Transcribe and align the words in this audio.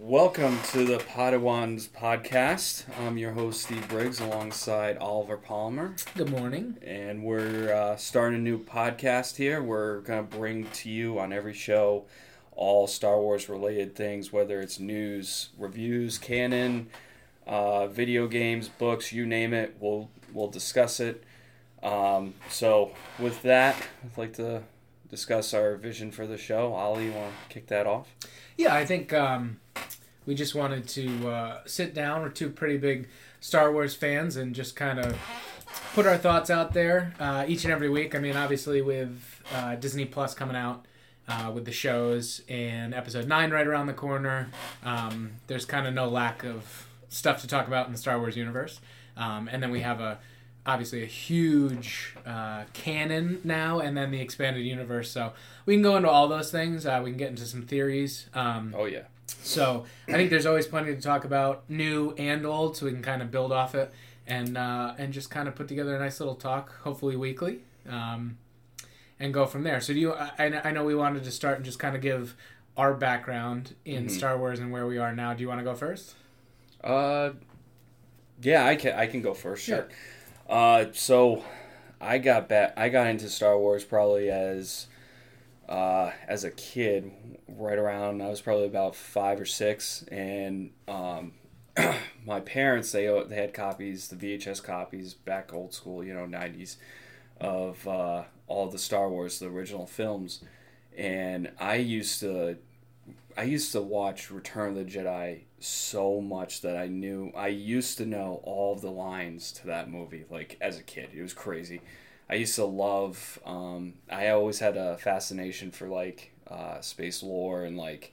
Welcome 0.00 0.60
to 0.70 0.84
the 0.84 0.98
Podawans 0.98 1.88
podcast. 1.88 2.84
I'm 3.00 3.18
your 3.18 3.32
host, 3.32 3.62
Steve 3.62 3.88
Briggs, 3.88 4.20
alongside 4.20 4.96
Oliver 4.98 5.36
Palmer. 5.36 5.96
Good 6.16 6.30
morning. 6.30 6.78
And 6.86 7.24
we're 7.24 7.72
uh, 7.72 7.96
starting 7.96 8.38
a 8.38 8.40
new 8.40 8.62
podcast 8.62 9.34
here. 9.34 9.60
We're 9.60 10.02
going 10.02 10.24
to 10.24 10.36
bring 10.36 10.66
to 10.66 10.88
you 10.88 11.18
on 11.18 11.32
every 11.32 11.52
show 11.52 12.04
all 12.52 12.86
Star 12.86 13.20
Wars 13.20 13.48
related 13.48 13.96
things, 13.96 14.32
whether 14.32 14.60
it's 14.60 14.78
news, 14.78 15.48
reviews, 15.58 16.16
canon, 16.16 16.90
uh, 17.44 17.88
video 17.88 18.28
games, 18.28 18.68
books, 18.68 19.12
you 19.12 19.26
name 19.26 19.52
it. 19.52 19.78
We'll, 19.80 20.10
we'll 20.32 20.46
discuss 20.46 21.00
it. 21.00 21.24
Um, 21.82 22.34
so, 22.48 22.92
with 23.18 23.42
that, 23.42 23.74
I'd 24.04 24.16
like 24.16 24.34
to 24.34 24.62
discuss 25.10 25.52
our 25.52 25.74
vision 25.74 26.12
for 26.12 26.24
the 26.24 26.38
show. 26.38 26.72
Ollie, 26.72 27.06
you 27.06 27.12
want 27.12 27.32
to 27.48 27.52
kick 27.52 27.66
that 27.66 27.88
off? 27.88 28.14
Yeah, 28.56 28.74
I 28.74 28.84
think 28.84 29.12
um, 29.12 29.58
we 30.28 30.34
just 30.34 30.54
wanted 30.54 30.86
to 30.86 31.28
uh, 31.30 31.60
sit 31.64 31.94
down. 31.94 32.20
We're 32.20 32.28
two 32.28 32.50
pretty 32.50 32.76
big 32.76 33.08
Star 33.40 33.72
Wars 33.72 33.94
fans 33.94 34.36
and 34.36 34.54
just 34.54 34.76
kind 34.76 34.98
of 34.98 35.18
put 35.94 36.06
our 36.06 36.18
thoughts 36.18 36.50
out 36.50 36.74
there 36.74 37.14
uh, 37.18 37.46
each 37.48 37.64
and 37.64 37.72
every 37.72 37.88
week. 37.88 38.14
I 38.14 38.18
mean, 38.18 38.36
obviously, 38.36 38.82
with 38.82 39.42
uh, 39.54 39.76
Disney 39.76 40.04
Plus 40.04 40.34
coming 40.34 40.54
out 40.54 40.84
uh, 41.28 41.50
with 41.54 41.64
the 41.64 41.72
shows 41.72 42.42
and 42.46 42.92
episode 42.92 43.26
9 43.26 43.50
right 43.50 43.66
around 43.66 43.86
the 43.86 43.94
corner, 43.94 44.50
um, 44.84 45.30
there's 45.46 45.64
kind 45.64 45.86
of 45.86 45.94
no 45.94 46.06
lack 46.06 46.44
of 46.44 46.86
stuff 47.08 47.40
to 47.40 47.46
talk 47.46 47.66
about 47.66 47.86
in 47.86 47.92
the 47.92 47.98
Star 47.98 48.18
Wars 48.18 48.36
universe. 48.36 48.82
Um, 49.16 49.48
and 49.50 49.62
then 49.62 49.70
we 49.70 49.80
have 49.80 49.98
a 49.98 50.18
obviously 50.66 51.02
a 51.02 51.06
huge 51.06 52.14
uh, 52.26 52.64
canon 52.74 53.40
now, 53.44 53.78
and 53.78 53.96
then 53.96 54.10
the 54.10 54.20
expanded 54.20 54.66
universe. 54.66 55.10
So 55.10 55.32
we 55.64 55.74
can 55.74 55.82
go 55.82 55.96
into 55.96 56.10
all 56.10 56.28
those 56.28 56.50
things. 56.50 56.84
Uh, 56.84 57.00
we 57.02 57.12
can 57.12 57.18
get 57.18 57.30
into 57.30 57.46
some 57.46 57.62
theories. 57.62 58.26
Um, 58.34 58.74
oh 58.76 58.84
yeah. 58.84 59.04
So 59.42 59.84
I 60.08 60.12
think 60.12 60.30
there's 60.30 60.46
always 60.46 60.66
plenty 60.66 60.94
to 60.94 61.00
talk 61.00 61.24
about, 61.24 61.68
new 61.68 62.12
and 62.18 62.44
old, 62.46 62.76
so 62.76 62.86
we 62.86 62.92
can 62.92 63.02
kind 63.02 63.22
of 63.22 63.30
build 63.30 63.52
off 63.52 63.74
it 63.74 63.92
and 64.26 64.56
uh, 64.56 64.94
and 64.98 65.12
just 65.12 65.30
kind 65.30 65.48
of 65.48 65.54
put 65.54 65.68
together 65.68 65.96
a 65.96 65.98
nice 65.98 66.20
little 66.20 66.34
talk, 66.34 66.80
hopefully 66.82 67.16
weekly, 67.16 67.60
um, 67.88 68.38
and 69.18 69.32
go 69.32 69.46
from 69.46 69.62
there. 69.62 69.80
So 69.80 69.92
do 69.92 69.98
you? 69.98 70.12
I, 70.14 70.60
I 70.64 70.70
know 70.70 70.84
we 70.84 70.94
wanted 70.94 71.24
to 71.24 71.30
start 71.30 71.56
and 71.56 71.64
just 71.64 71.78
kind 71.78 71.96
of 71.96 72.02
give 72.02 72.36
our 72.76 72.94
background 72.94 73.74
in 73.84 74.04
mm-hmm. 74.04 74.14
Star 74.14 74.38
Wars 74.38 74.60
and 74.60 74.70
where 74.70 74.86
we 74.86 74.98
are 74.98 75.14
now. 75.14 75.34
Do 75.34 75.42
you 75.42 75.48
want 75.48 75.60
to 75.60 75.64
go 75.64 75.74
first? 75.74 76.14
Uh, 76.84 77.30
yeah, 78.42 78.66
I 78.66 78.76
can. 78.76 78.94
I 78.94 79.06
can 79.06 79.22
go 79.22 79.34
first. 79.34 79.64
Sure. 79.64 79.88
sure. 79.88 79.88
Uh, 80.48 80.86
so 80.92 81.44
I 82.00 82.18
got 82.18 82.48
back. 82.48 82.74
I 82.76 82.88
got 82.88 83.06
into 83.06 83.28
Star 83.28 83.58
Wars 83.58 83.84
probably 83.84 84.30
as 84.30 84.86
uh, 85.68 86.12
as 86.26 86.44
a 86.44 86.50
kid, 86.50 87.10
right 87.48 87.78
around 87.78 88.22
I 88.22 88.28
was 88.28 88.40
probably 88.40 88.66
about 88.66 88.94
five 88.94 89.40
or 89.40 89.44
six, 89.44 90.04
and 90.10 90.70
um, 90.86 91.32
my 92.26 92.40
parents 92.40 92.92
they 92.92 93.06
they 93.28 93.36
had 93.36 93.52
copies, 93.52 94.08
the 94.08 94.16
VHS 94.16 94.62
copies 94.62 95.14
back 95.14 95.52
old 95.52 95.74
school, 95.74 96.02
you 96.02 96.14
know, 96.14 96.26
nineties 96.26 96.78
of 97.40 97.86
uh, 97.86 98.24
all 98.46 98.68
the 98.68 98.78
Star 98.78 99.08
Wars, 99.08 99.38
the 99.38 99.46
original 99.46 99.86
films, 99.86 100.42
and 100.96 101.50
I 101.60 101.76
used 101.76 102.20
to 102.20 102.56
I 103.36 103.42
used 103.42 103.70
to 103.72 103.80
watch 103.80 104.30
Return 104.30 104.70
of 104.70 104.74
the 104.76 104.84
Jedi 104.84 105.42
so 105.60 106.20
much 106.20 106.62
that 106.62 106.76
I 106.76 106.86
knew 106.86 107.30
I 107.36 107.48
used 107.48 107.98
to 107.98 108.06
know 108.06 108.40
all 108.42 108.74
the 108.74 108.90
lines 108.90 109.52
to 109.52 109.66
that 109.68 109.90
movie 109.90 110.24
like 110.30 110.56
as 110.60 110.78
a 110.78 110.82
kid. 110.82 111.10
It 111.14 111.22
was 111.22 111.34
crazy. 111.34 111.80
I 112.30 112.34
used 112.34 112.54
to 112.56 112.64
love. 112.64 113.38
Um, 113.44 113.94
I 114.10 114.28
always 114.28 114.58
had 114.58 114.76
a 114.76 114.96
fascination 114.98 115.70
for 115.70 115.88
like 115.88 116.32
uh, 116.48 116.80
space 116.80 117.22
lore 117.22 117.64
and 117.64 117.76
like 117.76 118.12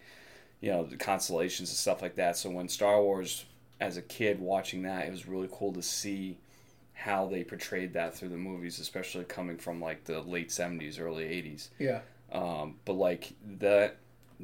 you 0.62 0.72
know 0.72 0.86
the 0.86 0.98
constellations 0.98 1.70
and 1.70 1.78
stuff 1.78 2.02
like 2.02 2.16
that. 2.16 2.38
So 2.38 2.50
when 2.50 2.70
Star 2.70 3.02
Wars, 3.02 3.46
as 3.80 3.98
a 3.98 4.02
kid 4.02 4.40
watching 4.40 4.84
that, 4.84 5.06
it 5.08 5.12
was 5.12 5.28
really 5.28 5.50
cool 5.52 5.74
to 5.74 5.82
see 5.82 6.38
how 6.94 7.28
they 7.28 7.44
portrayed 7.44 7.94
that 7.94 8.16
through 8.16 8.30
the 8.30 8.38
movies, 8.38 8.80
especially 8.80 9.26
coming 9.26 9.58
from 9.58 9.82
like 9.82 10.06
the 10.06 10.22
late 10.22 10.52
seventies, 10.52 10.98
early 10.98 11.26
eighties. 11.26 11.70
Yeah. 11.78 12.00
Um, 12.32 12.76
but 12.86 12.94
like 12.94 13.34
the 13.60 13.94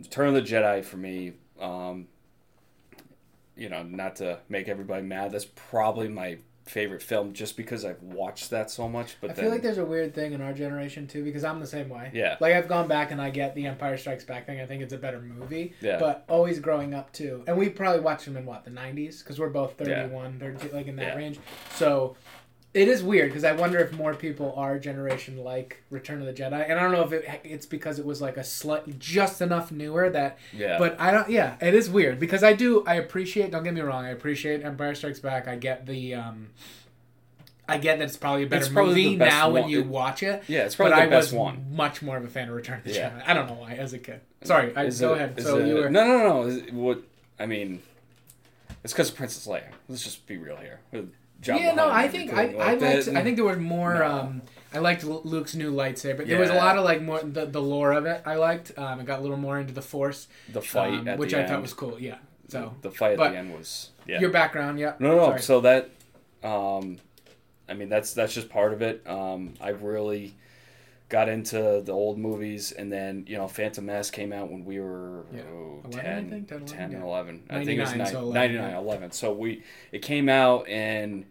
Turn 0.10 0.30
of 0.30 0.34
the 0.34 0.42
Jedi 0.42 0.84
for 0.84 0.98
me, 0.98 1.34
um, 1.60 2.08
you 3.58 3.70
know, 3.70 3.84
not 3.84 4.18
to 4.18 4.40
make 4.48 4.68
everybody 4.68 5.04
mad, 5.04 5.32
that's 5.32 5.48
probably 5.56 6.08
my 6.08 6.38
favorite 6.66 7.02
film 7.02 7.34
just 7.34 7.58
because 7.58 7.84
I've 7.84 8.02
watched 8.02 8.50
that 8.52 8.70
so 8.70 8.88
much. 8.88 9.18
But 9.20 9.32
I 9.32 9.34
then, 9.34 9.46
feel 9.46 9.52
like 9.52 9.62
there's 9.62 9.78
a 9.78 9.86
weird 9.86 10.14
thing 10.14 10.34
in 10.34 10.42
our 10.42 10.54
generation 10.54 11.08
too 11.08 11.24
because 11.24 11.44
I'm 11.44 11.60
the 11.60 11.68
same 11.68 11.90
way. 11.90 12.12
Yeah. 12.14 12.38
Like 12.40 12.54
I've 12.54 12.68
gone 12.68 12.88
back 12.88 13.12
and 13.12 13.22
I 13.22 13.30
get 13.30 13.56
the 13.56 13.66
Empire 13.66 13.98
Strikes 13.98 14.24
Back 14.24 14.46
thing. 14.46 14.62
I 14.62 14.66
think 14.66 14.82
it's 14.82 14.94
a 14.94 14.98
better 14.98 15.20
movie. 15.20 15.74
Yeah. 15.82 16.00
But 16.00 16.26
always 16.30 16.60
growing 16.60 16.94
up 16.94 17.12
too, 17.14 17.44
and 17.48 17.58
we 17.58 17.70
probably 17.70 18.02
watched 18.02 18.26
them 18.26 18.38
in 18.38 18.46
what 18.46 18.64
the 18.64 18.72
90s 18.72 19.20
because 19.20 19.40
we're 19.40 19.50
both 19.50 19.78
31, 19.78 20.40
yeah. 20.40 20.58
30, 20.58 20.70
like 20.74 20.88
in 20.88 20.96
that 20.98 21.08
yeah. 21.08 21.16
range. 21.16 21.40
So 21.76 22.16
it 22.74 22.88
is 22.88 23.04
weird 23.04 23.30
because 23.30 23.44
I 23.44 23.52
wonder 23.52 23.80
if 23.80 23.92
more 23.92 24.14
people 24.14 24.54
our 24.56 24.80
generation 24.80 25.38
like 25.44 25.84
Return 25.90 26.22
of 26.22 26.26
the 26.26 26.34
Jedi, 26.34 26.70
and 26.70 26.80
I 26.80 26.84
don't 26.84 26.94
know 26.94 27.04
if 27.04 27.12
it, 27.12 27.42
it's 27.44 27.66
because 27.66 28.00
it 28.00 28.06
was 28.06 28.22
like 28.22 28.38
a 28.38 28.44
slight, 28.44 28.98
just 28.98 29.42
enough 29.42 29.72
newer 29.72 30.10
that. 30.10 30.38
Yeah. 30.54 30.78
But 30.78 31.00
I 31.00 31.12
don't. 31.12 31.30
Yeah, 31.30 31.56
it 31.60 31.74
is 31.74 31.90
weird 31.90 32.20
because 32.20 32.44
I 32.44 32.54
do. 32.54 32.84
I 32.88 32.96
appreciate. 32.96 33.52
Don't 33.52 33.64
get 33.64 33.74
me 33.74 33.82
wrong. 33.82 34.06
I 34.06 34.10
appreciate 34.10 34.64
Empire 34.64 34.96
Strikes 34.96 35.20
Back. 35.20 35.48
I 35.48 35.58
get 35.58 35.86
the. 35.86 36.16
um 36.16 36.50
I 37.68 37.78
get 37.78 38.00
that 38.00 38.06
it's 38.06 38.18
probably 38.18 38.44
a 38.44 38.48
better 38.48 38.66
it's 38.66 38.72
movie 38.72 39.16
now 39.16 39.50
one. 39.50 39.64
when 39.64 39.70
you 39.70 39.84
watch 39.84 40.24
it. 40.24 40.44
Yeah, 40.48 40.66
it's 40.66 40.76
probably 40.76 40.96
the 40.96 41.04
I 41.04 41.08
best 41.08 41.32
one. 41.32 41.74
Much 41.74 42.02
more 42.02 42.18
of 42.18 42.24
a 42.24 42.28
fan 42.28 42.50
of 42.50 42.56
Return 42.56 42.80
of 42.80 42.84
the 42.84 42.92
yeah. 42.92 43.12
Jedi. 43.12 43.24
I 43.28 43.34
don't 43.34 43.48
know 43.48 43.54
why. 43.54 43.74
As 43.74 43.94
a 43.94 44.00
kid, 44.00 44.20
sorry. 44.44 44.76
I, 44.76 44.90
go 44.90 45.14
it, 45.14 45.16
ahead. 45.16 45.42
So 45.42 45.58
it, 45.58 45.68
you 45.68 45.76
were 45.76 45.90
no, 45.90 46.06
no, 46.06 46.18
no. 46.44 46.50
It, 46.50 46.74
what 46.74 47.02
I 47.40 47.46
mean, 47.46 47.82
it's 48.84 48.94
because 48.94 49.10
of 49.10 49.16
Princess 49.16 49.48
Leia. 49.48 49.72
Let's 49.88 50.04
just 50.04 50.26
be 50.26 50.38
real 50.38 50.58
here. 50.58 50.80
Yeah, 51.44 51.74
no, 51.74 51.90
I 51.90 52.08
think 52.08 52.34
I, 52.34 52.54
I 52.54 52.74
liked. 52.76 53.08
I 53.08 53.24
think 53.24 53.36
there 53.36 53.46
was 53.46 53.58
more. 53.58 53.96
No. 53.96 54.06
Um, 54.06 54.42
I 54.74 54.80
liked 54.80 55.04
Luke's 55.04 55.54
new 55.54 55.72
lightsaber. 55.72 56.18
There 56.18 56.28
yeah. 56.28 56.40
was 56.40 56.50
a 56.50 56.56
lot 56.56 56.78
of 56.78 56.86
like 56.86 57.02
more 57.02 57.22
the, 57.22 57.46
the 57.46 57.62
lore 57.62 57.92
of 57.92 58.06
it. 58.06 58.22
I 58.26 58.36
liked. 58.36 58.78
Um, 58.78 59.00
it 59.00 59.06
got 59.06 59.20
a 59.20 59.22
little 59.22 59.38
more 59.38 59.60
into 59.60 59.74
the 59.74 59.82
Force. 59.82 60.28
The 60.52 60.62
fight, 60.62 61.08
um, 61.08 61.18
which 61.18 61.34
I 61.34 61.40
end. 61.40 61.50
thought 61.50 61.62
was 61.62 61.74
cool. 61.74 62.00
Yeah. 62.00 62.18
So 62.48 62.76
the 62.82 62.92
fight 62.92 63.20
at 63.20 63.32
the 63.32 63.38
end 63.38 63.54
was 63.54 63.90
yeah. 64.06 64.20
Your 64.20 64.30
background, 64.30 64.80
yeah. 64.80 64.94
No, 65.00 65.16
no. 65.16 65.26
Sorry. 65.26 65.42
So 65.42 65.62
that, 65.62 65.90
um, 66.44 66.98
I 67.68 67.74
mean 67.74 67.90
that's 67.90 68.14
that's 68.14 68.34
just 68.34 68.50
part 68.50 68.74
of 68.74 68.82
it. 68.82 69.06
Um, 69.08 69.54
I 69.62 69.70
really 69.70 70.36
got 71.12 71.30
into 71.30 71.84
the 71.86 71.92
old 71.92 72.18
movies 72.18 72.72
and 72.72 72.92
then 72.92 73.24
you 73.28 73.38
know 73.38 73.48
phantom 73.48 73.86
menace 73.86 74.10
came 74.10 74.34
out 74.34 74.50
when 74.50 74.66
we 74.66 74.80
were 74.80 75.26
yeah. 75.32 75.42
oh, 75.54 75.84
10, 75.92 76.30
10, 76.30 76.46
10, 76.46 76.66
10 76.66 76.92
yeah. 76.92 77.04
11 77.04 77.44
i 77.50 77.66
think 77.66 77.78
it 77.78 77.82
was 77.82 77.94
9, 77.94 78.08
so 78.08 78.20
11, 78.22 78.34
99 78.34 78.70
yeah. 78.72 78.78
11 78.78 79.12
so 79.12 79.34
we 79.34 79.64
it 79.92 80.02
came 80.02 80.30
out 80.30 80.68
and 80.68 81.26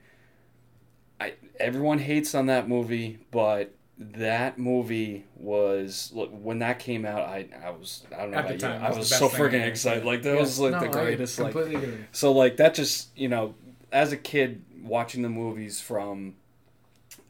I 1.21 1.35
everyone 1.59 1.99
hates 1.99 2.35
on 2.35 2.47
that 2.47 2.69
movie, 2.69 3.19
but 3.31 3.75
that 3.99 4.59
movie 4.59 5.27
was 5.37 6.11
look 6.15 6.31
when 6.33 6.61
that 6.61 6.79
came 6.79 7.05
out. 7.05 7.21
I 7.21 7.49
I 7.63 7.71
was 7.71 8.05
I 8.13 8.23
don't 8.23 8.31
know 8.31 8.39
At 8.39 8.47
about 8.47 8.59
time, 8.59 8.81
you. 8.81 8.87
I 8.87 8.97
was 8.97 9.09
so 9.09 9.29
freaking 9.29 9.67
excited. 9.67 10.05
Like 10.05 10.23
that 10.23 10.39
was 10.39 10.59
like 10.59 10.73
no, 10.73 10.81
the 10.81 10.89
greatest. 10.89 11.39
like 11.39 11.55
agree. 11.55 12.07
so 12.11 12.33
like 12.33 12.57
that 12.57 12.75
just 12.75 13.17
you 13.17 13.29
know 13.29 13.55
as 13.93 14.13
a 14.13 14.17
kid 14.17 14.65
watching 14.83 15.23
the 15.23 15.29
movies 15.29 15.81
from. 15.81 16.37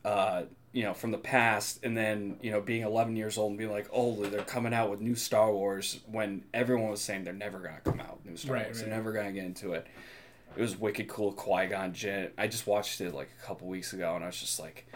Uh, 0.02 0.44
you 0.72 0.84
know, 0.84 0.94
from 0.94 1.10
the 1.10 1.18
past, 1.18 1.80
and 1.82 1.96
then 1.96 2.38
you 2.42 2.50
know, 2.50 2.60
being 2.60 2.82
11 2.82 3.16
years 3.16 3.36
old 3.38 3.50
and 3.50 3.58
being 3.58 3.72
like, 3.72 3.88
"Oh, 3.92 4.24
they're 4.24 4.42
coming 4.42 4.72
out 4.72 4.90
with 4.90 5.00
new 5.00 5.14
Star 5.14 5.52
Wars," 5.52 6.00
when 6.06 6.44
everyone 6.54 6.90
was 6.90 7.00
saying 7.00 7.24
they're 7.24 7.32
never 7.32 7.58
gonna 7.58 7.80
come 7.82 8.00
out 8.00 8.24
new 8.24 8.36
Star 8.36 8.54
right, 8.54 8.66
Wars, 8.66 8.78
right. 8.78 8.86
they're 8.86 8.96
never 8.96 9.12
gonna 9.12 9.32
get 9.32 9.44
into 9.44 9.72
it 9.72 9.86
it 10.56 10.60
was 10.60 10.78
wicked 10.78 11.08
cool. 11.08 11.32
Qui 11.32 11.66
Gon 11.66 11.92
Jinn. 11.92 12.30
I 12.36 12.48
just 12.48 12.66
watched 12.66 13.00
it 13.00 13.14
like 13.14 13.30
a 13.40 13.46
couple 13.46 13.68
weeks 13.68 13.92
ago, 13.92 14.14
and 14.14 14.24
I 14.24 14.28
was 14.28 14.40
just 14.40 14.58
like, 14.58 14.86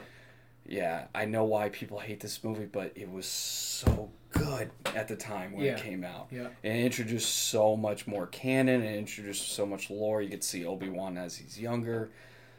yeah, 0.67 1.07
I 1.15 1.27
know 1.27 1.45
why 1.45 1.69
people 1.69 1.99
hate 1.99 2.21
this 2.21 2.43
movie, 2.43 2.67
but 2.67 2.93
it 2.95 3.11
was 3.11 3.27
so 3.27 4.11
good 4.31 4.71
at 4.97 5.09
the 5.09 5.17
time 5.17 5.53
when 5.53 5.65
yeah. 5.65 5.77
it 5.77 5.83
came 5.83 6.05
out. 6.05 6.29
Yeah. 6.31 6.49
And 6.63 6.79
it 6.79 6.85
introduced 6.85 7.49
so 7.49 7.77
much 7.77 8.07
more 8.07 8.27
canon 8.27 8.83
and 8.83 8.97
introduced 8.97 9.53
so 9.53 9.65
much 9.65 9.91
lore. 9.91 10.23
You 10.23 10.31
could 10.31 10.45
see 10.45 10.65
Obi 10.65 10.89
Wan 10.89 11.19
as 11.19 11.37
he's 11.37 11.59
younger. 11.59 12.11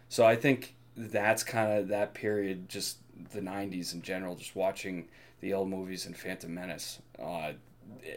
So 0.07 0.25
I 0.25 0.35
think 0.35 0.75
that's 0.95 1.43
kind 1.43 1.77
of 1.77 1.89
that 1.89 2.13
period, 2.13 2.69
just 2.69 2.97
the 3.31 3.41
'90s 3.41 3.93
in 3.93 4.01
general, 4.01 4.35
just 4.35 4.55
watching 4.55 5.07
the 5.41 5.53
old 5.53 5.69
movies 5.69 6.05
and 6.05 6.15
Phantom 6.15 6.53
Menace, 6.53 6.99
uh, 7.21 7.53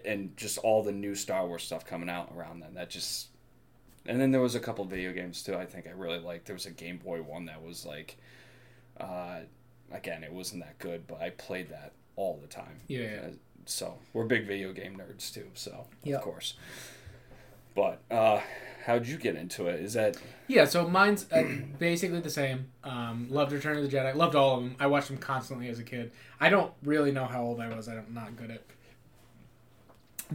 and 0.04 0.36
just 0.36 0.58
all 0.58 0.82
the 0.82 0.92
new 0.92 1.14
Star 1.14 1.46
Wars 1.46 1.62
stuff 1.62 1.84
coming 1.84 2.08
out 2.08 2.32
around 2.36 2.60
then. 2.60 2.74
That 2.74 2.90
just 2.90 3.28
and 4.08 4.18
then 4.18 4.30
there 4.30 4.40
was 4.40 4.54
a 4.54 4.60
couple 4.60 4.84
video 4.86 5.12
games 5.12 5.42
too. 5.42 5.54
I 5.54 5.66
think 5.66 5.86
I 5.86 5.90
really 5.90 6.18
liked. 6.18 6.46
There 6.46 6.54
was 6.54 6.66
a 6.66 6.70
Game 6.70 6.96
Boy 6.96 7.22
one 7.22 7.44
that 7.44 7.62
was 7.62 7.84
like, 7.84 8.16
uh, 8.98 9.40
again, 9.92 10.24
it 10.24 10.32
wasn't 10.32 10.64
that 10.64 10.78
good, 10.78 11.06
but 11.06 11.20
I 11.20 11.30
played 11.30 11.68
that 11.68 11.92
all 12.16 12.38
the 12.40 12.48
time. 12.48 12.80
Yeah. 12.88 13.00
yeah. 13.00 13.20
Uh, 13.26 13.30
so 13.66 13.98
we're 14.14 14.24
big 14.24 14.46
video 14.46 14.72
game 14.72 14.96
nerds 14.96 15.32
too. 15.32 15.48
So 15.54 15.86
yep. 16.02 16.18
of 16.18 16.24
course. 16.24 16.54
But 17.74 18.00
uh, 18.10 18.40
how'd 18.88 19.06
you 19.06 19.16
get 19.18 19.36
into 19.36 19.66
it? 19.68 19.80
Is 19.80 19.92
that 19.92 20.16
yeah? 20.48 20.64
So 20.64 20.88
mine's 20.88 21.30
uh, 21.30 21.44
basically 21.78 22.20
the 22.20 22.30
same. 22.30 22.70
Um, 22.82 23.28
loved 23.30 23.52
Return 23.52 23.76
of 23.76 23.88
the 23.88 23.96
Jedi. 23.96 24.14
Loved 24.16 24.34
all 24.34 24.56
of 24.56 24.62
them. 24.64 24.74
I 24.80 24.86
watched 24.88 25.08
them 25.08 25.18
constantly 25.18 25.68
as 25.68 25.78
a 25.78 25.84
kid. 25.84 26.10
I 26.40 26.48
don't 26.48 26.72
really 26.82 27.12
know 27.12 27.26
how 27.26 27.42
old 27.42 27.60
I 27.60 27.68
was. 27.68 27.86
I'm 27.86 28.06
not 28.12 28.34
good 28.36 28.50
at 28.50 28.62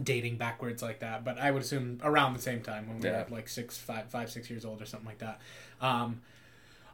dating 0.02 0.36
backwards 0.36 0.82
like 0.82 1.00
that, 1.00 1.24
but 1.24 1.38
I 1.38 1.50
would 1.50 1.62
assume 1.62 2.00
around 2.02 2.34
the 2.34 2.42
same 2.42 2.62
time 2.62 2.88
when 2.88 2.98
we 3.00 3.08
Yeah. 3.08 3.24
were 3.24 3.36
like 3.36 3.48
six, 3.48 3.78
five, 3.78 4.06
five, 4.08 4.30
six 4.30 4.50
years 4.50 4.64
old 4.64 4.82
or 4.82 4.86
something 4.86 5.06
like 5.06 5.18
that. 5.18 5.40
Um, 5.80 6.20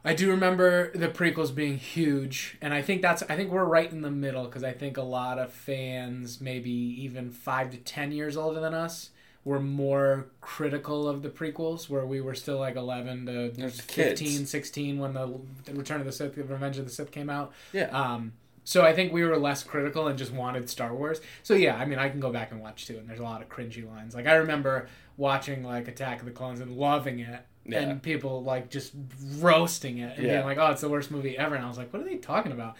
I 0.03 0.13
do 0.15 0.29
remember 0.31 0.91
the 0.97 1.09
prequels 1.09 1.53
being 1.53 1.77
huge, 1.77 2.57
and 2.61 2.73
I 2.73 2.81
think 2.81 3.03
that's 3.03 3.21
I 3.23 3.35
think 3.35 3.51
we're 3.51 3.65
right 3.65 3.91
in 3.91 4.01
the 4.01 4.09
middle 4.11 4.45
because 4.45 4.63
I 4.63 4.71
think 4.73 4.97
a 4.97 5.03
lot 5.03 5.37
of 5.37 5.53
fans, 5.53 6.41
maybe 6.41 6.71
even 6.71 7.29
five 7.31 7.69
to 7.71 7.77
ten 7.77 8.11
years 8.11 8.35
older 8.35 8.59
than 8.59 8.73
us, 8.73 9.11
were 9.43 9.59
more 9.59 10.27
critical 10.39 11.07
of 11.07 11.23
the 11.23 11.29
prequels, 11.29 11.89
where 11.89 12.05
we 12.05 12.21
were 12.21 12.35
still 12.35 12.59
like 12.59 12.75
eleven 12.75 13.25
to 13.25 13.49
There's 13.49 13.79
15, 13.81 14.15
kids. 14.39 14.49
16 14.51 14.99
when 14.99 15.13
the, 15.13 15.39
the 15.65 15.73
Return 15.73 15.99
of 15.99 16.05
the 16.05 16.11
Sith, 16.11 16.35
the 16.35 16.43
Revenge 16.43 16.77
of 16.77 16.85
the 16.85 16.91
Sith 16.91 17.11
came 17.11 17.29
out. 17.29 17.51
Yeah. 17.73 17.85
Um, 17.89 18.33
so 18.63 18.83
I 18.85 18.93
think 18.93 19.11
we 19.11 19.23
were 19.23 19.37
less 19.37 19.63
critical 19.63 20.07
and 20.07 20.17
just 20.19 20.31
wanted 20.31 20.69
Star 20.69 20.93
Wars. 20.93 21.19
So 21.41 21.55
yeah, 21.55 21.75
I 21.75 21.85
mean, 21.85 21.97
I 21.97 22.09
can 22.09 22.19
go 22.19 22.31
back 22.31 22.51
and 22.51 22.61
watch 22.61 22.85
too, 22.85 22.97
and 22.99 23.09
there's 23.09 23.19
a 23.19 23.23
lot 23.23 23.41
of 23.41 23.49
cringy 23.49 23.87
lines. 23.89 24.13
Like 24.13 24.27
I 24.27 24.33
remember 24.35 24.87
watching 25.17 25.63
like 25.63 25.87
Attack 25.87 26.19
of 26.19 26.25
the 26.25 26.31
Clones 26.31 26.59
and 26.59 26.77
loving 26.77 27.19
it, 27.19 27.41
Yeah. 27.65 27.79
and 27.79 28.01
people 28.03 28.43
like 28.43 28.69
just 28.69 28.93
roasting 29.39 29.97
it 29.97 30.17
and 30.17 30.25
Yeah. 30.27 30.33
being 30.35 30.45
like, 30.45 30.59
"Oh, 30.59 30.71
it's 30.71 30.81
the 30.81 30.89
worst 30.89 31.09
movie 31.09 31.37
ever," 31.37 31.55
and 31.55 31.65
I 31.65 31.67
was 31.67 31.77
like, 31.79 31.91
"What 31.91 32.01
are 32.03 32.05
they 32.05 32.17
talking 32.17 32.51
about?" 32.51 32.75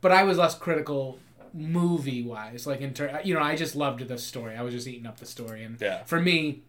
But 0.00 0.12
I 0.12 0.22
was 0.24 0.38
less 0.38 0.54
critical 0.54 1.18
movie 1.56 2.22
wise. 2.22 2.66
Like 2.66 2.80
in 2.80 2.92
ter- 2.94 3.20
you 3.24 3.34
know, 3.34 3.40
I 3.40 3.56
just 3.56 3.74
loved 3.76 4.06
the 4.06 4.18
story. 4.18 4.56
I 4.56 4.62
was 4.62 4.74
just 4.74 4.86
eating 4.86 5.06
up 5.06 5.18
the 5.18 5.26
story, 5.26 5.64
and 5.64 5.80
Yeah. 5.80 6.04
for 6.04 6.20
me, 6.20 6.62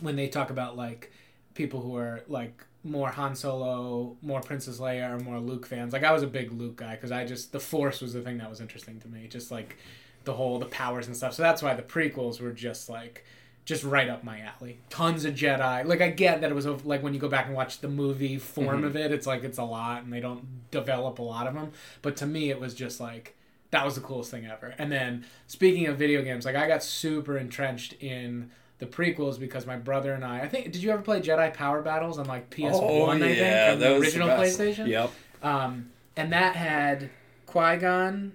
when 0.00 0.16
they 0.16 0.28
talk 0.28 0.50
about 0.50 0.76
like 0.76 1.12
people 1.54 1.80
who 1.80 1.96
are 1.96 2.22
like 2.28 2.64
more 2.82 3.10
Han 3.10 3.34
Solo, 3.34 4.16
more 4.22 4.40
Princess 4.40 4.78
Leia, 4.78 5.10
or 5.10 5.18
more 5.22 5.38
Luke 5.40 5.66
fans, 5.66 5.92
like 5.92 6.04
I 6.04 6.12
was 6.12 6.22
a 6.22 6.26
big 6.26 6.52
Luke 6.52 6.76
guy 6.76 6.94
because 6.94 7.12
I 7.12 7.24
just 7.26 7.52
the 7.52 7.60
Force 7.60 8.00
was 8.00 8.12
the 8.12 8.22
thing 8.22 8.38
that 8.38 8.48
was 8.48 8.60
interesting 8.60 9.00
to 9.00 9.08
me, 9.08 9.26
just 9.28 9.50
like 9.50 9.76
the 10.24 10.32
whole 10.34 10.58
the 10.58 10.66
powers 10.66 11.06
and 11.06 11.16
stuff. 11.16 11.34
So 11.34 11.42
that's 11.42 11.62
why 11.62 11.74
the 11.74 11.82
prequels 11.82 12.40
were 12.40 12.52
just 12.52 12.88
like 12.88 13.24
just 13.66 13.84
right 13.84 14.08
up 14.08 14.24
my 14.24 14.40
alley. 14.40 14.78
Tons 14.88 15.24
of 15.26 15.34
Jedi. 15.34 15.84
Like 15.84 16.00
I 16.00 16.08
get 16.10 16.40
that 16.40 16.50
it 16.50 16.54
was 16.54 16.66
a- 16.66 16.72
like 16.84 17.02
when 17.02 17.12
you 17.14 17.20
go 17.20 17.28
back 17.28 17.46
and 17.46 17.54
watch 17.54 17.80
the 17.80 17.88
movie 17.88 18.38
form 18.38 18.82
Mhm. 18.82 18.86
of 18.86 18.96
it, 18.96 19.12
it's 19.12 19.26
like 19.26 19.44
it's 19.44 19.58
a 19.58 19.64
lot 19.64 20.02
and 20.02 20.12
they 20.12 20.20
don't 20.20 20.70
develop 20.70 21.18
a 21.18 21.22
lot 21.22 21.46
of 21.46 21.54
them. 21.54 21.72
But 22.00 22.16
to 22.18 22.26
me, 22.26 22.50
it 22.50 22.58
was 22.60 22.74
just 22.74 22.98
like 23.00 23.36
that 23.70 23.84
was 23.84 23.94
the 23.94 24.00
coolest 24.00 24.30
thing 24.30 24.46
ever. 24.46 24.74
And 24.78 24.90
then 24.90 25.24
speaking 25.46 25.86
of 25.86 25.96
video 25.96 26.22
games, 26.22 26.44
like 26.44 26.56
I 26.56 26.66
got 26.66 26.82
super 26.82 27.36
entrenched 27.38 27.94
in 28.00 28.50
the 28.78 28.86
prequels 28.86 29.38
because 29.38 29.66
my 29.66 29.76
brother 29.76 30.12
and 30.14 30.24
I. 30.24 30.40
I 30.40 30.48
think 30.48 30.72
did 30.72 30.82
you 30.82 30.90
ever 30.90 31.02
play 31.02 31.20
Jedi 31.20 31.52
Power 31.54 31.82
Battles 31.82 32.18
on 32.18 32.26
like 32.26 32.50
PS 32.50 32.78
One? 32.80 33.22
I 33.22 33.34
think 33.34 33.70
from 33.72 33.80
the 33.80 33.96
original 33.96 34.28
PlayStation. 34.28 34.88
Yep. 34.88 35.10
Um, 35.42 35.90
and 36.16 36.32
that 36.32 36.56
had 36.56 37.10
Qui 37.46 37.76
Gon. 37.76 38.32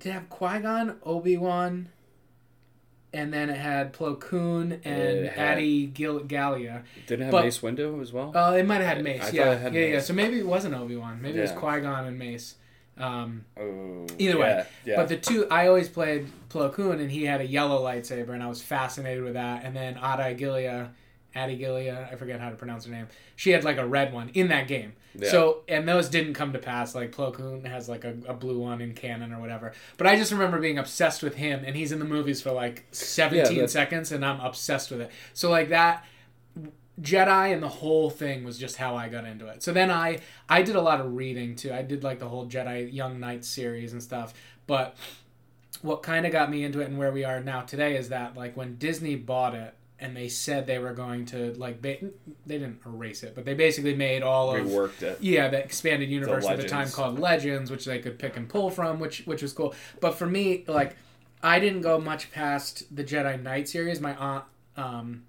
Did 0.00 0.10
it 0.10 0.12
have 0.12 0.28
Qui 0.28 0.58
Gon, 0.60 0.96
Obi 1.04 1.36
Wan, 1.36 1.88
and 3.12 3.32
then 3.32 3.48
it 3.50 3.56
had 3.56 3.92
Plo 3.92 4.18
Koon 4.20 4.80
and 4.84 5.26
had- 5.26 5.56
Adi 5.58 5.86
Gil- 5.86 6.20
Gallia. 6.20 6.84
Didn't 7.06 7.22
it 7.22 7.24
have 7.24 7.32
But- 7.32 7.44
Mace 7.44 7.58
Windu 7.60 8.00
as 8.02 8.12
well? 8.12 8.36
Uh, 8.36 8.52
it 8.56 8.66
might 8.66 8.76
have 8.76 8.86
had 8.86 8.98
I 8.98 9.02
Mace. 9.02 9.32
yeah, 9.32 9.54
had 9.54 9.74
yeah, 9.74 9.86
yeah. 9.86 10.00
So 10.00 10.12
maybe 10.12 10.38
it 10.38 10.46
wasn't 10.46 10.74
Obi 10.74 10.96
Wan. 10.96 11.20
Maybe 11.22 11.38
it 11.38 11.42
was 11.42 11.50
Yeah. 11.50 11.56
Qui 11.58 11.80
Gon 11.80 12.06
and 12.06 12.18
Mace. 12.18 12.56
Um, 12.98 13.44
oh. 13.58 14.06
either 14.18 14.38
way, 14.38 14.64
Yeah. 14.84 14.96
But 14.96 15.08
the 15.08 15.16
two, 15.16 15.46
I 15.50 15.66
always 15.68 15.88
played 15.88 16.28
Plo 16.48 16.72
Koon, 16.72 17.00
and 17.00 17.10
he 17.10 17.24
had 17.24 17.40
a 17.40 17.46
yellow 17.46 17.82
lightsaber, 17.82 18.30
and 18.30 18.42
I 18.42 18.46
was 18.46 18.62
fascinated 18.62 19.22
with 19.22 19.34
that. 19.34 19.64
And 19.64 19.76
then 19.76 19.98
Ada 19.98 20.34
Gilia, 20.34 20.92
Adi 21.34 21.56
Gilia, 21.56 22.08
I 22.10 22.16
forget 22.16 22.40
how 22.40 22.48
to 22.48 22.56
pronounce 22.56 22.86
her 22.86 22.92
name. 22.92 23.08
She 23.36 23.50
had 23.50 23.64
like 23.64 23.76
a 23.76 23.86
red 23.86 24.12
one 24.12 24.30
in 24.30 24.48
that 24.48 24.66
game. 24.66 24.94
Yeah. 25.18 25.30
So, 25.30 25.62
and 25.68 25.88
those 25.88 26.08
didn't 26.08 26.34
come 26.34 26.52
to 26.54 26.58
pass. 26.58 26.94
Like 26.94 27.12
Plo 27.12 27.32
Koon 27.32 27.64
has 27.64 27.88
like 27.88 28.04
a, 28.04 28.16
a 28.26 28.34
blue 28.34 28.58
one 28.58 28.80
in 28.80 28.94
canon 28.94 29.32
or 29.32 29.40
whatever. 29.40 29.72
But 29.98 30.06
I 30.06 30.16
just 30.16 30.32
remember 30.32 30.58
being 30.58 30.78
obsessed 30.78 31.22
with 31.22 31.34
him, 31.34 31.64
and 31.66 31.76
he's 31.76 31.92
in 31.92 31.98
the 31.98 32.04
movies 32.06 32.40
for 32.40 32.52
like 32.52 32.86
17 32.92 33.56
Yeah, 33.56 33.66
seconds, 33.66 34.12
and 34.12 34.24
I'm 34.24 34.40
obsessed 34.40 34.90
with 34.90 35.02
it. 35.02 35.10
So 35.34 35.50
like 35.50 35.68
that. 35.68 36.04
Jedi 37.00 37.52
and 37.52 37.62
the 37.62 37.68
whole 37.68 38.08
thing 38.08 38.44
was 38.44 38.58
just 38.58 38.76
how 38.76 38.96
I 38.96 39.08
got 39.08 39.24
into 39.24 39.46
it. 39.48 39.62
So 39.62 39.72
then 39.72 39.90
I 39.90 40.20
I 40.48 40.62
did 40.62 40.76
a 40.76 40.80
lot 40.80 41.00
of 41.00 41.14
reading 41.14 41.54
too. 41.56 41.72
I 41.72 41.82
did 41.82 42.02
like 42.02 42.18
the 42.18 42.28
whole 42.28 42.46
Jedi 42.46 42.92
Young 42.92 43.20
Knights 43.20 43.48
series 43.48 43.92
and 43.92 44.02
stuff. 44.02 44.32
But 44.66 44.96
what 45.82 46.02
kind 46.02 46.24
of 46.24 46.32
got 46.32 46.50
me 46.50 46.64
into 46.64 46.80
it 46.80 46.88
and 46.88 46.98
where 46.98 47.12
we 47.12 47.24
are 47.24 47.40
now 47.40 47.60
today 47.60 47.96
is 47.96 48.08
that 48.08 48.36
like 48.36 48.56
when 48.56 48.76
Disney 48.76 49.14
bought 49.14 49.54
it 49.54 49.74
and 49.98 50.16
they 50.16 50.28
said 50.28 50.66
they 50.66 50.78
were 50.78 50.92
going 50.92 51.24
to 51.26 51.52
like 51.54 51.80
ba- 51.80 51.98
they 52.46 52.58
didn't 52.58 52.80
erase 52.84 53.22
it, 53.22 53.34
but 53.34 53.44
they 53.44 53.54
basically 53.54 53.94
made 53.94 54.22
all 54.22 54.54
of 54.54 54.66
reworked 54.66 55.02
it. 55.02 55.18
yeah, 55.20 55.48
the 55.48 55.58
expanded 55.62 56.10
universe 56.10 56.46
at 56.46 56.56
the 56.56 56.68
time 56.68 56.90
called 56.90 57.18
Legends, 57.18 57.70
which 57.70 57.84
they 57.84 57.98
could 57.98 58.18
pick 58.18 58.36
and 58.36 58.48
pull 58.48 58.70
from, 58.70 58.98
which 58.98 59.22
which 59.26 59.42
was 59.42 59.52
cool. 59.52 59.74
But 60.00 60.14
for 60.14 60.26
me, 60.26 60.64
like, 60.66 60.96
I 61.42 61.60
didn't 61.60 61.80
go 61.82 61.98
much 61.98 62.30
past 62.30 62.94
the 62.94 63.04
Jedi 63.04 63.42
Knight 63.42 63.68
series. 63.68 64.00
My 64.00 64.14
aunt 64.16 64.44
um, 64.76 65.24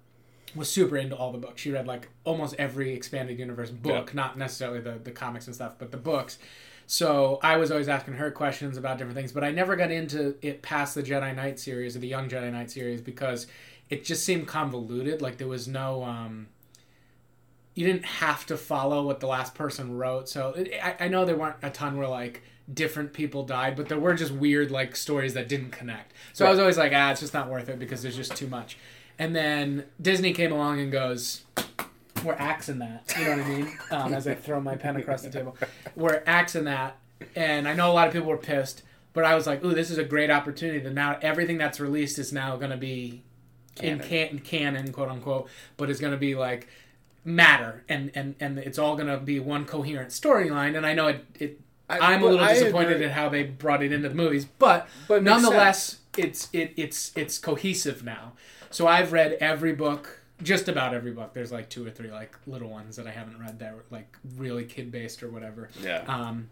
was 0.58 0.70
super 0.70 0.96
into 0.96 1.16
all 1.16 1.32
the 1.32 1.38
books. 1.38 1.62
She 1.62 1.70
read 1.70 1.86
like 1.86 2.08
almost 2.24 2.54
every 2.58 2.92
expanded 2.92 3.38
universe 3.38 3.70
book, 3.70 4.14
not 4.14 4.36
necessarily 4.36 4.80
the 4.80 4.98
the 5.02 5.10
comics 5.10 5.46
and 5.46 5.54
stuff, 5.54 5.76
but 5.78 5.90
the 5.90 5.96
books. 5.96 6.38
So 6.86 7.38
I 7.42 7.58
was 7.58 7.70
always 7.70 7.88
asking 7.88 8.14
her 8.14 8.30
questions 8.30 8.78
about 8.78 8.96
different 8.96 9.16
things, 9.16 9.30
but 9.30 9.44
I 9.44 9.50
never 9.50 9.76
got 9.76 9.90
into 9.90 10.36
it 10.40 10.62
past 10.62 10.94
the 10.94 11.02
Jedi 11.02 11.36
Knight 11.36 11.60
series 11.60 11.94
or 11.94 11.98
the 11.98 12.08
Young 12.08 12.30
Jedi 12.30 12.50
Knight 12.50 12.70
series 12.70 13.02
because 13.02 13.46
it 13.90 14.04
just 14.04 14.24
seemed 14.24 14.46
convoluted. 14.46 15.22
Like 15.22 15.36
there 15.38 15.48
was 15.48 15.68
no. 15.68 16.02
Um, 16.02 16.48
you 17.74 17.86
didn't 17.86 18.06
have 18.06 18.44
to 18.46 18.56
follow 18.56 19.04
what 19.04 19.20
the 19.20 19.28
last 19.28 19.54
person 19.54 19.96
wrote. 19.96 20.28
So 20.28 20.52
I, 20.82 20.96
I 21.00 21.08
know 21.08 21.24
there 21.24 21.36
weren't 21.36 21.56
a 21.62 21.70
ton 21.70 21.96
where 21.96 22.08
like 22.08 22.42
different 22.72 23.12
people 23.12 23.44
died, 23.44 23.76
but 23.76 23.88
there 23.88 23.98
were 24.00 24.14
just 24.14 24.32
weird 24.32 24.70
like 24.70 24.96
stories 24.96 25.34
that 25.34 25.48
didn't 25.48 25.70
connect. 25.70 26.12
So 26.32 26.44
I 26.44 26.50
was 26.50 26.58
always 26.58 26.76
like, 26.76 26.92
ah, 26.94 27.12
it's 27.12 27.20
just 27.20 27.34
not 27.34 27.48
worth 27.48 27.68
it 27.68 27.78
because 27.78 28.02
there's 28.02 28.16
just 28.16 28.34
too 28.34 28.48
much. 28.48 28.78
And 29.18 29.34
then 29.34 29.84
Disney 30.00 30.32
came 30.32 30.52
along 30.52 30.80
and 30.80 30.92
goes, 30.92 31.42
we're 32.24 32.34
axing 32.34 32.78
that. 32.78 33.12
You 33.18 33.24
know 33.24 33.30
what 33.36 33.40
I 33.40 33.48
mean? 33.48 33.78
Um, 33.90 34.14
as 34.14 34.26
I 34.26 34.34
throw 34.34 34.60
my 34.60 34.76
pen 34.76 34.96
across 34.96 35.22
the 35.22 35.30
table, 35.30 35.56
we're 35.96 36.22
axing 36.26 36.64
that. 36.64 36.96
And 37.34 37.66
I 37.68 37.74
know 37.74 37.90
a 37.90 37.94
lot 37.94 38.06
of 38.06 38.12
people 38.12 38.28
were 38.28 38.36
pissed, 38.36 38.82
but 39.12 39.24
I 39.24 39.34
was 39.34 39.46
like, 39.46 39.64
ooh, 39.64 39.74
this 39.74 39.90
is 39.90 39.98
a 39.98 40.04
great 40.04 40.30
opportunity. 40.30 40.78
That 40.80 40.94
now 40.94 41.18
everything 41.22 41.58
that's 41.58 41.80
released 41.80 42.18
is 42.18 42.32
now 42.32 42.56
going 42.56 42.70
to 42.70 42.76
be 42.76 43.22
in 43.80 44.00
can- 44.00 44.38
canon, 44.40 44.92
quote 44.92 45.08
unquote, 45.08 45.48
but 45.76 45.90
it's 45.90 46.00
going 46.00 46.12
to 46.12 46.18
be 46.18 46.34
like 46.34 46.68
matter 47.24 47.84
and 47.88 48.10
and 48.14 48.34
and 48.40 48.58
it's 48.58 48.78
all 48.78 48.94
going 48.96 49.08
to 49.08 49.18
be 49.18 49.38
one 49.38 49.66
coherent 49.66 50.08
storyline 50.10 50.76
and 50.76 50.86
i 50.86 50.94
know 50.94 51.08
it, 51.08 51.26
it 51.38 51.60
I- 51.90 52.14
i'm 52.14 52.22
a 52.22 52.26
little 52.26 52.40
I 52.40 52.54
disappointed 52.54 52.92
agree. 52.92 53.06
in 53.06 53.10
how 53.10 53.28
they 53.28 53.42
brought 53.42 53.82
it 53.82 53.92
into 53.92 54.08
the 54.08 54.14
movies 54.14 54.46
but, 54.58 54.88
But 55.08 55.22
nonetheless 55.22 55.98
it's 56.16 56.48
it, 56.54 56.72
it's 56.76 57.12
it's 57.16 57.38
cohesive 57.38 58.02
now 58.02 58.32
so 58.70 58.86
i've 58.86 59.12
read 59.12 59.32
every 59.40 59.72
book 59.72 60.20
just 60.42 60.68
about 60.68 60.94
every 60.94 61.10
book 61.12 61.32
there's 61.34 61.50
like 61.52 61.68
two 61.68 61.84
or 61.86 61.90
three 61.90 62.10
like 62.10 62.36
little 62.46 62.68
ones 62.68 62.96
that 62.96 63.06
i 63.06 63.10
haven't 63.10 63.38
read 63.40 63.58
that 63.58 63.74
were 63.74 63.84
like 63.90 64.16
really 64.36 64.64
kid 64.64 64.90
based 64.90 65.22
or 65.22 65.28
whatever 65.30 65.68
Yeah. 65.82 66.04
um 66.06 66.48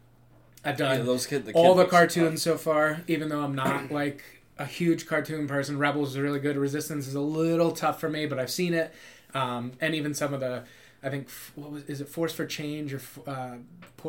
i've 0.64 0.78
yeah, 0.80 0.96
done 0.96 1.06
those 1.06 1.26
kid, 1.26 1.46
the 1.46 1.52
all 1.52 1.74
the 1.74 1.84
cartoons 1.86 2.42
so 2.42 2.56
far, 2.58 3.02
even 3.06 3.28
though 3.28 3.42
I'm 3.42 3.54
not 3.54 3.90
like 4.02 4.22
a 4.58 4.64
huge 4.64 5.06
cartoon 5.06 5.46
person. 5.46 5.78
Rebels 5.78 6.10
is 6.12 6.18
really 6.18 6.40
good. 6.40 6.56
Resistance 6.56 7.06
is 7.06 7.14
a 7.14 7.20
little 7.20 7.70
tough 7.72 8.00
for 8.00 8.08
me, 8.08 8.24
but 8.26 8.38
I've 8.38 8.50
seen 8.50 8.72
it, 8.72 8.92
um, 9.34 9.72
and 9.82 9.94
even 9.94 10.14
some 10.14 10.32
of 10.34 10.40
the. 10.40 10.64
I 11.02 11.10
think 11.10 11.26
f- 11.28 11.52
what 11.54 11.70
was 11.70 11.82
is 11.84 12.00
it 12.00 12.08
Force 12.08 12.32
for 12.32 12.46
Change 12.46 12.94
or 12.94 13.00
uh, 13.26 13.56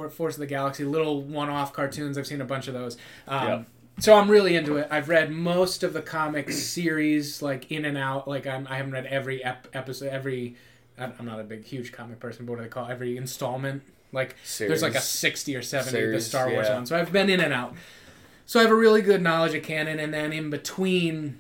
Force 0.10 0.36
of 0.36 0.40
the 0.40 0.46
Galaxy? 0.48 0.86
Little 0.86 1.22
one-off 1.22 1.74
cartoons. 1.74 2.18
I've 2.18 2.26
seen 2.26 2.40
a 2.42 2.46
bunch 2.46 2.68
of 2.70 2.74
those. 2.74 2.98
Um, 3.28 3.48
Yep. 3.48 3.68
So 4.00 4.14
I'm 4.14 4.30
really 4.30 4.56
into 4.56 4.78
it. 4.78 4.88
I've 4.92 5.10
read 5.10 5.32
most 5.32 5.84
of 5.84 5.94
the 5.94 6.02
comic 6.02 6.52
series, 6.52 7.42
like 7.42 7.72
in 7.72 7.86
and 7.86 7.98
out. 7.98 8.28
Like 8.28 8.46
I'm, 8.46 8.68
I 8.68 8.78
haven't 8.78 8.92
read 8.92 9.06
every 9.08 9.44
ep- 9.44 9.68
episode, 9.74 10.10
every. 10.10 10.56
I'm 11.00 11.26
not 11.26 11.40
a 11.40 11.44
big, 11.44 11.64
huge 11.64 11.92
comic 11.92 12.20
person, 12.20 12.46
but 12.46 12.54
what 12.54 12.58
do 12.58 12.64
they 12.64 12.70
call 12.70 12.88
it? 12.88 12.92
every 12.92 13.18
installment? 13.18 13.84
Like 14.12 14.36
there's 14.58 14.82
like 14.82 14.96
a 14.96 15.02
60 15.02 15.56
or 15.56 15.62
70 15.62 16.06
of 16.06 16.12
the 16.12 16.22
Star 16.22 16.50
Wars 16.50 16.68
yeah. 16.68 16.76
ones. 16.76 16.90
So 16.90 16.98
I've 16.98 17.12
been 17.12 17.30
in 17.30 17.40
and 17.40 17.54
out. 17.54 17.76
So 18.48 18.60
I 18.60 18.64
have 18.64 18.72
a 18.72 18.76
really 18.76 19.02
good 19.02 19.22
knowledge 19.22 19.54
of 19.54 19.64
canon, 19.64 20.00
and 20.00 20.14
then 20.14 20.32
in 20.32 20.50
between 20.50 21.40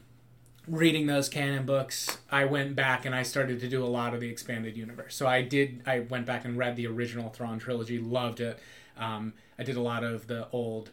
reading 0.68 1.08
those 1.08 1.30
canon 1.30 1.66
books, 1.66 2.18
I 2.30 2.46
went 2.46 2.76
back 2.76 3.06
and 3.06 3.16
I 3.16 3.24
started 3.24 3.62
to 3.62 3.70
do 3.70 3.84
a 3.84 3.88
lot 3.88 4.14
of 4.14 4.20
the 4.20 4.30
expanded 4.30 4.76
universe. 4.76 5.16
So 5.16 5.26
I 5.26 5.42
did. 5.42 5.82
I 5.86 6.02
went 6.02 6.26
back 6.26 6.46
and 6.46 6.58
read 6.58 6.76
the 6.76 6.88
original 6.88 7.30
Thrawn 7.30 7.60
trilogy, 7.60 7.98
loved 7.98 8.42
it. 8.42 8.60
Um, 8.98 9.34
I 9.58 9.64
did 9.64 9.78
a 9.78 9.82
lot 9.82 10.04
of 10.04 10.28
the 10.28 10.48
old. 10.52 10.92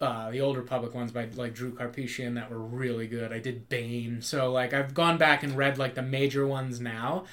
Uh, 0.00 0.30
the 0.30 0.40
old 0.40 0.56
Republic 0.56 0.92
ones 0.94 1.12
by 1.12 1.26
like 1.36 1.54
Drew 1.54 1.72
Karpyshyn 1.72 2.34
that 2.34 2.50
were 2.50 2.58
really 2.58 3.06
good. 3.06 3.32
I 3.32 3.38
did 3.38 3.68
Bane, 3.68 4.20
so 4.22 4.50
like 4.52 4.74
I've 4.74 4.92
gone 4.92 5.16
back 5.18 5.42
and 5.42 5.56
read 5.56 5.78
like 5.78 5.94
the 5.94 6.02
major 6.02 6.46
ones 6.46 6.80
now, 6.80 7.24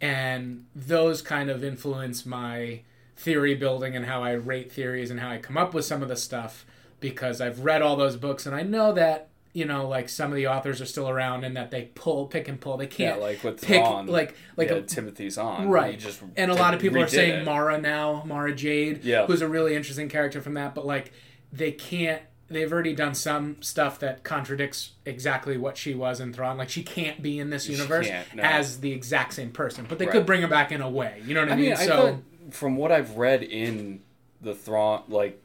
and 0.00 0.64
those 0.74 1.22
kind 1.22 1.48
of 1.48 1.62
influence 1.64 2.26
my 2.26 2.80
theory 3.16 3.54
building 3.54 3.96
and 3.96 4.06
how 4.06 4.22
I 4.22 4.32
rate 4.32 4.70
theories 4.70 5.10
and 5.10 5.20
how 5.20 5.30
I 5.30 5.38
come 5.38 5.56
up 5.56 5.74
with 5.74 5.84
some 5.84 6.02
of 6.02 6.08
the 6.08 6.16
stuff 6.16 6.64
because 7.00 7.40
I've 7.40 7.60
read 7.60 7.82
all 7.82 7.96
those 7.96 8.16
books 8.16 8.46
and 8.46 8.54
I 8.54 8.62
know 8.62 8.92
that 8.92 9.28
you 9.52 9.64
know 9.64 9.88
like 9.88 10.08
some 10.08 10.30
of 10.30 10.36
the 10.36 10.46
authors 10.46 10.80
are 10.80 10.86
still 10.86 11.08
around 11.08 11.42
and 11.44 11.56
that 11.56 11.70
they 11.72 11.90
pull 11.94 12.26
pick 12.26 12.46
and 12.48 12.60
pull 12.60 12.76
they 12.76 12.86
can't 12.86 13.20
like 13.20 13.42
with 13.42 13.60
pick 13.62 13.82
Thrawn, 13.82 14.06
like 14.06 14.36
like 14.56 14.68
yeah, 14.68 14.76
a, 14.76 14.82
Timothy 14.82 15.30
Zahn. 15.30 15.68
right 15.68 16.04
and 16.36 16.50
a 16.50 16.54
lot 16.54 16.74
of 16.74 16.80
people 16.80 17.00
are 17.00 17.08
saying 17.08 17.40
it. 17.40 17.44
Mara 17.44 17.80
now 17.80 18.22
Mara 18.26 18.54
Jade 18.54 19.02
Yeah. 19.04 19.26
who's 19.26 19.40
a 19.42 19.48
really 19.48 19.74
interesting 19.74 20.08
character 20.08 20.40
from 20.40 20.54
that 20.54 20.74
but 20.74 20.86
like 20.86 21.12
they 21.52 21.72
can't 21.72 22.22
they've 22.50 22.72
already 22.72 22.94
done 22.94 23.14
some 23.14 23.60
stuff 23.60 23.98
that 23.98 24.24
contradicts 24.24 24.92
exactly 25.04 25.58
what 25.58 25.76
she 25.76 25.94
was 25.94 26.18
in 26.18 26.32
Thrawn. 26.32 26.56
Like 26.56 26.70
she 26.70 26.82
can't 26.82 27.22
be 27.22 27.38
in 27.38 27.50
this 27.50 27.68
universe 27.68 28.08
no. 28.34 28.42
as 28.42 28.80
the 28.80 28.92
exact 28.92 29.34
same 29.34 29.50
person, 29.50 29.84
but 29.86 29.98
they 29.98 30.06
Right. 30.06 30.12
could 30.12 30.26
bring 30.26 30.40
her 30.42 30.48
back 30.48 30.72
in 30.72 30.80
a 30.80 30.88
way. 30.88 31.20
You 31.26 31.34
know 31.34 31.40
what 31.40 31.50
I, 31.50 31.52
I 31.52 31.56
mean? 31.56 31.68
mean, 31.70 31.76
so 31.76 32.22
from 32.50 32.76
what 32.76 32.90
I've 32.90 33.16
read 33.18 33.42
in 33.42 34.00
the 34.40 34.54
Thrawn, 34.54 35.02
like 35.08 35.42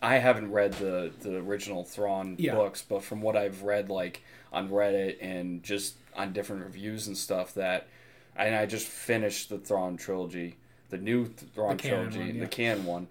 I 0.00 0.18
haven't 0.18 0.52
read 0.52 0.74
the 0.74 1.10
the 1.20 1.36
original 1.38 1.82
Thrawn 1.84 2.36
Yeah. 2.38 2.54
books, 2.54 2.82
but 2.88 3.02
from 3.02 3.22
what 3.22 3.36
I've 3.36 3.62
read, 3.62 3.88
like 3.90 4.22
on 4.52 4.68
Reddit 4.70 5.16
and 5.20 5.62
just 5.62 5.96
on 6.14 6.32
different 6.32 6.62
reviews 6.64 7.08
and 7.08 7.16
stuff, 7.16 7.54
that 7.54 7.88
and 8.36 8.54
I 8.54 8.66
just 8.66 8.86
finished 8.86 9.48
the 9.48 9.58
Thrawn 9.58 9.96
trilogy, 9.96 10.56
the 10.90 10.98
new 10.98 11.26
Thrawn 11.26 11.76
The 11.76 11.88
trilogy, 11.88 12.18
one, 12.20 12.34
yeah. 12.36 12.40
the 12.40 12.46
canon 12.48 12.84
one, 12.84 13.08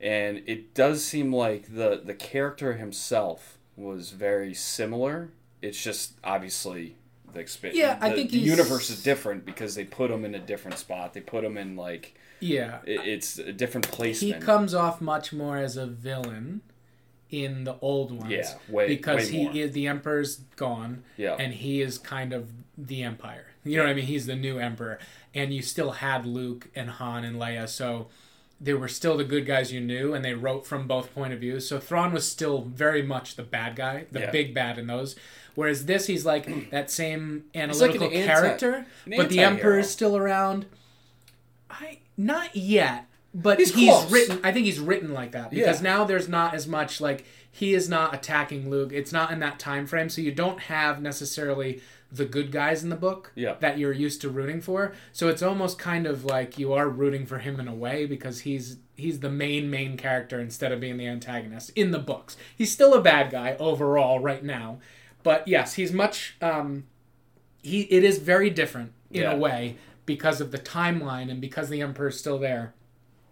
and 0.00 0.42
it 0.46 0.74
does 0.74 1.04
seem 1.04 1.32
like 1.32 1.74
the 1.74 2.00
the 2.04 2.14
character 2.14 2.74
himself 2.74 3.58
was 3.76 4.10
very 4.10 4.54
similar. 4.54 5.30
It's 5.62 5.82
just 5.82 6.12
obviously. 6.24 6.96
The, 7.32 7.40
exp- 7.40 7.74
Yeah, 7.74 7.98
I 8.00 8.10
think 8.12 8.30
the 8.30 8.38
he's- 8.38 8.48
universe 8.58 8.88
is 8.88 9.02
different 9.02 9.44
because 9.44 9.74
they 9.74 9.84
put 9.84 10.10
him 10.10 10.24
in 10.24 10.34
a 10.34 10.38
different 10.38 10.78
spot. 10.78 11.12
They 11.12 11.20
put 11.20 11.44
him 11.44 11.58
in 11.58 11.76
like 11.76 12.14
yeah, 12.40 12.78
it- 12.86 13.06
it's 13.06 13.38
a 13.38 13.52
different 13.52 13.90
place. 13.90 14.20
he 14.20 14.32
comes 14.32 14.72
off 14.72 15.00
much 15.02 15.32
more 15.32 15.58
as 15.58 15.76
a 15.76 15.86
villain 15.86 16.62
in 17.30 17.64
the 17.64 17.76
old 17.82 18.10
ones. 18.12 18.30
Yeah, 18.32 18.54
way- 18.70 18.88
because 18.88 19.26
way 19.30 19.36
he 19.38 19.44
more. 19.44 19.56
is 19.56 19.72
the 19.72 19.86
emperor's 19.88 20.36
gone. 20.56 21.02
Yeah. 21.18 21.36
and 21.38 21.52
he 21.52 21.82
is 21.82 21.98
kind 21.98 22.32
of 22.32 22.50
the 22.78 23.02
empire. 23.02 23.44
You 23.64 23.76
know 23.76 23.82
what 23.84 23.90
I 23.90 23.94
mean? 23.94 24.06
He's 24.06 24.24
the 24.24 24.36
new 24.36 24.58
emperor, 24.58 24.98
and 25.34 25.52
you 25.52 25.60
still 25.60 25.90
had 25.90 26.24
Luke 26.24 26.68
and 26.74 26.88
Han 26.88 27.24
and 27.24 27.36
Leia, 27.36 27.68
so 27.68 28.08
they 28.60 28.74
were 28.74 28.88
still 28.88 29.16
the 29.16 29.24
good 29.24 29.46
guys 29.46 29.72
you 29.72 29.80
knew, 29.80 30.14
and 30.14 30.24
they 30.24 30.34
wrote 30.34 30.66
from 30.66 30.86
both 30.88 31.14
point 31.14 31.32
of 31.32 31.40
views. 31.40 31.68
So 31.68 31.78
Thrawn 31.78 32.12
was 32.12 32.28
still 32.28 32.62
very 32.62 33.02
much 33.02 33.36
the 33.36 33.42
bad 33.44 33.76
guy, 33.76 34.06
the 34.10 34.20
Yeah. 34.20 34.30
big 34.30 34.52
bad 34.54 34.78
in 34.78 34.86
those. 34.88 35.14
Whereas 35.54 35.86
this, 35.86 36.06
he's 36.06 36.24
like 36.26 36.70
that 36.70 36.90
same 36.90 37.44
analytical 37.54 38.06
anti- 38.08 38.24
character, 38.24 38.72
an 39.06 39.12
but 39.16 39.28
the 39.28 39.40
anti-hero. 39.40 39.46
emperor 39.50 39.78
is 39.78 39.90
still 39.90 40.16
around. 40.16 40.66
I 41.70 41.98
not 42.16 42.56
yet, 42.56 43.06
but 43.34 43.58
He's 43.58 43.74
he's, 43.74 44.04
written. 44.10 44.40
I 44.42 44.52
think 44.52 44.66
he's 44.66 44.80
written 44.80 45.12
like 45.12 45.32
that 45.32 45.50
because 45.50 45.80
Yeah. 45.82 45.90
now 45.96 46.04
there's 46.04 46.28
not 46.28 46.54
as 46.54 46.66
much 46.66 47.00
like 47.00 47.24
he 47.50 47.74
is 47.74 47.88
not 47.88 48.14
attacking 48.14 48.70
Luke. 48.70 48.92
It's 48.92 49.12
not 49.12 49.30
in 49.30 49.38
that 49.40 49.58
time 49.58 49.86
frame, 49.86 50.08
so 50.08 50.20
you 50.20 50.32
don't 50.32 50.60
have 50.62 51.00
necessarily 51.00 51.80
the 52.10 52.24
good 52.24 52.50
guys 52.50 52.82
in 52.82 52.88
the 52.88 52.96
book 52.96 53.32
Yeah. 53.34 53.56
that 53.60 53.76
you're 53.78 53.92
used 53.92 54.20
to 54.22 54.30
rooting 54.30 54.60
for. 54.62 54.92
So 55.12 55.28
it's 55.28 55.42
almost 55.42 55.78
kind 55.78 56.06
of 56.06 56.24
like 56.24 56.58
you 56.58 56.72
are 56.72 56.88
rooting 56.88 57.26
for 57.26 57.38
him 57.38 57.60
in 57.60 57.68
a 57.68 57.74
way 57.74 58.06
because 58.06 58.40
he's 58.40 58.78
he's 58.96 59.20
the 59.20 59.30
main 59.30 59.70
main 59.70 59.96
character 59.96 60.40
instead 60.40 60.72
of 60.72 60.80
being 60.80 60.96
the 60.96 61.06
antagonist 61.06 61.70
in 61.76 61.90
the 61.90 61.98
books. 61.98 62.36
He's 62.56 62.72
still 62.72 62.94
a 62.94 63.02
bad 63.02 63.30
guy 63.30 63.56
overall 63.60 64.20
right 64.20 64.42
now, 64.42 64.78
but 65.22 65.46
yes, 65.46 65.74
he's 65.74 65.92
much. 65.92 66.36
Um, 66.40 66.84
he 67.62 67.82
it 67.82 68.02
is 68.04 68.18
very 68.18 68.48
different 68.50 68.92
in 69.10 69.22
Yeah. 69.22 69.32
a 69.32 69.36
way 69.36 69.76
because 70.06 70.40
of 70.40 70.50
the 70.50 70.58
timeline 70.58 71.30
and 71.30 71.40
because 71.42 71.68
the 71.68 71.82
emperor's 71.82 72.18
still 72.18 72.38
there. 72.38 72.72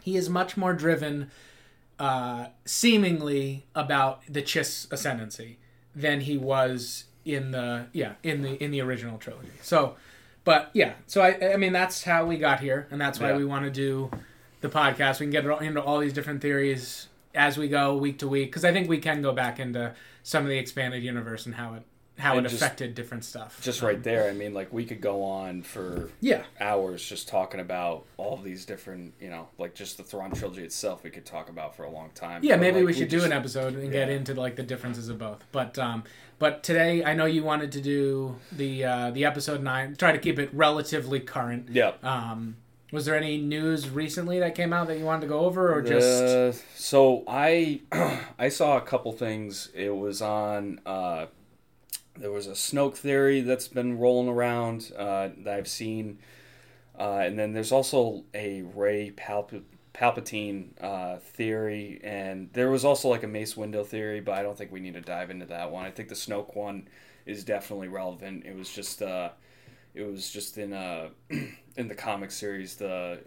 He 0.03 0.17
is 0.19 0.29
much 0.29 0.57
more 0.59 0.75
driven, 0.75 1.31
uh, 1.99 2.49
seemingly 2.67 3.67
about 3.75 4.21
the 4.29 4.43
Chiss 4.43 4.87
ascendancy 4.93 5.59
than 5.95 6.21
he 6.21 6.37
was 6.37 7.05
in 7.27 7.51
the 7.51 7.87
yeah 7.93 8.13
in 8.23 8.43
the 8.43 8.63
in 8.63 8.71
the 8.71 8.81
original 8.81 9.19
trilogy. 9.19 9.51
So, 9.63 9.97
but 10.45 10.71
yeah, 10.73 10.95
so 11.07 11.21
I 11.23 11.53
I 11.53 11.57
mean 11.57 11.73
that's 11.73 12.05
how 12.05 12.25
we 12.25 12.39
got 12.39 12.61
here, 12.61 12.87
and 12.91 13.01
that's 13.01 13.19
why 13.21 13.31
Yeah. 13.31 13.37
we 13.37 13.45
want 13.45 13.65
to 13.65 13.71
do 13.71 14.11
the 14.61 14.69
podcast. 14.69 15.21
We 15.21 15.27
can 15.27 15.31
get 15.31 15.45
into 15.63 15.83
all 15.83 15.99
these 15.99 16.13
different 16.13 16.41
theories 16.41 17.09
as 17.35 17.59
we 17.59 17.69
go 17.69 17.97
week 17.97 18.19
to 18.21 18.29
week 18.29 18.49
because 18.51 18.65
I 18.65 18.73
think 18.73 18.89
we 18.89 18.99
can 18.99 19.21
go 19.21 19.33
back 19.33 19.59
into 19.61 19.95
some 20.23 20.45
of 20.45 20.49
the 20.49 20.57
expanded 20.59 21.03
universe 21.03 21.47
and 21.47 21.55
how 21.55 21.75
it 21.75 21.83
how 22.19 22.39
And 22.39 22.47
it 22.47 22.49
just- 22.49 22.63
affected 22.63 22.95
different 22.95 23.27
stuff. 23.27 23.61
just 23.63 23.83
Um, 23.83 23.89
right 23.89 24.03
there. 24.03 24.27
I 24.31 24.33
mean, 24.33 24.55
like 24.55 24.73
we 24.73 24.87
could 24.87 25.03
go 25.03 25.23
on 25.23 25.63
for 25.63 26.09
Yeah. 26.23 26.45
hours 26.59 27.07
just 27.07 27.29
talking 27.29 27.61
about 27.61 28.07
all 28.17 28.39
these 28.39 28.65
different, 28.65 29.13
you 29.21 29.29
know, 29.29 29.49
like 29.59 29.75
just 29.75 29.99
the 29.99 30.03
Thrawn 30.03 30.31
trilogy 30.33 30.63
itself. 30.65 31.05
We 31.05 31.11
could 31.11 31.27
talk 31.27 31.51
about 31.51 31.77
for 31.77 31.83
a 31.85 31.91
long 31.91 32.09
time. 32.15 32.43
Yeah, 32.43 32.55
But, 32.55 32.61
maybe 32.63 32.79
like, 32.79 32.87
we 32.87 32.93
should 32.95 33.09
do 33.11 33.17
just- 33.19 33.27
an 33.27 33.33
episode 33.35 33.75
and 33.75 33.93
get 33.93 34.09
into 34.09 34.33
like 34.33 34.57
the 34.57 34.63
differences 34.63 35.11
of 35.11 35.19
both. 35.19 35.45
But 35.53 35.79
um, 35.79 36.05
but 36.39 36.63
today 36.63 37.05
I 37.05 37.15
know 37.15 37.25
you 37.27 37.43
wanted 37.43 37.73
to 37.73 37.81
do 37.81 38.37
the 38.53 38.85
uh, 38.85 39.11
the 39.11 39.25
episode 39.25 39.63
nine. 39.63 39.97
Try 39.97 40.13
to 40.13 40.19
keep 40.19 40.39
it 40.39 40.51
relatively 40.53 41.21
current. 41.21 41.69
Yeah. 41.71 41.93
Um, 42.03 42.57
was 42.93 43.05
there 43.05 43.17
any 43.17 43.39
news 43.39 43.91
recently 43.91 44.39
that 44.39 44.55
came 44.55 44.73
out 44.73 44.87
that 44.87 44.99
you 44.99 45.05
wanted 45.05 45.23
to 45.23 45.27
go 45.27 45.41
over, 45.41 45.75
or 45.75 45.83
just 45.83 46.23
Uh, 46.23 46.53
so 46.75 47.25
I 47.27 47.81
I 48.39 48.49
saw 48.49 48.77
a 48.77 48.81
couple 48.81 49.13
things. 49.13 49.71
It 49.75 49.95
was 49.97 50.23
on 50.23 50.81
uh, 50.87 51.27
there 52.17 52.31
was 52.33 52.47
a 52.47 52.53
Snoke 52.53 52.97
theory 52.97 53.41
that's 53.41 53.69
been 53.69 53.99
rolling 53.99 54.29
around 54.29 54.93
uh, 54.97 55.31
that 55.39 55.55
I've 55.55 55.69
seen, 55.69 56.19
uh, 56.99 57.23
and 57.25 57.39
then 57.39 57.53
there's 57.53 57.73
also 57.73 58.25
a 58.35 58.63
Rey 58.63 59.13
Palp- 59.17 59.63
Palpatine 59.97 60.71
uh, 60.83 61.19
theory, 61.19 62.01
and 62.05 62.51
there 62.53 62.71
was 62.71 62.85
also 62.85 63.09
like 63.09 63.23
a 63.23 63.27
Mace 63.29 63.55
Windu 63.55 63.87
theory, 63.87 64.21
but 64.21 64.35
I 64.35 64.43
don't 64.43 64.57
think 64.57 64.71
we 64.71 64.81
need 64.81 64.95
to 64.95 65.01
dive 65.01 65.31
into 65.31 65.47
that 65.47 65.71
one. 65.71 65.87
I 65.87 65.91
think 65.91 66.09
the 66.11 66.15
Snoke 66.15 66.55
one 66.55 66.89
is 67.25 67.45
definitely 67.45 67.89
relevant. 67.89 68.45
It 68.45 68.55
was 68.57 68.71
just 68.71 69.01
uh, 69.03 69.31
it 69.95 70.03
was 70.03 70.31
just 70.31 70.59
in 70.59 70.73
uh 70.73 71.09
in 71.77 71.89
the 71.89 71.95
comic 71.95 72.31
series 72.31 72.77
the 72.77 73.21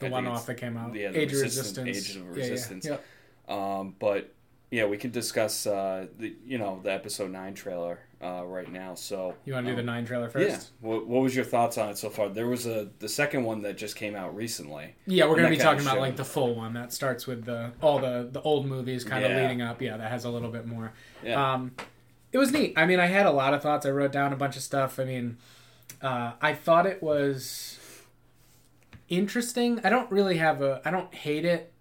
the 0.00 0.06
I 0.06 0.10
one 0.10 0.26
off 0.26 0.46
that 0.46 0.56
came 0.56 0.76
out? 0.76 0.94
yeah, 0.94 1.10
the 1.12 1.20
Age 1.20 1.32
of 1.32 1.40
Resistance. 1.42 2.10
Age 2.10 2.16
of 2.16 2.36
Yeah, 2.36 2.44
yeah, 2.44 2.50
Resistance. 2.50 2.86
yep. 2.86 3.04
Um, 3.48 3.94
but 3.98 4.34
yeah, 4.70 4.84
we 4.86 4.96
can 4.96 5.10
discuss 5.10 5.66
uh, 5.66 6.06
the 6.18 6.34
you 6.44 6.58
know 6.58 6.80
the 6.82 6.92
episode 6.92 7.30
nine 7.30 7.54
trailer 7.54 8.00
uh, 8.22 8.42
right 8.44 8.70
now. 8.70 8.94
So 8.94 9.34
You 9.44 9.52
want 9.52 9.66
to 9.66 9.72
do 9.72 9.76
the 9.76 9.80
um, 9.80 9.86
nine 9.86 10.04
trailer 10.06 10.26
Yeah. 10.26 10.48
first? 10.54 10.70
What, 10.80 11.06
what 11.06 11.22
was 11.22 11.36
your 11.36 11.44
thoughts 11.44 11.78
on 11.78 11.90
it 11.90 11.98
so 11.98 12.10
far? 12.10 12.28
There 12.28 12.46
was 12.48 12.66
a 12.66 12.88
the 12.98 13.08
second 13.08 13.44
one 13.44 13.62
that 13.62 13.76
just 13.76 13.94
came 13.96 14.16
out 14.16 14.34
recently. 14.34 14.94
Yeah, 15.06 15.26
we're 15.26 15.36
gonna 15.36 15.50
be 15.50 15.56
talking 15.56 15.82
about 15.82 15.98
like 15.98 16.16
the 16.16 16.24
full 16.24 16.54
one 16.54 16.72
that 16.74 16.92
starts 16.92 17.26
with 17.26 17.44
the 17.44 17.72
all 17.80 17.98
the 17.98 18.28
the 18.30 18.40
old 18.42 18.66
movies 18.66 19.04
kind 19.04 19.24
of 19.24 19.30
Yeah. 19.30 19.42
leading 19.42 19.62
up. 19.62 19.80
Yeah, 19.80 19.96
that 19.96 20.10
has 20.10 20.24
a 20.24 20.30
little 20.30 20.50
bit 20.50 20.66
more. 20.66 20.92
Yeah. 21.22 21.52
Um, 21.54 21.72
it 22.32 22.38
was 22.38 22.50
neat. 22.52 22.74
I 22.76 22.86
mean, 22.86 22.98
I 23.00 23.06
had 23.06 23.26
a 23.26 23.30
lot 23.30 23.54
of 23.54 23.62
thoughts. 23.62 23.86
I 23.86 23.90
wrote 23.90 24.12
down 24.12 24.32
a 24.32 24.36
bunch 24.36 24.56
of 24.56 24.62
stuff. 24.62 24.98
I 24.98 25.04
mean, 25.04 25.38
uh, 26.02 26.32
I 26.42 26.54
thought 26.54 26.84
it 26.86 27.02
was 27.02 27.78
interesting. 29.08 29.80
I 29.84 29.90
don't 29.90 30.10
really 30.10 30.38
have 30.38 30.60
a. 30.60 30.82
I 30.84 30.90
don't 30.90 31.14
hate 31.14 31.44
it, 31.44 31.72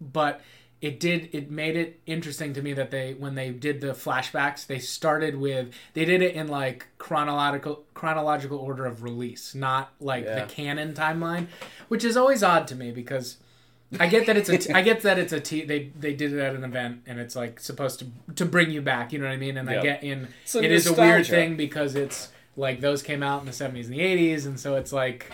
but 0.00 0.40
it 0.82 1.00
did. 1.00 1.30
It 1.32 1.50
made 1.50 1.76
it 1.76 2.00
interesting 2.04 2.52
to 2.54 2.60
me 2.60 2.74
that 2.74 2.90
they 2.90 3.14
when 3.14 3.34
they 3.36 3.50
did 3.50 3.80
the 3.80 3.92
flashbacks, 3.94 4.66
they 4.66 4.78
started 4.80 5.36
with 5.36 5.70
they 5.94 6.04
did 6.04 6.20
it 6.20 6.34
in 6.34 6.48
like 6.48 6.88
chronological 6.98 7.84
chronological 7.94 8.58
order 8.58 8.84
of 8.84 9.02
release, 9.02 9.54
not 9.54 9.92
like 10.00 10.24
Yeah. 10.24 10.40
the 10.44 10.52
canon 10.52 10.92
timeline, 10.92 11.46
which 11.88 12.04
is 12.04 12.16
always 12.16 12.42
odd 12.42 12.66
to 12.68 12.74
me 12.74 12.90
because. 12.90 13.38
I 14.00 14.06
get 14.06 14.24
that 14.26 14.38
it's 14.38 14.48
a. 14.48 14.56
T- 14.56 14.72
I 14.72 14.80
get 14.80 15.02
that 15.02 15.18
it's 15.18 15.34
a. 15.34 15.40
T- 15.40 15.66
they 15.66 15.90
they 16.00 16.14
did 16.14 16.32
it 16.32 16.38
at 16.40 16.54
an 16.54 16.64
event 16.64 17.02
and 17.06 17.20
it's 17.20 17.36
like 17.36 17.60
supposed 17.60 17.98
to 17.98 18.06
to 18.36 18.46
bring 18.46 18.70
you 18.70 18.80
back. 18.80 19.12
You 19.12 19.18
know 19.18 19.26
what 19.26 19.32
I 19.34 19.36
mean? 19.36 19.58
And 19.58 19.68
I 19.68 19.82
get 19.82 20.02
in. 20.02 20.28
A 20.54 20.58
it 20.62 20.72
is 20.72 20.86
a 20.86 20.94
weird 20.94 21.26
thing 21.26 21.56
because 21.58 21.94
it's 21.94 22.30
like 22.56 22.80
those 22.80 23.02
came 23.02 23.22
out 23.22 23.40
in 23.40 23.46
the 23.46 23.52
seventies 23.52 23.88
and 23.88 23.94
the 23.94 24.00
eighties, 24.00 24.46
and 24.46 24.58
so 24.58 24.76
it's 24.76 24.94
like, 24.94 25.30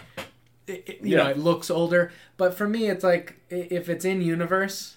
it, 0.66 0.82
it- 0.88 1.00
you 1.04 1.16
know, 1.16 1.28
it 1.28 1.38
looks 1.38 1.70
older. 1.70 2.10
But 2.36 2.52
for 2.54 2.68
me, 2.68 2.88
it's 2.90 3.04
like 3.04 3.36
if 3.48 3.88
it's 3.88 4.04
in 4.04 4.22
universe, 4.22 4.96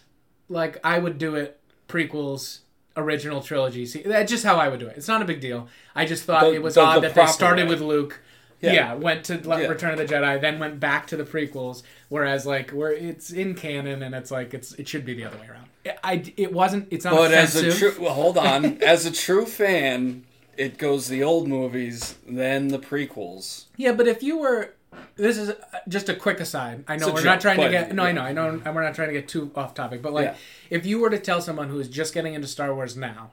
like 0.51 0.77
I 0.83 0.99
would 0.99 1.17
do 1.17 1.35
it 1.35 1.59
prequels, 1.87 2.59
original 2.95 3.41
trilogy. 3.41 3.85
See, 3.85 4.01
that's 4.03 4.31
just 4.31 4.43
how 4.43 4.57
I 4.57 4.67
would 4.67 4.79
do 4.79 4.87
it. 4.87 4.97
It's 4.97 5.07
not 5.07 5.21
a 5.21 5.25
big 5.25 5.39
deal. 5.41 5.67
I 5.95 6.05
just 6.05 6.23
thought 6.23 6.43
The- 6.43 6.53
it 6.53 6.61
was 6.61 6.75
the- 6.75 6.81
odd 6.81 6.97
the 6.97 7.01
that 7.01 7.15
they 7.15 7.25
started 7.27 7.63
way. 7.65 7.69
with 7.71 7.81
Luke. 7.81 8.21
Yeah. 8.61 8.73
Yeah. 8.73 8.93
went 8.93 9.23
to 9.25 9.37
Yeah. 9.37 9.65
Return 9.67 9.91
of 9.93 9.97
the 9.97 10.05
Jedi, 10.13 10.39
then 10.39 10.59
went 10.59 10.79
back 10.79 11.07
to 11.07 11.17
the 11.17 11.23
prequels. 11.23 11.81
Whereas, 12.09 12.45
like, 12.45 12.69
where 12.69 12.91
it's 12.93 13.31
in 13.31 13.55
canon 13.55 14.03
and 14.03 14.13
it's 14.13 14.29
like 14.29 14.53
it's 14.53 14.73
it 14.73 14.87
should 14.87 15.03
be 15.03 15.15
the 15.15 15.23
other 15.25 15.37
way 15.37 15.47
around. 15.49 15.67
I 16.03 16.31
it 16.37 16.53
wasn't. 16.53 16.87
It's 16.91 17.03
not 17.05 17.15
But 17.15 17.31
as 17.33 17.55
a 17.55 17.71
true, 17.75 17.95
well, 17.99 18.13
hold 18.13 18.37
on. 18.37 18.77
as 18.83 19.07
a 19.07 19.11
true 19.11 19.47
fan, 19.47 20.25
it 20.57 20.77
goes 20.77 21.07
the 21.07 21.23
old 21.23 21.47
movies, 21.47 22.15
then 22.27 22.67
the 22.67 22.77
prequels. 22.77 23.65
Yeah, 23.77 23.93
but 23.93 24.07
if 24.07 24.21
you 24.21 24.37
were, 24.37 24.75
this 25.15 25.37
is 25.37 25.49
uh, 25.51 25.55
just 25.87 26.09
a 26.09 26.15
quick 26.15 26.39
aside. 26.39 26.83
I 26.87 26.97
know 26.97 27.13
we're 27.13 27.23
not 27.23 27.41
trying 27.41 27.59
to 27.59 27.69
get. 27.69 27.93
No, 27.93 28.03
I 28.03 28.11
know, 28.11 28.21
I 28.21 28.33
know, 28.33 28.61
and 28.63 28.75
we're 28.75 28.83
not 28.83 28.95
trying 28.95 29.09
to 29.09 29.13
get 29.13 29.27
too 29.27 29.51
off 29.55 29.73
topic. 29.73 30.01
But 30.01 30.13
like, 30.13 30.25
Yeah. 30.25 30.35
if 30.69 30.85
you 30.85 30.99
were 30.99 31.09
to 31.09 31.19
tell 31.19 31.41
someone 31.41 31.69
who 31.69 31.79
is 31.79 31.87
just 31.87 32.13
getting 32.13 32.33
into 32.33 32.47
Star 32.47 32.73
Wars 32.73 32.95
now, 32.97 33.31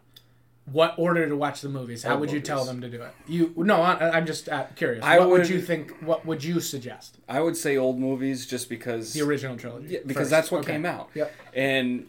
what 0.71 0.95
order 0.99 1.27
to 1.29 1.35
watch 1.37 1.61
the 1.63 1.69
movies, 1.69 2.03
how 2.03 2.13
Old 2.13 2.21
would 2.21 2.33
you 2.33 2.41
tell 2.41 2.65
them 2.65 2.81
to 2.83 2.89
do 2.89 3.01
it? 3.03 3.11
You 3.27 3.53
no, 3.57 3.81
I, 3.81 4.11
I'm 4.17 4.27
just 4.27 4.49
uh, 4.49 4.65
curious. 4.77 5.05
I 5.05 5.19
what 5.19 5.31
would, 5.31 5.41
would- 5.41 5.49
you 5.49 5.61
think? 5.61 5.93
What 6.03 6.27
would 6.27 6.45
you 6.45 6.61
suggest? 6.61 7.17
I 7.29 7.41
would 7.41 7.57
say 7.57 7.77
old 7.77 7.99
movies 7.99 8.47
just 8.47 8.69
because 8.69 9.13
The 9.15 9.23
original 9.23 9.57
trilogy. 9.57 9.95
Yeah, 9.95 10.01
because 10.07 10.23
first. 10.23 10.31
that's 10.31 10.51
what 10.51 10.61
Okay. 10.61 10.73
came 10.73 10.87
out. 10.87 11.11
Yep. 11.15 11.33
And 11.55 12.07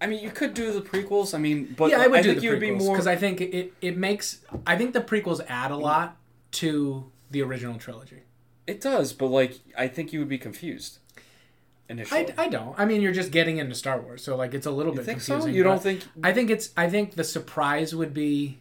I 0.00 0.06
mean, 0.06 0.22
you 0.22 0.30
could 0.30 0.52
do 0.52 0.72
the 0.72 0.82
prequels. 0.82 1.34
I 1.34 1.38
mean, 1.38 1.74
but 1.76 1.90
yeah, 1.90 2.02
I 2.02 2.06
would 2.06 2.22
do 2.22 2.28
think 2.28 2.38
the 2.40 2.44
you 2.44 2.50
would 2.50 2.60
be 2.60 2.70
more. 2.70 2.92
because 2.94 3.06
I 3.06 3.16
think 3.16 3.40
it 3.40 3.72
it 3.80 3.96
makes. 3.96 4.40
I 4.66 4.76
think 4.76 4.92
the 4.92 5.00
prequels 5.00 5.40
add 5.48 5.70
a 5.70 5.76
lot 5.76 6.16
to 6.52 7.10
the 7.30 7.40
original 7.42 7.78
trilogy. 7.78 8.22
It 8.66 8.80
does, 8.80 9.12
but 9.12 9.28
like, 9.28 9.60
I 9.76 9.88
think 9.88 10.12
you 10.12 10.18
would 10.18 10.28
be 10.28 10.38
confused. 10.38 10.98
initially. 11.88 12.32
I, 12.36 12.44
I 12.44 12.48
don't. 12.48 12.74
I 12.78 12.84
mean, 12.84 13.00
you're 13.00 13.12
just 13.12 13.30
getting 13.30 13.58
into 13.58 13.74
Star 13.74 14.00
Wars, 14.00 14.22
so 14.22 14.36
like 14.36 14.54
it's 14.54 14.66
a 14.66 14.70
little 14.70 14.92
you 14.92 14.98
bit 14.98 15.06
think 15.06 15.20
so? 15.20 15.34
confusing. 15.34 15.54
You 15.54 15.62
don't 15.62 15.82
think? 15.82 16.04
I 16.22 16.32
think 16.32 16.50
it's. 16.50 16.70
I 16.76 16.88
think 16.88 17.14
the 17.14 17.24
surprise 17.24 17.94
would 17.94 18.12
be 18.12 18.58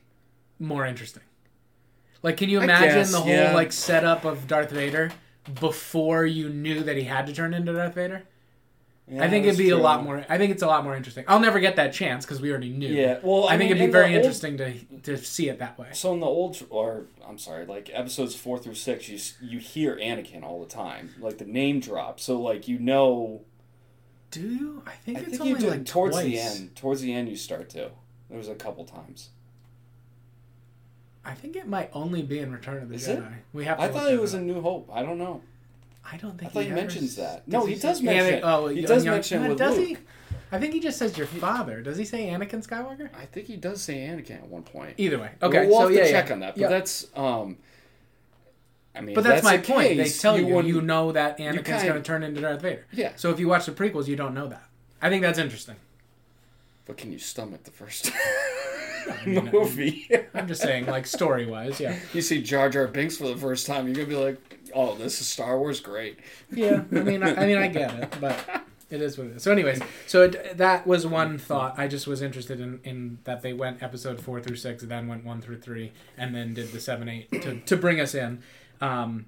more 0.59 0.85
interesting. 0.85 1.24
Like, 2.24 2.38
can 2.38 2.50
you 2.50 2.62
imagine 2.62 2.95
guess, 2.95 3.12
the 3.12 3.19
whole 3.19 3.31
yeah. 3.31 3.53
like 3.53 3.71
setup 3.71 4.25
of 4.25 4.47
Darth 4.47 4.71
Vader 4.71 5.12
before 5.59 6.25
you 6.25 6.50
knew 6.50 6.81
that 6.83 6.97
he 6.97 7.03
had 7.03 7.27
to 7.27 7.33
turn 7.33 7.53
into 7.53 7.74
Darth 7.74 7.95
Vader? 7.95 8.24
I 9.07 9.29
think 9.29 9.45
it'd 9.45 9.57
be 9.59 9.69
a 9.69 9.77
lot 9.77 10.03
more. 10.03 10.25
I 10.27 10.39
think 10.39 10.51
it's 10.51 10.63
a 10.63 10.67
lot 10.67 10.83
more 10.83 10.95
interesting. 10.95 11.25
I'll 11.27 11.39
never 11.39 11.59
get 11.59 11.75
that 11.75 11.93
chance 11.93 12.25
because 12.25 12.41
we 12.41 12.50
already 12.50 12.69
knew. 12.71 12.88
Yeah, 12.88 13.19
well, 13.21 13.47
I, 13.47 13.53
I, 13.53 13.57
think 13.57 13.69
mean, 13.69 13.77
it'd 13.77 13.77
be 13.79 13.83
in 13.85 13.91
very 13.91 14.07
old- 14.15 14.15
interesting 14.15 14.57
to 14.57 14.74
to 15.03 15.17
see 15.17 15.47
it 15.50 15.59
that 15.59 15.77
way. 15.77 15.89
So 15.93 16.12
in 16.13 16.19
the 16.21 16.25
old, 16.25 16.57
or 16.71 17.05
I'm 17.27 17.38
sorry, 17.38 17.65
like 17.67 17.91
episodes 17.93 18.33
four 18.35 18.57
through 18.57 18.74
six, 18.75 19.07
you 19.07 19.19
you 19.47 19.59
hear 19.59 19.95
Anakin 19.97 20.41
all 20.43 20.59
the 20.59 20.69
time, 20.69 21.12
like 21.19 21.38
the 21.38 21.45
name 21.45 21.79
drop. 21.81 22.19
So 22.19 22.41
like 22.41 22.67
you 22.67 22.79
know, 22.79 23.41
Do 24.31 24.41
you? 24.41 24.81
I 24.88 24.91
think 24.93 25.19
I 25.19 25.21
it's 25.21 25.29
think 25.31 25.41
only 25.41 25.51
you 25.53 25.57
do 25.59 25.69
like 25.69 25.85
towards 25.85 26.15
twice. 26.15 26.25
the 26.25 26.39
end. 26.39 26.75
Towards 26.75 27.01
the 27.01 27.13
end, 27.13 27.29
you 27.29 27.35
start 27.35 27.69
to. 27.71 27.91
There 28.29 28.38
was 28.39 28.47
a 28.50 28.55
couple 28.55 28.85
times. 28.85 29.29
I 31.24 31.33
think 31.33 31.55
it 31.55 31.67
might 31.67 31.89
only 31.93 32.21
be 32.21 32.39
in 32.39 32.51
Return 32.51 32.81
of 32.83 32.89
the 32.89 32.95
Is 32.95 33.07
Jedi. 33.07 33.17
it? 33.17 33.43
We 33.53 33.65
have. 33.65 33.77
To 33.77 33.83
I 33.83 33.88
thought 33.89 34.12
it 34.12 34.19
was 34.19 34.33
up. 34.33 34.41
in 34.41 34.47
New 34.47 34.62
Hope. 34.62 34.89
I 34.91 35.03
don't 35.03 35.17
know. 35.19 35.41
I 36.12 36.17
don't 36.17 36.38
think 36.38 36.51
I 36.51 36.53
thought 36.53 36.63
he 36.63 36.67
ever 36.69 36.75
mentions 36.75 37.17
s- 37.17 37.25
that. 37.25 37.50
does 37.50 37.53
No, 37.62 37.65
he 37.65 37.75
say- 37.75 37.81
does 37.88 38.01
mention 38.01 38.25
Ana- 38.27 38.38
it. 38.38 38.41
Oh, 38.43 38.67
He 38.67 38.75
young- 38.81 38.85
does 38.88 39.05
young- 39.05 39.15
mention 39.15 39.43
it 39.43 39.50
with 39.50 39.57
does 39.57 39.77
Luke. 39.77 39.88
he? 39.88 39.97
I 40.51 40.59
think 40.59 40.74
he 40.74 40.79
just 40.79 40.97
says 41.00 41.17
your 41.17 41.27
father. 41.27 41.81
Does 41.81 41.97
he 41.97 42.05
say 42.05 42.27
Anakin 42.27 42.65
Skywalker? 42.65 43.09
I 43.19 43.25
think 43.25 43.47
he 43.47 43.55
does 43.57 43.81
say 43.81 43.95
Anakin 44.07 44.35
at 44.38 44.47
one 44.47 44.63
point. 44.63 44.93
Either 44.97 45.17
way. 45.19 45.31
Okay, 45.41 45.62
we'll, 45.62 45.69
we'll 45.69 45.77
so 45.79 45.88
have 45.88 45.91
yeah, 45.93 46.03
to 46.03 46.09
yeah. 46.12 46.21
check 46.21 46.31
on 46.31 46.39
that. 46.41 46.53
But 46.55 46.62
Yeah. 46.62 46.67
that's 46.69 47.07
um. 47.15 47.57
I 48.95 49.01
mean, 49.01 49.13
But 49.15 49.21
if 49.21 49.27
that's, 49.27 49.43
my 49.43 49.57
the 49.57 49.63
point. 49.67 49.88
case, 49.89 50.15
they 50.15 50.21
tell 50.21 50.39
you, 50.39 50.47
you, 50.47 50.55
wouldn't- 50.55 50.85
know 50.85 51.12
that 51.12 51.38
Anakin's 51.39 51.83
going 51.83 51.95
to 51.95 52.01
turn 52.01 52.24
into 52.24 52.39
Darth 52.39 52.62
Vader. 52.62 52.85
Yeah, 52.93 53.12
So 53.17 53.29
if 53.29 53.39
you 53.41 53.47
watch 53.50 53.65
the 53.65 53.74
prequels, 53.74 54.07
you 54.07 54.15
don't 54.15 54.33
know 54.33 54.47
that. 54.47 54.63
I 55.01 55.09
think 55.09 55.21
that's 55.21 55.38
interesting. 55.39 55.75
but 56.85 56.95
can 56.95 57.12
you 57.12 57.17
stomach 57.19 57.63
the 57.65 57.71
first 57.71 58.12
mean, 59.25 59.50
movie? 59.53 60.07
I'm 60.33 60.47
just 60.47 60.62
saying, 60.62 60.85
like 60.85 61.07
story 61.07 61.45
wise, 61.45 61.79
yeah. 61.79 61.97
you 62.13 62.21
see 62.21 62.41
Jar 62.41 62.69
Jar 62.69 62.88
Binks 62.88 63.17
for 63.17 63.27
the 63.27 63.35
first 63.35 63.65
time, 63.67 63.88
you're 63.88 63.95
gonna 63.95 64.07
be 64.07 64.15
like, 64.15 64.64
"Oh, 64.75 64.96
this 64.96 65.22
is 65.22 65.27
Star 65.27 65.58
Wars, 65.58 65.79
great." 65.79 66.20
Yeah, 66.51 66.84
I 66.91 67.00
mean, 67.00 67.24
I, 67.24 67.36
I 67.36 67.46
mean, 67.48 67.58
I 67.58 67.67
get 67.67 67.94
it, 67.96 68.17
but 68.22 68.63
it 68.89 69.01
is 69.01 69.17
what 69.17 69.27
it 69.27 69.38
is. 69.38 69.44
So, 69.44 69.51
anyways, 69.51 69.82
so 70.05 70.24
it, 70.24 70.58
that 70.58 70.86
was 70.86 71.08
one 71.08 71.38
thought. 71.38 71.79
I 71.79 71.88
just 71.88 72.05
was 72.05 72.22
interested 72.22 72.60
in, 72.60 72.79
in 72.84 73.20
that 73.24 73.41
they 73.41 73.53
went 73.53 73.82
episode 73.82 74.22
four 74.22 74.39
through 74.41 74.58
six, 74.58 74.84
then 74.84 75.08
went 75.08 75.25
one 75.25 75.41
through 75.41 75.60
three, 75.60 75.94
and 76.17 76.36
then 76.36 76.53
did 76.53 76.72
the 76.72 76.79
seven, 76.79 77.10
eight 77.10 77.32
to 77.41 77.60
to 77.60 77.77
bring 77.77 78.00
us 78.00 78.13
in. 78.13 78.44
Um, 78.82 79.25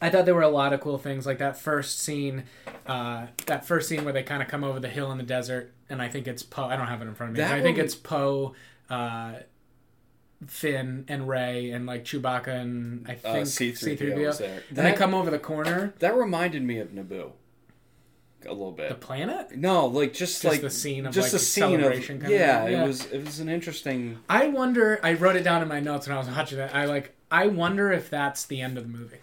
I 0.00 0.08
thought 0.08 0.24
there 0.24 0.34
were 0.34 0.42
a 0.42 0.48
lot 0.48 0.72
of 0.72 0.80
cool 0.80 0.98
things, 0.98 1.26
like 1.26 1.38
that 1.38 1.58
first 1.58 1.98
scene, 1.98 2.44
uh, 2.86 3.26
that 3.46 3.66
first 3.66 3.88
scene 3.88 4.04
where 4.04 4.12
they 4.12 4.22
kind 4.22 4.42
of 4.42 4.48
come 4.48 4.64
over 4.64 4.80
the 4.80 4.88
hill 4.88 5.10
in 5.12 5.18
the 5.18 5.24
desert, 5.24 5.72
and 5.88 6.00
I 6.00 6.08
think 6.08 6.26
it's 6.26 6.42
Poe. 6.42 6.64
I 6.64 6.76
don't 6.76 6.86
have 6.86 7.02
it 7.02 7.06
in 7.06 7.14
front 7.14 7.30
of 7.30 7.36
me. 7.36 7.42
But 7.42 7.52
I 7.52 7.60
think 7.60 7.76
it's 7.76 7.94
Poe. 7.94 8.54
Uh, 8.88 9.34
Finn 10.46 11.04
and 11.08 11.28
Rey 11.28 11.70
and 11.70 11.86
like 11.86 12.04
Chewbacca 12.04 12.48
and 12.48 13.06
I 13.08 13.14
Uh, 13.24 13.32
think 13.34 13.46
C-3PO 13.46 14.26
was 14.26 14.38
there. 14.38 14.62
And 14.68 14.78
they 14.78 14.92
come 14.92 15.14
over 15.14 15.30
the 15.30 15.38
corner. 15.38 15.94
That 15.98 16.16
reminded 16.16 16.62
me 16.62 16.78
of 16.78 16.88
Naboo. 16.88 17.32
A 18.46 18.48
little 18.48 18.72
bit. 18.72 18.88
The 18.88 18.94
planet? 18.94 19.54
no, 19.54 19.84
like 19.86 20.14
just, 20.14 20.40
Just 20.40 20.44
like 20.44 20.62
the 20.62 20.70
scene 20.70 21.04
of, 21.04 21.12
just 21.12 21.26
like, 21.26 21.32
the 21.32 21.36
the 21.38 21.44
scene 21.44 21.64
of 21.64 21.70
celebration 21.80 22.20
kind 22.20 22.32
of 22.32 22.38
yeah, 22.40 22.64
thing. 22.64 22.72
Yeah. 22.72 22.84
It 22.84 22.86
was 22.86 23.04
it 23.06 23.24
was 23.24 23.38
an 23.40 23.50
interesting. 23.50 24.18
I 24.30 24.48
wonder. 24.48 24.98
I 25.02 25.12
wrote 25.12 25.36
it 25.36 25.42
down 25.44 25.60
in 25.60 25.68
my 25.68 25.80
notes 25.80 26.08
when 26.08 26.16
I 26.16 26.20
was 26.20 26.28
watching 26.28 26.58
it. 26.58 26.70
I 26.74 26.86
like. 26.86 27.14
I 27.30 27.48
wonder 27.48 27.92
if 27.92 28.08
that's 28.08 28.46
the 28.46 28.62
end 28.62 28.78
of 28.78 28.90
the 28.90 28.98
movie. 28.98 29.18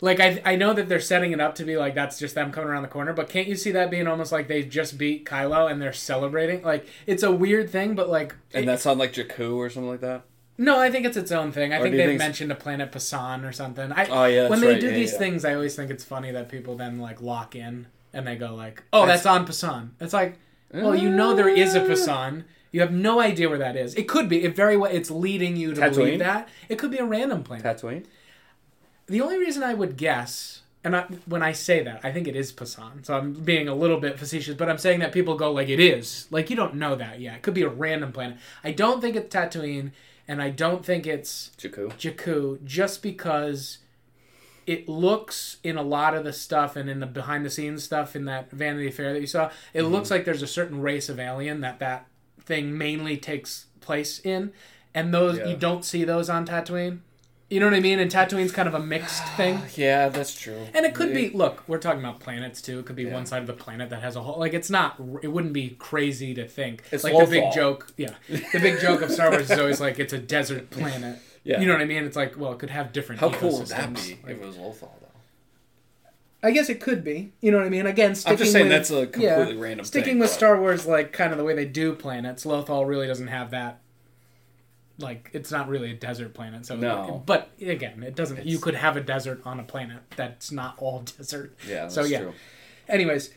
Like 0.00 0.20
I, 0.20 0.40
I 0.44 0.54
know 0.56 0.72
that 0.74 0.88
they're 0.88 1.00
setting 1.00 1.32
it 1.32 1.40
up 1.40 1.56
to 1.56 1.64
be 1.64 1.76
like 1.76 1.94
that's 1.94 2.18
just 2.18 2.34
them 2.36 2.52
coming 2.52 2.70
around 2.70 2.82
the 2.82 2.88
corner, 2.88 3.12
but 3.12 3.28
can't 3.28 3.48
you 3.48 3.56
see 3.56 3.72
that 3.72 3.90
being 3.90 4.06
almost 4.06 4.30
like 4.30 4.46
they 4.46 4.62
just 4.62 4.96
beat 4.96 5.24
Kylo 5.24 5.70
and 5.70 5.82
they're 5.82 5.92
celebrating? 5.92 6.62
Like 6.62 6.86
it's 7.06 7.22
a 7.24 7.32
weird 7.32 7.70
thing, 7.70 7.94
but 7.96 8.08
like 8.08 8.34
And 8.54 8.64
it- 8.64 8.66
that's 8.66 8.86
on 8.86 8.96
like 8.98 9.12
Jakku 9.12 9.56
or 9.56 9.68
something 9.70 9.90
like 9.90 10.00
that. 10.02 10.22
no, 10.56 10.78
I 10.78 10.90
think 10.90 11.04
it's 11.04 11.16
its 11.16 11.32
own 11.32 11.50
thing. 11.50 11.72
I 11.72 11.78
Or 11.78 11.82
think 11.82 11.96
they've 11.96 12.06
think 12.10 12.18
mentioned 12.20 12.52
a 12.52 12.54
planet 12.54 12.92
Pasan 12.92 13.44
or 13.48 13.50
something. 13.52 13.90
I 13.92 14.06
Oh 14.06 14.24
yeah, 14.26 14.48
when 14.48 14.60
they 14.60 14.68
right, 14.74 14.80
do 14.80 14.86
yeah, 14.86 14.92
these 14.94 15.12
yeah. 15.12 15.18
things, 15.18 15.44
I 15.44 15.54
always 15.54 15.74
think 15.74 15.90
it's 15.90 16.04
funny 16.04 16.30
that 16.30 16.48
people 16.48 16.76
then 16.76 16.98
like 17.00 17.20
lock 17.20 17.56
in 17.56 17.86
and 18.12 18.24
they 18.26 18.36
go 18.36 18.54
like, 18.54 18.84
"Oh, 18.92 19.00
That's- 19.04 19.24
that's 19.24 19.26
on 19.26 19.46
Pasan." 19.46 19.90
It's 20.00 20.12
like, 20.14 20.38
well, 20.72 20.94
you 20.94 21.10
know 21.10 21.34
there 21.34 21.48
is 21.48 21.74
a 21.74 21.80
Pasan. 21.80 22.44
You 22.70 22.82
have 22.82 22.92
no 22.92 23.18
idea 23.20 23.48
where 23.48 23.58
that 23.58 23.76
is. 23.76 23.94
It 23.94 24.06
could 24.06 24.28
be. 24.28 24.44
It 24.44 24.54
very 24.54 24.76
well. 24.76 24.90
It's 24.92 25.10
leading 25.10 25.56
you 25.56 25.74
to 25.74 25.80
Tatooine? 25.80 25.94
believe 25.96 26.18
that. 26.20 26.48
It 26.68 26.78
could 26.78 26.90
be 26.90 26.98
a 26.98 27.04
random 27.04 27.42
planet. 27.42 27.64
Tatooine. 27.64 28.04
The 29.08 29.20
only 29.20 29.38
reason 29.38 29.62
I 29.62 29.74
would 29.74 29.96
guess, 29.96 30.62
and 30.84 30.94
I, 30.96 31.02
when 31.26 31.42
I 31.42 31.52
say 31.52 31.82
that, 31.82 32.00
I 32.04 32.12
think 32.12 32.28
it 32.28 32.36
is 32.36 32.52
Pasan. 32.52 33.04
So 33.04 33.16
I'm 33.16 33.32
being 33.32 33.68
a 33.68 33.74
little 33.74 33.98
bit 33.98 34.18
facetious, 34.18 34.54
but 34.54 34.68
I'm 34.68 34.78
saying 34.78 35.00
that 35.00 35.12
people 35.12 35.36
go 35.36 35.50
like 35.52 35.68
it 35.68 35.80
is. 35.80 36.26
Like 36.30 36.50
you 36.50 36.56
don't 36.56 36.74
know 36.74 36.94
that 36.94 37.20
yet. 37.20 37.36
It 37.36 37.42
could 37.42 37.54
be 37.54 37.62
a 37.62 37.68
random 37.68 38.12
planet. 38.12 38.38
I 38.62 38.72
don't 38.72 39.00
think 39.00 39.16
it's 39.16 39.34
Tatooine, 39.34 39.92
and 40.26 40.42
I 40.42 40.50
don't 40.50 40.84
think 40.84 41.06
it's 41.06 41.50
Jakku. 41.58 41.92
Jakku 41.94 42.62
just 42.64 43.02
because 43.02 43.78
it 44.66 44.86
looks 44.88 45.56
in 45.64 45.78
a 45.78 45.82
lot 45.82 46.14
of 46.14 46.24
the 46.24 46.32
stuff 46.32 46.76
and 46.76 46.90
in 46.90 47.00
the 47.00 47.06
behind 47.06 47.42
the 47.44 47.48
scenes 47.50 47.82
stuff 47.84 48.14
in 48.14 48.26
that 48.26 48.50
Vanity 48.50 48.90
Fair 48.90 49.14
that 49.14 49.20
you 49.20 49.26
saw, 49.26 49.50
it 49.72 49.80
Mm-hmm. 49.82 49.92
looks 49.92 50.10
like 50.10 50.24
there's 50.26 50.42
a 50.42 50.46
certain 50.46 50.82
race 50.82 51.08
of 51.08 51.18
alien 51.18 51.62
that 51.62 51.78
that 51.78 52.06
thing 52.40 52.76
mainly 52.76 53.16
takes 53.16 53.66
place 53.80 54.20
in, 54.20 54.52
and 54.94 55.12
those 55.14 55.38
Yeah. 55.38 55.46
you 55.48 55.56
don't 55.56 55.84
see 55.84 56.04
those 56.04 56.28
on 56.28 56.46
Tatooine. 56.46 56.98
You 57.50 57.60
know 57.60 57.66
what 57.66 57.74
I 57.74 57.80
mean? 57.80 57.98
And 57.98 58.10
Tatooine's 58.10 58.52
kind 58.52 58.68
of 58.68 58.74
a 58.74 58.78
mixed 58.78 59.24
thing. 59.36 59.62
Yeah, 59.74 60.10
that's 60.10 60.38
true. 60.38 60.66
And 60.74 60.84
it 60.84 60.94
could 60.94 61.14
be, 61.14 61.30
look, 61.30 61.62
we're 61.66 61.78
talking 61.78 62.00
about 62.00 62.20
planets 62.20 62.60
too. 62.60 62.78
It 62.80 62.84
could 62.86 62.96
be 62.96 63.04
Yeah. 63.04 63.14
one 63.14 63.24
side 63.24 63.40
of 63.40 63.46
the 63.46 63.54
planet 63.54 63.88
that 63.90 64.02
has 64.02 64.16
a 64.16 64.20
whole, 64.22 64.38
like, 64.38 64.52
it's 64.52 64.68
not, 64.68 65.00
it 65.22 65.28
wouldn't 65.28 65.54
be 65.54 65.70
crazy 65.78 66.34
to 66.34 66.46
think. 66.46 66.82
It's 66.92 67.04
like 67.04 67.14
the 67.16 67.24
big 67.24 67.44
Lothal. 67.44 67.54
joke, 67.54 67.92
yeah. 67.96 68.14
The 68.28 68.58
big 68.60 68.80
joke 68.80 69.00
of 69.00 69.10
Star 69.10 69.30
Wars 69.30 69.50
is 69.50 69.58
always 69.58 69.80
like, 69.80 69.98
it's 69.98 70.12
a 70.12 70.18
desert 70.18 70.68
planet. 70.70 71.18
Yeah. 71.44 71.60
You 71.60 71.66
know 71.66 71.72
what 71.72 71.80
I 71.80 71.86
mean? 71.86 72.04
It's 72.04 72.16
like, 72.16 72.36
well, 72.38 72.52
it 72.52 72.58
could 72.58 72.68
have 72.70 72.92
different 72.92 73.20
How 73.22 73.30
cool 73.30 73.58
would 73.60 73.68
that 73.68 73.94
be 73.94 74.18
Like, 74.22 74.36
if 74.36 74.42
it 74.42 74.46
was 74.46 74.56
Lothal 74.56 74.90
though? 75.00 75.06
I 76.42 76.50
guess 76.52 76.68
it 76.68 76.80
could 76.80 77.02
be. 77.02 77.32
You 77.40 77.50
know 77.50 77.56
what 77.58 77.66
I 77.66 77.70
mean? 77.70 77.86
Again, 77.86 78.14
sticking 78.14 78.32
I'm 78.34 78.38
just 78.38 78.52
saying 78.52 78.66
with, 78.66 78.72
that's 78.72 78.90
a 78.90 79.06
completely 79.06 79.56
random 79.56 79.86
Sticking 79.86 80.04
thing, 80.12 80.18
with 80.18 80.28
but- 80.30 80.34
Star 80.34 80.60
Wars, 80.60 80.86
like, 80.86 81.12
kind 81.12 81.32
of 81.32 81.38
the 81.38 81.44
way 81.44 81.54
they 81.54 81.64
do 81.64 81.94
planets, 81.94 82.44
Lothal 82.44 82.86
really 82.86 83.06
doesn't 83.06 83.26
have 83.28 83.50
that. 83.52 83.80
Like, 84.98 85.30
it's 85.32 85.50
not 85.52 85.68
really 85.68 85.90
a 85.92 85.94
desert 85.94 86.34
planet. 86.34 86.66
So, 86.66 86.76
No. 86.76 87.22
But 87.24 87.50
again, 87.60 88.02
it 88.02 88.16
doesn't, 88.16 88.44
you 88.44 88.58
could 88.58 88.74
have 88.74 88.96
a 88.96 89.00
desert 89.00 89.40
on 89.44 89.60
a 89.60 89.62
planet 89.62 89.98
that's 90.16 90.50
not 90.50 90.74
all 90.78 91.00
desert. 91.18 91.56
Yeah, 91.66 91.82
that's 91.82 91.94
So, 91.94 92.04
yeah. 92.04 92.20
true. 92.20 92.34
Anyways, 92.88 93.30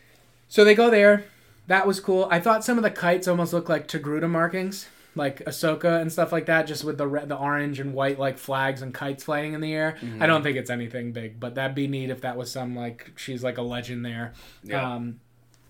so 0.48 0.64
they 0.64 0.76
go 0.76 0.90
there. 0.90 1.26
That 1.68 1.86
was 1.86 2.00
cool. 2.00 2.28
I 2.32 2.40
thought 2.40 2.64
some 2.66 2.78
of 2.78 2.84
the 2.84 2.90
kites 2.92 3.28
almost 3.28 3.54
looked 3.54 3.70
like 3.70 3.88
Togruta 3.88 4.30
markings, 4.30 4.88
like 5.16 5.40
Ahsoka 5.46 6.02
and 6.02 6.12
stuff 6.12 6.32
like 6.32 6.48
that, 6.48 6.68
just 6.68 6.84
with 6.84 6.98
the 6.98 7.08
red, 7.08 7.30
the 7.30 7.38
orange 7.38 7.80
and 7.80 7.94
white 7.94 8.18
like 8.20 8.38
flags 8.38 8.82
and 8.82 8.94
kites 8.94 9.24
flying 9.24 9.54
in 9.54 9.62
the 9.62 9.74
air. 9.74 9.98
Mm-hmm. 10.02 10.24
I 10.24 10.26
don't 10.26 10.42
think 10.42 10.58
it's 10.58 10.70
anything 10.70 11.12
big, 11.12 11.40
but 11.40 11.56
that'd 11.56 11.76
be 11.76 11.88
neat 11.88 12.10
if 12.10 12.22
that 12.22 12.36
was 12.38 12.52
some 12.52 12.76
like 12.76 13.12
she's 13.16 13.44
like 13.44 13.58
a 13.58 13.62
legend 13.62 14.04
there. 14.06 14.34
Yeah. 14.64 14.96
Um, 14.96 15.20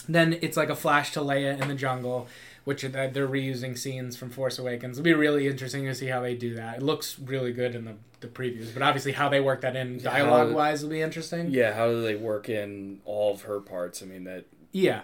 then 0.07 0.37
it's 0.41 0.57
like 0.57 0.69
a 0.69 0.75
flash 0.75 1.11
to 1.13 1.19
Leia 1.19 1.61
in 1.61 1.67
the 1.67 1.75
jungle, 1.75 2.27
which 2.63 2.81
they're 2.83 3.09
they're 3.09 3.27
reusing 3.27 3.77
scenes 3.77 4.15
from 4.17 4.29
Force 4.29 4.59
Awakens. 4.59 4.97
It'll 4.99 5.03
be 5.05 5.13
really 5.13 5.47
interesting 5.47 5.85
to 5.85 5.95
see 5.95 6.07
how 6.07 6.21
they 6.21 6.35
do 6.35 6.53
that. 6.55 6.77
It 6.77 6.83
looks 6.83 7.17
really 7.19 7.51
good 7.53 7.73
in 7.75 7.85
the, 7.85 7.95
the 8.19 8.27
previews, 8.27 8.73
but 8.73 8.83
obviously 8.83 9.13
how 9.13 9.29
they 9.29 9.39
work 9.41 9.61
that 9.61 9.75
in 9.75 9.99
how- 9.99 10.11
dialogue 10.11 10.53
wise 10.53 10.83
will 10.83 10.89
be 10.91 11.01
interesting. 11.01 11.49
Yeah, 11.51 11.73
how 11.73 11.87
do 11.87 12.01
they 12.01 12.15
work 12.15 12.49
in 12.49 13.01
all 13.05 13.33
of 13.33 13.41
her 13.43 13.59
parts? 13.59 14.01
I 14.03 14.05
mean 14.05 14.23
that 14.25 14.45
Yeah. 14.71 15.01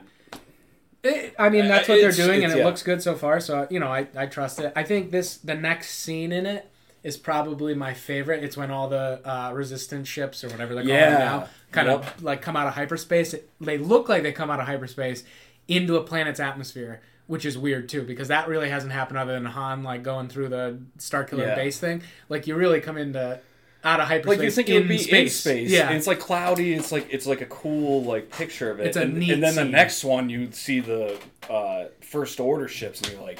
It, 1.04 1.36
I 1.38 1.50
mean, 1.50 1.66
Uh, 1.66 1.68
that's 1.70 1.88
what 1.88 2.02
they're 2.02 2.12
doing, 2.12 2.44
and 2.44 2.52
it 2.52 2.58
yeah. 2.60 2.66
looks 2.66 2.82
good 2.84 3.02
so 3.02 3.16
far. 3.16 3.40
So 3.40 3.68
you 3.70 3.80
know, 3.80 3.88
I, 3.88 4.08
I 4.16 4.26
trust 4.26 4.60
it. 4.60 4.74
I 4.76 4.84
think 4.84 5.12
this 5.12 5.38
the 5.38 5.56
next 5.56 5.92
scene 5.92 6.32
in 6.32 6.46
it 6.46 6.70
is 7.04 7.16
probably 7.18 7.74
my 7.76 7.94
favorite. 7.94 8.44
It's 8.44 8.58
when 8.58 8.72
all 8.72 8.90
the 8.90 9.22
uh, 9.24 9.52
resistance 9.54 10.08
ships 10.08 10.44
or 10.44 10.50
whatever 10.50 10.74
they're 10.74 10.84
calling 10.84 10.98
Yeah. 10.98 11.10
them 11.12 11.40
now 11.42 11.48
kind 11.72 11.88
Yep. 11.88 12.00
of 12.18 12.24
like 12.24 12.42
come 12.42 12.56
out 12.58 12.68
of 12.68 12.74
hyperspace. 12.74 13.34
It, 13.36 13.50
they 13.62 13.78
look 13.78 14.10
like 14.10 14.24
they 14.24 14.32
come 14.32 14.50
out 14.50 14.60
of 14.60 14.66
hyperspace 14.66 15.24
into 15.68 15.96
a 15.98 16.04
planet's 16.04 16.40
atmosphere, 16.40 17.02
which 17.28 17.46
is 17.46 17.58
weird 17.58 17.88
too 17.90 18.04
because 18.04 18.30
that 18.30 18.48
really 18.48 18.70
hasn't 18.70 18.92
happened 18.92 19.20
other 19.20 19.34
than 19.34 19.46
Han 19.46 19.84
like 19.84 20.04
going 20.04 20.28
through 20.30 20.50
the 20.50 20.80
Starkiller 20.98 21.48
Yeah. 21.48 21.56
base 21.56 21.80
thing. 21.80 22.02
Like 22.30 22.48
you 22.48 22.56
really 22.56 22.82
come 22.82 22.98
into 22.98 23.40
out 23.84 24.00
of 24.00 24.08
hyperspace. 24.08 24.38
like 24.38 24.44
you 24.44 24.52
think 24.52 24.70
in 24.70 24.76
it 24.76 24.80
would 24.80 24.88
be 24.88 24.98
space. 24.98 25.46
in 25.46 25.52
space. 25.52 25.72
Yeah, 25.72 25.88
and 25.88 25.98
it's 25.98 26.08
like 26.08 26.20
cloudy. 26.20 26.74
It's 26.74 26.92
like 26.92 27.08
it's 27.12 27.26
like 27.26 27.42
a 27.42 27.46
cool 27.46 28.04
like 28.04 28.32
picture 28.32 28.72
of 28.72 28.80
it. 28.80 28.88
It's 28.88 28.98
a 28.98 29.04
and, 29.04 29.16
neat 29.16 29.32
and 29.32 29.44
then 29.44 29.56
the 29.56 29.66
next 29.66 30.04
one 30.04 30.30
you 30.30 30.52
see 30.52 30.80
the 30.80 31.18
uh, 31.50 31.86
first 32.02 32.40
order 32.40 32.68
ships, 32.68 33.02
and 33.02 33.12
you're 33.12 33.22
like, 33.22 33.40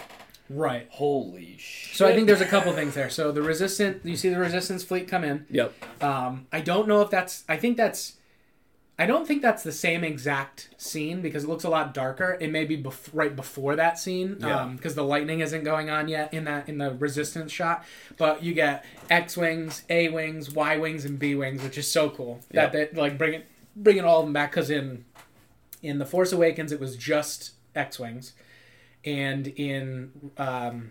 right. 0.50 0.88
holy 0.90 1.56
shit. 1.58 1.98
So 1.98 2.08
I 2.08 2.14
think 2.14 2.28
there's 2.28 2.42
a 2.42 2.46
couple 2.46 2.72
things 2.74 2.94
there. 2.94 3.10
So 3.10 3.32
the 3.32 3.42
resistant, 3.42 4.06
you 4.06 4.16
see 4.16 4.30
the 4.30 4.40
resistance 4.40 4.84
fleet 4.84 5.08
come 5.08 5.24
in. 5.24 5.46
Yep. 5.50 6.04
Um, 6.04 6.48
I 6.52 6.62
don't 6.62 6.88
know 6.88 7.02
if 7.02 7.10
that's. 7.10 7.44
I 7.50 7.58
think 7.58 7.78
that's. 7.78 8.14
I 9.00 9.06
don't 9.06 9.28
think 9.28 9.44
that's 9.44 9.62
the 9.62 9.72
same 9.72 10.04
exact 10.04 10.70
scene 10.78 11.22
because 11.22 11.44
it 11.44 11.48
looks 11.48 11.64
a 11.64 11.70
lot 11.70 11.94
darker. 11.94 12.36
It 12.42 12.52
may 12.52 12.66
be 12.66 12.82
bef- 12.82 13.10
right 13.14 13.36
before 13.36 13.76
that 13.76 14.00
scene 14.00 14.38
Yeah. 14.40 14.72
because 14.76 14.96
the 14.96 15.04
lightning 15.04 15.40
isn't 15.42 15.64
going 15.64 15.90
on 15.92 16.08
yet 16.08 16.34
in 16.34 16.46
that 16.46 16.68
in 16.68 16.80
the 16.80 16.92
resistance 16.96 17.52
shot. 17.52 17.86
But 18.18 18.42
you 18.42 18.56
get 18.56 18.84
X 19.10 19.38
wings, 19.38 19.84
A 19.90 20.10
wings, 20.10 20.52
Y 20.52 20.78
wings, 20.78 21.06
and 21.06 21.20
B 21.20 21.36
wings, 21.36 21.62
which 21.62 21.78
is 21.78 21.90
so 21.92 22.10
cool. 22.10 22.40
That 22.52 22.74
Yeah. 22.74 22.86
they 22.92 23.00
like 23.00 23.18
bring 23.20 23.34
it 23.36 23.46
bringing 23.76 24.04
all 24.04 24.20
of 24.22 24.26
them 24.26 24.34
back 24.34 24.50
because 24.52 24.72
in 24.72 25.06
In 25.84 26.00
the 26.00 26.06
Force 26.06 26.32
Awakens, 26.32 26.72
it 26.72 26.80
was 26.80 26.98
just 26.98 27.52
X 27.76 28.00
wings, 28.00 28.34
and 29.06 29.46
in 29.48 30.32
um, 30.40 30.90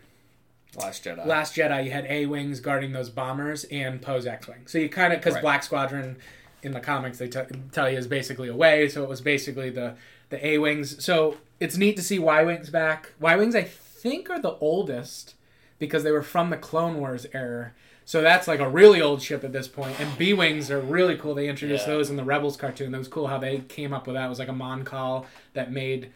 Last 0.77 1.05
Jedi. 1.05 1.27
Last 1.27 1.57
Jedi, 1.57 1.87
you 1.87 1.91
had 1.91 2.07
A 2.07 2.27
wings 2.27 2.61
guarding 2.61 2.93
those 2.93 3.11
bombers 3.11 3.65
and 3.65 4.01
Poe's 4.01 4.27
X 4.27 4.47
wing. 4.47 4.63
So 4.67 4.79
you 4.79 4.89
kind 4.89 5.13
of 5.13 5.19
because 5.19 5.35
Right. 5.35 5.43
Black 5.43 5.63
Squadron 5.65 6.19
in 6.67 6.73
the 6.73 6.81
comics 6.81 7.19
they 7.19 7.29
t- 7.29 7.41
tell 7.73 7.89
you 7.91 7.97
is 7.97 8.07
basically 8.07 8.49
away, 8.49 8.89
so 8.89 9.03
it 9.03 9.09
was 9.09 9.21
basically 9.21 9.71
the 9.71 9.95
the 10.29 10.45
A 10.47 10.59
wings. 10.59 11.03
So 11.05 11.37
it's 11.61 11.77
neat 11.77 11.97
to 11.97 12.03
see 12.03 12.19
Y 12.19 12.43
wings 12.43 12.69
back. 12.71 13.13
Y 13.21 13.35
wings, 13.37 13.55
I 13.55 13.63
think, 13.63 14.29
are 14.29 14.41
the 14.41 14.57
oldest 14.61 15.35
because 15.79 16.03
they 16.03 16.11
were 16.11 16.23
from 16.23 16.51
the 16.51 16.57
Clone 16.57 16.99
Wars 16.99 17.27
era. 17.33 17.73
So 18.05 18.23
that's 18.23 18.47
like 18.49 18.61
a 18.61 18.69
really 18.69 19.01
old 19.03 19.21
ship 19.23 19.43
at 19.45 19.53
this 19.53 19.67
point. 19.69 19.99
And 20.01 20.17
B 20.19 20.33
wings 20.33 20.71
are 20.71 20.79
really 20.81 21.17
cool. 21.17 21.35
They 21.35 21.49
introduced 21.49 21.87
Yeah. 21.87 21.95
those 21.95 22.09
in 22.11 22.17
the 22.17 22.25
Rebels 22.25 22.57
cartoon. 22.57 22.93
That 22.93 22.99
was 22.99 23.09
cool 23.09 23.27
how 23.29 23.39
they 23.39 23.59
came 23.69 23.93
up 23.93 24.07
with 24.07 24.15
that. 24.15 24.27
It 24.27 24.29
was 24.29 24.39
like 24.39 24.49
a 24.49 24.53
Mon 24.53 24.85
Cal 24.85 25.27
that 25.55 25.73
made 25.73 26.13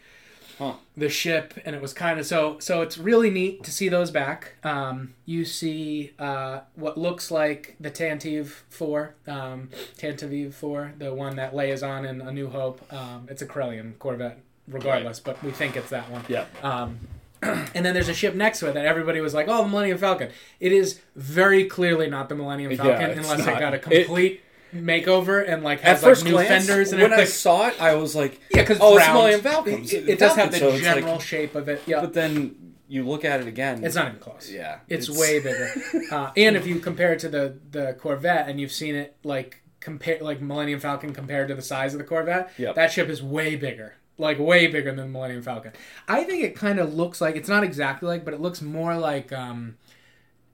Huh. 0.60 0.74
the 0.94 1.08
ship, 1.08 1.54
and 1.64 1.74
it 1.74 1.80
was 1.80 1.94
kind 1.94 2.20
of 2.20 2.26
so. 2.26 2.58
So 2.58 2.82
it's 2.82 2.98
really 2.98 3.30
neat 3.30 3.64
to 3.64 3.70
see 3.72 3.88
those 3.88 4.10
back. 4.10 4.56
Um, 4.62 5.14
you 5.24 5.46
see 5.46 6.12
uh, 6.18 6.60
what 6.74 6.98
looks 6.98 7.30
like 7.30 7.76
the 7.80 7.90
Tantive 7.90 8.48
Four, 8.68 9.14
um, 9.26 9.70
Tantive 9.96 10.52
Four, 10.52 10.92
the 10.98 11.14
one 11.14 11.36
that 11.36 11.54
Leia's 11.54 11.82
on 11.82 12.04
in 12.04 12.20
A 12.20 12.30
New 12.30 12.50
Hope. 12.50 12.80
Um, 12.92 13.26
it's 13.30 13.40
a 13.40 13.46
Corellian 13.46 13.98
Corvette, 13.98 14.38
regardless, 14.68 15.18
but 15.18 15.42
we 15.42 15.50
think 15.50 15.76
it's 15.76 15.88
that 15.90 16.10
one. 16.10 16.24
Yeah. 16.28 16.44
Um, 16.62 16.98
and 17.42 17.86
then 17.86 17.94
there's 17.94 18.10
a 18.10 18.14
ship 18.14 18.34
next 18.34 18.58
to 18.60 18.68
it 18.68 18.74
that 18.74 18.84
everybody 18.84 19.22
was 19.22 19.32
like, 19.32 19.46
"Oh, 19.48 19.62
the 19.62 19.68
Millennium 19.70 19.96
Falcon." 19.96 20.30
It 20.60 20.72
is 20.72 21.00
very 21.16 21.64
clearly 21.64 22.10
not 22.10 22.28
the 22.28 22.34
Millennium 22.34 22.76
Falcon 22.76 23.10
it's 23.12 23.20
unless 23.20 23.40
it 23.46 23.58
got 23.58 23.72
a 23.72 23.76
It- 23.76 23.82
complete 23.82 24.42
makeover 24.74 25.46
and 25.48 25.62
like 25.62 25.78
At 25.78 25.84
has 25.84 26.02
first 26.02 26.22
like 26.22 26.30
new 26.32 26.36
glance, 26.38 26.66
fenders 26.66 26.92
and 26.92 27.02
when 27.02 27.12
I 27.12 27.24
saw 27.24 27.68
it, 27.68 27.80
I 27.80 27.94
was 27.94 28.14
like, 28.14 28.40
yeah, 28.54 28.62
because 28.62 28.78
oh, 28.80 28.96
it's 28.98 29.06
Millennium 29.08 29.40
Falcon. 29.40 29.82
It, 29.84 29.92
it- 30.08 30.18
does 30.18 30.36
have 30.36 30.50
the 30.52 30.58
so 30.58 30.68
it's 30.68 30.84
like- 30.84 30.94
general 30.96 31.18
shape 31.18 31.54
of 31.54 31.68
it. 31.68 31.82
Yeah, 31.86 32.00
But 32.00 32.14
then 32.14 32.74
you 32.88 33.06
look 33.06 33.24
at 33.24 33.40
it 33.40 33.46
again. 33.46 33.84
it's 33.84 33.94
not 33.94 34.08
even 34.08 34.18
close. 34.20 34.50
Yeah. 34.50 34.80
It's, 34.88 35.08
way 35.08 35.38
bigger. 35.40 35.70
Uh, 36.10 36.32
and 36.36 36.56
if 36.56 36.66
you 36.66 36.80
compare 36.80 37.12
it 37.12 37.20
to 37.20 37.28
the 37.28 37.56
the 37.70 37.94
Corvette, 38.00 38.48
and 38.48 38.60
you've 38.60 38.72
seen 38.72 38.96
it 38.96 39.16
like 39.22 39.62
compare 39.78 40.18
like 40.20 40.40
Millennium 40.40 40.80
Falcon 40.80 41.12
compared 41.14 41.46
to 41.48 41.54
the 41.54 41.62
size 41.62 41.94
of 41.94 41.98
the 41.98 42.04
Corvette, 42.04 42.50
Yep. 42.58 42.74
that 42.74 42.90
ship 42.90 43.08
is 43.08 43.22
way 43.22 43.54
bigger. 43.54 43.94
Like 44.18 44.38
way 44.40 44.66
bigger 44.66 44.90
than 44.90 44.96
the 45.06 45.06
Millennium 45.06 45.42
Falcon. 45.42 45.72
I 46.08 46.24
think 46.24 46.42
it 46.44 46.56
kind 46.56 46.78
of 46.80 46.92
looks 46.94 47.20
like 47.20 47.36
it's 47.36 47.48
not 47.48 47.62
exactly 47.64 48.08
like, 48.08 48.24
but 48.24 48.34
it 48.34 48.40
looks 48.40 48.60
more 48.60 48.96
like. 48.98 49.32
Um, 49.32 49.76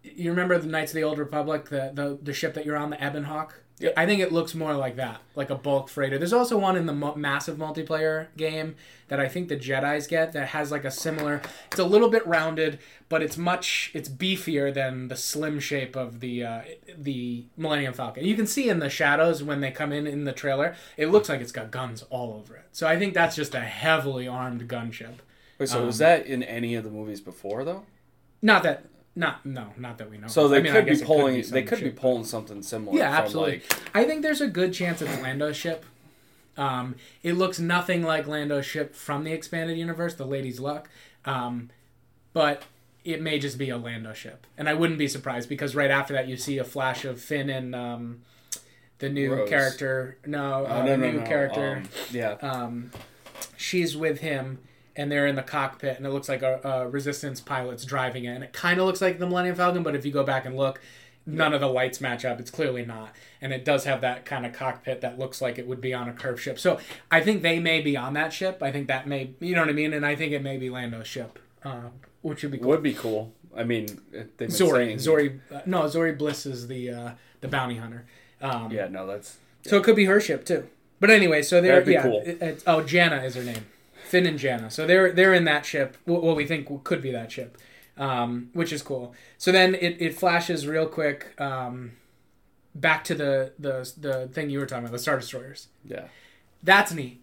you 0.03 0.31
remember 0.31 0.57
the 0.59 0.69
Knights 0.69 0.93
of 0.93 0.97
the 0.97 1.03
Old 1.05 1.19
Republic, 1.19 1.69
the 1.71 1.91
the, 1.95 2.19
the 2.23 2.33
ship 2.35 2.53
that 2.55 2.67
you're 2.67 2.77
on, 2.77 2.91
the 2.91 3.05
Ebon 3.05 3.25
Yep. 3.79 3.93
I 3.95 4.07
think 4.07 4.23
it 4.23 4.33
looks 4.33 4.55
more 4.55 4.73
like 4.73 4.97
that, 4.97 5.21
like 5.35 5.51
a 5.51 5.55
bulk 5.55 5.91
freighter. 5.91 6.17
There's 6.17 6.33
also 6.33 6.57
one 6.57 6.77
in 6.77 6.87
the 6.87 6.95
mo- 6.95 7.15
massive 7.15 7.59
multiplayer 7.59 8.29
game 8.35 8.75
that 9.09 9.21
I 9.21 9.29
think 9.29 9.49
the 9.49 9.57
Jedi's 9.57 10.07
get 10.07 10.33
that 10.33 10.49
has 10.49 10.71
like 10.71 10.87
a 10.87 10.91
similar. 10.91 11.43
It's 11.71 11.79
a 11.79 11.85
little 11.85 12.09
bit 12.09 12.27
rounded, 12.27 12.79
but 13.11 13.23
it's 13.23 13.37
much 13.37 13.91
it's 13.93 14.09
beefier 14.09 14.73
than 14.73 15.09
the 15.09 15.17
slim 15.17 15.61
shape 15.61 15.95
of 15.95 16.21
the 16.21 16.43
uh, 16.43 16.63
the 16.97 17.45
Millennium 17.59 17.93
Falcon. 17.93 18.25
You 18.25 18.35
can 18.35 18.47
see 18.47 18.71
in 18.71 18.79
the 18.79 18.89
shadows 18.89 19.43
when 19.43 19.61
they 19.61 19.71
come 19.71 19.93
in 19.93 20.07
in 20.07 20.25
the 20.25 20.33
trailer, 20.33 20.75
it 20.97 21.09
looks 21.09 21.29
like 21.29 21.43
it's 21.43 21.53
got 21.53 21.71
guns 21.71 22.03
all 22.09 22.33
over 22.33 22.57
it. 22.57 22.65
So 22.73 22.87
I 22.87 22.99
think 22.99 23.13
that's 23.13 23.37
just 23.37 23.55
a 23.55 23.61
heavily 23.61 24.27
armed 24.27 24.67
gunship. 24.69 25.17
Wait, 25.59 25.69
so 25.69 25.81
um, 25.81 25.87
was 25.87 25.99
that 25.99 26.25
in 26.25 26.43
any 26.43 26.75
of 26.77 26.85
the 26.85 26.91
movies 26.91 27.21
before 27.21 27.63
though? 27.63 27.85
Not 28.41 28.63
that. 28.63 28.87
Not 29.19 29.47
no, 29.47 29.73
not 29.79 29.97
that 29.97 30.11
we 30.11 30.19
know. 30.19 30.27
So 30.29 30.47
they 30.47 30.59
I 30.59 30.61
mean, 30.61 30.73
could 30.73 30.85
be 30.85 30.91
guess 30.91 31.01
it 31.01 31.07
pulling. 31.07 31.43
they 31.51 31.63
could 31.63 31.79
be 31.81 31.87
ship. 31.87 31.97
pulling 31.97 32.25
something 32.25 32.63
similar. 32.63 32.99
Yeah, 32.99 33.11
absolutely. 33.11 33.63
Like, 33.71 33.91
I 33.95 34.05
think 34.05 34.21
there's 34.21 34.43
a 34.43 34.47
good 34.47 34.75
chance 34.75 35.01
it's 35.01 35.21
Lando's 35.23 35.57
ship. 35.57 35.87
Um, 36.59 36.97
it 37.23 37.33
looks 37.33 37.59
nothing 37.59 38.03
like 38.03 38.27
Lando's 38.27 38.67
ship 38.67 38.95
from 38.95 39.25
the 39.25 39.33
expanded 39.33 39.79
universe, 39.79 40.15
the 40.15 40.27
Lady's 40.27 40.61
Luck, 40.61 40.89
um, 41.25 41.71
but 42.35 42.63
it 43.05 43.23
may 43.23 43.39
just 43.39 43.57
be 43.57 43.71
a 43.71 43.79
Lando 43.79 44.13
ship, 44.13 44.47
and 44.59 44.69
I 44.69 44.75
wouldn't 44.75 44.99
be 44.99 45.09
surprised 45.09 45.49
because 45.49 45.75
right 45.75 45.91
after 45.91 46.13
that 46.15 46.29
you 46.29 46.37
see 46.37 46.59
a 46.59 46.65
flash 46.65 47.05
of 47.07 47.21
Finn 47.21 47.49
and 47.49 47.75
um, 47.75 48.23
the 48.99 49.09
new 49.09 49.33
Rose. 49.35 49.49
character. 49.49 50.19
No, 50.27 50.67
oh, 50.69 50.73
uh, 50.73 50.83
no, 50.83 50.91
the 50.91 50.97
no, 50.99 51.11
new 51.11 51.19
no. 51.21 51.27
character. 51.27 51.77
Um, 51.77 51.89
yeah. 52.11 52.33
Um, 52.43 52.91
she's 53.57 53.97
with 53.97 54.21
him. 54.21 54.59
And 54.97 55.13
they're 55.13 55.27
in 55.27 55.37
the 55.37 55.43
cockpit, 55.43 55.97
and 55.99 56.07
it 56.07 56.11
looks 56.11 56.29
like 56.29 56.43
a, 56.43 56.61
a 56.65 56.89
resistance 56.89 57.41
pilot's 57.41 57.85
driving 57.85 58.25
it, 58.25 58.29
and 58.29 58.43
it 58.43 58.53
kind 58.55 58.81
of 58.81 58.87
looks 58.87 59.01
like 59.03 59.19
the 59.19 59.27
Millennium 59.27 59.55
Falcon. 59.57 59.83
But 59.83 59.95
if 59.95 60.07
you 60.07 60.13
go 60.13 60.25
back 60.25 60.47
and 60.47 60.57
look, 60.57 60.81
none 61.27 61.53
of 61.53 61.61
the 61.61 61.67
lights 61.69 62.01
match 62.01 62.25
up. 62.25 62.41
It's 62.41 62.51
clearly 62.51 62.87
not. 62.87 63.11
And 63.41 63.53
it 63.53 63.65
does 63.65 63.85
have 63.85 64.01
that 64.01 64.25
kind 64.25 64.47
of 64.47 64.53
cockpit 64.53 65.01
that 65.03 65.19
looks 65.19 65.43
like 65.43 65.59
it 65.59 65.67
would 65.67 65.81
be 65.81 65.93
on 65.93 66.09
a 66.09 66.13
curved 66.13 66.41
ship. 66.41 66.59
So 66.59 66.79
I 67.11 67.21
think 67.21 67.43
they 67.43 67.59
may 67.59 67.81
be 67.81 67.97
on 67.97 68.15
that 68.15 68.33
ship. 68.33 68.63
I 68.63 68.71
think 68.73 68.87
that 68.89 69.07
may, 69.07 69.31
you 69.41 69.55
know 69.55 69.63
what 69.63 69.69
I 69.71 69.73
mean? 69.73 69.93
And 69.93 70.07
I 70.07 70.15
think 70.15 70.33
it 70.33 70.43
may 70.43 70.57
be 70.57 70.71
Lando's 70.71 71.07
ship, 71.09 71.39
uh, 71.65 71.91
which 72.23 72.43
would 72.43 72.53
be 72.53 72.59
cool. 72.59 72.69
Would 72.69 72.83
be 72.83 72.95
cool. 72.95 73.33
I 73.57 73.65
mean, 73.65 73.87
they've 74.13 74.49
Zorii. 74.49 74.95
Zorii. 74.95 75.41
Uh, 75.53 75.61
no, 75.67 75.83
Zorii 75.83 76.17
Bliss 76.17 76.47
is 76.47 76.69
the, 76.69 76.91
uh, 76.91 77.11
the 77.41 77.49
bounty 77.49 77.77
hunter. 77.77 78.07
Um, 78.41 78.71
Yeah, 78.71 78.87
no, 78.89 79.07
that's 79.07 79.39
So 79.67 79.77
it 79.79 79.83
could 79.83 79.97
be 79.97 80.05
her 80.05 80.21
ship 80.21 80.45
too. 80.45 80.69
But 81.01 81.11
anyway, 81.11 81.43
so 81.43 81.61
they're 81.61 81.89
yeah. 81.91 82.03
cool. 82.03 82.23
it- 82.25 82.41
it's- 82.41 82.63
oh, 82.67 82.83
Jannah 82.83 83.23
is 83.23 83.35
her 83.35 83.43
name. 83.43 83.67
Finn 84.07 84.27
and 84.27 84.39
Jannah. 84.39 84.71
So 84.71 84.87
they're 84.87 85.13
they're 85.13 85.35
in 85.35 85.45
that 85.45 85.67
ship. 85.67 85.97
What 86.05 86.37
we 86.37 86.47
think 86.47 86.69
could 86.85 87.03
be 87.03 87.11
that 87.13 87.31
ship, 87.33 87.59
um, 87.97 88.51
which 88.53 88.73
is 88.73 88.83
cool. 88.83 89.15
So 89.39 89.53
then 89.53 89.75
it, 89.75 89.97
it 90.01 90.15
flashes 90.15 90.67
real 90.67 90.87
quick 90.87 91.39
um, 91.41 91.93
back 92.75 93.05
to 93.05 93.15
the, 93.15 93.53
the 93.59 93.91
the 93.99 94.29
thing 94.29 94.51
you 94.51 94.59
were 94.59 94.67
talking 94.67 94.85
about, 94.85 94.93
the 94.93 94.99
Star 94.99 95.17
Destroyers. 95.17 95.69
yeah. 95.85 96.05
That's 96.63 96.93
neat. 96.93 97.21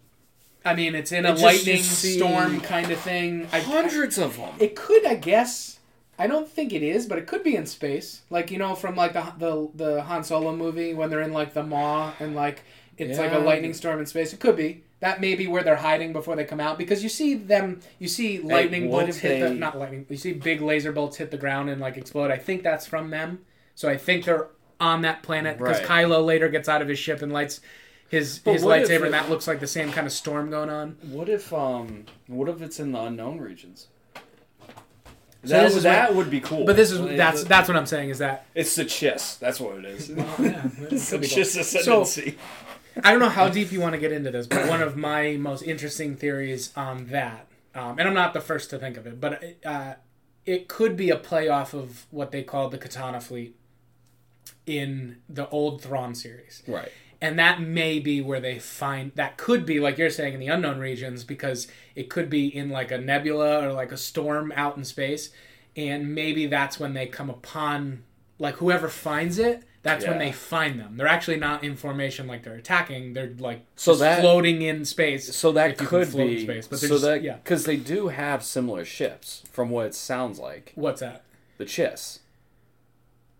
I 0.63 0.73
mean, 0.75 0.95
it's 0.95 1.11
in 1.11 1.25
a 1.25 1.31
just- 1.31 1.43
lightning 1.43 1.81
storm 1.83 2.61
kind 2.61 2.89
of 2.91 2.99
thing. 2.99 3.47
I, 3.51 3.59
Hundreds 3.59 4.17
of 4.17 4.37
them. 4.37 4.53
it 4.59 4.75
could, 4.75 5.05
I 5.05 5.15
guess. 5.15 5.79
I 6.17 6.27
don't 6.27 6.47
think 6.47 6.71
it 6.71 6.83
is, 6.83 7.07
but 7.07 7.17
it 7.17 7.25
could 7.27 7.43
be 7.43 7.55
in 7.55 7.65
space. 7.65 8.21
Like 8.29 8.51
you 8.51 8.57
know, 8.59 8.75
from 8.75 8.95
like 8.95 9.13
the 9.13 9.33
the 9.37 9.69
the 9.73 10.01
Han 10.03 10.23
Solo 10.23 10.55
movie 10.55 10.93
when 10.93 11.09
they're 11.09 11.21
in 11.23 11.33
like 11.33 11.53
the 11.53 11.63
maw 11.63 12.13
and 12.19 12.35
like 12.35 12.63
it's 12.97 13.17
like 13.17 13.33
a 13.33 13.39
lightning 13.39 13.73
storm 13.73 13.99
in 13.99 14.05
space. 14.05 14.31
It 14.31 14.39
could 14.39 14.55
be. 14.55 14.83
That 15.03 15.19
may 15.19 15.35
be 15.35 15.47
where 15.47 15.63
they're 15.63 15.75
hiding 15.75 16.13
before 16.13 16.37
they 16.37 16.45
come 16.45 16.61
out 16.61 16.77
because 16.77 17.03
you 17.03 17.09
see 17.09 17.33
them. 17.33 17.81
You 17.99 18.07
see 18.07 18.39
lightning 18.39 18.89
bolts 18.89 19.17
if 19.17 19.19
hit 19.19 19.41
the 19.41 19.53
not 19.53 19.77
lightning. 19.77 20.05
You 20.07 20.15
see 20.15 20.31
big 20.31 20.61
laser 20.61 20.93
bolts 20.93 21.17
hit 21.17 21.29
the 21.29 21.35
ground 21.37 21.69
and 21.69 21.81
like 21.81 21.97
explode. 21.97 22.31
I 22.31 22.37
think 22.37 22.63
that's 22.63 22.85
from 22.87 23.09
them. 23.09 23.39
So 23.75 23.89
I 23.89 23.97
think 23.97 24.23
they're 24.23 24.47
on 24.79 25.01
that 25.01 25.21
planet 25.21 25.57
because 25.57 25.79
Right. 25.79 26.05
Kylo 26.07 26.25
later 26.25 26.47
gets 26.47 26.69
out 26.69 26.81
of 26.81 26.87
his 26.87 26.99
ship 26.99 27.21
and 27.21 27.33
lights 27.33 27.59
his 28.07 28.39
But 28.39 28.53
his 28.53 28.63
what 28.63 28.79
if 28.79 28.87
lightsaber, 28.87 29.03
and 29.03 29.13
that 29.13 29.29
looks 29.29 29.45
like 29.45 29.59
the 29.59 29.67
same 29.67 29.91
kind 29.91 30.07
of 30.07 30.13
storm 30.13 30.49
going 30.49 30.69
on. 30.69 30.95
What 31.01 31.27
if 31.27 31.51
um? 31.51 32.05
What 32.27 32.47
if 32.47 32.61
it's 32.61 32.79
in 32.79 32.93
the 32.93 33.01
unknown 33.01 33.39
regions? 33.39 33.87
So 35.43 35.49
that 35.49 35.63
this 35.63 35.71
would, 35.73 35.77
is 35.79 35.83
that 35.83 36.11
what- 36.11 36.15
would 36.15 36.29
be 36.31 36.39
cool. 36.39 36.63
But 36.65 36.77
this 36.77 36.91
is 36.91 37.01
Like, 37.01 37.17
that's 37.17 37.43
the- 37.43 37.49
that's 37.49 37.67
what 37.67 37.75
I'm 37.75 37.87
saying 37.87 38.09
is 38.09 38.19
that 38.19 38.45
it's 38.55 38.73
the 38.77 38.85
chiss. 38.85 39.37
That's 39.39 39.59
what 39.59 39.79
it 39.79 39.83
is. 39.85 40.11
Well, 40.11 40.25
yeah, 40.39 40.61
it's 40.89 41.09
the 41.09 41.17
could 41.17 41.21
be 41.23 41.27
cool. 41.27 41.37
chiss 41.39 41.59
ascendancy. 41.59 42.37
I 43.01 43.11
don't 43.11 43.19
know 43.19 43.29
how 43.29 43.49
deep 43.49 43.71
you 43.71 43.79
want 43.79 43.93
to 43.93 43.99
get 43.99 44.11
into 44.11 44.31
this, 44.31 44.47
but 44.47 44.67
one 44.67 44.81
of 44.81 44.95
my 44.95 45.35
most 45.37 45.63
interesting 45.63 46.15
theories 46.15 46.71
on 46.75 47.07
that, 47.07 47.47
um, 47.73 47.97
and 47.97 48.07
I'm 48.07 48.13
not 48.13 48.33
the 48.33 48.41
first 48.41 48.69
to 48.71 48.79
think 48.79 48.97
of 48.97 49.07
it, 49.07 49.19
but 49.19 49.43
uh, 49.65 49.95
it 50.45 50.67
could 50.67 50.95
be 50.95 51.09
a 51.09 51.15
play 51.15 51.47
off 51.47 51.73
of 51.73 52.05
what 52.11 52.31
they 52.31 52.43
called 52.43 52.71
the 52.71 52.77
Katana 52.77 53.21
Fleet 53.21 53.55
in 54.65 55.17
the 55.29 55.47
old 55.49 55.81
Thrawn 55.81 56.15
series. 56.15 56.63
right. 56.67 56.91
And 57.21 57.39
that 57.39 57.61
may 57.61 57.99
be 57.99 58.19
where 58.19 58.41
they 58.41 58.59
find 58.59 59.13
that 59.15 59.37
could 59.37 59.65
be 59.65 59.79
like 59.79 59.97
you're 59.97 60.09
saying 60.09 60.33
in 60.33 60.41
the 60.41 60.47
unknown 60.47 60.79
regions 60.79 61.23
because 61.23 61.69
it 61.95 62.09
could 62.09 62.29
be 62.29 62.53
in 62.53 62.69
like 62.69 62.91
a 62.91 62.97
nebula 62.97 63.65
or 63.65 63.71
like 63.71 63.93
a 63.93 63.97
storm 63.97 64.51
out 64.57 64.75
in 64.75 64.83
space, 64.83 65.29
and 65.73 66.13
maybe 66.13 66.47
that's 66.47 66.81
when 66.81 66.93
they 66.93 67.07
come 67.07 67.29
upon 67.29 68.03
like 68.39 68.55
whoever 68.55 68.89
finds 68.89 69.39
it. 69.39 69.63
That's 69.83 70.07
when 70.07 70.17
they 70.17 70.31
find 70.31 70.79
them. 70.79 70.95
They're 70.97 71.07
actually 71.07 71.37
not 71.37 71.63
in 71.63 71.75
formation 71.75 72.25
like 72.25 72.43
they're 72.43 72.55
attacking. 72.55 73.13
They're 73.13 73.33
like 73.37 73.65
So 73.75 73.91
just 73.91 73.99
that- 73.99 74.21
floating 74.21 74.61
in 74.61 74.85
space. 74.85 75.35
So 75.35 75.51
that 75.51 75.71
if 75.71 75.81
you 75.81 75.87
can 75.87 75.99
could 75.99 76.07
float 76.07 76.29
in 76.29 76.35
be 76.35 76.43
space, 76.43 76.67
but 76.67 76.79
so 76.79 76.87
just- 76.87 77.03
that 77.03 77.21
yeah. 77.21 77.35
because 77.43 77.65
they 77.65 77.75
do 77.77 78.07
have 78.07 78.43
similar 78.43 78.85
ships 78.85 79.43
from 79.51 79.69
what 79.69 79.85
it 79.87 79.93
sounds 79.95 80.39
like. 80.39 80.71
What's 80.75 81.01
that? 81.01 81.23
The 81.57 81.65
chiss. 81.65 82.19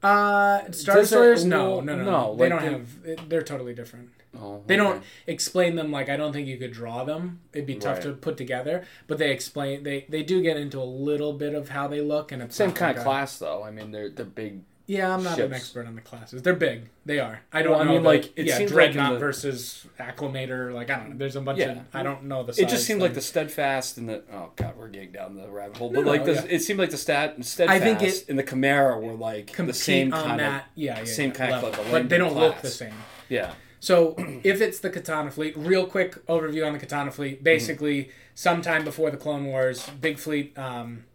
Uh, 0.01 0.69
Star 0.71 0.97
Destroyers? 0.97 1.45
No, 1.45 1.79
no, 1.79 1.95
no, 1.95 2.03
no, 2.03 2.11
no. 2.11 2.35
They 2.35 2.49
like 2.49 2.61
don't 2.61 3.03
they- 3.03 3.09
have. 3.15 3.29
They're 3.29 3.41
totally 3.41 3.73
different. 3.73 4.09
Oh, 4.37 4.63
They 4.65 4.75
don't 4.75 5.03
explain 5.27 5.75
them 5.75 5.91
like 5.91 6.09
I 6.09 6.17
don't 6.17 6.33
think 6.33 6.47
you 6.47 6.57
could 6.57 6.73
draw 6.73 7.03
them. 7.03 7.39
It'd 7.53 7.67
be 7.67 7.75
tough 7.75 7.97
Right. 7.97 8.03
to 8.05 8.13
put 8.13 8.35
together. 8.35 8.83
But 9.07 9.19
they 9.19 9.31
explain 9.31 9.83
they 9.83 10.07
they 10.09 10.23
do 10.23 10.41
get 10.41 10.57
into 10.57 10.81
a 10.81 10.83
little 10.83 11.33
bit 11.33 11.53
of 11.53 11.69
how 11.69 11.87
they 11.87 12.01
look 12.01 12.31
and 12.31 12.41
it's 12.41 12.55
Same 12.55 12.71
kind 12.73 12.97
of 12.97 13.03
class 13.03 13.37
though. 13.37 13.63
I 13.63 13.69
mean, 13.71 13.91
they're 13.91 14.09
they're 14.09 14.25
big. 14.25 14.61
Yeah, 14.85 15.13
I'm 15.13 15.23
not 15.23 15.39
an 15.39 15.53
expert 15.53 15.87
on 15.87 15.95
the 15.95 16.01
classes. 16.01 16.41
They're 16.41 16.53
big. 16.53 16.89
They 17.05 17.17
are. 17.19 17.39
I 17.53 17.61
don't 17.63 17.71
Well, 17.71 17.81
I 17.81 17.83
know. 17.85 17.91
mean, 17.93 18.03
the- 18.03 18.09
like, 18.09 18.37
it 18.37 18.47
yeah, 18.47 18.57
seems 18.57 18.71
like 18.73 18.91
dreadnought 18.91 19.13
the- 19.13 19.19
versus 19.19 19.85
Acclamator. 19.97 20.73
Like 20.73 20.89
I 20.89 20.97
don't 20.97 21.09
know. 21.11 21.15
There's 21.17 21.37
a 21.37 21.41
bunch 21.41 21.59
Yeah. 21.59 21.71
of 21.71 21.77
I 21.93 22.03
don't 22.03 22.23
know 22.25 22.43
the. 22.43 22.51
It 22.61 22.67
just 22.67 22.85
seemed 22.85 23.01
like 23.01 23.13
the 23.13 23.21
steadfast 23.21 23.97
and 23.97 24.09
the 24.09 24.23
oh 24.33 24.51
god, 24.57 24.75
we're 24.77 24.89
getting 24.89 25.13
down 25.13 25.35
the 25.37 25.47
rabbit 25.49 25.77
hole. 25.77 25.89
No, 25.89 26.01
But 26.01 26.09
like 26.09 26.25
no, 26.25 26.33
the, 26.33 26.41
yeah. 26.47 26.55
it 26.55 26.59
seemed 26.59 26.79
like 26.79 26.89
the 26.91 26.97
stat 26.97 27.35
steadfast 27.45 27.81
I 27.81 27.83
think 27.83 28.01
it- 28.03 28.25
and 28.27 28.37
the 28.37 28.43
Chimera 28.43 28.99
were 28.99 29.13
like 29.13 29.55
the 29.55 29.73
same 29.73 30.13
on 30.13 30.23
kind 30.23 30.39
that. 30.41 30.61
of 30.63 30.67
yeah, 30.75 30.97
yeah, 30.99 31.05
same 31.05 31.31
kind 31.31 31.53
of 31.53 31.63
level. 31.63 31.79
like 31.83 31.87
a 31.87 31.91
but 31.91 32.09
they 32.09 32.17
don't 32.17 32.35
look 32.35 32.61
the 32.61 32.69
same. 32.69 32.93
yeah. 33.29 33.53
So 33.79 34.15
if 34.43 34.59
it's 34.59 34.79
the 34.79 34.89
Katana 34.89 35.31
fleet, 35.31 35.55
real 35.57 35.85
quick 35.85 36.25
overview 36.27 36.67
on 36.67 36.73
the 36.73 36.79
Katana 36.79 37.11
fleet. 37.11 37.41
Basically, 37.41 38.09
sometime 38.35 38.83
before 38.83 39.11
the 39.11 39.17
Clone 39.17 39.45
Wars, 39.45 39.89
big 40.01 40.17
fleet 40.17 40.57
um, 40.57 41.05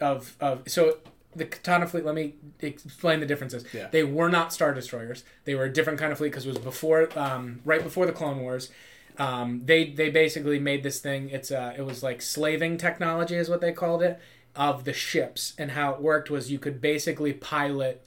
of 0.00 0.36
of 0.40 0.62
so 0.66 0.98
the 1.38 1.46
Katana 1.46 1.86
fleet. 1.86 2.04
Let 2.04 2.14
me 2.14 2.34
explain 2.60 3.20
the 3.20 3.26
differences. 3.26 3.64
Yeah. 3.72 3.88
They 3.90 4.04
were 4.04 4.28
not 4.28 4.52
star 4.52 4.74
destroyers. 4.74 5.24
They 5.44 5.54
were 5.54 5.64
a 5.64 5.72
different 5.72 5.98
kind 5.98 6.12
of 6.12 6.18
fleet 6.18 6.30
because 6.30 6.46
it 6.46 6.50
was 6.50 6.58
before, 6.58 7.08
um, 7.18 7.60
right 7.64 7.82
before 7.82 8.06
the 8.06 8.12
Clone 8.12 8.40
Wars. 8.40 8.70
Um, 9.18 9.62
they 9.64 9.90
they 9.90 10.10
basically 10.10 10.58
made 10.60 10.82
this 10.82 11.00
thing. 11.00 11.30
It's 11.30 11.50
uh, 11.50 11.74
it 11.76 11.82
was 11.82 12.02
like 12.02 12.22
slaving 12.22 12.76
technology 12.76 13.34
is 13.34 13.48
what 13.48 13.60
they 13.60 13.72
called 13.72 14.02
it 14.02 14.20
of 14.54 14.84
the 14.84 14.92
ships, 14.92 15.54
and 15.58 15.72
how 15.72 15.94
it 15.94 16.00
worked 16.00 16.30
was 16.30 16.50
you 16.50 16.58
could 16.58 16.80
basically 16.80 17.32
pilot 17.32 18.04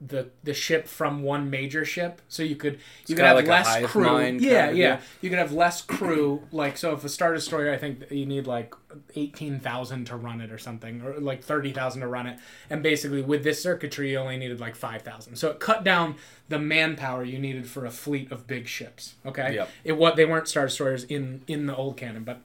the 0.00 0.28
the 0.42 0.54
ship 0.54 0.86
from 0.88 1.22
one 1.22 1.50
major 1.50 1.84
ship, 1.84 2.22
so 2.28 2.42
you 2.42 2.56
could 2.56 2.78
you 3.06 3.14
could 3.14 3.24
have 3.24 3.36
like 3.36 3.46
less 3.46 3.86
crew. 3.86 4.18
yeah, 4.38 4.70
yeah, 4.70 5.00
you 5.20 5.28
could 5.28 5.38
have 5.38 5.52
less 5.52 5.82
crew. 5.82 6.42
Like 6.52 6.78
so, 6.78 6.92
if 6.94 7.04
a 7.04 7.08
star 7.08 7.34
destroyer, 7.34 7.70
I 7.70 7.76
think 7.76 8.10
you 8.10 8.24
need 8.24 8.46
like 8.46 8.74
eighteen 9.14 9.60
thousand 9.60 10.06
to 10.06 10.16
run 10.16 10.40
it 10.40 10.50
or 10.50 10.56
something, 10.58 11.02
or 11.02 11.20
like 11.20 11.42
thirty 11.44 11.70
thousand 11.72 12.00
to 12.00 12.06
run 12.08 12.26
it. 12.26 12.38
And 12.70 12.82
basically, 12.82 13.20
with 13.20 13.44
this 13.44 13.62
circuitry, 13.62 14.12
you 14.12 14.18
only 14.18 14.38
needed 14.38 14.58
like 14.58 14.74
five 14.74 15.02
thousand. 15.02 15.36
So 15.36 15.50
it 15.50 15.60
cut 15.60 15.84
down 15.84 16.14
the 16.48 16.58
manpower 16.58 17.22
you 17.22 17.38
needed 17.38 17.68
for 17.68 17.84
a 17.84 17.90
fleet 17.90 18.32
of 18.32 18.46
big 18.46 18.68
ships. 18.68 19.16
Okay, 19.26 19.54
Yep. 19.56 19.68
it 19.84 19.96
what 19.98 20.16
they 20.16 20.24
weren't 20.24 20.48
star 20.48 20.64
destroyers 20.64 21.04
in 21.04 21.42
in 21.46 21.66
the 21.66 21.76
old 21.76 21.98
canon, 21.98 22.24
but 22.24 22.40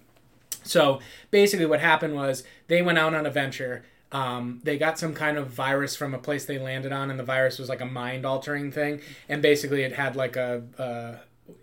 so 0.64 1.00
basically, 1.32 1.66
what 1.68 1.80
happened 1.80 2.16
was 2.16 2.44
they 2.68 2.82
went 2.82 2.98
out 2.98 3.14
on 3.14 3.26
a 3.26 3.30
venture. 3.32 3.86
Um, 4.12 4.62
they 4.64 4.78
got 4.78 4.98
some 4.98 5.14
kind 5.14 5.38
of 5.38 5.48
virus 5.48 5.96
from 5.96 6.14
a 6.14 6.18
place 6.18 6.46
they 6.46 6.58
landed 6.58 6.92
on, 6.92 7.10
and 7.10 7.20
the 7.20 7.24
virus 7.24 7.60
was 7.60 7.70
like 7.70 7.82
a 7.82 7.86
mind 7.86 8.26
altering 8.26 8.72
thing. 8.72 9.02
And 9.28 9.42
basically, 9.42 9.84
it 9.84 9.94
had 9.94 10.16
like 10.16 10.36
a 10.36 10.64
uh, 10.78 11.16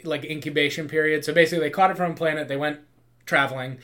like 0.04 0.24
incubation 0.24 0.88
period. 0.88 1.24
So 1.24 1.32
basically, 1.32 1.64
they 1.64 1.70
caught 1.70 1.90
it 1.90 1.96
from 1.96 2.12
a 2.12 2.14
planet. 2.14 2.48
They 2.48 2.56
went 2.56 2.80
traveling. 3.26 3.78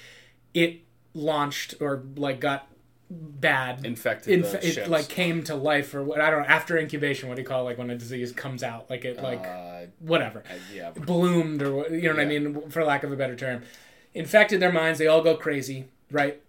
It 0.55 0.81
launched 1.14 1.75
or 1.81 2.03
like 2.16 2.40
got 2.40 2.68
bad. 3.11 3.87
Infected 3.87 4.33
Inf- 4.33 4.55
it 4.62 4.73
ships. 4.75 4.88
like 4.88 5.09
came 5.09 5.42
to 5.44 5.55
life 5.55 5.94
or 5.94 6.03
what 6.03 6.21
I 6.21 6.31
don't 6.31 6.40
know 6.40 6.49
after 6.49 6.77
incubation. 6.77 7.29
What 7.29 7.37
do 7.37 7.42
you 7.42 7.49
call 7.49 7.62
it? 7.62 7.64
like 7.64 7.79
when 7.79 7.90
a 7.90 7.97
disease 7.97 8.33
comes 8.33 8.62
out? 8.62 8.90
Like 8.90 9.05
it 9.05 9.23
like 9.23 9.47
uh, 9.47 9.87
whatever 10.01 10.42
yeah. 10.75 10.90
bloomed 10.90 11.62
or 11.62 11.88
you 11.94 12.09
know 12.09 12.14
what 12.14 12.21
I 12.21 12.25
mean 12.27 12.71
for 12.71 12.85
lack 12.85 13.03
of 13.03 13.12
a 13.12 13.16
better 13.16 13.37
term 13.37 13.62
infected 14.14 14.61
their 14.61 14.73
minds 14.73 14.99
they 14.99 15.07
all 15.07 15.23
go 15.23 15.37
crazy 15.37 15.87
right 16.11 16.40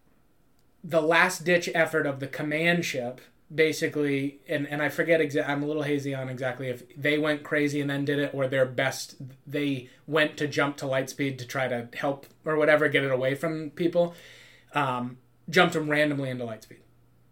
the 0.83 1.01
last 1.01 1.43
ditch 1.43 1.69
effort 1.75 2.05
of 2.05 2.19
the 2.19 2.27
command 2.27 2.85
ship 2.85 3.21
basically 3.53 4.39
and, 4.47 4.67
and 4.67 4.81
I 4.81 4.89
forget 4.89 5.19
exactly 5.19 5.51
I'm 5.51 5.63
a 5.63 5.65
little 5.65 5.83
hazy 5.83 6.13
on 6.13 6.29
exactly 6.29 6.67
if 6.69 6.83
they 6.95 7.17
went 7.17 7.43
crazy 7.43 7.81
and 7.81 7.89
then 7.89 8.05
did 8.05 8.19
it 8.19 8.31
or 8.33 8.47
their 8.47 8.65
best 8.65 9.15
they 9.47 9.89
went 10.07 10.37
to 10.37 10.47
jump 10.47 10.77
to 10.77 10.85
light 10.87 11.09
speed 11.09 11.39
to 11.39 11.47
try 11.47 11.67
to 11.67 11.87
help 11.95 12.27
or 12.45 12.55
whatever 12.57 12.87
get 12.87 13.03
it 13.03 13.11
away 13.11 13.33
from 13.33 13.71
people 13.71 14.13
um, 14.75 15.17
jumped 15.49 15.73
them 15.73 15.89
randomly 15.89 16.29
into 16.29 16.45
light 16.45 16.61
speed 16.63 16.79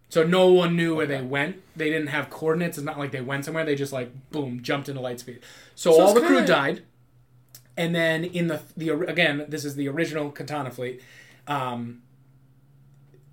so 0.10 0.24
no 0.24 0.48
one 0.48 0.76
knew 0.76 0.96
where 0.96 1.06
they 1.06 1.22
went. 1.22 1.62
They 1.76 1.90
didn't 1.90 2.08
have 2.08 2.30
coordinates. 2.30 2.78
It's 2.78 2.86
not 2.86 2.98
like 2.98 3.12
they 3.12 3.22
went 3.22 3.44
somewhere. 3.44 3.66
They 3.66 3.76
just 3.76 3.92
like 3.92 4.10
boom 4.32 4.64
jumped 4.64 4.88
into 4.88 5.02
light 5.02 5.20
speed. 5.20 5.40
So, 5.76 5.92
So 5.92 6.02
all 6.02 6.14
the 6.14 6.22
crew 6.22 6.38
kinda- 6.38 6.48
died. 6.48 6.84
And 7.76 7.94
then 7.94 8.24
in 8.24 8.48
the 8.48 8.62
the 8.76 8.92
again, 8.92 9.46
this 9.50 9.66
is 9.66 9.76
the 9.76 9.88
original 9.90 10.32
Katana 10.32 10.72
fleet. 10.72 11.02
Um, 11.46 12.02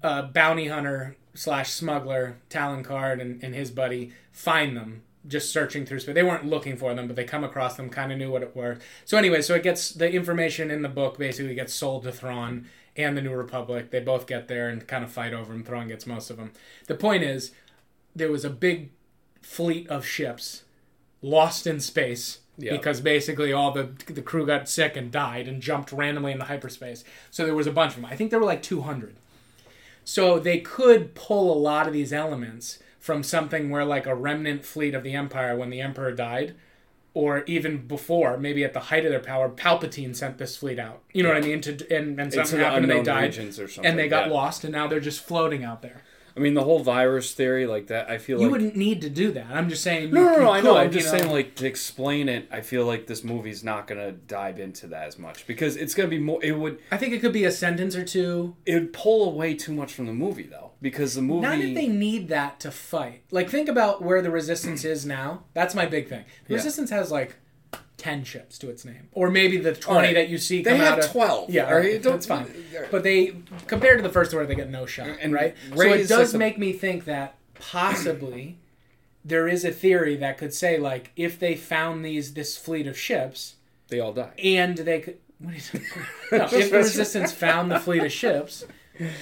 uh, 0.05 0.23
bounty 0.23 0.69
hunter 0.69 1.17
slash 1.35 1.71
smuggler 1.71 2.37
Talon 2.49 2.85
Karrde 2.85 3.21
and, 3.21 3.43
and 3.43 3.55
his 3.55 3.73
buddy 3.73 4.13
find 4.31 4.77
them 4.77 5.03
just 5.27 5.51
searching 5.51 5.87
through 5.87 6.01
space. 6.01 6.15
They 6.15 6.23
weren't 6.23 6.45
looking 6.47 6.77
for 6.77 6.95
them, 6.95 7.07
but 7.07 7.17
they 7.17 7.25
come 7.25 7.43
across 7.43 7.77
them, 7.77 7.89
kind 7.89 8.13
of 8.13 8.19
knew 8.19 8.31
what 8.31 8.43
it 8.43 8.55
were. 8.55 8.79
So 9.07 9.17
anyway, 9.17 9.41
so 9.41 9.55
it 9.55 9.63
gets 9.63 9.91
the 9.91 10.13
information 10.13 10.71
in 10.71 10.83
the 10.83 10.89
book 10.89 11.19
basically 11.19 11.55
gets 11.55 11.73
sold 11.75 12.05
to 12.05 12.13
Thrawn 12.13 12.67
and 12.95 13.17
the 13.17 13.23
New 13.23 13.33
Republic. 13.35 13.91
They 13.91 14.01
both 14.01 14.27
get 14.27 14.47
there 14.49 14.69
and 14.69 14.87
kind 14.87 15.03
of 15.03 15.11
fight 15.11 15.33
over 15.33 15.53
them. 15.53 15.65
Thrawn 15.65 15.89
gets 15.89 16.07
most 16.07 16.31
of 16.31 16.37
them. 16.37 16.53
The 16.87 16.95
point 16.95 17.23
is, 17.25 17.53
there 18.15 18.31
was 18.31 18.45
a 18.45 18.51
big 18.51 18.91
fleet 19.41 19.89
of 19.89 20.07
ships 20.07 20.65
lost 21.23 21.67
in 21.67 21.81
space 21.81 22.41
Yeah. 22.59 22.73
because 22.73 23.01
basically 23.01 23.53
all 23.53 23.73
the 23.73 23.91
the 24.07 24.23
crew 24.23 24.47
got 24.47 24.69
sick 24.69 24.95
and 24.97 25.11
died 25.11 25.49
and 25.49 25.63
jumped 25.63 25.91
randomly 25.91 26.33
into 26.33 26.45
hyperspace. 26.45 27.03
So 27.31 27.45
there 27.47 27.55
was 27.55 27.67
a 27.67 27.73
bunch 27.73 27.95
of 27.95 28.03
them. 28.03 28.05
I 28.05 28.15
think 28.17 28.31
there 28.31 28.39
were 28.39 28.47
like 28.47 28.63
200. 28.63 29.17
So 30.05 30.39
they 30.39 30.61
could 30.61 31.15
pull 31.15 31.53
a 31.53 31.59
lot 31.59 31.87
of 31.87 31.93
these 31.93 32.13
elements 32.13 32.79
from 32.99 33.23
something 33.23 33.71
where 33.71 33.85
like 33.85 34.07
a 34.07 34.15
remnant 34.15 34.65
fleet 34.65 34.95
of 34.95 35.03
the 35.03 35.15
empire 35.15 35.57
when 35.57 35.71
the 35.71 35.81
emperor 35.81 36.13
died 36.13 36.55
or 37.15 37.45
even 37.45 37.87
before 37.87 38.37
maybe 38.37 38.65
at 38.65 38.73
the 38.73 38.81
height 38.81 39.05
of 39.05 39.11
their 39.11 39.21
power 39.21 39.49
palpatine 39.49 40.15
sent 40.15 40.39
this 40.39 40.57
fleet 40.57 40.79
out. 40.79 41.03
You 41.13 41.23
know 41.23 41.31
what 41.31 41.39
i 41.39 41.41
mean? 41.41 41.61
To 41.63 41.97
and, 41.97 42.21
and 42.21 42.33
something 42.33 42.61
happened 42.61 42.91
and 42.91 42.93
they 42.93 43.03
died 43.03 43.37
and 43.37 43.99
they 43.99 44.09
got 44.09 44.29
yeah. 44.29 44.33
lost 44.33 44.65
and 44.65 44.73
now 44.73 44.87
they're 44.87 45.01
just 45.01 45.21
floating 45.21 45.65
out 45.65 45.83
there 45.83 46.03
I 46.37 46.41
mean, 46.41 46.55
the 46.55 46.65
whole 46.65 46.81
virus 46.81 47.33
theory, 47.33 47.65
like 47.67 47.87
that. 47.87 48.11
I 48.11 48.19
feel 48.19 48.39
like 48.39 48.43
you 48.43 48.49
like 48.49 48.53
wouldn't 48.61 48.77
need 48.77 49.03
to 49.03 49.09
do 49.11 49.31
that 49.33 49.47
i'm 49.53 49.69
just 49.69 49.83
saying 49.85 50.11
No, 50.11 50.21
you, 50.21 50.27
no, 50.27 50.33
no. 50.37 50.41
you 50.43 50.49
I 50.49 50.61
know. 50.61 50.73
could, 50.75 50.81
I'm 50.81 50.91
just 50.91 51.07
you 51.07 51.13
know. 51.13 51.19
saying, 51.19 51.31
like, 51.33 51.55
to 51.57 51.67
explain 51.67 52.29
it, 52.29 52.49
I 52.51 52.61
feel 52.61 52.85
like 52.87 53.07
this 53.07 53.23
movie's 53.23 53.63
not 53.63 53.87
going 53.87 54.01
to 54.01 54.13
dive 54.13 54.59
into 54.59 54.89
that 54.89 55.07
as 55.07 55.19
much 55.19 55.47
because 55.47 55.77
it's 55.77 55.95
going 55.95 56.11
to 56.11 56.17
be 56.17 56.21
more. 56.23 56.43
It 56.43 56.53
would 56.59 56.79
i 56.91 56.97
think 56.97 57.13
it 57.15 57.21
could 57.21 57.33
be 57.33 57.45
a 57.45 57.53
sentence 57.53 57.95
or 57.95 58.05
two 58.05 58.57
it 58.67 58.75
would 58.75 58.93
pull 58.93 59.29
away 59.29 59.55
too 59.55 59.73
much 59.73 59.93
from 59.93 60.07
the 60.07 60.13
movie 60.13 60.43
though 60.45 60.73
because 60.83 61.15
the 61.15 61.23
movie. 61.23 61.41
Not 61.41 61.59
if 61.61 61.75
they 61.75 61.87
need 61.89 62.29
that 62.29 62.61
to 62.61 62.71
fight. 62.71 63.23
Like, 63.31 63.49
think 63.49 63.69
about 63.69 64.03
where 64.03 64.21
the 64.21 64.31
Resistance 64.31 64.85
is 64.85 65.07
now. 65.07 65.45
That's 65.55 65.75
my 65.75 65.87
big 65.87 66.09
thing. 66.09 66.25
The 66.47 66.55
Yeah. 66.55 66.57
Resistance 66.57 66.91
has 66.91 67.11
like 67.11 67.37
ten 68.05 68.23
ships 68.23 68.59
to 68.59 68.69
its 68.69 68.85
name, 68.85 69.09
or 69.13 69.31
maybe 69.31 69.57
the 69.57 69.73
twenty 69.75 69.99
Alright. 70.09 70.15
that 70.17 70.29
you 70.29 70.37
see 70.37 70.63
They 70.63 70.73
come 70.73 70.81
have 70.81 70.99
out 70.99 71.05
of 71.07 71.11
12, 71.11 71.51
Yeah, 71.51 71.67
alright, 71.73 72.03
that's 72.03 72.27
fine. 72.27 72.47
But 72.91 73.03
they, 73.03 73.35
compared 73.67 73.99
to 73.99 74.03
the 74.03 74.13
first 74.13 74.35
order, 74.35 74.45
they 74.47 74.55
get 74.55 74.69
no 74.69 74.85
shot, 74.85 75.09
And 75.23 75.33
right? 75.33 75.55
So 75.75 75.81
it 75.83 76.07
does 76.09 76.11
like 76.11 76.29
the- 76.33 76.39
make 76.39 76.59
me 76.59 76.73
think 76.75 77.07
that 77.07 77.37
possibly 77.55 78.59
there 79.25 79.49
is 79.49 79.65
a 79.65 79.71
theory 79.73 80.17
that 80.17 80.37
could 80.37 80.53
say 80.53 80.77
like 80.79 81.13
if 81.17 81.39
they 81.39 81.55
found 81.55 82.05
these 82.05 82.35
this 82.35 82.59
fleet 82.59 82.87
of 82.87 82.99
ships 82.99 83.55
they 83.89 84.01
all 84.01 84.13
die. 84.13 84.33
and 84.43 84.77
they 84.79 85.01
could. 85.01 85.19
What 85.39 85.55
are? 85.55 85.81
No, 86.39 86.45
if 86.53 86.71
the 86.71 86.77
Resistance 86.79 87.33
found 87.33 87.71
the 87.71 87.81
fleet 87.81 88.03
of 88.03 88.13
ships, 88.13 88.65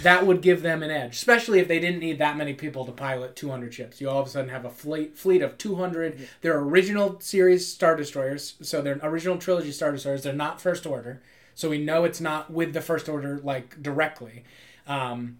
that 0.02 0.26
would 0.26 0.42
give 0.42 0.62
them 0.62 0.82
an 0.82 0.90
edge, 0.90 1.14
especially 1.14 1.58
if 1.58 1.68
they 1.68 1.80
didn't 1.80 2.00
need 2.00 2.18
that 2.18 2.36
many 2.36 2.52
people 2.52 2.84
to 2.84 2.92
pilot 2.92 3.36
200 3.36 3.72
ships. 3.72 4.00
You 4.00 4.10
all 4.10 4.20
of 4.20 4.26
a 4.26 4.30
sudden 4.30 4.50
have 4.50 4.64
a 4.64 4.70
fleet 4.70 5.16
fleet 5.16 5.42
of 5.42 5.56
200. 5.58 6.28
They're 6.40 6.58
original 6.58 7.20
series 7.20 7.66
star 7.66 7.96
destroyers, 7.96 8.54
so 8.60 8.82
they're 8.82 9.00
original 9.02 9.38
trilogy 9.38 9.72
star 9.72 9.92
destroyers. 9.92 10.22
They're 10.22 10.32
not 10.32 10.60
First 10.60 10.86
Order, 10.86 11.22
so 11.54 11.70
we 11.70 11.78
know 11.78 12.04
it's 12.04 12.20
not 12.20 12.50
with 12.50 12.72
the 12.74 12.80
First 12.80 13.08
Order 13.08 13.40
like 13.42 13.82
directly. 13.82 14.44
Um, 14.86 15.38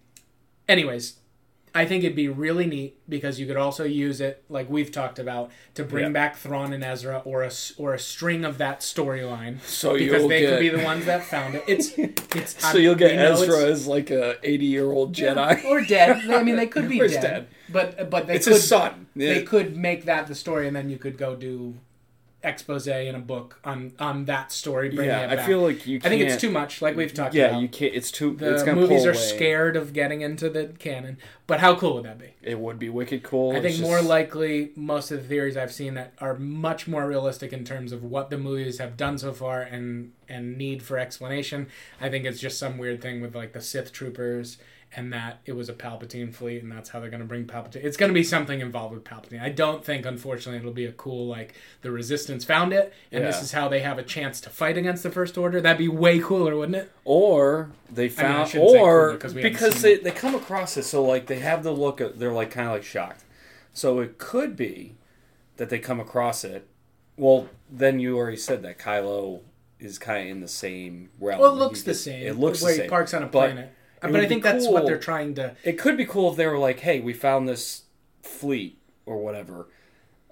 anyways, 0.67 1.17
I 1.75 1.85
think 1.85 2.03
it'd 2.03 2.15
be 2.15 2.27
really 2.29 2.67
neat 2.67 2.97
because 3.09 3.39
you 3.39 3.47
could 3.47 3.57
also 3.57 3.83
use 3.83 4.21
it, 4.21 4.43
like 4.47 4.69
we've 4.69 4.91
talked 4.91 5.17
about, 5.17 5.49
to 5.73 5.83
bring 5.83 6.03
Yeah. 6.05 6.09
back 6.11 6.35
Thrawn 6.35 6.71
and 6.71 6.83
Ezra, 6.83 7.23
or 7.25 7.41
a 7.41 7.51
or 7.77 7.93
a 7.95 7.99
string 7.99 8.45
of 8.45 8.59
that 8.59 8.81
storyline. 8.81 9.59
So 9.61 9.97
because 9.97 10.27
they 10.27 10.41
get, 10.41 10.49
could 10.51 10.59
be 10.59 10.69
the 10.69 10.83
ones 10.83 11.05
that 11.07 11.23
found 11.23 11.55
it. 11.55 11.63
It's 11.67 11.91
it's. 11.97 12.63
So 12.71 12.77
you'll 12.77 12.93
get 12.95 13.11
Ezra 13.17 13.47
it's- 13.61 13.69
as 13.71 13.87
like 13.87 14.11
a 14.11 14.37
80 14.43 14.65
year 14.65 14.91
old 14.91 15.15
Jedi. 15.15 15.63
or 15.65 15.81
dead. 15.81 16.29
I 16.31 16.43
mean, 16.43 16.55
they 16.57 16.67
could 16.67 16.87
be 16.87 16.99
dead, 16.99 17.21
dead. 17.21 17.47
but 17.69 18.09
but 18.09 18.27
they 18.27 18.35
It's 18.35 18.45
could 18.45 18.53
his 18.53 18.67
son. 18.67 19.07
they 19.15 19.41
could 19.41 19.75
make 19.75 20.05
that 20.05 20.27
the 20.27 20.35
story, 20.35 20.67
and 20.67 20.75
then 20.75 20.89
you 20.89 20.97
could 20.99 21.17
go 21.17 21.35
do 21.35 21.73
expose 22.43 22.87
in 22.87 23.15
a 23.15 23.19
book 23.19 23.59
on 23.63 23.93
on 23.99 24.25
that 24.25 24.51
story. 24.51 24.89
Bringing 24.89 25.15
yeah, 25.15 25.29
I 25.29 25.35
back. 25.37 25.45
feel 25.45 25.61
like 25.61 25.87
you. 25.87 25.99
I 26.03 26.09
think 26.09 26.21
it's 26.21 26.39
too 26.39 26.51
much, 26.51 26.81
like 26.81 26.95
we've 26.95 27.13
talked 27.13 27.33
Yeah, 27.33 27.47
about. 27.47 27.61
you 27.61 27.69
can't. 27.69 27.93
It's 27.95 28.11
too. 28.11 28.35
the 28.35 28.53
it's 28.53 28.63
gonna 28.63 28.79
movies 28.79 29.05
are 29.05 29.11
away. 29.11 29.19
scared 29.19 29.75
of 29.75 29.93
getting 29.93 30.21
into 30.21 30.49
the 30.49 30.67
canon, 30.79 31.17
but 31.47 31.59
how 31.61 31.75
cool 31.75 31.95
would 31.95 32.05
that 32.05 32.19
be? 32.19 32.33
It 32.41 32.59
would 32.59 32.77
be 32.79 32.89
wicked 32.89 33.23
cool. 33.23 33.51
I 33.51 33.61
think 33.61 33.75
It's 33.75 33.79
more 33.79 34.01
likely 34.01 34.71
most 34.75 35.11
of 35.11 35.21
the 35.23 35.27
theories 35.27 35.55
I've 35.55 35.71
seen 35.73 35.93
that 35.93 36.13
are 36.19 36.35
much 36.35 36.87
more 36.87 37.07
realistic 37.07 37.53
in 37.53 37.63
terms 37.63 37.91
of 37.91 38.03
what 38.03 38.29
the 38.29 38.37
movies 38.37 38.79
have 38.79 38.97
done 38.97 39.17
so 39.17 39.31
far 39.31 39.61
and 39.61 40.11
and 40.27 40.57
need 40.57 40.83
for 40.83 40.97
explanation. 40.97 41.67
I 42.01 42.09
think 42.09 42.25
it's 42.25 42.39
just 42.39 42.59
some 42.59 42.77
weird 42.77 43.01
thing 43.01 43.21
with 43.21 43.35
like 43.35 43.53
the 43.53 43.61
Sith 43.61 43.91
troopers 43.93 44.57
and 44.95 45.11
that 45.11 45.39
it 45.45 45.53
was 45.53 45.69
a 45.69 45.73
Palpatine 45.73 46.33
fleet 46.33 46.61
and 46.61 46.71
that's 46.71 46.89
how 46.89 46.99
they're 46.99 47.09
going 47.09 47.19
to 47.21 47.27
bring 47.27 47.45
Palpatine. 47.45 47.83
It's 47.83 47.97
going 47.97 48.09
to 48.09 48.13
be 48.13 48.23
something 48.23 48.59
involved 48.61 48.93
with 48.93 49.03
Palpatine. 49.03 49.41
I 49.41 49.49
don't 49.49 49.83
think 49.83 50.05
unfortunately 50.05 50.59
it'll 50.59 50.71
be 50.71 50.85
a 50.85 50.91
cool 50.91 51.25
like 51.27 51.55
the 51.81 51.91
Resistance 51.91 52.45
found 52.45 52.73
it 52.73 52.93
and 53.11 53.23
this 53.23 53.41
is 53.41 53.51
how 53.53 53.67
they 53.67 53.79
have 53.79 53.97
a 53.97 54.03
chance 54.03 54.39
to 54.41 54.49
fight 54.49 54.77
against 54.77 55.03
the 55.03 55.09
First 55.09 55.37
Order. 55.37 55.61
That'd 55.61 55.77
be 55.79 55.87
way 55.87 56.19
cooler, 56.19 56.55
wouldn't 56.55 56.75
it? 56.75 56.91
or 57.05 57.71
they 57.91 58.09
found, 58.09 58.49
shouldn't 58.49 58.71
say 58.71 58.79
or 58.79 59.07
cooler 59.07 59.17
'cause 59.17 59.33
we 59.33 59.41
because 59.41 59.81
they, 59.81 59.93
it. 59.93 60.03
they 60.03 60.11
come 60.11 60.35
across 60.35 60.77
it 60.77 60.83
so 60.83 61.03
like 61.03 61.27
they 61.27 61.39
have 61.39 61.63
the 61.63 61.71
look 61.71 61.99
of 61.99 62.19
they're 62.19 62.31
like 62.31 62.51
kind 62.51 62.67
of 62.67 62.73
like 62.73 62.83
shocked. 62.83 63.23
So 63.73 63.99
it 63.99 64.17
could 64.17 64.55
be 64.55 64.95
that 65.57 65.69
they 65.69 65.79
come 65.79 65.99
across 65.99 66.43
it. 66.43 66.67
Well, 67.17 67.49
then 67.69 67.99
you 67.99 68.17
already 68.17 68.37
said 68.37 68.61
that 68.63 68.77
Kylo 68.79 69.41
is 69.79 69.97
kind 69.99 70.23
of 70.25 70.31
in 70.31 70.39
the 70.41 70.47
same 70.47 71.09
realm. 71.19 71.41
Well, 71.41 71.53
it 71.53 71.57
looks 71.57 71.83
the 71.83 71.93
same. 71.93 72.25
It 72.25 72.37
looks 72.37 72.61
where 72.61 72.71
the 72.71 72.75
he 72.75 72.81
same. 72.83 72.89
parks 72.89 73.13
on 73.13 73.23
a 73.23 73.27
planet. 73.27 73.71
But 74.11 74.21
I 74.21 74.27
think 74.27 74.43
be 74.43 74.49
that's 74.51 74.67
what 74.67 74.85
they're 74.85 74.97
trying 74.99 75.35
to 75.35 75.55
It 75.63 75.73
could 75.79 75.97
be 75.97 76.05
cool 76.05 76.29
if 76.31 76.37
they 76.37 76.45
were 76.47 76.57
like, 76.59 76.79
"Hey, 76.79 76.99
we 76.99 77.13
found 77.13 77.47
this 77.47 77.83
fleet 78.21 78.77
or 79.05 79.17
whatever." 79.17 79.67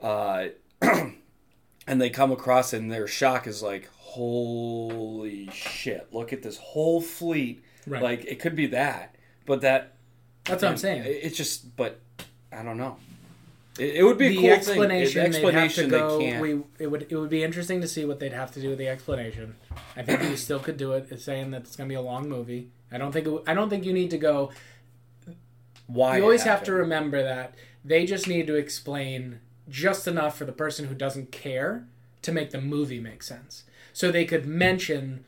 Uh, 0.02 0.48
and 0.82 2.02
they 2.02 2.10
come 2.10 2.32
across 2.32 2.74
it 2.74 2.82
and 2.82 2.92
their 2.92 3.08
shock 3.08 3.48
is 3.48 3.62
like, 3.62 3.90
holy 3.98 5.50
shit! 5.52 6.08
Look 6.12 6.34
at 6.34 6.42
this 6.44 6.58
whole 6.58 7.02
fleet. 7.02 7.64
Right. 7.88 8.02
Like 8.02 8.26
it 8.26 8.40
could 8.40 8.56
be 8.56 8.68
that, 8.68 9.16
but 9.46 9.62
that 9.62 9.94
That's 10.46 10.62
what 10.64 10.72
I'm 10.72 10.78
saying. 10.78 11.04
it- 11.04 11.20
It's 11.24 11.38
just, 11.38 11.76
but 11.76 12.00
I 12.52 12.64
don't 12.64 12.78
know. 12.78 12.98
It, 13.80 13.96
it 13.98 14.04
would 14.04 14.18
be 14.18 14.28
a 14.28 14.30
the 14.30 14.38
cool 14.38 14.50
explanation, 14.52 15.14
thing. 15.14 15.32
The 15.32 15.38
explanation 15.38 15.90
they'd 15.90 15.98
have 15.98 16.10
to 16.10 16.14
go. 16.14 16.18
they 16.20 16.26
can't. 16.26 16.42
We 16.42 16.62
it 16.78 16.88
would 16.88 17.08
it 17.10 17.16
would 17.16 17.30
be 17.30 17.44
interesting 17.44 17.82
to 17.82 17.88
see 17.88 18.06
what 18.06 18.20
they'd 18.20 18.34
have 18.34 18.52
to 18.52 18.62
do 18.62 18.70
with 18.70 18.78
the 18.78 18.88
explanation. 18.88 19.56
I 19.96 20.04
think 20.04 20.22
you 20.24 20.36
still 20.36 20.60
could 20.60 20.78
do 20.78 20.92
it. 20.94 21.08
It's 21.10 21.24
saying 21.24 21.52
that 21.52 21.62
it's 21.62 21.76
going 21.76 21.88
to 21.90 21.92
be 21.92 21.98
a 21.98 22.02
long 22.02 22.28
movie. 22.28 22.70
I 22.92 22.98
don't 22.98 23.12
think 23.12 23.28
it, 23.28 23.44
I 23.48 23.54
don't 23.54 23.70
think 23.70 23.86
you 23.86 23.94
need 23.94 24.10
to 24.12 24.18
go. 24.18 24.52
why 25.88 26.18
You 26.18 26.24
always 26.24 26.44
have 26.44 26.64
to 26.64 26.74
remember 26.74 27.24
that 27.24 27.56
they 27.84 28.06
just 28.06 28.28
need 28.28 28.48
to 28.48 28.56
explain 28.56 29.40
just 29.70 30.08
enough 30.08 30.38
for 30.38 30.46
the 30.46 30.52
person 30.52 30.88
who 30.88 30.96
doesn't 30.96 31.32
care 31.32 31.88
to 32.22 32.32
make 32.32 32.52
the 32.52 32.62
movie 32.62 33.00
make 33.00 33.24
sense. 33.24 33.64
So 33.94 34.12
they 34.12 34.26
could 34.26 34.46
mention. 34.46 35.26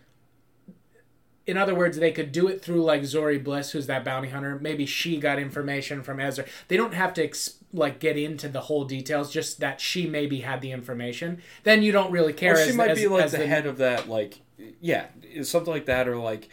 In 1.46 1.58
other 1.58 1.76
words, 1.76 1.98
they 1.98 2.12
could 2.12 2.32
do 2.32 2.48
it 2.48 2.62
through 2.62 2.84
like 2.84 3.02
Zorii 3.02 3.44
Bliss, 3.44 3.72
who's 3.72 3.88
that 3.88 4.06
bounty 4.06 4.30
hunter. 4.30 4.58
Maybe 4.62 4.86
she 4.86 5.18
got 5.18 5.40
information 5.40 6.02
from 6.02 6.20
Ezra. 6.22 6.46
They 6.70 6.78
don't 6.78 6.94
have 6.94 7.14
to 7.16 7.24
ex- 7.24 7.56
like 7.74 8.00
get 8.00 8.18
into 8.18 8.48
the 8.48 8.62
whole 8.62 8.86
details. 8.86 9.30
Just 9.32 9.60
that 9.60 9.82
she 9.82 10.08
maybe 10.08 10.40
had 10.40 10.62
the 10.62 10.72
information. 10.72 11.42
Then 11.64 11.84
you 11.84 11.92
don't 11.92 12.12
really 12.12 12.32
care. 12.32 12.54
Or 12.54 12.60
as, 12.60 12.68
she 12.68 12.74
might 12.74 12.92
as- 12.92 13.00
be 13.00 13.08
like 13.08 13.26
as 13.26 13.32
the, 13.34 13.46
head 13.46 13.66
of 13.66 13.78
that, 13.80 14.08
like, 14.08 14.40
yeah, 14.80 15.08
something 15.42 15.74
like 15.74 15.88
that, 15.88 16.08
or 16.08 16.16
like 16.18 16.48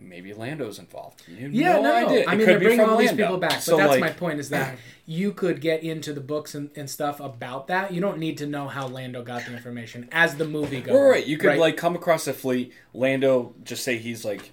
maybe 0.00 0.32
Lando's 0.32 0.78
involved. 0.78 1.22
Yeah, 1.28 1.76
no, 1.76 1.82
no, 1.82 1.94
idea. 1.94 2.24
I 2.26 2.34
It 2.34 2.36
mean 2.36 2.46
they're 2.46 2.58
bringing 2.58 2.80
all 2.80 2.96
these 2.96 3.12
people 3.12 3.38
back, 3.38 3.50
but 3.50 3.62
So, 3.62 3.76
that's 3.76 3.90
like, 3.90 4.00
my 4.00 4.10
point. 4.10 4.40
Is 4.40 4.50
that 4.50 4.78
you 5.06 5.32
could 5.32 5.60
get 5.60 5.82
into 5.82 6.12
the 6.12 6.20
books 6.20 6.54
and, 6.54 6.70
and 6.76 6.88
stuff 6.88 7.20
about 7.20 7.68
that. 7.68 7.92
You 7.92 8.00
don't 8.00 8.18
need 8.18 8.38
to 8.38 8.46
know 8.46 8.68
how 8.68 8.86
Lando 8.86 9.22
got 9.22 9.44
the 9.46 9.52
information 9.52 10.08
as 10.12 10.36
the 10.36 10.46
movie 10.46 10.80
goes. 10.80 10.94
Right, 10.94 11.08
right. 11.08 11.26
You 11.26 11.38
could 11.38 11.58
like 11.58 11.76
come 11.76 11.94
across 11.94 12.26
a 12.26 12.32
fleet. 12.32 12.72
Lando 12.92 13.54
just 13.64 13.84
say 13.84 13.98
he's 13.98 14.24
like, 14.24 14.50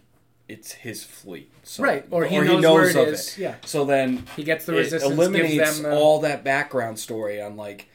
it's 0.52 0.74
his 0.74 1.04
fleet, 1.04 1.50
so, 1.64 1.82
Right, 1.82 2.06
or 2.12 2.26
he 2.26 2.38
knows 2.38 2.62
where 2.62 2.90
it 2.90 2.96
of 2.98 3.08
is, 3.14 3.38
yeah. 3.38 3.56
So 3.66 3.86
then 3.86 4.26
he 4.36 4.44
gets 4.44 4.66
the 4.66 4.74
it 4.74 4.80
resistance, 4.80 5.14
eliminates 5.14 5.54
gives 5.54 5.82
them 5.82 5.92
the, 5.92 5.98
all 5.98 6.20
that 6.22 6.44
background 6.44 7.00
story 7.00 7.42
on 7.42 7.56
like 7.56 7.88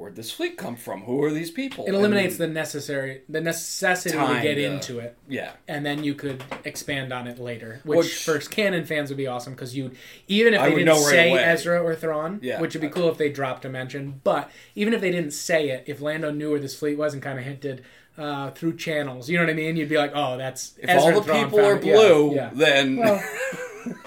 where'd 0.00 0.16
this 0.16 0.30
fleet 0.32 0.56
come 0.56 0.76
from? 0.76 1.02
Who 1.02 1.22
are 1.22 1.30
these 1.30 1.50
people? 1.50 1.84
it 1.86 1.94
eliminates 1.94 2.36
the 2.38 2.46
necessary 2.48 3.22
the 3.28 3.40
necessity 3.40 4.16
to 4.16 4.40
get 4.42 4.54
to- 4.54 4.64
into 4.64 4.98
it. 4.98 5.16
yeah. 5.28 5.52
and 5.68 5.84
then 5.84 6.02
you 6.02 6.14
could 6.14 6.42
expand 6.64 7.12
on 7.12 7.26
it 7.28 7.38
later, 7.38 7.80
which, 7.84 7.98
Which- 7.98 8.24
for 8.24 8.38
canon 8.38 8.84
fans 8.86 9.10
would 9.10 9.16
be 9.18 9.26
awesome 9.26 9.52
because 9.54 9.76
you 9.76 9.90
even 10.26 10.54
if 10.54 10.60
I 10.60 10.70
they 10.70 10.76
didn't 10.76 10.88
right 10.94 11.04
say 11.04 11.30
away. 11.30 11.44
Ezra 11.44 11.82
or 11.82 11.94
Thrawn, 11.94 12.40
Yeah. 12.42 12.60
which 12.60 12.74
would 12.74 12.80
be 12.80 12.88
cool 12.88 13.08
if 13.10 13.18
they 13.18 13.28
dropped 13.30 13.64
a 13.64 13.68
mention. 13.68 14.20
But 14.24 14.50
even 14.74 14.94
if 14.94 15.00
they 15.00 15.10
didn't 15.10 15.32
say 15.32 15.68
it, 15.68 15.84
if 15.86 16.00
Lando 16.00 16.30
knew 16.30 16.50
where 16.50 16.60
this 16.60 16.74
fleet 16.78 16.96
was 16.98 17.12
and 17.14 17.22
kind 17.22 17.38
of 17.38 17.44
hinted 17.44 17.84
uh, 18.18 18.50
through 18.50 18.76
channels, 18.76 19.30
you 19.30 19.36
know 19.38 19.44
what 19.44 19.50
I 19.50 19.54
mean? 19.54 19.76
You'd 19.76 19.88
be 19.88 19.96
like, 19.96 20.12
oh, 20.14 20.36
that's 20.36 20.74
If 20.78 20.90
Ezra 20.90 21.14
all 21.14 21.20
the 21.20 21.32
people 21.32 21.60
are 21.60 21.76
it. 21.76 21.84
Yeah, 21.84 21.92
blue, 21.94 22.34
yeah. 22.34 22.50
then 22.52 22.96
Well, 22.96 23.22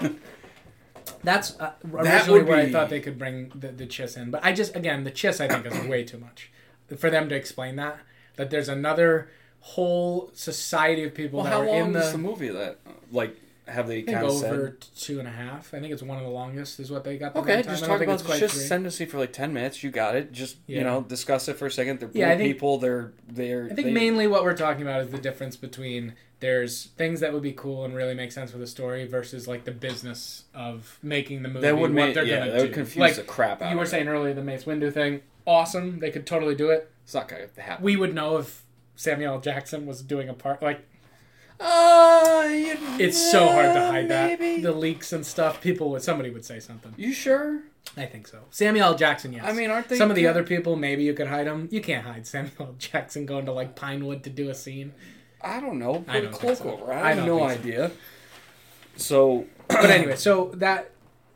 that's 1.24 1.58
uh, 1.58 1.72
originally 1.92 2.40
would 2.40 2.48
where 2.48 2.58
I 2.58 2.70
thought 2.70 2.90
they 2.90 3.00
could 3.00 3.18
bring 3.18 3.50
the, 3.54 3.68
the 3.68 3.86
Chiss 3.86 4.16
in. 4.16 4.30
But 4.30 4.44
I 4.44 4.52
just, 4.52 4.76
again, 4.76 5.04
the 5.04 5.10
Chiss 5.10 5.40
I 5.40 5.48
think 5.48 5.66
is 5.66 5.86
way 5.88 6.04
too 6.04 6.18
much 6.18 6.50
for 6.96 7.10
them 7.10 7.28
to 7.28 7.34
explain 7.34 7.76
that. 7.76 7.98
That 8.36 8.50
there's 8.50 8.68
another 8.68 9.30
whole 9.60 10.30
society 10.34 11.04
of 11.04 11.14
people 11.14 11.38
well, 11.38 11.44
that 11.44 11.52
how 11.52 11.62
are 11.62 11.66
long 11.66 11.86
in 11.86 11.92
the, 11.92 12.00
is 12.00 12.12
the 12.12 12.18
movie? 12.18 12.48
That 12.48 12.78
like 13.12 13.40
have 13.66 13.86
they 13.88 14.00
I 14.00 14.04
think 14.04 14.18
over 14.18 14.76
said? 14.80 14.86
two 14.96 15.18
and 15.18 15.26
a 15.26 15.30
half. 15.30 15.72
I 15.72 15.80
think 15.80 15.92
it's 15.92 16.02
one 16.02 16.18
of 16.18 16.24
the 16.24 16.30
longest, 16.30 16.78
is 16.80 16.90
what 16.90 17.04
they 17.04 17.16
got. 17.16 17.32
The 17.32 17.40
Okay, 17.40 17.62
just 17.62 17.84
talk 17.84 18.02
about 18.02 18.14
it's 18.14 18.22
the 18.22 18.38
just 18.38 18.54
three. 18.56 18.64
ascendancy 18.64 19.06
for 19.06 19.18
like 19.18 19.32
ten 19.32 19.54
minutes. 19.54 19.82
You 19.82 19.90
got 19.90 20.16
it. 20.16 20.32
Just 20.32 20.56
Yeah. 20.66 20.78
you 20.78 20.84
know, 20.84 21.00
discuss 21.02 21.48
it 21.48 21.56
for 21.56 21.66
a 21.66 21.70
second. 21.70 22.00
They're 22.00 22.10
Yeah, 22.12 22.36
think- 22.36 22.52
people. 22.52 22.78
They're 22.78 23.12
they're. 23.28 23.64
I 23.70 23.74
think 23.74 23.86
they, 23.86 23.92
mainly 23.92 24.26
what 24.26 24.44
we're 24.44 24.56
talking 24.56 24.82
about 24.82 25.00
is 25.00 25.10
the 25.10 25.18
difference 25.18 25.56
between 25.56 26.14
there's 26.44 26.86
things 26.98 27.20
that 27.20 27.32
would 27.32 27.42
be 27.42 27.52
cool 27.52 27.86
and 27.86 27.94
really 27.96 28.12
make 28.14 28.30
sense 28.30 28.50
for 28.50 28.58
the 28.58 28.66
story 28.66 29.06
versus 29.06 29.48
like 29.48 29.64
the 29.64 29.70
business 29.72 30.44
of 30.54 30.98
making 31.02 31.42
the 31.42 31.48
movie. 31.48 31.60
that 31.66 31.74
would 31.74 31.90
what 31.90 32.06
make 32.06 32.14
they're 32.14 32.24
yeah 32.26 32.44
that 32.44 32.58
do. 32.58 32.64
would 32.66 32.74
confuse 32.74 33.00
like 33.00 33.16
the 33.16 33.22
crap 33.22 33.62
out. 33.62 33.70
you 33.70 33.76
were 33.76 33.82
of 33.84 33.88
it. 33.88 33.90
saying 33.90 34.08
earlier, 34.08 34.34
the 34.34 34.42
Mace 34.42 34.64
Windu 34.64 34.92
thing, 34.92 35.22
awesome. 35.46 36.00
They 36.00 36.10
could 36.10 36.26
totally 36.26 36.54
do 36.54 36.68
it. 36.68 36.90
it's 37.02 37.14
not 37.14 37.28
gonna 37.28 37.46
happen. 37.56 37.82
We 37.82 37.96
would 37.96 38.14
know 38.14 38.36
if 38.36 38.62
Samuel 38.94 39.40
Jackson 39.40 39.86
was 39.86 40.02
doing 40.02 40.28
a 40.28 40.34
part. 40.34 40.60
Like 40.60 40.84
Uh, 41.60 42.44
you, 42.50 42.76
it's 42.98 43.30
so 43.30 43.46
hard 43.48 43.72
to 43.74 43.80
hide 43.80 44.08
that 44.08 44.38
the 44.38 44.72
leaks 44.72 45.12
and 45.12 45.24
stuff. 45.24 45.60
People 45.62 45.88
would 45.90 46.02
somebody 46.02 46.28
would 46.30 46.44
say 46.44 46.60
something. 46.60 46.92
You 46.96 47.12
sure? 47.12 47.62
I 47.96 48.06
think 48.06 48.26
so. 48.26 48.40
Samuel 48.50 48.86
L. 48.88 48.94
Jackson, 48.96 49.32
yes. 49.32 49.44
I 49.46 49.52
mean, 49.52 49.70
aren't 49.70 49.88
they 49.88 49.96
Some 49.96 50.10
of 50.10 50.16
the 50.16 50.26
other 50.26 50.42
people, 50.42 50.74
maybe 50.74 51.04
you 51.04 51.14
could 51.14 51.28
hide 51.28 51.46
them. 51.46 51.68
You 51.70 51.80
can't 51.80 52.04
hide 52.04 52.26
Samuel 52.26 52.52
L. 52.60 52.74
Jackson 52.78 53.24
going 53.24 53.46
to 53.46 53.52
like 53.52 53.76
Pinewood 53.76 54.24
to 54.24 54.30
do 54.30 54.48
a 54.50 54.54
scene. 54.54 54.92
I 55.44 55.60
don't 55.60 55.78
know. 55.78 56.00
Put 56.00 56.08
I 56.08 56.16
a 56.18 56.22
don't 56.22 56.32
cloak 56.32 56.58
so. 56.58 56.70
over. 56.72 56.92
I 56.92 57.10
I 57.10 57.14
have 57.14 57.26
no 57.26 57.38
so. 57.38 57.44
idea. 57.44 57.90
So, 58.96 59.46
But 59.68 59.90
anyway, 59.90 60.16
so 60.16 60.50
that 60.54 60.90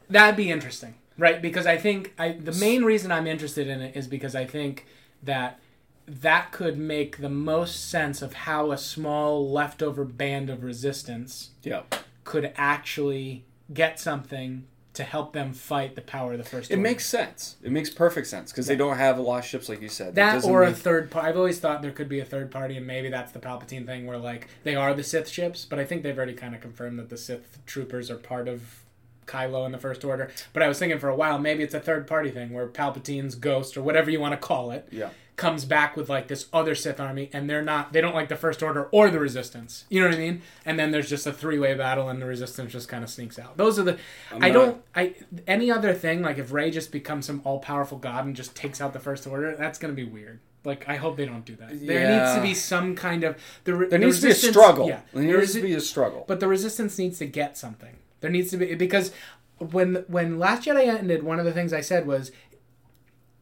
that'd 0.09 0.37
be 0.37 0.51
interesting, 0.51 0.95
right? 1.17 1.41
Because 1.41 1.67
I 1.67 1.77
think 1.77 2.15
I 2.19 2.33
the 2.33 2.53
main 2.53 2.85
reason 2.85 3.13
I'm 3.13 3.27
interested 3.27 3.69
in 3.69 3.81
it 3.81 3.97
is 3.97 4.07
because 4.07 4.35
I 4.35 4.45
think 4.45 4.87
that 5.23 5.59
that 6.07 6.53
could 6.53 6.79
make 6.79 7.19
the 7.19 7.29
most 7.29 7.91
sense 7.91 8.23
of 8.23 8.33
how 8.33 8.71
a 8.73 8.79
small 8.79 9.51
leftover 9.51 10.05
band 10.05 10.49
of 10.49 10.65
resistance 10.65 11.51
yeah, 11.63 11.83
could 12.25 12.53
actually 12.57 13.45
get 13.73 14.01
something 14.01 14.67
to 14.99 15.05
help 15.05 15.33
them 15.33 15.53
fight 15.53 15.95
the 15.95 16.03
power 16.03 16.33
of 16.33 16.39
the 16.39 16.45
first. 16.45 16.71
it 16.71 16.75
Order. 16.75 16.83
makes 16.83 17.07
sense. 17.07 17.57
It 17.63 17.71
makes 17.73 17.89
perfect 17.89 18.27
sense 18.27 18.51
because 18.51 18.67
they 18.67 18.75
don't 18.77 18.97
have 18.97 19.17
a 19.17 19.23
lot 19.23 19.39
of 19.39 19.45
ships 19.45 19.69
like 19.69 19.81
you 19.81 19.89
said. 19.89 20.17
that 20.17 20.35
doesn't 20.35 20.51
or 20.51 20.65
a 20.65 20.73
third 20.73 21.11
party. 21.11 21.29
I've 21.29 21.37
always 21.37 21.61
thought 21.61 21.83
there 21.83 21.93
could 21.93 22.09
be 22.09 22.19
a 22.19 22.25
third 22.25 22.51
party, 22.51 22.77
and 22.77 22.85
maybe 22.87 23.09
that's 23.09 23.31
the 23.31 23.39
Palpatine 23.39 23.87
thing, 23.87 24.07
where 24.07 24.19
like 24.19 24.49
they 24.65 24.75
are 24.75 24.93
the 24.95 25.05
Sith 25.05 25.29
ships. 25.29 25.65
But 25.65 25.79
I 25.79 25.85
think 25.85 26.03
they've 26.03 26.17
already 26.17 26.35
kind 26.35 26.55
of 26.55 26.61
confirmed 26.61 26.99
that 26.99 27.09
the 27.11 27.17
Sith 27.17 27.65
troopers 27.65 28.11
are 28.11 28.17
part 28.17 28.49
of 28.49 28.83
Kylo 29.29 29.65
in 29.67 29.73
the 29.73 29.79
First 29.79 30.05
Order. 30.05 30.31
But 30.53 30.63
I 30.63 30.69
was 30.69 30.79
thinking 30.79 30.99
for 30.99 31.09
a 31.09 31.15
while, 31.15 31.39
maybe 31.39 31.63
it's 31.63 31.75
a 31.75 31.81
third 31.81 32.07
party 32.07 32.31
thing 32.31 32.53
where 32.53 32.67
Palpatine's 32.67 33.35
ghost 33.37 33.77
or 33.77 33.83
whatever 33.83 34.11
you 34.11 34.19
want 34.21 34.33
to 34.33 34.39
call 34.39 34.71
it 34.73 34.89
yeah. 34.91 35.11
comes 35.37 35.65
back 35.65 35.97
with 35.97 36.09
like 36.09 36.27
this 36.29 36.47
other 36.53 36.75
Sith 36.75 36.99
army, 36.99 37.31
and 37.33 37.49
they're 37.49 37.63
not 37.63 37.93
they 37.93 38.01
don't 38.01 38.15
like 38.15 38.29
the 38.29 38.37
First 38.37 38.63
Order 38.63 38.85
or 38.91 39.11
the 39.11 39.21
Resistance. 39.21 39.85
You 39.89 40.01
know 40.01 40.09
what 40.09 40.17
I 40.17 40.19
mean? 40.19 40.43
And 40.65 40.79
then 40.79 40.91
there's 40.91 41.09
just 41.09 41.27
a 41.27 41.33
three 41.33 41.59
way 41.59 41.75
battle, 41.75 42.09
and 42.09 42.21
the 42.21 42.27
Resistance 42.27 42.73
just 42.73 42.89
kind 42.89 43.05
of 43.05 43.11
sneaks 43.11 43.39
out. 43.39 43.57
Those 43.57 43.79
are 43.79 43.85
the 43.85 43.99
I'm 44.33 44.43
I 44.43 44.49
not- 44.49 44.53
don't 44.55 44.83
I 44.97 45.15
any 45.47 45.71
other 45.71 45.95
thing 45.95 46.23
like 46.23 46.39
if 46.39 46.53
Rey 46.53 46.71
just 46.71 46.91
becomes 46.91 47.27
some 47.27 47.41
all 47.45 47.59
powerful 47.59 47.99
god 47.99 48.27
and 48.27 48.35
just 48.35 48.57
takes 48.57 48.81
out 48.81 48.93
the 48.93 48.99
First 49.01 49.27
Order, 49.27 49.55
that's 49.57 49.79
gonna 49.79 49.93
be 49.93 50.05
weird. 50.05 50.41
Like 50.65 50.89
I 50.89 50.97
hope 50.97 51.17
they 51.17 51.25
don't 51.25 51.45
do 51.45 51.55
that. 51.57 51.69
There 51.87 52.11
needs 52.11 52.35
to 52.35 52.43
be 52.43 52.53
some 52.53 52.97
kind 52.97 53.23
of 53.25 53.37
the 53.65 53.73
There 53.73 53.89
the 53.91 53.99
needs 53.99 54.21
to 54.21 54.27
be 54.27 54.33
a 54.33 54.35
struggle. 54.35 54.89
Yeah, 54.89 55.01
there 55.15 55.25
there 55.25 55.39
needs 55.39 55.55
to 55.55 55.63
be 55.63 55.73
a 55.75 55.81
struggle. 55.81 56.25
but 56.27 56.41
the 56.41 56.49
resistance 56.49 56.99
needs 56.99 57.19
to 57.21 57.27
get 57.27 57.57
something. 57.57 57.97
There 58.21 58.31
needs 58.31 58.51
to 58.51 58.57
be 58.57 58.75
because 58.75 59.13
when 59.59 60.05
when 60.09 60.39
Last 60.39 60.67
Jedi 60.67 60.87
ended, 60.87 61.23
one 61.23 61.39
of 61.39 61.45
the 61.45 61.53
things 61.53 61.73
I 61.73 61.81
said 61.81 62.07
was 62.07 62.33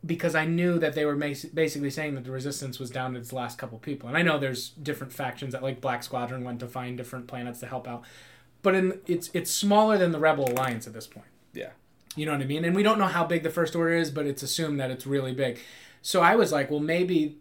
because 0.04 0.34
I 0.34 0.44
knew 0.44 0.78
that 0.78 0.94
they 0.94 1.04
were 1.04 1.16
basically 1.16 1.90
saying 1.90 2.14
that 2.14 2.24
the 2.24 2.30
resistance 2.30 2.78
was 2.78 2.90
down 2.90 3.14
to 3.14 3.18
its 3.18 3.32
last 3.32 3.58
couple 3.58 3.78
people. 3.78 4.08
And 4.08 4.16
I 4.16 4.22
know 4.22 4.38
there's 4.38 4.70
different 4.70 5.12
factions 5.12 5.52
that 5.52 5.62
like 5.62 5.80
Black 5.80 6.02
Squadron 6.02 6.44
went 6.44 6.60
to 6.60 6.68
find 6.68 6.96
different 6.96 7.26
planets 7.26 7.60
to 7.60 7.66
help 7.66 7.88
out. 7.88 8.04
But 8.62 8.74
in 8.74 9.00
it's 9.06 9.30
it's 9.34 9.50
smaller 9.50 9.98
than 9.98 10.12
the 10.12 10.18
Rebel 10.18 10.50
Alliance 10.50 10.86
at 10.86 10.92
this 10.92 11.06
point. 11.06 11.26
yeah. 11.52 11.70
You 12.14 12.24
know 12.24 12.32
what 12.32 12.40
I 12.40 12.46
mean? 12.46 12.64
And 12.64 12.74
we 12.74 12.82
don't 12.82 12.98
know 12.98 13.06
how 13.06 13.24
big 13.24 13.42
the 13.42 13.50
first 13.50 13.76
order 13.76 13.92
is, 13.92 14.10
but 14.10 14.26
it's 14.26 14.42
assumed 14.42 14.80
that 14.80 14.90
it's 14.90 15.06
really 15.06 15.34
big. 15.34 15.58
So 16.00 16.22
I 16.22 16.34
was 16.34 16.50
like, 16.50 16.70
well, 16.70 16.80
maybe, 16.80 17.36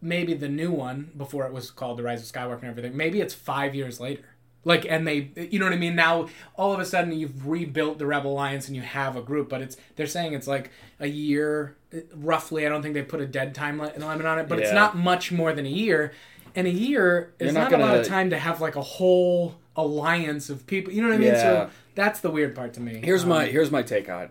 maybe 0.00 0.32
the 0.32 0.48
new 0.48 0.72
one 0.72 1.10
before 1.14 1.46
it 1.46 1.52
was 1.52 1.70
called 1.70 1.98
the 1.98 2.02
Rise 2.02 2.22
of 2.22 2.34
Skywalker 2.34 2.60
and 2.60 2.70
everything. 2.70 2.96
Maybe 2.96 3.20
it's 3.20 3.34
five 3.34 3.74
years 3.74 4.00
later. 4.00 4.24
Like, 4.64 4.84
and 4.86 5.06
they, 5.06 5.30
you 5.50 5.58
know 5.58 5.64
what 5.64 5.72
I 5.72 5.78
mean? 5.78 5.94
Now 5.94 6.28
all 6.56 6.72
of 6.74 6.80
a 6.80 6.84
sudden 6.84 7.12
you've 7.12 7.46
rebuilt 7.46 7.98
the 7.98 8.06
Rebel 8.06 8.32
Alliance 8.32 8.66
and 8.66 8.76
you 8.76 8.82
have 8.82 9.16
a 9.16 9.22
group, 9.22 9.48
but 9.48 9.62
it's 9.62 9.76
they're 9.96 10.06
saying 10.06 10.34
it's 10.34 10.46
like 10.48 10.70
a 11.00 11.06
year, 11.06 11.76
roughly. 12.14 12.66
I 12.66 12.68
don't 12.68 12.82
think 12.82 12.94
they 12.94 13.02
put 13.02 13.20
a 13.20 13.26
dead 13.26 13.54
time 13.54 13.78
limit 13.78 14.02
on 14.02 14.38
it, 14.38 14.48
but 14.48 14.58
it's 14.58 14.72
not 14.72 14.96
much 14.96 15.32
more 15.32 15.52
than 15.52 15.64
a 15.64 15.70
year. 15.70 16.12
And 16.54 16.66
a 16.66 16.70
year 16.70 17.32
is 17.38 17.52
You're 17.52 17.62
not, 17.62 17.70
not 17.70 17.80
a 17.80 17.84
lot 17.84 17.96
of 17.98 18.06
time 18.06 18.30
to 18.30 18.38
have 18.38 18.60
like 18.60 18.74
a 18.76 18.82
whole 18.82 19.54
alliance 19.76 20.50
of 20.50 20.66
people. 20.66 20.92
You 20.92 21.02
know 21.02 21.08
what 21.08 21.14
I 21.14 21.18
mean? 21.18 21.28
Yeah. 21.28 21.40
So 21.40 21.70
that's 21.94 22.20
the 22.20 22.30
weird 22.30 22.54
part 22.54 22.74
to 22.74 22.80
me. 22.80 23.00
Here's 23.02 23.22
Um, 23.22 23.28
my 23.30 23.46
here's 23.46 23.70
my 23.70 23.82
take 23.82 24.10
on 24.10 24.24
it. 24.24 24.30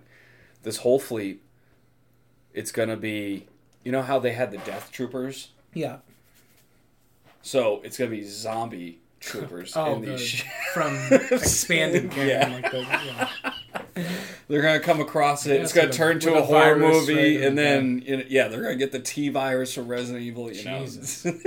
This 0.64 0.78
whole 0.78 1.00
fleet, 1.00 1.42
it's 2.54 2.72
gonna 2.72 2.98
be, 2.98 3.48
you 3.84 3.92
know 3.94 4.02
how 4.02 4.20
they 4.20 4.34
had 4.34 4.52
the 4.52 4.58
Death 4.58 4.92
Troopers. 4.92 5.50
yeah. 5.74 5.98
So 7.42 7.80
it's 7.84 7.98
gonna 7.98 8.12
be 8.12 8.24
zombie 8.24 9.00
troopers 9.20 9.76
Oh, 9.76 9.96
in 9.96 10.02
the, 10.02 10.08
these. 10.12 10.22
sh- 10.22 10.44
from 10.74 10.96
expanded 11.32 12.12
canon, 12.12 12.28
Yeah. 12.28 12.54
like 12.62 12.72
the, 12.72 12.80
yeah. 12.80 13.30
They're 14.48 14.62
gonna 14.62 14.80
come 14.80 15.02
across 15.02 15.46
it. 15.48 15.56
Yeah, 15.56 15.62
it's 15.64 15.74
gonna 15.74 15.92
turn 15.92 16.20
to 16.22 16.36
a 16.36 16.42
horror 16.44 16.76
movie, 16.78 17.16
right, 17.38 17.46
and 17.48 17.58
then 17.58 18.04
you 18.06 18.18
know, 18.18 18.24
yeah, 18.28 18.48
they're 18.48 18.62
gonna 18.62 18.76
get 18.76 18.92
the 18.92 19.00
T 19.00 19.30
virus 19.30 19.74
from 19.74 19.88
Resident 19.88 20.24
Evil. 20.24 20.52
You 20.52 20.62
Jesus. 20.62 21.26
know. 21.26 21.32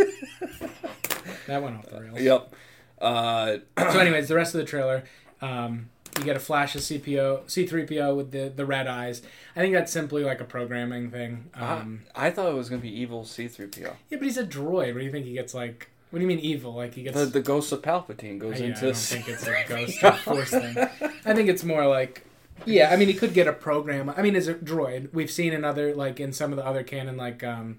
that 1.47 1.63
went 1.63 1.77
off 1.77 1.87
the 1.87 2.01
rails. 2.01 2.21
yep. 2.21 2.55
Uh, 3.01 3.59
So, 3.79 3.99
anyways, 4.01 4.29
the 4.29 4.35
rest 4.35 4.55
of 4.55 4.59
the 4.59 4.67
trailer, 4.67 5.05
um, 5.41 5.89
You 6.19 6.25
get 6.25 6.37
a 6.37 6.41
flash 6.41 6.75
of 6.75 6.83
CPO, 6.83 7.45
C3PO 7.47 8.17
with 8.17 8.33
the 8.33 8.53
the 8.55 8.67
red 8.67 8.87
eyes. 8.87 9.23
I 9.57 9.61
think 9.61 9.73
that's 9.75 9.93
simply 9.93 10.25
like 10.25 10.41
a 10.41 10.45
programming 10.45 11.11
thing. 11.11 11.51
Um, 11.55 12.03
I, 12.15 12.27
I 12.27 12.31
thought 12.31 12.51
it 12.51 12.55
was 12.55 12.69
gonna 12.69 12.83
be 12.83 13.01
evil 13.01 13.25
C-3PO. 13.25 13.81
yeah, 13.83 13.93
but 14.11 14.23
he's 14.23 14.37
a 14.39 14.45
droid. 14.45 14.93
What 14.93 14.99
do 15.01 15.05
you 15.05 15.13
think 15.13 15.25
he 15.27 15.33
gets 15.35 15.55
like? 15.55 15.89
What 16.11 16.19
do 16.19 16.23
you 16.23 16.29
mean 16.29 16.41
evil? 16.41 16.75
Like 16.75 16.95
he 16.95 17.05
gets? 17.05 17.17
The, 17.17 17.27
the 17.27 17.41
ghost 17.41 17.73
of 17.73 17.83
Palpatine 17.83 18.39
goes 18.39 18.59
yeah, 18.59 18.67
I 18.67 18.69
into. 18.71 18.81
don't 18.83 18.97
think 18.97 19.29
it's 19.29 19.47
a 19.47 19.65
ghost 19.69 20.03
or 20.03 20.13
force 20.13 20.51
thing. 20.51 20.77
I 21.25 21.35
think 21.35 21.49
it's 21.49 21.65
more 21.65 21.87
like. 21.87 22.27
Yeah, 22.67 22.91
I 22.91 22.97
mean, 22.97 23.09
he 23.09 23.15
could 23.15 23.33
get 23.33 23.47
a 23.47 23.55
program. 23.55 24.13
I 24.15 24.21
mean, 24.21 24.37
as 24.37 24.47
a 24.47 24.55
droid, 24.55 25.15
we've 25.15 25.31
seen 25.31 25.55
another 25.55 25.95
like 25.95 26.21
in 26.21 26.33
some 26.33 26.53
of 26.53 26.57
the 26.57 26.67
other 26.67 26.83
canon, 26.83 27.17
like 27.17 27.43
um, 27.43 27.79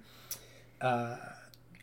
uh, 0.79 1.17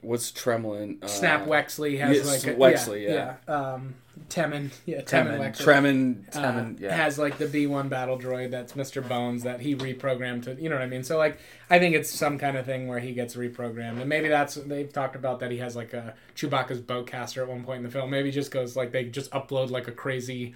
What's 0.01 0.31
Tremlin? 0.31 1.03
Uh, 1.03 1.07
Snap 1.09 1.47
Wexley 1.47 1.99
has 1.99 2.17
yes, 2.19 2.27
like 2.27 2.55
a, 2.55 2.59
Wexley, 2.59 3.09
yeah, 3.09 3.37
yeah. 3.49 3.55
Um, 3.55 3.97
Temmin, 4.29 4.71
yeah, 4.85 5.01
Temmin, 5.01 5.05
Temmin, 5.05 5.39
Wexley. 5.39 5.65
Tremin, 5.65 6.37
uh, 6.37 6.75
yeah. 6.79 6.95
has 6.95 7.19
like 7.19 7.39
the 7.39 7.47
B1 7.47 7.89
battle 7.89 8.19
droid 8.19 8.51
that's 8.51 8.75
Mr. 8.75 9.07
Bones 9.07 9.43
that 9.45 9.61
he 9.61 9.75
reprogrammed 9.75 10.45
to, 10.45 10.55
you 10.55 10.69
know 10.69 10.77
what 10.77 10.83
I 10.83 10.89
mean? 10.89 11.03
So 11.05 11.17
like 11.19 11.39
I 11.71 11.79
think 11.79 11.95
it's 11.95 12.11
some 12.11 12.39
kind 12.39 12.57
of 12.57 12.67
thing 12.67 12.89
where 12.89 12.99
he 13.01 13.13
gets 13.13 13.35
reprogrammed. 13.37 14.01
And 14.01 14.09
maybe 14.09 14.29
that's 14.29 14.55
they've 14.55 14.93
talked 14.93 15.17
about 15.17 15.41
that 15.41 15.51
he 15.51 15.59
has 15.59 15.77
like 15.77 15.95
a 15.95 16.15
Chewbacca's 16.37 16.81
bowcaster 16.81 17.43
at 17.43 17.49
one 17.49 17.65
point 17.65 17.79
in 17.79 17.85
the 17.85 17.91
film. 17.91 18.11
Maybe 18.11 18.31
just 18.31 18.51
goes 18.51 18.77
like 18.77 18.93
they 18.93 19.05
just 19.05 19.31
upload 19.31 19.71
like 19.71 19.89
a 19.89 19.93
crazy 19.93 20.55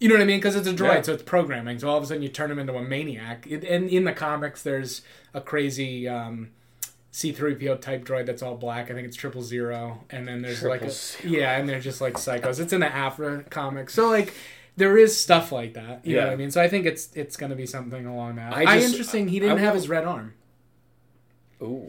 you 0.00 0.08
know 0.08 0.16
what 0.16 0.22
I 0.22 0.26
mean? 0.26 0.38
Because 0.38 0.56
it's 0.56 0.66
a 0.66 0.74
droid, 0.74 0.96
Yeah. 0.96 1.02
so 1.02 1.12
it's 1.14 1.22
programming. 1.22 1.78
So 1.78 1.88
all 1.88 1.96
of 1.96 2.02
a 2.02 2.06
sudden 2.06 2.22
you 2.22 2.28
turn 2.28 2.50
him 2.50 2.58
into 2.58 2.74
a 2.74 2.82
maniac. 2.82 3.46
It, 3.48 3.64
and 3.64 3.88
in 3.88 4.04
the 4.04 4.12
comics, 4.12 4.62
there's 4.62 5.02
a 5.32 5.40
crazy 5.40 6.08
um, 6.08 6.50
C3PO 7.14 7.80
type 7.80 8.04
droid 8.04 8.26
that's 8.26 8.42
all 8.42 8.56
black. 8.56 8.90
I 8.90 8.94
think 8.94 9.06
it's 9.06 9.16
triple 9.16 9.40
zero. 9.40 10.04
And 10.10 10.26
then 10.26 10.42
there's 10.42 10.64
like 10.64 10.82
a, 10.82 10.90
zero. 10.90 11.32
yeah, 11.32 11.56
and 11.56 11.68
they're 11.68 11.78
just 11.78 12.00
like 12.00 12.14
psychos. 12.14 12.58
It's 12.58 12.72
in 12.72 12.80
the 12.80 12.92
Aphra 12.92 13.44
comics. 13.44 13.94
So 13.94 14.08
like 14.10 14.34
there 14.76 14.98
is 14.98 15.16
stuff 15.18 15.52
like 15.52 15.74
that. 15.74 16.04
You 16.04 16.16
know 16.16 16.22
Yeah. 16.22 16.26
what 16.26 16.32
I 16.32 16.36
mean? 16.36 16.50
So 16.50 16.60
I 16.60 16.68
think 16.68 16.86
it's 16.86 17.10
it's 17.14 17.36
going 17.36 17.50
to 17.50 17.56
be 17.56 17.66
something 17.66 18.04
along 18.04 18.34
that. 18.36 18.52
I 18.52 18.64
I, 18.64 18.78
interesting. 18.80 19.28
He 19.28 19.38
didn't 19.38 19.58
have 19.58 19.68
will- 19.74 19.80
his 19.80 19.88
red 19.88 20.04
arm. 20.04 20.34
Ooh. 21.62 21.86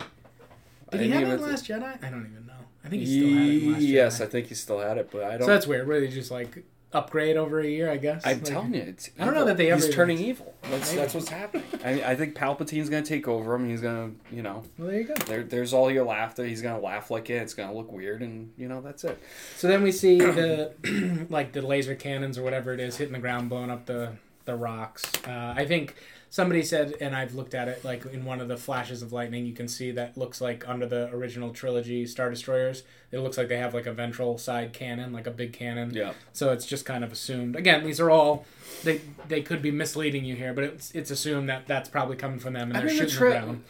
Did 0.92 1.02
he 1.02 1.10
have 1.10 1.24
it 1.24 1.26
in 1.32 1.38
th- 1.40 1.42
Last 1.42 1.68
Jedi? 1.68 2.04
I 2.06 2.10
don't 2.12 2.30
even 2.32 2.46
know. 2.46 2.54
I 2.84 2.88
think 2.90 3.02
he 3.02 3.08
still 3.08 3.30
had 3.36 3.48
it 3.48 3.64
in 3.64 3.74
Last 3.74 3.82
Yes, 3.82 4.20
Jedi. 4.20 4.22
I 4.22 4.28
think 4.28 4.48
he 4.48 4.54
still 4.56 4.80
had 4.80 4.98
it, 5.00 5.10
but 5.12 5.24
I 5.24 5.32
don't. 5.38 5.42
so 5.42 5.48
that's 5.48 5.66
weird. 5.66 5.88
Really, 5.88 6.08
just 6.08 6.30
like 6.30 6.64
upgrade 6.94 7.36
over 7.38 7.60
a 7.60 7.68
year, 7.68 7.90
I 7.92 7.98
guess. 7.98 8.22
I'm 8.26 8.38
Like- 8.38 8.44
telling 8.46 8.74
you, 8.74 8.82
it's. 8.82 9.10
I 9.20 9.26
don't 9.26 9.34
know 9.34 9.46
that 9.46 9.58
they 9.58 9.68
ever 9.72 9.76
He's 9.78 9.86
even- 9.86 9.96
turning 9.96 10.18
evil. 10.20 10.54
That's 10.70 10.94
that's 10.94 11.14
what's 11.14 11.30
happening. 11.30 11.64
I, 11.86 12.12
I 12.12 12.16
think 12.16 12.36
Palpatine's 12.36 12.90
gonna 12.90 13.06
take 13.06 13.28
over 13.28 13.56
him. 13.56 13.70
He's 13.70 13.82
gonna, 13.82 14.12
you 14.32 14.42
know, 14.42 14.64
Well, 14.78 14.88
there 14.88 14.98
you 15.00 15.04
go. 15.06 15.14
there, 15.26 15.44
there's 15.44 15.74
all 15.74 15.92
your 15.92 16.06
laughter. 16.06 16.46
He's 16.46 16.62
gonna 16.62 16.80
laugh 16.80 17.12
like 17.12 17.30
it. 17.30 17.36
It's 17.42 17.54
gonna 17.54 17.74
look 17.74 17.92
weird, 17.92 18.22
and 18.22 18.52
you 18.58 18.68
know 18.68 18.82
that's 18.82 19.04
it. 19.04 19.22
So 19.58 19.68
then 19.68 19.84
we 19.84 19.92
see 19.92 20.18
the 20.20 21.28
like 21.30 21.52
the 21.52 21.62
laser 21.62 21.96
cannons 21.96 22.38
or 22.38 22.44
whatever 22.44 22.74
it 22.74 22.80
is 22.80 22.98
hitting 22.98 23.14
the 23.14 23.20
ground, 23.20 23.50
blowing 23.50 23.70
up 23.70 23.86
the 23.86 24.14
the 24.46 24.56
rocks. 24.56 25.04
Uh, 25.28 25.54
I 25.58 25.66
think 25.66 25.96
somebody 26.36 26.62
said, 26.64 26.96
and 27.00 27.16
I've 27.16 27.34
looked 27.34 27.54
at 27.54 27.70
it 27.70 27.86
like 27.86 28.06
in 28.08 28.26
one 28.26 28.42
of 28.42 28.50
the 28.50 28.58
flashes 28.58 29.02
of 29.02 29.14
lightning, 29.14 29.46
you 29.46 29.54
can 29.54 29.70
see 29.70 29.92
that 29.92 30.18
looks 30.18 30.42
like 30.42 30.68
under 30.68 30.86
the 30.86 31.10
original 31.14 31.52
trilogy 31.52 32.06
Star 32.06 32.30
Destroyers, 32.30 32.84
it 33.14 33.20
looks 33.20 33.38
like 33.38 33.48
they 33.48 33.56
have 33.56 33.74
like 33.74 33.86
a 33.86 33.94
ventral 33.94 34.38
side 34.38 34.74
cannon, 34.74 35.14
like 35.14 35.28
a 35.28 35.32
big 35.32 35.54
cannon. 35.54 35.94
Yeah. 35.94 36.12
So 36.34 36.52
it's 36.52 36.66
just 36.66 36.84
kind 36.84 37.06
of 37.06 37.14
assumed. 37.14 37.56
Again, 37.56 37.86
these 37.86 38.02
are 38.02 38.10
all 38.12 38.46
they 38.84 39.00
they 39.30 39.42
could 39.44 39.62
be 39.62 39.72
misleading 39.72 40.26
you 40.26 40.36
here, 40.36 40.54
but 40.54 40.66
it's 40.66 40.92
it's 40.92 41.10
assumed 41.10 41.48
that 41.48 41.68
that's 41.68 41.88
probably 41.88 42.18
coming 42.18 42.40
from 42.40 42.52
them 42.52 42.68
and 42.68 42.80
I 42.80 42.82
they're 42.82 42.90
mean, 42.90 42.98
the 42.98 43.10
shooting 43.10 43.18
tra- 43.18 43.30
the 43.30 43.40
ground. 43.40 43.64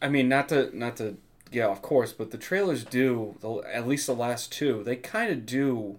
I 0.00 0.08
mean, 0.08 0.30
not 0.30 0.48
to 0.48 0.74
not 0.74 0.96
to 0.96 1.18
get 1.50 1.68
off 1.68 1.82
course, 1.82 2.14
but 2.14 2.30
the 2.30 2.38
trailers 2.38 2.84
do 2.84 3.34
the, 3.40 3.56
at 3.70 3.86
least 3.86 4.06
the 4.06 4.14
last 4.14 4.50
two. 4.50 4.82
They 4.82 4.96
kind 4.96 5.30
of 5.30 5.44
do. 5.44 5.98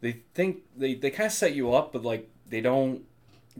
They 0.00 0.22
think 0.32 0.62
they 0.74 0.94
they 0.94 1.10
kind 1.10 1.26
of 1.26 1.32
set 1.32 1.52
you 1.54 1.74
up, 1.74 1.92
but 1.92 2.02
like 2.02 2.30
they 2.48 2.62
don't 2.62 3.04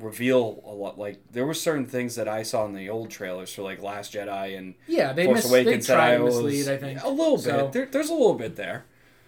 reveal 0.01 0.63
a 0.67 0.73
lot. 0.73 0.99
Like 0.99 1.19
there 1.33 1.45
were 1.47 1.55
certain 1.55 1.87
things 1.87 2.15
that 2.17 2.29
I 2.29 2.43
saw 2.43 2.65
in 2.67 2.75
the 2.75 2.89
old 2.89 3.11
trailers 3.11 3.53
for 3.53 3.63
like 3.63 3.83
Last 3.83 4.13
Jedi 4.15 4.57
and 4.57 4.75
Yeah, 4.87 5.13
they 5.13 5.25
Force 5.27 5.45
mis- 5.45 5.51
Awakens 5.51 5.87
they 5.87 5.95
I 5.95 6.17
to 6.17 6.23
was 6.25 6.35
mislead. 6.43 6.69
I 6.69 6.77
think 6.79 7.03
a 7.03 7.09
little 7.09 7.37
bit. 7.37 7.73
There, 7.73 7.87
there's 7.87 8.11
a 8.11 8.15
little 8.15 8.35
bit 8.35 8.57
there. 8.57 8.85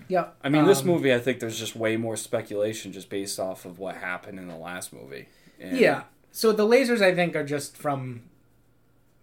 Yeah, 0.09 0.29
I 0.43 0.49
mean, 0.49 0.65
this 0.67 0.81
Um, 0.81 0.87
movie, 0.89 1.15
I 1.15 1.19
think 1.21 1.39
there's 1.39 1.59
just 1.59 1.77
way 1.77 1.97
more 1.97 2.17
speculation 2.17 2.91
just 2.93 3.09
based 3.09 3.39
off 3.39 3.65
of 3.65 3.79
what 3.79 3.97
happened 3.97 4.39
in 4.41 4.49
the 4.49 4.57
last 4.57 4.93
movie. 4.93 5.29
And 5.61 5.77
Yeah. 5.79 6.03
So 6.33 6.51
the 6.53 6.67
lasers, 6.67 7.01
I 7.01 7.15
think, 7.15 7.37
are 7.37 7.45
just 7.45 7.77
from 7.77 8.23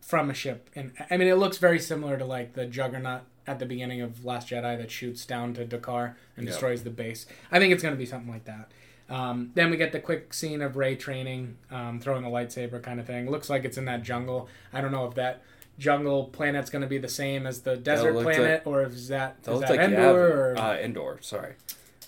from 0.02 0.30
a 0.30 0.34
ship, 0.34 0.70
and 0.74 0.94
I 1.12 1.18
mean, 1.18 1.28
it 1.28 1.36
looks 1.36 1.58
very 1.58 1.80
similar 1.80 2.18
to 2.18 2.24
like 2.24 2.54
the 2.54 2.66
Juggernaut 2.66 3.24
at 3.46 3.60
the 3.60 3.66
beginning 3.66 4.02
of 4.02 4.24
Last 4.24 4.48
Jedi 4.50 4.78
that 4.78 4.90
shoots 4.92 5.26
down 5.26 5.54
to 5.56 5.66
D'Qar 5.66 6.16
and 6.38 6.46
Yeah. 6.46 6.52
destroys 6.52 6.84
the 6.84 6.90
base. 6.90 7.26
I 7.52 7.60
think 7.60 7.74
it's 7.74 7.84
going 7.84 7.94
to 7.94 7.98
be 7.98 8.06
something 8.06 8.32
like 8.32 8.46
that. 8.46 8.72
Um, 9.10 9.52
then 9.56 9.70
we 9.70 9.78
get 9.78 9.92
the 9.94 10.00
quick 10.00 10.34
scene 10.34 10.62
of 10.62 10.76
Rey 10.76 10.96
training, 10.96 11.58
um, 11.72 12.00
throwing 12.00 12.24
the 12.24 12.30
lightsaber 12.30 12.82
kind 12.84 13.00
of 13.00 13.08
thing. 13.08 13.30
Looks 13.32 13.50
like 13.50 13.64
it's 13.64 13.78
in 13.78 13.86
that 13.86 14.04
jungle. 14.04 14.50
I 14.74 14.82
don't 14.82 14.92
know 14.92 15.06
if 15.06 15.16
that 15.16 15.42
jungle 15.80 16.26
planet's 16.26 16.70
going 16.70 16.82
to 16.82 16.88
be 16.88 16.98
the 16.98 17.08
same 17.08 17.46
as 17.48 17.62
the 17.62 17.78
desert 17.78 18.14
planet, 18.22 18.64
or 18.66 18.82
if 18.84 18.94
is 18.94 19.08
that 19.10 19.42
That 19.44 19.54
is 19.54 19.60
that 19.62 19.70
like 19.70 19.80
Endor. 19.80 19.96
Endor. 19.98 20.52
Or... 20.52 20.58
Uh, 20.60 20.78
Endor, 20.78 21.18
sorry. 21.22 21.54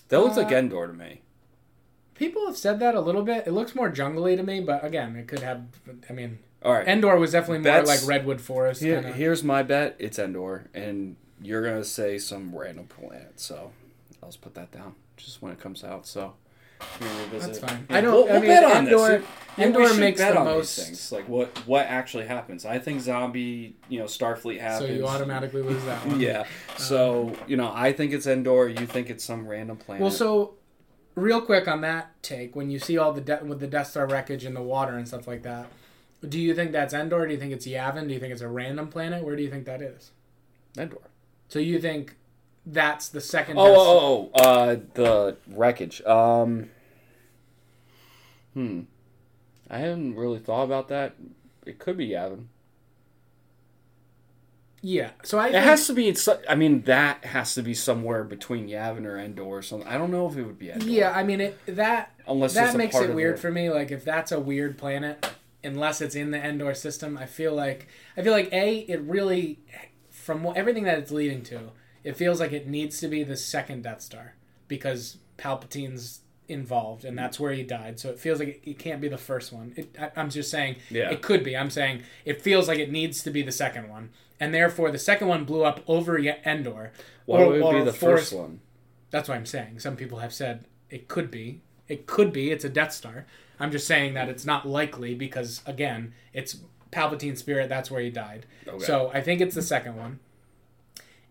That 0.08 0.18
like 0.18 0.52
Uh, 0.52 0.56
Endor 0.56 0.86
to 0.88 0.92
me. 0.92 1.22
People 2.14 2.46
have 2.46 2.56
said 2.58 2.80
that 2.80 2.94
a 2.94 3.00
little 3.00 3.22
bit. 3.22 3.46
It 3.46 3.52
looks 3.52 3.74
more 3.74 3.88
jungly 3.88 4.36
to 4.36 4.42
me, 4.42 4.60
but 4.60 4.84
again, 4.84 5.16
it 5.16 5.26
could 5.26 5.40
have. 5.40 5.62
I 6.08 6.12
mean, 6.12 6.38
All 6.62 6.74
right. 6.74 6.86
Endor 6.86 7.16
was 7.16 7.32
definitely 7.32 7.58
more 7.60 7.72
That's- 7.80 7.88
like 8.02 8.06
redwood 8.06 8.42
forest. 8.42 8.82
Here, 8.82 9.00
kinda. 9.00 9.16
here's 9.16 9.42
my 9.42 9.62
bet. 9.62 9.96
It's 9.98 10.18
Endor, 10.18 10.68
and 10.74 11.16
you're 11.40 11.62
gonna 11.64 11.82
say 11.84 12.18
some 12.18 12.54
random 12.54 12.86
planet. 12.88 13.40
So 13.40 13.72
I'll 14.22 14.28
just 14.28 14.42
put 14.42 14.54
that 14.54 14.70
down 14.70 14.96
just 15.16 15.40
when 15.40 15.50
it 15.52 15.60
comes 15.60 15.82
out. 15.82 16.06
So 16.06 16.34
we 17.00 17.06
will 17.06 17.14
revisit. 17.24 17.40
That's 17.40 17.58
fine. 17.58 17.86
Yeah, 17.90 17.96
I 17.96 18.00
don't. 18.00 18.14
We'll, 18.14 18.24
we'll 18.26 18.40
mean, 18.40 18.48
bet 18.50 18.64
on 18.64 18.76
Endor, 18.86 19.08
this. 19.18 19.26
Yeah, 19.56 19.64
Endor 19.66 19.94
makes 19.94 20.20
bet 20.20 20.34
the 20.34 20.40
on 20.40 20.44
most. 20.46 20.76
these 20.76 20.86
things. 20.86 21.12
Like 21.12 21.28
what 21.28 21.48
what 21.66 21.86
actually 21.86 22.26
happens. 22.26 22.64
I 22.64 22.78
think 22.78 23.00
zombie, 23.00 23.76
you 23.88 23.98
know, 23.98 24.06
Starfleet 24.06 24.60
happens. 24.60 24.88
So 24.88 24.94
you 24.94 25.06
automatically 25.06 25.62
lose 25.62 25.84
that 25.84 26.06
one. 26.06 26.20
Yeah. 26.20 26.44
So 26.76 27.28
um, 27.28 27.36
you 27.46 27.56
know, 27.56 27.72
I 27.74 27.92
think 27.92 28.12
it's 28.12 28.26
Endor. 28.26 28.68
You 28.68 28.86
think 28.86 29.10
it's 29.10 29.24
some 29.24 29.46
random 29.46 29.76
planet. 29.76 30.02
Well, 30.02 30.10
so 30.10 30.54
real 31.14 31.40
quick 31.40 31.68
on 31.68 31.80
that 31.82 32.22
take, 32.22 32.54
when 32.56 32.70
you 32.70 32.78
see 32.78 32.98
all 32.98 33.12
the 33.12 33.20
de- 33.20 33.44
with 33.44 33.60
the 33.60 33.66
Death 33.66 33.88
Star 33.88 34.06
wreckage 34.06 34.44
in 34.44 34.54
the 34.54 34.62
water 34.62 34.96
and 34.96 35.06
stuff 35.06 35.26
like 35.26 35.42
that, 35.42 35.68
do 36.26 36.38
you 36.38 36.54
think 36.54 36.72
that's 36.72 36.94
Endor? 36.94 37.26
Do 37.26 37.32
you 37.32 37.40
think 37.40 37.52
it's 37.52 37.66
Yavin? 37.66 38.08
Do 38.08 38.14
you 38.14 38.20
think 38.20 38.32
it's 38.32 38.42
a 38.42 38.48
random 38.48 38.88
planet? 38.88 39.24
Where 39.24 39.36
do 39.36 39.42
you 39.42 39.50
think 39.50 39.64
that 39.66 39.82
is? 39.82 40.12
Endor. 40.78 40.98
So 41.48 41.58
you 41.58 41.80
think 41.80 42.16
that's 42.72 43.08
the 43.08 43.20
second? 43.20 43.56
Oh, 43.58 43.64
Star- 43.72 43.76
oh, 43.86 44.30
oh, 44.34 44.42
uh, 44.42 44.76
the 44.94 45.36
wreckage. 45.48 46.02
Um, 46.02 46.70
hmm. 48.54 48.82
I 49.68 49.78
hadn't 49.78 50.16
really 50.16 50.38
thought 50.38 50.64
about 50.64 50.88
that. 50.88 51.14
It 51.66 51.78
could 51.78 51.96
be 51.96 52.08
Yavin. 52.08 52.46
yeah. 54.82 55.10
So 55.22 55.38
I 55.38 55.48
It 55.48 55.52
think, 55.52 55.64
has 55.64 55.86
to 55.88 55.92
be. 55.92 56.16
I 56.48 56.54
mean, 56.54 56.82
that 56.82 57.24
has 57.26 57.54
to 57.54 57.62
be 57.62 57.74
somewhere 57.74 58.24
between 58.24 58.68
Yavin 58.68 59.04
or 59.04 59.18
Endor 59.18 59.42
or 59.42 59.62
something. 59.62 59.86
I 59.86 59.98
don't 59.98 60.10
know 60.10 60.26
if 60.28 60.36
it 60.36 60.42
would 60.44 60.58
be 60.58 60.70
Endor. 60.70 60.86
yeah. 60.86 61.12
I 61.12 61.22
mean 61.22 61.40
it 61.40 61.58
that 61.66 62.12
Unless 62.26 62.54
that 62.54 62.76
makes 62.76 62.96
it 62.98 63.14
weird 63.14 63.36
the- 63.36 63.40
for 63.40 63.50
me. 63.50 63.70
Like 63.70 63.90
if 63.90 64.04
that's 64.04 64.32
a 64.32 64.40
weird 64.40 64.78
planet, 64.78 65.24
unless 65.62 66.00
it's 66.00 66.14
in 66.14 66.30
the 66.30 66.38
Endor 66.44 66.74
system, 66.74 67.18
I 67.18 67.26
feel 67.26 67.54
like 67.54 67.88
I 68.16 68.22
feel 68.22 68.32
like 68.32 68.50
a 68.52 68.78
it 68.78 69.00
really 69.02 69.58
from 70.08 70.42
what, 70.42 70.56
everything 70.56 70.84
that 70.84 70.98
it's 70.98 71.10
leading 71.10 71.42
to, 71.44 71.70
it 72.04 72.16
feels 72.16 72.40
like 72.40 72.52
it 72.52 72.66
needs 72.66 72.98
to 73.00 73.08
be 73.08 73.22
the 73.22 73.36
second 73.36 73.82
Death 73.82 74.00
Star 74.02 74.34
because 74.68 75.18
Palpatine's 75.36 76.20
involved 76.48 77.04
and 77.04 77.16
that's 77.16 77.38
where 77.38 77.52
he 77.52 77.62
died. 77.62 78.00
So 78.00 78.10
it 78.10 78.18
feels 78.18 78.38
like 78.40 78.48
it, 78.48 78.60
it 78.70 78.78
can't 78.78 79.00
be 79.00 79.08
the 79.08 79.18
first 79.18 79.52
one. 79.52 79.72
It, 79.76 79.96
I, 80.00 80.10
I'm 80.16 80.30
just 80.30 80.50
saying 80.50 80.76
Yeah. 80.90 81.10
it 81.10 81.22
could 81.22 81.44
be. 81.44 81.56
I'm 81.56 81.70
saying 81.70 82.02
it 82.24 82.42
feels 82.42 82.68
like 82.68 82.78
it 82.78 82.90
needs 82.90 83.22
to 83.22 83.30
be 83.30 83.42
the 83.42 83.52
second 83.52 83.88
one, 83.88 84.10
and 84.40 84.52
therefore 84.52 84.90
the 84.90 84.98
second 84.98 85.28
one 85.28 85.44
blew 85.44 85.62
up 85.64 85.80
over 85.86 86.18
Endor. 86.18 86.92
Why 87.26 87.42
Or- 87.42 87.48
would 87.50 87.56
it 87.76 87.78
be 87.78 87.84
the 87.84 87.92
Force- 87.92 88.20
first 88.20 88.32
one? 88.32 88.60
that's 89.10 89.28
what 89.28 89.36
I'm 89.36 89.46
saying. 89.46 89.80
Some 89.80 89.96
people 89.96 90.18
have 90.18 90.32
said 90.32 90.66
it 90.88 91.08
could 91.08 91.30
be. 91.30 91.60
It 91.88 92.06
could 92.06 92.32
be. 92.32 92.50
It's 92.50 92.64
a 92.64 92.68
Death 92.68 92.92
Star. 92.92 93.26
I'm 93.58 93.70
just 93.72 93.86
saying 93.86 94.14
that 94.14 94.28
it's 94.28 94.44
not 94.46 94.66
likely 94.66 95.14
because 95.14 95.62
again, 95.66 96.14
it's 96.32 96.58
Palpatine's 96.90 97.38
spirit. 97.40 97.68
That's 97.68 97.90
where 97.90 98.00
he 98.00 98.10
died. 98.10 98.46
Okay. 98.66 98.84
So 98.84 99.10
I 99.14 99.20
think 99.20 99.40
it's 99.40 99.54
the 99.54 99.62
second 99.62 99.96
one. 99.96 100.18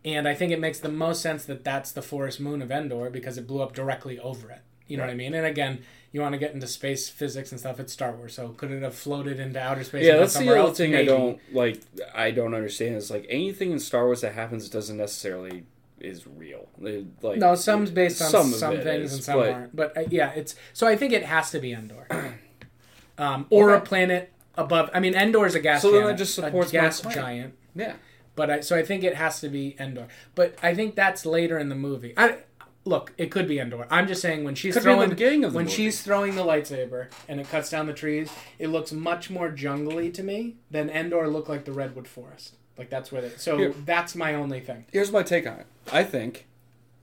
And 0.05 0.27
I 0.27 0.33
think 0.33 0.51
it 0.51 0.59
makes 0.59 0.79
the 0.79 0.89
most 0.89 1.21
sense 1.21 1.45
that 1.45 1.63
that's 1.63 1.91
the 1.91 2.01
forest 2.01 2.39
moon 2.39 2.61
of 2.61 2.71
Endor 2.71 3.09
because 3.09 3.37
it 3.37 3.45
blew 3.47 3.61
up 3.61 3.73
directly 3.73 4.17
over 4.19 4.49
it. 4.49 4.61
You 4.87 4.97
know 4.97 5.03
what 5.03 5.11
I 5.11 5.15
mean? 5.15 5.33
And 5.35 5.45
again, 5.45 5.83
you 6.11 6.21
want 6.21 6.33
to 6.33 6.39
get 6.39 6.53
into 6.53 6.65
space 6.65 7.09
physics 7.09 7.51
and 7.51 7.59
stuff. 7.59 7.79
It's 7.79 7.93
Star 7.93 8.11
Wars, 8.13 8.33
so 8.33 8.49
could 8.49 8.71
it 8.71 8.81
have 8.81 8.95
floated 8.95 9.39
into 9.39 9.61
outer 9.61 9.83
space? 9.83 10.05
Yeah, 10.05 10.17
that's 10.17 10.35
the 10.37 10.49
other 10.57 10.73
thing 10.73 10.95
I 10.95 11.05
don't 11.05 11.39
like. 11.53 11.81
I 12.15 12.31
don't 12.31 12.55
understand 12.55 12.95
is 12.95 13.11
like 13.11 13.25
anything 13.29 13.71
in 13.71 13.79
Star 13.79 14.05
Wars 14.05 14.21
that 14.21 14.33
happens 14.33 14.67
doesn't 14.69 14.97
necessarily 14.97 15.65
is 15.99 16.25
real. 16.25 16.69
It- 16.81 17.05
like 17.21 17.37
No, 17.37 17.53
some's 17.53 17.91
based 17.91 18.21
on 18.21 18.29
some 18.31 18.51
some, 18.51 18.77
things 18.81 19.11
is, 19.11 19.13
and 19.15 19.23
some 19.23 19.39
but- 19.39 19.49
aren't. 19.51 19.75
But 19.75 19.97
uh, 19.97 20.03
yeah, 20.09 20.31
it's 20.31 20.55
so 20.73 20.87
I 20.87 20.95
think 20.95 21.13
it 21.13 21.23
has 21.25 21.51
to 21.51 21.59
be 21.59 21.73
Endor, 21.73 22.07
um, 23.19 23.45
or 23.51 23.75
a 23.75 23.81
planet 23.81 24.31
above. 24.55 24.89
I 24.93 24.99
mean, 24.99 25.13
Endor 25.13 25.45
is 25.45 25.53
a 25.55 25.59
gas. 25.59 25.83
So 25.83 25.91
then 25.91 26.01
giant, 26.01 26.17
that 26.17 26.23
just 26.23 26.35
supports 26.35 26.73
my 26.73 26.79
gas 26.79 27.01
giant. 27.01 27.53
Yeah. 27.75 27.93
But 28.39 28.49
I 28.49 28.59
so 28.61 28.77
I 28.77 28.83
think 28.83 29.03
it 29.03 29.15
has 29.15 29.41
to 29.41 29.49
be 29.49 29.75
Endor. 29.77 30.07
But 30.33 30.55
I 30.63 30.73
think 30.73 30.95
that's 30.95 31.25
later 31.25 31.59
in 31.59 31.67
the 31.67 31.75
movie. 31.75 32.13
I 32.15 32.37
look, 32.85 33.11
it 33.17 33.31
could 33.31 33.49
be 33.49 33.59
Endor. 33.59 33.85
I'm 33.91 34.07
just 34.07 34.21
saying 34.21 34.45
when 34.45 34.55
she's 34.55 34.75
Could 34.75 34.85
be 34.85 34.91
in 34.91 34.95
the 34.95 34.95
throwing 35.01 35.09
beginning 35.09 35.43
of 35.43 35.51
the 35.51 35.57
when 35.57 35.65
movie. 35.65 35.75
she's 35.75 36.01
throwing 36.01 36.35
the 36.35 36.43
lightsaber 36.43 37.07
and 37.27 37.41
it 37.41 37.49
cuts 37.49 37.69
down 37.69 37.85
the 37.87 37.93
trees, 37.93 38.29
it 38.57 38.67
looks 38.67 38.93
much 38.93 39.29
more 39.29 39.49
jungly 39.49 40.09
to 40.13 40.23
me 40.23 40.55
than 40.71 40.89
Endor 40.89 41.27
looked 41.27 41.49
like 41.49 41.65
the 41.65 41.73
redwood 41.73 42.07
forest. 42.07 42.55
Like 42.77 42.89
that's 42.89 43.11
where 43.11 43.21
they. 43.23 43.31
So 43.35 43.57
Here. 43.57 43.73
that's 43.85 44.15
my 44.15 44.33
only 44.35 44.61
thing. 44.61 44.85
Here's 44.93 45.11
my 45.11 45.21
take 45.21 45.45
on 45.45 45.59
it. 45.59 45.65
I 45.91 46.05
think 46.05 46.47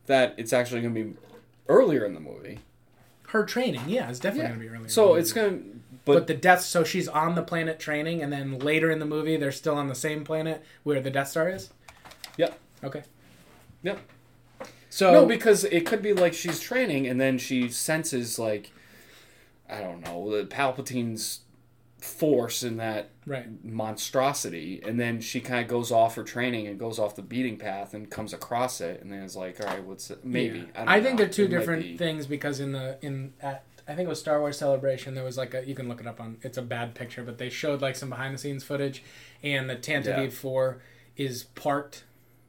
that 0.06 0.32
it's 0.38 0.54
actually 0.54 0.80
going 0.80 0.94
to 0.94 1.04
be 1.04 1.14
earlier 1.68 2.06
in 2.06 2.14
the 2.14 2.20
movie. 2.20 2.60
Her 3.28 3.44
training, 3.44 3.82
yeah, 3.88 4.08
it's 4.08 4.20
definitely 4.20 4.44
Yeah. 4.44 4.48
going 4.56 4.60
to 4.60 4.66
be 4.70 4.74
earlier. 4.74 4.88
So 4.88 5.08
in 5.08 5.12
the 5.16 5.20
it's 5.20 5.32
going 5.34 5.50
to. 5.62 5.80
But, 6.06 6.12
But, 6.14 6.26
the 6.28 6.34
Death, 6.34 6.62
so 6.62 6.84
she's 6.84 7.08
on 7.08 7.34
the 7.34 7.42
planet 7.42 7.78
training, 7.78 8.22
and 8.22 8.32
then 8.32 8.58
later 8.60 8.90
in 8.90 9.00
the 9.00 9.04
movie, 9.06 9.36
they're 9.36 9.52
still 9.52 9.74
on 9.74 9.88
the 9.88 9.94
same 9.94 10.24
planet 10.24 10.62
where 10.84 11.00
the 11.00 11.10
Death 11.10 11.28
Star 11.28 11.50
is. 11.50 11.70
Yep. 12.38 12.58
Okay. 12.84 13.02
Yep. 13.82 13.98
So 14.88 15.12
no, 15.12 15.26
because 15.26 15.64
it 15.64 15.84
could 15.84 16.00
be 16.02 16.12
like 16.14 16.32
she's 16.32 16.60
training 16.60 17.06
and 17.06 17.20
then 17.20 17.36
she 17.38 17.68
senses, 17.68 18.38
like, 18.38 18.72
I 19.68 19.80
don't 19.80 20.00
know, 20.00 20.30
the 20.30 20.46
Palpatine's 20.46 21.40
force 21.98 22.62
in 22.62 22.76
that 22.76 23.10
right. 23.26 23.46
monstrosity 23.64 24.80
and 24.86 25.00
then 25.00 25.20
she 25.20 25.40
kind 25.40 25.60
of 25.60 25.66
goes 25.68 25.90
off 25.90 26.14
her 26.14 26.22
training 26.22 26.66
and 26.68 26.78
goes 26.78 26.98
off 27.00 27.16
the 27.16 27.22
beating 27.22 27.56
path 27.56 27.94
and 27.94 28.10
comes 28.10 28.32
across 28.32 28.80
it 28.80 29.00
and 29.02 29.10
then 29.10 29.22
it's 29.22 29.34
like 29.34 29.58
all 29.60 29.66
right 29.66 29.82
what's 29.82 30.10
it? 30.10 30.24
maybe 30.24 30.58
Yeah. 30.60 30.64
I, 30.74 30.78
don't 30.84 30.88
I, 30.88 31.00
think 31.00 31.12
know. 31.18 31.24
they're 31.24 31.32
two 31.32 31.44
It 31.46 31.48
different 31.48 31.82
be- 31.82 31.96
things 31.96 32.26
because 32.26 32.60
in 32.60 32.72
the 32.72 32.98
in 33.02 33.32
at 33.40 33.64
I 33.88 33.94
think 33.94 34.06
it 34.06 34.08
was 34.08 34.18
Star 34.20 34.40
Wars 34.40 34.58
Celebration. 34.58 35.14
There 35.14 35.24
was 35.24 35.36
like 35.38 35.54
a 35.54 35.66
you 35.66 35.74
can 35.74 35.88
look 35.88 36.00
it 36.00 36.06
up 36.06 36.20
on 36.20 36.38
it's 36.42 36.58
a 36.58 36.62
bad 36.62 36.94
picture 36.94 37.22
but 37.22 37.38
they 37.38 37.48
showed 37.50 37.80
like 37.82 37.96
some 37.96 38.10
behind 38.10 38.34
the 38.34 38.38
scenes 38.38 38.64
footage 38.64 39.02
and 39.42 39.68
the 39.70 39.76
Tantive 39.76 40.06
Yeah. 40.24 40.30
4 40.30 40.82
is 41.16 41.44
parked 41.54 42.04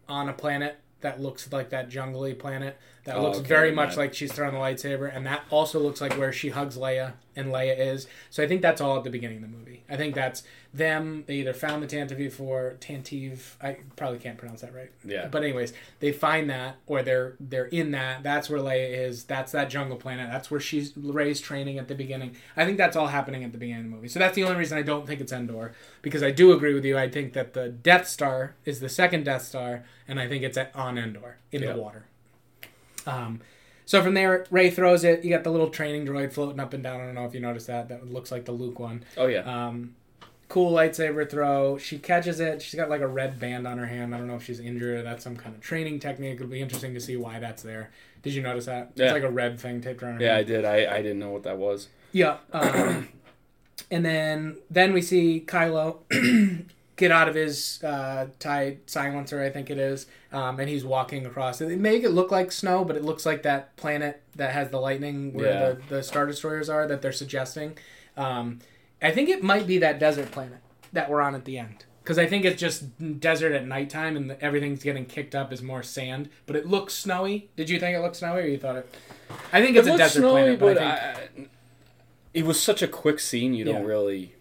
on 0.09 0.29
a 0.29 0.33
planet 0.33 0.79
that 1.01 1.21
looks 1.21 1.51
like 1.51 1.69
that 1.69 1.89
jungly 1.89 2.33
planet 2.33 2.77
that 3.03 3.15
Oh, 3.17 3.21
looks 3.23 3.37
okay, 3.39 3.47
very 3.47 3.71
much 3.71 3.95
like 3.97 4.13
she's 4.15 4.33
throwing 4.33 4.53
the 4.53 4.59
lightsaber 4.59 5.15
and 5.15 5.25
that 5.27 5.43
also 5.51 5.79
looks 5.79 6.01
like 6.01 6.13
where 6.17 6.33
she 6.33 6.49
hugs 6.49 6.75
Leia 6.77 7.13
and 7.35 7.49
Leia 7.53 7.77
is. 7.77 8.07
So 8.31 8.43
I 8.43 8.47
think 8.47 8.61
that's 8.63 8.81
all 8.81 8.97
at 8.97 9.03
the 9.03 9.09
beginning 9.11 9.37
of 9.37 9.43
the 9.43 9.55
movie. 9.57 9.83
I 9.87 9.95
think 9.95 10.15
that's 10.15 10.41
them 10.77 11.23
they 11.27 11.35
either 11.35 11.53
found 11.53 11.81
the 11.83 11.87
Tantive 11.87 12.31
4 12.31 12.77
Tantive 12.79 13.39
I 13.61 13.77
probably 13.95 14.19
can't 14.19 14.37
pronounce 14.37 14.61
that 14.61 14.73
right 14.73 14.91
yeah 15.05 15.27
but 15.27 15.43
anyways, 15.43 15.73
they 15.99 16.11
find 16.11 16.49
that, 16.49 16.77
or 16.85 17.01
they're 17.03 17.35
they're 17.39 17.65
in 17.65 17.91
that. 17.91 18.23
That's 18.23 18.49
where 18.49 18.59
Leia 18.59 19.07
is. 19.07 19.23
That's 19.25 19.51
that 19.51 19.69
jungle 19.69 19.97
planet. 19.97 20.29
That's 20.31 20.49
where 20.51 20.59
she's 20.59 20.93
Rey's 20.95 21.41
training 21.41 21.77
at 21.79 21.87
the 21.87 21.95
beginning. 21.95 22.35
I 22.55 22.65
think 22.65 22.77
that's 22.77 22.95
all 22.95 23.07
happening 23.07 23.43
at 23.43 23.51
the 23.51 23.57
beginning 23.57 23.85
of 23.85 23.89
the 23.91 23.95
movie. 23.95 24.07
So 24.07 24.19
that's 24.19 24.35
the 24.35 24.43
only 24.43 24.57
reason 24.57 24.77
I 24.77 24.81
don't 24.83 25.05
think 25.07 25.21
it's 25.21 25.31
Endor, 25.31 25.73
because 26.01 26.21
I 26.23 26.31
do 26.31 26.51
agree 26.53 26.73
with 26.73 26.85
you. 26.85 26.97
I 26.97 27.09
think 27.09 27.33
that 27.33 27.53
the 27.53 27.69
Death 27.69 28.07
Star 28.07 28.55
is 28.65 28.79
the 28.79 28.89
second 28.89 29.23
Death 29.25 29.43
Star, 29.43 29.83
and 30.07 30.19
I 30.19 30.27
think 30.27 30.43
it's 30.43 30.57
at, 30.57 30.75
on 30.75 30.97
Endor 30.97 31.37
in 31.51 31.63
Yeah. 31.63 31.73
the 31.73 31.81
water. 31.81 32.03
Um, 33.05 33.41
so 33.85 34.01
from 34.03 34.13
there, 34.13 34.45
Rey 34.51 34.69
throws 34.69 35.03
it. 35.03 35.23
You 35.23 35.29
got 35.29 35.43
the 35.43 35.51
little 35.51 35.69
training 35.69 36.05
droid 36.05 36.33
floating 36.33 36.59
up 36.59 36.73
and 36.73 36.83
down. 36.83 36.99
I 36.99 37.05
don't 37.05 37.15
know 37.15 37.25
if 37.25 37.33
you 37.33 37.39
noticed 37.39 37.67
that. 37.67 37.87
That 37.89 38.11
looks 38.11 38.31
like 38.31 38.45
the 38.45 38.51
Luke 38.51 38.79
one. 38.79 39.03
oh 39.17 39.27
yeah 39.27 39.41
Um, 39.67 39.95
cool 40.49 40.71
lightsaber 40.71 41.29
throw. 41.29 41.77
She 41.77 41.97
catches 41.99 42.39
it. 42.39 42.61
She's 42.61 42.75
got 42.75 42.89
like 42.89 43.01
a 43.01 43.07
red 43.07 43.39
band 43.39 43.67
on 43.67 43.77
her 43.77 43.85
hand. 43.85 44.15
I 44.15 44.17
don't 44.17 44.27
know 44.27 44.35
if 44.35 44.43
she's 44.43 44.59
injured 44.59 45.05
that's 45.05 45.23
some 45.23 45.35
kind 45.35 45.53
of 45.55 45.61
training 45.61 45.99
technique. 45.99 46.35
It'll 46.35 46.47
be 46.47 46.61
interesting 46.61 46.93
to 46.93 46.99
see 47.01 47.17
why 47.17 47.39
that's 47.39 47.63
there. 47.63 47.91
Did 48.23 48.33
you 48.33 48.41
notice 48.41 48.65
that? 48.65 48.91
Yeah. 48.95 49.05
It's 49.05 49.13
like 49.13 49.23
a 49.23 49.29
red 49.29 49.59
thing 49.59 49.81
taped 49.81 50.01
around 50.03 50.15
her 50.15 50.25
yeah 50.25 50.35
I 50.35 50.43
did 50.43 50.65
I, 50.65 50.85
I 50.95 51.01
didn't 51.01 51.19
know 51.19 51.29
what 51.31 51.43
that 51.43 51.57
was 51.57 51.87
Yeah. 52.11 52.37
Um, 52.51 53.09
and 53.91 54.05
then 54.05 54.57
then 54.69 54.93
we 54.93 55.01
see 55.01 55.43
Kylo 55.45 55.97
get 56.95 57.11
out 57.11 57.29
of 57.29 57.35
his 57.35 57.83
uh, 57.83 58.27
tie 58.39 58.77
silencer, 58.87 59.41
I 59.43 59.49
think 59.51 59.69
it 59.69 59.77
is, 59.77 60.07
um, 60.31 60.59
and 60.59 60.67
he's 60.67 60.83
walking 60.83 61.25
across. 61.27 61.59
They 61.59 61.75
make 61.75 62.03
it 62.03 62.09
look 62.09 62.31
like 62.31 62.51
snow, 62.51 62.83
but 62.83 62.95
it 62.95 63.03
looks 63.05 63.23
like 63.25 63.43
that 63.43 63.75
planet 63.75 64.23
that 64.35 64.51
has 64.53 64.71
the 64.71 64.79
lightning 64.79 65.33
where 65.33 65.45
Yeah. 65.45 65.69
the, 65.73 65.95
the 65.97 66.03
star 66.03 66.25
destroyers 66.25 66.69
are 66.69 66.87
that 66.87 67.01
they're 67.03 67.11
suggesting. 67.11 67.77
Um, 68.17 68.59
I 69.01 69.11
think 69.11 69.29
it 69.29 69.43
might 69.43 69.67
be 69.67 69.77
that 69.79 69.99
desert 69.99 70.31
planet 70.31 70.59
that 70.93 71.09
we're 71.09 71.21
on 71.21 71.35
at 71.35 71.45
the 71.45 71.57
end. 71.57 71.85
Because 72.03 72.17
I 72.17 72.25
think 72.25 72.45
it's 72.45 72.59
just 72.59 73.19
desert 73.19 73.51
at 73.53 73.67
nighttime 73.67 74.15
and 74.15 74.29
the, 74.29 74.41
everything's 74.41 74.81
getting 74.81 75.05
kicked 75.05 75.35
up 75.35 75.51
as 75.51 75.61
more 75.61 75.83
sand. 75.83 76.29
But 76.45 76.55
it 76.55 76.65
looks 76.65 76.93
snowy. 76.93 77.49
Did 77.57 77.69
you 77.69 77.79
think 77.79 77.97
it 77.97 77.99
looked 78.01 78.15
snowy 78.15 78.41
or 78.43 78.45
you 78.45 78.57
thought 78.57 78.77
it? 78.77 78.95
I 79.51 79.61
think 79.61 79.75
it's 79.75 79.87
a 79.87 79.97
desert 79.97 80.19
snowy, 80.19 80.55
planet, 80.55 80.59
but, 80.59 80.73
but 80.75 80.83
I 80.83 81.13
think 81.15 81.49
I, 81.49 81.51
it 82.33 82.45
was 82.45 82.61
such 82.61 82.81
a 82.81 82.87
quick 82.87 83.19
scene 83.19 83.53
you 83.53 83.65
don't 83.65 83.83
really 83.83 84.33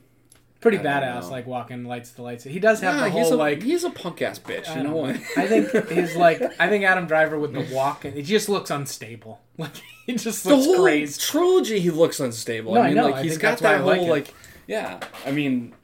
pretty 0.60 0.78
I 0.78 0.82
badass, 0.82 1.28
like 1.30 1.46
walking 1.46 1.84
lights 1.84 2.12
to 2.12 2.22
lights. 2.22 2.44
He 2.44 2.58
does 2.60 2.80
have 2.80 2.94
Yeah, 2.96 3.04
the 3.04 3.10
he's 3.10 3.28
whole 3.28 3.34
a, 3.34 3.36
like. 3.36 3.62
he's 3.62 3.84
a 3.84 3.90
punk 3.90 4.22
ass 4.22 4.38
bitch 4.38 4.68
I 4.68 4.76
you 4.78 4.82
know 4.84 4.94
what 4.96 5.16
I 5.36 5.46
think 5.48 5.88
he's 5.90 6.14
like. 6.16 6.40
I 6.60 6.68
think 6.68 6.84
Adam 6.84 7.06
Driver 7.06 7.38
with 7.38 7.52
the 7.52 7.66
walk, 7.74 8.04
and 8.04 8.16
it 8.16 8.22
just 8.22 8.48
looks 8.48 8.70
unstable. 8.70 9.40
Like 9.58 9.72
he 10.06 10.14
just 10.16 10.44
the 10.44 10.50
looks 10.54 10.66
whole 10.66 10.82
crazy. 10.84 11.18
trilogy 11.20 11.80
he 11.80 11.90
looks 11.90 12.20
unstable 12.20 12.74
No, 12.74 12.80
I 12.82 12.84
I 12.84 12.86
mean 12.88 12.96
know, 12.98 13.04
like 13.06 13.14
I 13.16 13.22
he's 13.22 13.38
got 13.38 13.58
that 13.60 13.76
I 13.76 13.80
like 13.80 13.96
whole 14.00 14.08
it. 14.08 14.10
like 14.10 14.34
yeah 14.66 15.00
I 15.24 15.30
mean 15.30 15.74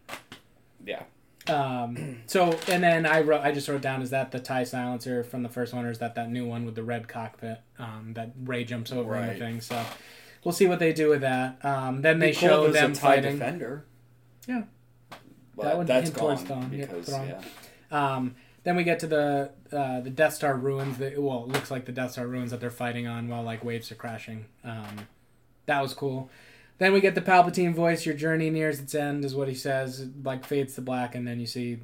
yeah 0.84 1.04
Um, 1.48 2.22
so 2.26 2.58
and 2.68 2.82
then 2.82 3.06
I 3.06 3.20
wrote, 3.22 3.42
I 3.42 3.52
just 3.52 3.68
wrote 3.68 3.80
down 3.82 4.02
is 4.02 4.10
that 4.10 4.30
the 4.30 4.40
tie 4.40 4.64
silencer 4.64 5.24
from 5.24 5.42
the 5.42 5.48
first 5.48 5.72
one, 5.74 5.84
or 5.84 5.90
is 5.90 5.98
that 5.98 6.14
that 6.14 6.30
new 6.30 6.46
one 6.46 6.64
with 6.64 6.74
the 6.74 6.82
red 6.82 7.08
cockpit 7.08 7.60
um, 7.78 8.12
that 8.14 8.32
Rey 8.44 8.64
jumps 8.64 8.92
over 8.92 9.16
in 9.16 9.26
the 9.26 9.34
thing? 9.34 9.60
So 9.60 9.82
we'll 10.44 10.52
see 10.52 10.66
what 10.66 10.78
they 10.78 10.92
do 10.92 11.08
with 11.08 11.20
that. 11.22 11.64
Um, 11.64 12.02
then 12.02 12.18
they 12.18 12.32
show 12.32 12.62
was 12.62 12.70
a 12.70 12.72
them 12.80 12.92
TIE 12.92 13.00
fighting. 13.00 13.32
defender 13.38 13.84
Yeah. 14.46 14.62
but 15.56 15.64
That 15.64 15.76
one 15.78 15.86
that's 15.86 16.10
gone 16.10 16.70
yeah, 16.72 16.86
because 16.86 17.08
yeah 17.10 17.40
Um, 17.90 18.34
then 18.64 18.76
we 18.76 18.84
get 18.84 19.00
to 19.00 19.06
the 19.08 19.50
uh, 19.72 20.00
the 20.00 20.10
Death 20.10 20.34
Star 20.34 20.54
ruins. 20.56 20.98
That, 20.98 21.20
well, 21.20 21.44
it 21.44 21.48
looks 21.48 21.70
like 21.70 21.84
the 21.84 21.92
Death 21.92 22.12
Star 22.12 22.26
ruins 22.26 22.52
that 22.52 22.60
they're 22.60 22.70
fighting 22.70 23.06
on 23.08 23.28
while 23.28 23.42
like 23.42 23.64
waves 23.64 23.90
are 23.90 23.96
crashing. 23.96 24.46
Um, 24.64 25.08
that 25.66 25.80
was 25.82 25.92
cool. 25.94 26.30
Then 26.82 26.92
we 26.92 27.00
get 27.00 27.14
the 27.14 27.20
Palpatine 27.20 27.74
voice. 27.74 28.04
Your 28.04 28.16
journey 28.16 28.50
nears 28.50 28.80
its 28.80 28.92
end, 28.92 29.24
is 29.24 29.36
what 29.36 29.46
he 29.46 29.54
says. 29.54 30.00
It, 30.00 30.24
like 30.24 30.44
fades 30.44 30.74
to 30.74 30.80
black, 30.80 31.14
and 31.14 31.24
then 31.24 31.38
you 31.38 31.46
see 31.46 31.78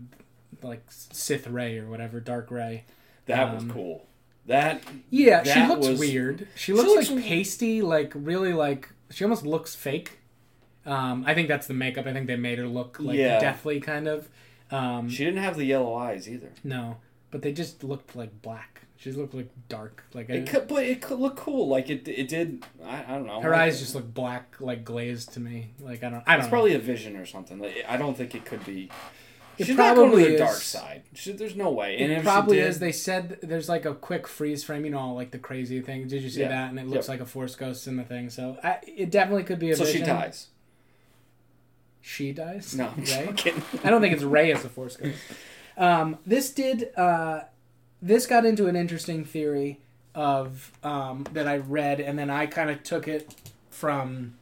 like 0.60 0.82
Sith 0.88 1.46
Rey 1.46 1.78
or 1.78 1.86
whatever, 1.88 2.18
Dark 2.18 2.50
Rey. 2.50 2.82
that 3.26 3.54
was 3.54 3.62
Um, 3.62 3.70
cool 3.70 4.06
that 4.46 4.82
Yeah, 5.10 5.44
she 5.44 5.64
looks 5.68 5.86
was- 5.86 6.00
weird. 6.00 6.48
She 6.56 6.64
She 6.64 6.72
looks 6.72 6.88
looks- 6.88 7.10
like 7.12 7.24
pasty, 7.24 7.80
like 7.80 8.10
really 8.16 8.52
like 8.52 8.88
she 9.10 9.22
almost 9.22 9.46
looks 9.46 9.76
fake. 9.76 10.18
Um, 10.84 11.22
I 11.28 11.32
think 11.34 11.46
that's 11.46 11.68
the 11.68 11.74
makeup. 11.74 12.06
I 12.06 12.12
think 12.12 12.26
they 12.26 12.34
made 12.34 12.58
her 12.58 12.66
look 12.66 12.98
like 12.98 13.16
Yeah. 13.18 13.38
deathly 13.38 13.78
kind 13.78 14.08
of. 14.08 14.28
Um, 14.72 15.08
she 15.08 15.24
didn't 15.24 15.44
have 15.44 15.56
the 15.56 15.64
yellow 15.64 15.94
eyes 15.94 16.28
either 16.28 16.50
no, 16.64 16.96
but 17.30 17.42
they 17.42 17.52
just 17.52 17.84
looked 17.84 18.16
like 18.16 18.42
black. 18.42 18.82
She 18.98 19.12
looked 19.12 19.32
like 19.32 19.48
dark. 19.68 20.02
Like 20.12 20.28
I, 20.28 20.34
It 20.34 20.48
could, 20.48 20.66
but 20.66 20.82
it 20.82 21.00
could 21.00 21.20
look 21.20 21.36
cool. 21.36 21.68
Like 21.68 21.88
it, 21.88 22.06
it 22.08 22.26
did. 22.28 22.64
I, 22.84 23.04
I 23.04 23.14
don't 23.14 23.26
know. 23.26 23.40
her 23.40 23.50
Like, 23.50 23.60
eyes 23.60 23.78
just 23.78 23.94
look 23.94 24.12
black, 24.12 24.56
like 24.58 24.84
glazed 24.84 25.32
to 25.34 25.40
me. 25.40 25.70
Like 25.80 26.02
I 26.02 26.10
don't. 26.10 26.22
I 26.26 26.32
don't. 26.32 26.40
It's 26.40 26.46
know. 26.46 26.50
probably 26.50 26.74
a 26.74 26.78
vision 26.80 27.16
or 27.16 27.24
something. 27.24 27.60
Like, 27.60 27.84
I 27.88 27.96
don't 27.96 28.16
think 28.16 28.34
it 28.34 28.44
could 28.44 28.64
be. 28.66 28.90
It 29.56 29.66
She's 29.66 29.76
not 29.76 29.96
going 29.96 30.10
to 30.10 30.16
probably 30.16 30.32
the 30.32 30.38
dark 30.38 30.56
side. 30.56 31.02
She, 31.14 31.32
there's 31.32 31.56
no 31.56 31.70
way. 31.70 31.98
And 31.98 32.12
It 32.12 32.22
probably 32.22 32.58
did- 32.58 32.68
is. 32.68 32.78
They 32.80 32.92
said 32.92 33.38
there's 33.42 33.68
like 33.68 33.84
a 33.86 33.94
quick 33.94 34.26
freeze 34.28 34.62
frame, 34.64 34.84
you 34.84 34.90
know, 34.92 35.12
like 35.14 35.30
the 35.32 35.38
crazy 35.38 35.80
thing. 35.80 36.06
Did 36.06 36.22
you 36.22 36.30
see 36.30 36.40
Yeah. 36.42 36.48
that? 36.48 36.70
And 36.70 36.78
it 36.78 36.86
looks 36.86 37.06
Yep. 37.06 37.08
like 37.08 37.20
a 37.20 37.26
force 37.26 37.54
ghost 37.56 37.86
in 37.88 37.96
the 37.96 38.04
thing. 38.04 38.30
So 38.30 38.56
I, 38.62 38.78
it 38.86 39.10
definitely 39.10 39.42
could 39.44 39.58
be 39.60 39.70
a 39.70 39.76
so 39.76 39.84
vision. 39.84 40.00
she 40.02 40.06
dies. 40.06 40.46
She 42.00 42.32
dies. 42.32 42.74
No, 42.74 42.92
I'm 42.96 43.04
Rey? 43.04 43.32
kidding. 43.36 43.62
I 43.84 43.90
don't 43.90 44.00
think 44.00 44.14
it's 44.14 44.22
Rey 44.22 44.52
as 44.52 44.64
a 44.64 44.68
force 44.68 44.96
ghost. 44.96 45.16
Um, 45.76 46.18
this 46.26 46.50
did. 46.50 46.90
Uh, 46.96 47.42
this 48.00 48.26
got 48.26 48.44
into 48.44 48.66
an 48.66 48.76
interesting 48.76 49.24
theory 49.24 49.80
of 50.14 50.72
um, 50.82 51.26
that 51.32 51.46
I 51.46 51.58
read, 51.58 52.00
and 52.00 52.18
then 52.18 52.30
I 52.30 52.46
kind 52.46 52.70
of 52.70 52.82
took 52.82 53.08
it 53.08 53.34
from 53.70 54.34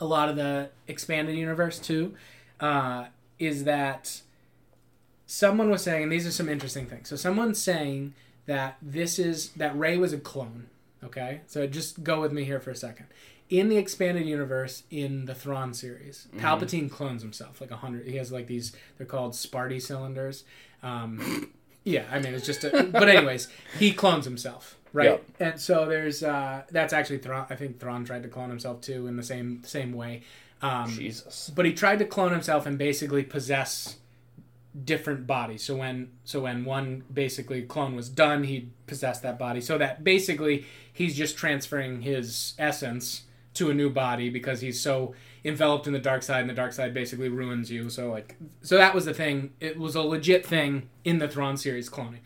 a 0.00 0.04
lot 0.04 0.28
of 0.28 0.36
the 0.36 0.70
expanded 0.88 1.36
universe 1.36 1.78
too. 1.78 2.14
Uh, 2.60 3.06
is 3.38 3.64
that 3.64 4.22
someone 5.26 5.70
was 5.70 5.82
saying, 5.82 6.04
and 6.04 6.12
these 6.12 6.26
are 6.26 6.30
some 6.30 6.48
interesting 6.48 6.86
things. 6.86 7.08
So 7.08 7.16
someone's 7.16 7.58
saying 7.58 8.14
that 8.46 8.76
this 8.80 9.18
is 9.18 9.50
that 9.50 9.76
Rey 9.76 9.96
was 9.96 10.12
a 10.12 10.18
clone. 10.18 10.68
Okay, 11.02 11.42
so 11.46 11.66
just 11.66 12.02
go 12.02 12.20
with 12.20 12.32
me 12.32 12.44
here 12.44 12.60
for 12.60 12.70
a 12.70 12.76
second. 12.76 13.06
In 13.50 13.68
the 13.68 13.76
expanded 13.76 14.26
universe, 14.26 14.84
in 14.90 15.26
the 15.26 15.34
Thrawn 15.34 15.74
series, 15.74 16.28
Palpatine 16.38 16.90
clones 16.90 17.20
himself 17.20 17.60
like 17.60 17.70
a 17.70 17.76
hundred. 17.76 18.06
He 18.06 18.16
has 18.16 18.32
like 18.32 18.46
these. 18.46 18.72
They're 18.96 19.06
called 19.06 19.32
Spaarti 19.32 19.82
cylinders. 19.82 20.44
Um, 20.82 21.52
yeah, 21.84 22.04
I 22.10 22.18
mean 22.18 22.34
it's 22.34 22.46
just. 22.46 22.64
A, 22.64 22.84
but 22.84 23.08
anyways, 23.08 23.48
he 23.78 23.92
clones 23.92 24.24
himself, 24.24 24.78
right? 24.92 25.10
Yep. 25.10 25.24
And 25.40 25.60
so 25.60 25.86
there's. 25.86 26.22
Uh, 26.22 26.62
that's 26.70 26.92
actually 26.92 27.18
Thrawn. 27.18 27.46
I 27.50 27.56
think 27.56 27.78
Thrawn 27.78 28.04
tried 28.04 28.22
to 28.22 28.28
clone 28.28 28.48
himself 28.48 28.80
too 28.80 29.06
in 29.06 29.16
the 29.16 29.22
same 29.22 29.62
same 29.64 29.92
way. 29.92 30.22
Um, 30.62 30.88
Jesus. 30.88 31.52
but 31.54 31.66
he 31.66 31.74
tried 31.74 31.98
to 31.98 32.06
clone 32.06 32.32
himself 32.32 32.64
and 32.64 32.78
basically 32.78 33.22
possess 33.22 33.96
different 34.82 35.26
bodies. 35.26 35.62
So 35.62 35.76
when 35.76 36.10
so 36.24 36.40
when 36.40 36.64
one 36.64 37.04
basically 37.12 37.62
clone 37.62 37.94
was 37.94 38.08
done, 38.08 38.44
he 38.44 38.70
possessed 38.86 39.22
that 39.22 39.38
body. 39.38 39.60
So 39.60 39.78
that 39.78 40.02
basically 40.02 40.64
he's 40.92 41.16
just 41.16 41.36
transferring 41.36 42.02
his 42.02 42.54
essence 42.58 43.24
to 43.54 43.70
a 43.70 43.74
new 43.74 43.90
body 43.90 44.30
because 44.30 44.62
he's 44.62 44.80
so 44.80 45.14
enveloped 45.44 45.86
in 45.86 45.92
the 45.92 45.98
dark 45.98 46.22
side 46.22 46.40
and 46.40 46.48
the 46.50 46.54
dark 46.54 46.72
side 46.72 46.94
basically 46.94 47.28
ruins 47.28 47.70
you. 47.70 47.90
So 47.90 48.10
like 48.10 48.36
so 48.62 48.76
that 48.76 48.94
was 48.94 49.04
the 49.04 49.14
thing. 49.14 49.52
It 49.60 49.78
was 49.78 49.94
a 49.94 50.02
legit 50.02 50.46
thing 50.46 50.88
in 51.04 51.18
the 51.18 51.28
Thrawn 51.28 51.56
series 51.56 51.88
cloning. 51.90 52.20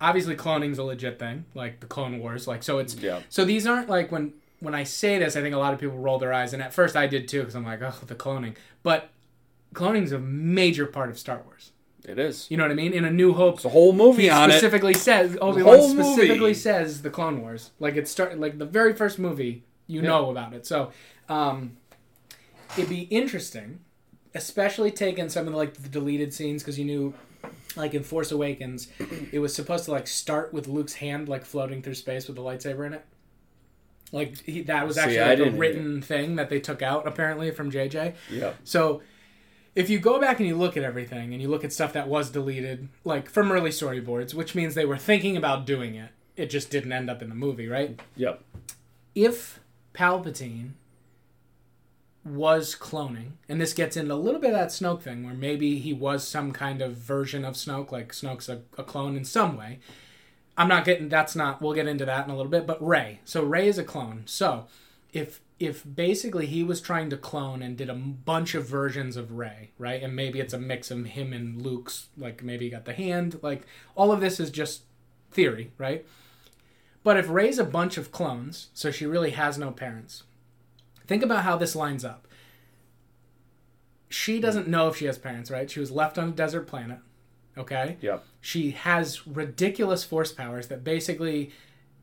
obviously 0.00 0.34
cloning's 0.36 0.76
a 0.78 0.82
legit 0.82 1.18
thing, 1.18 1.44
like 1.54 1.80
the 1.80 1.86
Clone 1.86 2.18
Wars. 2.18 2.46
Like 2.48 2.62
so, 2.62 2.78
it's 2.78 2.94
Yeah. 2.96 3.20
so 3.28 3.44
these 3.44 3.66
aren't 3.66 3.88
like 3.88 4.10
when 4.12 4.32
when 4.60 4.74
I 4.74 4.82
say 4.84 5.18
this, 5.18 5.36
I 5.36 5.40
think 5.42 5.54
a 5.54 5.58
lot 5.58 5.72
of 5.74 5.80
people 5.80 5.98
roll 5.98 6.18
their 6.18 6.32
eyes, 6.32 6.52
and 6.54 6.62
at 6.62 6.72
first 6.72 6.96
I 6.96 7.06
did 7.06 7.28
too, 7.28 7.40
because 7.40 7.54
I'm 7.54 7.64
like, 7.64 7.82
oh, 7.82 7.94
the 8.06 8.14
cloning. 8.14 8.54
But 8.82 9.10
cloning's 9.74 10.12
a 10.12 10.18
major 10.18 10.86
part 10.86 11.10
of 11.10 11.18
Star 11.18 11.42
Wars. 11.44 11.72
It 12.06 12.18
is. 12.18 12.46
You 12.50 12.56
know 12.56 12.64
what 12.64 12.70
I 12.70 12.74
mean? 12.74 12.92
In 12.92 13.04
A 13.04 13.10
New 13.10 13.32
Hope, 13.34 13.56
It's 13.56 13.64
a 13.64 13.70
whole 13.70 13.92
movie 13.92 14.28
on 14.30 14.50
it. 14.50 14.54
specifically 14.54 14.94
says 14.94 15.38
Obi 15.40 15.62
Wan 15.62 15.78
whole 15.78 15.88
specifically 15.88 16.38
movie. 16.38 16.54
says 16.54 17.02
the 17.02 17.10
Clone 17.10 17.40
Wars. 17.40 17.70
Like 17.78 17.96
it 17.96 18.08
start 18.08 18.38
like 18.38 18.58
the 18.58 18.66
very 18.66 18.94
first 18.94 19.18
movie 19.18 19.64
you 19.86 20.00
Yeah. 20.02 20.08
know 20.08 20.30
about 20.30 20.52
it. 20.54 20.66
So 20.66 20.92
um, 21.28 21.76
it'd 22.76 22.88
be 22.90 23.02
interesting, 23.02 23.80
especially 24.34 24.90
taking 24.90 25.28
some 25.28 25.46
of 25.46 25.52
the, 25.52 25.58
like 25.58 25.74
the 25.74 25.88
deleted 25.88 26.32
scenes 26.32 26.62
because 26.62 26.78
you 26.78 26.84
knew. 26.84 27.14
Like 27.76 27.92
in 27.92 28.04
Force 28.04 28.30
Awakens, 28.30 28.86
it 29.32 29.40
was 29.40 29.52
supposed 29.52 29.86
to 29.86 29.90
like 29.90 30.06
start 30.06 30.54
with 30.54 30.68
Luke's 30.68 30.94
hand 30.94 31.28
like 31.28 31.44
floating 31.44 31.82
through 31.82 31.94
space 31.94 32.28
with 32.28 32.36
the 32.36 32.42
lightsaber 32.42 32.86
in 32.86 32.94
it. 32.94 33.04
Like 34.12 34.40
he, 34.44 34.62
that 34.62 34.86
was 34.86 34.96
actually 34.96 35.20
I 35.20 35.34
like 35.34 35.40
a 35.40 35.50
written 35.50 36.00
thing 36.00 36.36
that 36.36 36.48
they 36.48 36.60
took 36.60 36.82
out 36.82 37.06
apparently 37.06 37.50
from 37.50 37.72
JJ. 37.72 38.14
Yep. 38.30 38.56
So 38.62 39.02
if 39.74 39.90
you 39.90 39.98
go 39.98 40.20
back 40.20 40.38
and 40.38 40.48
you 40.48 40.56
look 40.56 40.76
at 40.76 40.84
everything 40.84 41.32
and 41.32 41.42
you 41.42 41.48
look 41.48 41.64
at 41.64 41.72
stuff 41.72 41.92
that 41.94 42.06
was 42.06 42.30
deleted, 42.30 42.88
like 43.04 43.28
from 43.28 43.50
early 43.50 43.70
storyboards, 43.70 44.32
which 44.32 44.54
means 44.54 44.74
they 44.74 44.84
were 44.84 44.96
thinking 44.96 45.36
about 45.36 45.66
doing 45.66 45.96
it, 45.96 46.10
it 46.36 46.46
just 46.46 46.70
didn't 46.70 46.92
end 46.92 47.10
up 47.10 47.22
in 47.22 47.28
the 47.28 47.34
movie, 47.34 47.66
right? 47.66 47.98
Yep. 48.16 48.42
If 49.14 49.60
Palpatine 49.94 50.70
was 52.24 52.74
cloning, 52.74 53.32
and 53.48 53.60
this 53.60 53.74
gets 53.74 53.96
into 53.96 54.14
a 54.14 54.16
little 54.16 54.40
bit 54.40 54.52
of 54.52 54.56
that 54.56 54.68
Snoke 54.68 55.02
thing, 55.02 55.24
where 55.24 55.34
maybe 55.34 55.78
he 55.78 55.92
was 55.92 56.26
some 56.26 56.52
kind 56.52 56.80
of 56.80 56.96
version 56.96 57.44
of 57.44 57.54
Snoke, 57.54 57.92
like 57.92 58.12
Snoke's 58.12 58.48
a, 58.48 58.62
a 58.78 58.82
clone 58.82 59.16
in 59.16 59.24
some 59.24 59.56
way. 59.56 59.78
I'm 60.56 60.68
not 60.68 60.84
getting 60.84 61.08
that's 61.08 61.34
not 61.34 61.60
we'll 61.60 61.74
get 61.74 61.88
into 61.88 62.04
that 62.04 62.24
in 62.24 62.30
a 62.30 62.36
little 62.36 62.50
bit, 62.50 62.66
but 62.66 62.84
Rey. 62.84 63.20
So 63.24 63.42
Rey 63.42 63.68
is 63.68 63.78
a 63.78 63.84
clone. 63.84 64.22
So 64.26 64.66
if 65.12 65.40
if 65.58 65.84
basically 65.94 66.46
he 66.46 66.62
was 66.62 66.80
trying 66.80 67.10
to 67.10 67.16
clone 67.16 67.62
and 67.62 67.76
did 67.76 67.88
a 67.88 67.94
bunch 67.94 68.54
of 68.54 68.66
versions 68.66 69.16
of 69.16 69.32
Rey, 69.32 69.70
right? 69.78 70.02
And 70.02 70.16
maybe 70.16 70.40
it's 70.40 70.52
a 70.52 70.58
mix 70.58 70.90
of 70.90 71.04
him 71.06 71.32
and 71.32 71.62
Luke's, 71.62 72.08
like 72.16 72.42
maybe 72.42 72.66
he 72.66 72.70
got 72.70 72.84
the 72.84 72.92
hand, 72.92 73.38
like 73.42 73.62
all 73.94 74.10
of 74.10 74.20
this 74.20 74.40
is 74.40 74.50
just 74.50 74.82
theory, 75.30 75.72
right? 75.78 76.04
But 77.02 77.18
if 77.18 77.28
Rey's 77.28 77.58
a 77.58 77.64
bunch 77.64 77.96
of 77.98 78.10
clones, 78.10 78.68
so 78.74 78.90
she 78.90 79.06
really 79.06 79.30
has 79.30 79.58
no 79.58 79.70
parents. 79.70 80.24
Think 81.06 81.22
about 81.22 81.44
how 81.44 81.56
this 81.56 81.74
lines 81.76 82.04
up. 82.04 82.26
She 84.08 84.40
doesn't 84.40 84.68
know 84.68 84.88
if 84.88 84.96
she 84.96 85.06
has 85.06 85.18
parents, 85.18 85.50
right? 85.50 85.70
She 85.70 85.80
was 85.80 85.90
left 85.90 86.18
on 86.18 86.28
a 86.28 86.32
desert 86.32 86.66
planet. 86.66 86.98
Okay? 87.56 87.98
Yep. 88.00 88.24
she 88.40 88.72
has 88.72 89.28
ridiculous 89.28 90.02
force 90.02 90.32
powers 90.32 90.66
that 90.66 90.82
basically 90.82 91.52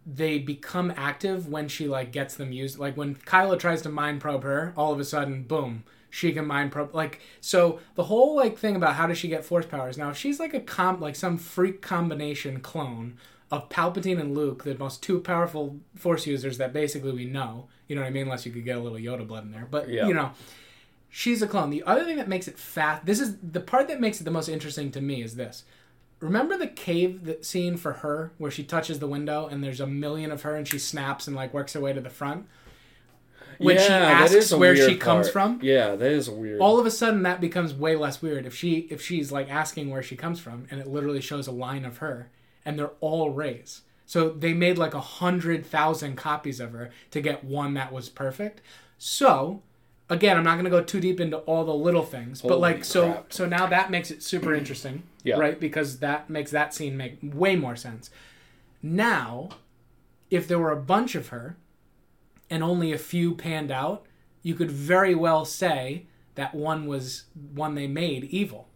they 0.06 0.40
become 0.40 0.94
active 0.96 1.50
when 1.50 1.68
she 1.68 1.90
like 1.90 2.14
gets 2.14 2.36
them 2.36 2.54
used 2.54 2.80
like 2.80 2.96
when 2.96 3.16
kylo 3.16 3.60
tries 3.60 3.82
to 3.82 3.90
mind 3.90 4.22
probe 4.22 4.44
her 4.44 4.74
all 4.78 4.94
of 4.94 5.00
a 5.02 5.04
sudden 5.04 5.44
boom 5.44 5.84
she 6.10 6.32
can 6.32 6.48
mind 6.48 6.72
probe 6.72 6.96
like 6.96 7.20
so 7.42 7.80
the 7.96 8.04
whole 8.06 8.34
like 8.34 8.58
thing 8.58 8.78
about 8.78 8.96
how 8.96 9.06
does 9.06 9.18
she 9.18 9.28
get 9.28 9.44
force 9.44 9.66
powers 9.66 9.98
now 9.98 10.10
if 10.10 10.16
she's 10.18 10.40
like 10.40 10.54
a 10.54 10.60
comp 10.62 11.02
like 11.02 11.18
some 11.18 11.38
freak 11.38 11.82
combination 11.82 12.62
clone 12.62 13.18
of 13.52 13.68
palpatine 13.68 14.20
and 14.22 14.34
luke 14.34 14.64
the 14.64 14.78
most 14.78 15.04
two 15.04 15.20
powerful 15.20 15.82
force 15.98 16.26
users 16.26 16.58
that 16.58 16.72
basically 16.72 17.12
we 17.12 17.26
know 17.26 17.68
you 17.92 17.96
know 17.96 18.02
what 18.02 18.08
i 18.08 18.10
mean 18.10 18.24
unless 18.24 18.46
you 18.46 18.52
could 18.54 18.64
get 18.64 18.78
a 18.78 18.80
little 18.80 18.98
yoda 18.98 19.28
blood 19.28 19.44
in 19.44 19.52
there 19.52 19.68
but 19.70 19.90
Yeah. 19.90 20.08
you 20.08 20.14
know 20.14 20.32
she's 21.10 21.42
a 21.42 21.48
clone 21.48 21.70
the 21.72 21.84
other 21.84 22.06
thing 22.06 22.16
that 22.16 22.30
makes 22.30 22.48
it 22.48 22.58
fast 22.58 23.06
this 23.06 23.20
is 23.20 23.36
the 23.44 23.60
part 23.60 23.90
that 23.90 24.00
makes 24.00 24.22
it 24.22 24.24
the 24.24 24.32
most 24.32 24.48
interesting 24.48 24.92
to 24.92 25.02
me 25.02 25.22
is 25.22 25.36
this 25.36 25.64
Remember 26.22 26.56
the 26.56 26.68
cave 26.68 27.26
that 27.26 27.44
scene 27.46 27.78
for 27.78 27.94
her 27.94 28.32
where 28.38 28.52
she 28.52 28.64
touches 28.64 29.00
the 29.00 29.08
window 29.08 29.48
and 29.48 29.64
there's 29.64 29.82
a 29.82 29.88
million 29.88 30.32
of 30.32 30.44
her 30.44 30.56
and 30.56 30.68
she 30.68 30.78
snaps 30.78 31.26
and 31.26 31.36
like 31.36 31.52
works 31.52 31.74
her 31.74 31.80
way 31.82 31.94
to 31.94 32.00
the 32.00 32.12
front? 32.12 32.46
When 33.58 33.78
she 33.80 33.88
asks 33.92 34.54
where 34.54 34.76
she 34.76 34.86
weird 34.86 35.00
comes 35.00 35.30
from, 35.30 35.60
Yeah, 35.64 35.96
that 35.96 36.12
is 36.12 36.30
weird. 36.30 36.60
all 36.62 36.80
of 36.80 36.86
a 36.86 36.92
sudden 36.92 37.24
that 37.24 37.42
becomes 37.42 37.74
way 37.74 37.96
less 37.96 38.22
weird 38.22 38.46
if 38.46 38.56
she 38.56 38.88
if 38.92 39.02
she's 39.02 39.32
like 39.32 39.50
asking 39.50 39.90
where 39.90 40.04
she 40.04 40.16
comes 40.16 40.40
from 40.40 40.68
and 40.70 40.80
it 40.80 40.86
literally 40.88 41.22
shows 41.22 41.48
a 41.48 41.52
line 41.52 41.86
of 41.86 41.98
her 41.98 42.30
and 42.66 42.78
they're 42.78 42.92
all 43.02 43.32
rays. 43.32 43.82
So 44.12 44.28
they 44.28 44.52
made 44.54 44.78
like 44.78 44.94
a 44.94 45.00
hundred 45.00 45.66
thousand 45.66 46.18
copies 46.18 46.60
of 46.60 46.74
her 46.74 46.90
to 47.12 47.22
get 47.22 47.46
one 47.46 47.76
that 47.76 47.94
was 47.94 48.10
perfect. 48.10 48.60
So 48.98 49.62
again, 50.10 50.36
I'm 50.36 50.44
not 50.44 50.56
going 50.56 50.66
to 50.66 50.70
go 50.70 50.84
too 50.84 51.00
deep 51.00 51.22
into 51.22 51.38
all 51.38 51.64
the 51.64 51.74
little 51.74 52.04
things, 52.04 52.42
but 52.42 52.50
Holy 52.50 52.60
like 52.62 52.84
so 52.84 53.14
crap. 53.14 53.32
so 53.32 53.46
now 53.46 53.68
that 53.68 53.90
makes 53.90 54.12
it 54.12 54.22
super 54.22 54.54
interesting, 54.54 55.04
Yeah. 55.24 55.38
right? 55.38 55.58
Because 55.58 56.00
that 56.00 56.30
makes 56.30 56.52
that 56.52 56.74
scene 56.74 56.98
make 56.98 57.20
way 57.24 57.56
more 57.56 57.78
sense. 57.78 58.10
Now, 58.84 59.48
if 60.30 60.46
there 60.46 60.60
were 60.60 60.74
a 60.74 60.82
bunch 60.82 61.16
of 61.16 61.30
her 61.30 61.56
and 62.50 62.62
only 62.62 62.92
a 62.92 62.98
few 62.98 63.34
panned 63.34 63.72
out, 63.72 64.06
you 64.44 64.56
could 64.56 64.72
very 64.72 65.16
well 65.16 65.46
say 65.46 66.06
that 66.36 66.54
one 66.54 66.86
was 66.86 67.28
one 67.54 67.76
they 67.76 67.88
made 67.88 68.26
evil. 68.26 68.68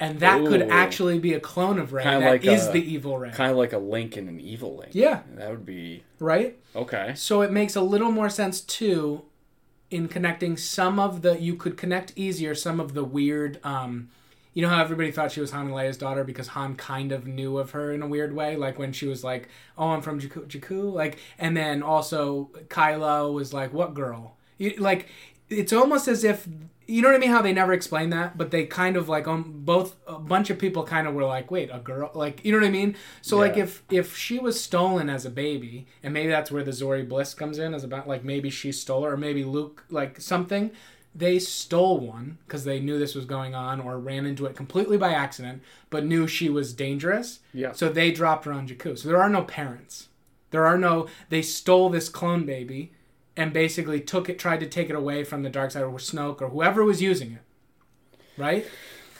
And 0.00 0.20
that 0.20 0.44
could 0.46 0.62
actually 0.62 1.18
be 1.18 1.32
a 1.34 1.40
clone 1.40 1.78
of 1.78 1.92
Rey 1.92 2.04
Kinda 2.04 2.20
that 2.20 2.30
like 2.30 2.44
is 2.44 2.68
a- 2.68 2.72
the 2.72 2.92
evil 2.92 3.18
Rey. 3.18 3.30
kind 3.30 3.50
of 3.50 3.56
like 3.56 3.72
a 3.72 3.78
Link 3.78 4.16
and 4.16 4.28
an 4.28 4.38
evil 4.40 4.76
Link. 4.76 4.90
Yeah. 4.94 5.20
That 5.34 5.50
would 5.50 5.66
be 5.66 6.04
right? 6.20 6.56
okay. 6.76 7.12
So 7.16 7.42
it 7.42 7.50
makes 7.50 7.74
a 7.74 7.80
little 7.80 8.12
more 8.12 8.30
sense 8.30 8.60
too 8.60 9.22
in 9.90 10.06
connecting 10.06 10.56
some 10.56 11.00
of 11.00 11.22
the 11.22 11.40
you 11.40 11.56
could 11.56 11.76
connect 11.76 12.12
easier 12.14 12.54
some 12.54 12.78
of 12.78 12.92
the 12.94 13.02
weird 13.02 13.58
um 13.64 14.08
you 14.54 14.62
know 14.62 14.68
how 14.68 14.82
everybody 14.82 15.10
thought 15.10 15.32
she 15.32 15.40
was 15.40 15.50
Han 15.52 15.66
and 15.66 15.74
Leia's 15.74 15.96
daughter 15.96 16.24
because 16.24 16.48
Han 16.48 16.74
kind 16.76 17.10
of 17.12 17.26
knew 17.26 17.58
of 17.58 17.70
her 17.72 17.92
in 17.92 18.02
a 18.02 18.08
weird 18.08 18.34
way, 18.34 18.56
like 18.56 18.76
when 18.78 18.92
she 18.92 19.06
was 19.06 19.22
like, 19.22 19.48
"Oh, 19.76 19.90
I'm 19.90 20.00
from 20.02 20.20
Jakku,", 20.20 20.46
Jakku 20.48 20.92
like, 20.92 21.18
and 21.38 21.56
then 21.56 21.80
also 21.82 22.50
Kylo 22.68 23.32
was 23.32 23.52
like, 23.54 23.72
"What 23.72 23.94
girl?" 23.94 24.36
You, 24.56 24.74
like, 24.78 25.06
it's 25.50 25.72
almost 25.72 26.08
as 26.08 26.24
if 26.24 26.46
you 26.86 27.02
know 27.02 27.08
what 27.08 27.16
I 27.16 27.18
mean. 27.18 27.30
How 27.30 27.42
they 27.42 27.52
never 27.52 27.74
explained 27.74 28.12
that, 28.14 28.38
but 28.38 28.50
they 28.50 28.64
kind 28.64 28.96
of 28.96 29.08
like 29.08 29.28
um 29.28 29.62
both 29.64 29.96
a 30.06 30.18
bunch 30.18 30.48
of 30.48 30.58
people 30.58 30.84
kind 30.84 31.06
of 31.06 31.14
were 31.14 31.24
like, 31.24 31.50
"Wait, 31.50 31.68
a 31.72 31.78
girl?" 31.78 32.10
Like, 32.14 32.44
you 32.44 32.50
know 32.50 32.58
what 32.58 32.66
I 32.66 32.70
mean? 32.70 32.96
So 33.20 33.36
like 33.36 33.56
if 33.58 33.82
if 33.90 34.16
she 34.16 34.38
was 34.38 34.60
stolen 34.60 35.10
as 35.10 35.26
a 35.26 35.30
baby, 35.30 35.86
and 36.02 36.14
maybe 36.14 36.28
that's 36.28 36.50
where 36.50 36.64
the 36.64 36.70
Zorii 36.70 37.06
Bliss 37.06 37.34
comes 37.34 37.58
in, 37.58 37.74
is 37.74 37.84
about 37.84 38.08
like 38.08 38.24
maybe 38.24 38.48
she 38.48 38.72
stole 38.72 39.04
her, 39.04 39.12
or 39.12 39.16
maybe 39.16 39.44
Luke 39.44 39.84
like 39.90 40.20
something. 40.20 40.70
They 41.14 41.38
stole 41.38 41.98
one 41.98 42.38
because 42.46 42.64
they 42.64 42.80
knew 42.80 42.98
this 42.98 43.14
was 43.14 43.24
going 43.24 43.54
on, 43.54 43.80
or 43.80 43.98
ran 43.98 44.24
into 44.24 44.46
it 44.46 44.56
completely 44.56 44.96
by 44.96 45.12
accident, 45.12 45.62
but 45.90 46.06
knew 46.06 46.26
she 46.26 46.48
was 46.48 46.72
dangerous. 46.72 47.40
Yeah. 47.52 47.72
So 47.72 47.88
they 47.88 48.12
dropped 48.12 48.46
her 48.46 48.52
on 48.52 48.66
Jakku. 48.66 48.96
So 48.98 49.08
there 49.08 49.20
are 49.20 49.28
no 49.28 49.42
parents. 49.42 50.08
There 50.50 50.64
are 50.64 50.78
no. 50.78 51.06
They 51.28 51.42
stole 51.42 51.90
this 51.90 52.08
clone 52.08 52.46
baby, 52.46 52.92
and 53.38 53.52
basically 53.52 54.00
took 54.00 54.28
it, 54.28 54.38
tried 54.38 54.60
to 54.60 54.66
take 54.66 54.90
it 54.90 54.96
away 54.96 55.22
from 55.24 55.42
the 55.42 55.48
dark 55.48 55.70
side 55.70 55.84
or 55.84 55.92
Snoke 55.92 56.42
or 56.42 56.48
whoever 56.48 56.84
was 56.84 57.00
using 57.00 57.32
it. 57.32 57.42
Right. 58.36 58.66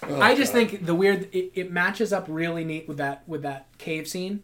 Oh, 0.02 0.20
I 0.20 0.34
just 0.34 0.52
think 0.52 0.84
the 0.86 0.94
weird 0.94 1.28
it, 1.34 1.52
it 1.54 1.70
matches 1.72 2.12
up 2.12 2.26
really 2.28 2.64
neat 2.64 2.86
with 2.88 2.98
that 2.98 3.22
with 3.26 3.42
that 3.42 3.66
cave 3.78 4.06
scene, 4.08 4.42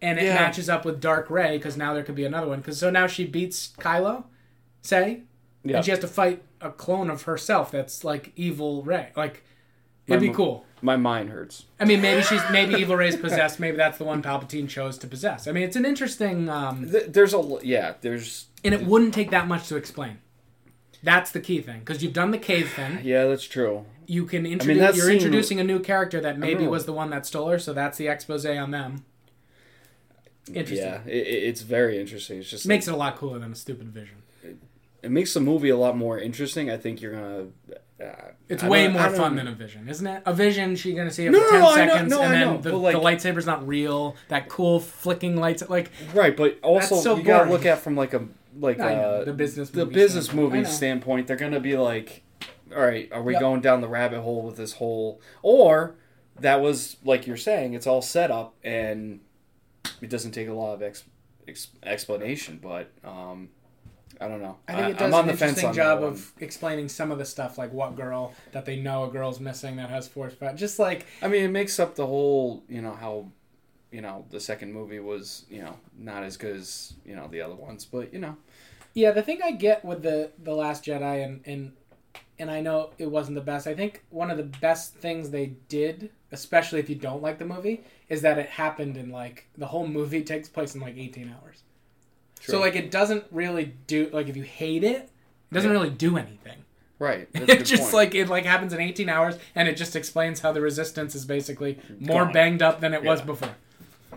and 0.00 0.18
it 0.18 0.24
Yeah. 0.24 0.34
matches 0.34 0.68
up 0.68 0.84
with 0.84 1.00
Dark 1.00 1.30
Rey 1.30 1.56
because 1.58 1.76
now 1.76 1.94
there 1.94 2.02
could 2.02 2.14
be 2.14 2.24
another 2.24 2.48
one 2.48 2.58
because 2.60 2.78
so 2.78 2.90
now 2.90 3.06
she 3.06 3.24
beats 3.26 3.72
Kylo, 3.78 4.24
say, 4.82 5.22
Yeah. 5.64 5.76
and 5.76 5.84
she 5.84 5.90
has 5.90 6.00
to 6.00 6.08
fight 6.08 6.42
a 6.60 6.70
clone 6.70 7.10
of 7.10 7.22
herself 7.22 7.70
that's 7.70 8.02
like 8.04 8.32
evil 8.36 8.82
Rey. 8.82 9.10
Like 9.16 9.44
it'd 10.06 10.20
be 10.20 10.28
My- 10.28 10.34
cool. 10.34 10.64
My 10.82 10.96
mind 10.96 11.30
hurts. 11.30 11.64
I 11.80 11.84
mean, 11.84 12.00
maybe 12.00 12.22
she's 12.22 12.40
maybe 12.50 12.74
evil 12.74 12.96
Rey's 12.96 13.16
possessed. 13.16 13.58
Maybe 13.60 13.76
that's 13.76 13.98
the 13.98 14.04
one 14.04 14.22
Palpatine 14.22 14.68
chose 14.68 14.96
to 14.98 15.06
possess. 15.06 15.46
I 15.48 15.52
mean, 15.52 15.64
it's 15.64 15.76
an 15.76 15.84
interesting, 15.84 16.48
um, 16.48 16.90
Th- 16.90 17.06
There's 17.08 17.34
a 17.34 17.58
yeah. 17.62 17.94
There's 18.00 18.46
and 18.64 18.74
it 18.74 18.84
wouldn't 18.86 19.14
take 19.14 19.30
that 19.30 19.48
much 19.48 19.68
to 19.68 19.76
explain. 19.76 20.18
That's 21.02 21.30
the 21.30 21.40
key 21.40 21.60
thing 21.60 21.80
because 21.80 22.02
you've 22.02 22.12
done 22.12 22.30
the 22.32 22.38
cave 22.38 22.70
thing. 22.70 23.00
yeah. 23.04 23.26
That's 23.26 23.44
true. 23.44 23.84
You 24.06 24.24
can 24.24 24.46
introduce. 24.46 24.78
that 24.78 24.96
you're 24.96 25.06
scene- 25.06 25.16
introducing 25.16 25.60
a 25.60 25.64
new 25.64 25.80
character 25.80 26.20
that 26.20 26.38
maybe 26.38 26.66
was 26.66 26.86
the 26.86 26.92
one 26.92 27.10
that 27.10 27.26
stole 27.26 27.48
her. 27.48 27.58
So 27.58 27.72
that's 27.72 27.98
the 27.98 28.08
expose 28.08 28.46
on 28.46 28.70
them. 28.70 29.04
Interesting. 30.52 30.86
Yeah. 30.88 31.00
It, 31.06 31.26
it- 31.26 31.42
it's 31.44 31.62
very 31.62 32.00
interesting. 32.00 32.38
It's 32.38 32.50
just 32.50 32.66
Makes 32.66 32.88
it 32.88 32.94
a 32.94 32.96
lot 32.96 33.16
cooler 33.16 33.38
than 33.38 33.52
a 33.52 33.54
stupid 33.56 33.88
vision. 33.88 34.16
it 35.02 35.10
makes 35.10 35.34
the 35.34 35.40
movie 35.40 35.68
a 35.68 35.76
lot 35.76 35.96
more 35.96 36.18
interesting. 36.18 36.70
I 36.70 36.76
think 36.76 37.00
you're 37.00 37.12
gonna. 37.12 37.46
Uh, 38.00 38.12
It's 38.48 38.62
I 38.62 38.68
way 38.68 38.86
more 38.88 39.10
fun 39.10 39.34
than 39.34 39.48
a 39.48 39.52
vision, 39.52 39.88
isn't 39.88 40.06
it? 40.06 40.22
A 40.24 40.32
vision, 40.32 40.76
she's 40.76 40.94
gonna 40.94 41.10
see 41.10 41.26
it 41.26 41.32
No, 41.32 41.40
for 41.40 41.50
ten 41.50 41.60
no, 41.60 41.66
I 41.68 41.84
know- 41.84 41.92
seconds, 41.94 42.10
no, 42.10 42.22
and 42.22 42.32
then 42.32 42.60
the, 42.62 42.76
like- 42.76 42.94
the 42.94 43.00
lightsaber's 43.00 43.46
not 43.46 43.66
real. 43.66 44.14
That 44.28 44.48
cool 44.48 44.78
flicking 44.78 45.36
lights, 45.36 45.68
like 45.68 45.90
Right, 46.14 46.36
but 46.36 46.58
also 46.62 46.96
so 47.00 47.16
you 47.16 47.24
gotta 47.24 47.50
look 47.50 47.66
at 47.66 47.78
from 47.78 47.96
like 47.96 48.14
a 48.14 48.26
like 48.60 48.78
know, 48.78 48.84
uh, 48.86 49.24
the 49.24 49.32
business 49.32 49.70
the 49.70 49.84
business 49.86 50.26
standpoint. 50.26 50.52
Movie 50.52 50.64
standpoint. 50.66 51.26
They're 51.26 51.36
gonna 51.36 51.60
be 51.60 51.76
like, 51.76 52.22
all 52.74 52.82
right, 52.82 53.08
are 53.12 53.22
we 53.22 53.32
Yep. 53.32 53.40
going 53.40 53.60
down 53.62 53.80
the 53.80 53.88
rabbit 53.88 54.20
hole 54.20 54.42
with 54.42 54.56
this 54.56 54.74
whole 54.74 55.20
or 55.42 55.96
that 56.40 56.60
was 56.60 56.96
like 57.04 57.26
you're 57.26 57.36
saying, 57.36 57.74
it's 57.74 57.86
all 57.86 58.00
set 58.02 58.30
up 58.30 58.54
and 58.62 59.20
it 60.00 60.08
doesn't 60.08 60.30
take 60.32 60.46
a 60.48 60.52
lot 60.52 60.74
of 60.74 60.82
ex, 60.82 61.02
ex, 61.48 61.68
explanation, 61.82 62.60
but 62.62 62.90
um, 63.04 63.48
I 64.20 64.28
don't 64.28 64.42
know. 64.42 64.56
I 64.66 64.74
think 64.74 64.88
it 64.90 64.98
does 64.98 65.12
I'm 65.12 65.14
on 65.14 65.24
an 65.24 65.30
interesting 65.30 65.72
job 65.72 66.02
of 66.02 66.32
explaining 66.40 66.88
some 66.88 67.10
of 67.12 67.18
the 67.18 67.24
stuff, 67.24 67.56
like 67.58 67.72
what 67.72 67.96
girl 67.96 68.34
that 68.52 68.64
they 68.64 68.76
know 68.76 69.04
a 69.04 69.08
girl's 69.08 69.40
missing 69.40 69.76
that 69.76 69.90
has 69.90 70.08
force 70.08 70.34
power. 70.34 70.54
Just 70.54 70.78
like 70.78 71.06
I 71.22 71.28
mean, 71.28 71.44
it 71.44 71.50
makes 71.50 71.78
up 71.78 71.94
the 71.94 72.06
whole, 72.06 72.64
you 72.68 72.82
know, 72.82 72.94
how 72.94 73.26
you 73.90 74.00
know 74.00 74.26
the 74.30 74.40
second 74.40 74.72
movie 74.72 75.00
was 75.00 75.46
you 75.48 75.62
know 75.62 75.76
not 75.98 76.22
as 76.22 76.36
good 76.36 76.56
as 76.56 76.94
you 77.04 77.14
know 77.14 77.28
the 77.28 77.40
other 77.40 77.54
ones, 77.54 77.84
but 77.84 78.12
you 78.12 78.18
know 78.18 78.36
Yeah, 78.94 79.12
the 79.12 79.22
thing 79.22 79.40
I 79.42 79.52
get 79.52 79.84
with 79.84 80.02
the 80.02 80.32
the 80.42 80.54
Last 80.54 80.84
Jedi 80.84 81.24
and 81.24 81.40
and 81.46 81.72
and 82.38 82.50
I 82.50 82.60
know 82.60 82.90
it 82.98 83.10
wasn't 83.10 83.34
the 83.34 83.40
best. 83.40 83.66
I 83.66 83.74
think 83.74 84.04
one 84.10 84.30
of 84.30 84.36
the 84.36 84.44
best 84.44 84.94
things 84.94 85.30
they 85.30 85.54
did, 85.68 86.10
especially 86.30 86.80
if 86.80 86.88
you 86.88 86.94
don't 86.94 87.22
like 87.22 87.38
the 87.38 87.44
movie, 87.44 87.84
is 88.08 88.22
that 88.22 88.38
it 88.38 88.48
happened 88.48 88.96
in 88.96 89.10
like 89.10 89.48
the 89.56 89.66
whole 89.66 89.86
movie 89.86 90.22
takes 90.32 90.48
place 90.48 90.74
in 90.74 90.80
like 90.80 90.96
18 90.96 91.34
hours. 91.40 91.62
So 92.52 92.60
like 92.60 92.76
it 92.76 92.90
doesn't 92.90 93.24
really 93.30 93.74
do 93.86 94.08
like 94.12 94.28
if 94.28 94.36
you 94.36 94.42
hate 94.42 94.84
it, 94.84 94.96
it 94.96 95.54
doesn't 95.54 95.70
Yeah. 95.70 95.76
really 95.76 95.90
do 95.90 96.16
anything. 96.16 96.58
right. 96.98 97.28
It 97.34 97.64
just 97.64 97.82
point. 97.84 97.94
like 97.94 98.14
it 98.14 98.28
like 98.28 98.44
happens 98.44 98.72
in 98.72 98.80
18 98.80 99.08
hours 99.08 99.36
and 99.54 99.68
it 99.68 99.76
just 99.76 99.94
explains 99.96 100.40
how 100.40 100.52
the 100.52 100.60
resistance 100.60 101.14
is 101.14 101.24
basically 101.24 101.78
more 102.00 102.24
Gone. 102.24 102.32
banged 102.32 102.62
up 102.62 102.80
than 102.80 102.92
it 102.94 103.02
was 103.04 103.20
before. 103.22 103.54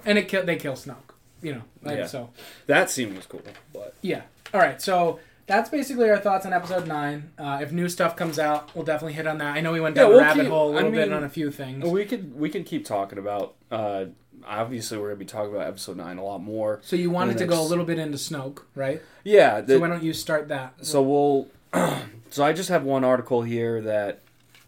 And 0.05 0.17
it 0.17 0.27
kill 0.27 0.43
they 0.45 0.55
kill 0.55 0.73
Snoke, 0.73 0.95
you 1.41 1.53
know. 1.55 1.61
Like, 1.83 1.97
Yeah. 1.97 2.07
So 2.07 2.29
that 2.67 2.89
scene 2.89 3.15
was 3.15 3.25
cool, 3.25 3.41
but 3.73 3.93
yeah. 4.01 4.21
All 4.53 4.59
right. 4.59 4.81
So 4.81 5.19
that's 5.51 5.69
basically 5.69 6.09
our 6.09 6.17
thoughts 6.17 6.45
on 6.45 6.53
episode 6.53 6.87
nine. 6.87 7.31
Uh, 7.37 7.59
if 7.61 7.71
new 7.73 7.89
stuff 7.89 8.15
comes 8.15 8.39
out, 8.39 8.73
we'll 8.73 8.85
definitely 8.85 9.13
hit 9.13 9.27
on 9.27 9.37
that. 9.39 9.55
I 9.55 9.59
know 9.59 9.73
we 9.73 9.81
went 9.81 9.95
down 9.95 10.05
a 10.05 10.09
we'll 10.09 10.19
rabbit 10.21 10.43
keep- 10.43 10.49
hole 10.51 10.69
a 10.69 10.71
I 10.71 10.75
little 10.75 10.91
bit 10.91 11.09
mean, 11.09 11.17
on 11.17 11.23
a 11.25 11.29
few 11.29 11.51
things. 11.51 11.83
we 11.85 12.05
could 12.05 12.33
we 12.39 12.49
could 12.49 12.65
keep 12.65 12.85
talking 12.85 13.17
about. 13.19 13.55
uh 13.69 14.05
Obviously, 14.47 14.97
we're 14.97 15.09
gonna 15.09 15.17
be 15.17 15.25
talking 15.25 15.53
about 15.53 15.67
episode 15.67 15.97
nine 15.97 16.17
a 16.17 16.23
lot 16.23 16.39
more. 16.41 16.79
so 16.83 16.95
you 16.95 17.11
wanted 17.11 17.37
to 17.37 17.45
go 17.45 17.61
a 17.61 17.67
little 17.67 17.85
bit 17.85 17.99
into 17.99 18.17
Snoke, 18.17 18.63
right? 18.73 18.99
Yeah, 19.23 19.61
the, 19.61 19.73
so 19.73 19.79
why 19.79 19.87
don't 19.87 20.01
you 20.01 20.13
start 20.13 20.47
that? 20.47 20.83
So 20.83 21.01
we'll. 21.03 21.47
so 22.31 22.43
I 22.43 22.51
just 22.53 22.69
have 22.69 22.83
one 22.83 23.03
article 23.03 23.43
here 23.43 23.81
that, 23.81 24.21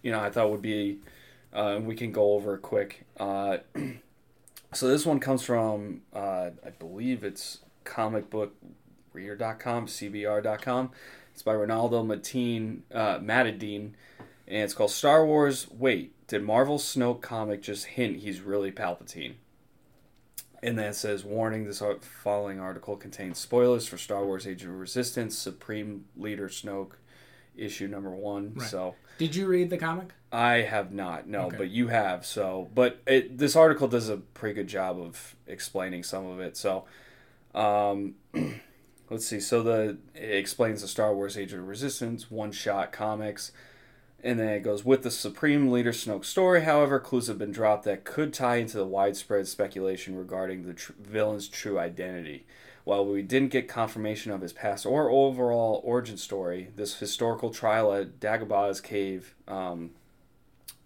you 0.03 0.11
know, 0.11 0.19
I 0.19 0.29
thought 0.29 0.51
would 0.51 0.61
be, 0.61 0.99
uh, 1.53 1.79
we 1.81 1.95
can 1.95 2.11
go 2.11 2.33
over 2.33 2.57
quick. 2.59 3.05
Uh, 3.19 3.57
so 4.73 4.87
this 4.87 5.05
one 5.07 5.19
comes 5.19 5.41
from, 5.43 6.01
uh, 6.13 6.51
I 6.65 6.69
believe 6.77 7.23
it's 7.23 7.59
comicbookreader.com, 9.13 9.87
cbr.com. 9.87 10.91
It's 11.33 11.41
by 11.41 11.53
Ronaldo 11.53 12.05
Mateen, 12.05 12.81
uh, 12.93 13.19
Matadeen, 13.19 13.93
and 14.47 14.63
it's 14.63 14.73
called 14.73 14.91
Star 14.91 15.25
Wars. 15.25 15.67
Wait, 15.71 16.13
did 16.27 16.43
Marvel 16.43 16.77
Snoke 16.77 17.21
comic 17.21 17.61
just 17.61 17.85
hint 17.85 18.17
he's 18.17 18.41
really 18.41 18.71
Palpatine? 18.71 19.33
And 20.61 20.77
then 20.77 20.91
it 20.91 20.95
says, 20.95 21.25
warning, 21.25 21.65
this 21.65 21.83
following 22.01 22.59
article 22.59 22.95
contains 22.95 23.37
spoilers 23.37 23.85
for 23.87 23.97
Star 23.97 24.23
Wars 24.25 24.47
Age 24.47 24.63
of 24.63 24.69
Resistance, 24.69 25.37
Supreme 25.37 26.05
Leader 26.15 26.47
Snoke, 26.47 26.93
issue 27.55 27.87
number 27.87 28.11
one. 28.11 28.53
Right. 28.55 28.69
So 28.69 28.95
Did 29.17 29.35
you 29.35 29.47
read 29.47 29.69
the 29.69 29.77
comic? 29.77 30.11
I 30.31 30.61
have 30.61 30.93
not, 30.93 31.27
no, 31.27 31.47
Okay. 31.47 31.57
but 31.57 31.69
you 31.69 31.89
have. 31.89 32.25
So, 32.25 32.69
but 32.73 33.01
it, 33.05 33.37
this 33.37 33.55
article 33.57 33.87
does 33.89 34.07
a 34.07 34.17
pretty 34.17 34.55
good 34.55 34.67
job 34.67 34.99
of 34.99 35.35
explaining 35.47 36.03
some 36.03 36.25
of 36.27 36.39
it. 36.39 36.55
So, 36.55 36.85
um, 37.53 38.15
let's 39.09 39.25
see. 39.25 39.39
So 39.39 39.63
the 39.63 39.97
it 40.15 40.35
explains 40.35 40.81
the 40.81 40.87
Star 40.87 41.13
Wars 41.13 41.37
Age 41.37 41.53
of 41.53 41.67
Resistance 41.67 42.29
one 42.31 42.51
shot 42.51 42.91
comics. 42.91 43.51
And 44.25 44.39
then 44.39 44.47
it 44.47 44.61
goes 44.61 44.85
with 44.85 45.03
the 45.03 45.11
Supreme 45.11 45.69
Leader 45.69 45.91
Snoke 45.91 46.23
story. 46.23 46.63
However, 46.63 46.97
clues 46.97 47.27
have 47.27 47.37
been 47.37 47.51
dropped 47.51 47.83
that 47.83 48.05
could 48.05 48.33
tie 48.33 48.55
into 48.55 48.77
the 48.77 48.85
widespread 48.85 49.49
speculation 49.49 50.15
regarding 50.15 50.63
the 50.63 50.73
tr- 50.73 50.93
villain's 50.97 51.49
true 51.49 51.77
identity. 51.77 52.45
While 52.85 53.05
we 53.05 53.21
didn't 53.21 53.51
get 53.51 53.67
confirmation 53.67 54.31
of 54.31 54.39
his 54.39 54.53
past 54.53 54.85
or 54.85 55.09
overall 55.09 55.81
origin 55.83 56.15
story, 56.15 56.69
this 56.75 56.99
historical 56.99 57.49
trial 57.49 57.93
at 57.93 58.21
Dagobah's 58.21 58.79
cave 58.79 59.35
um, 59.45 59.91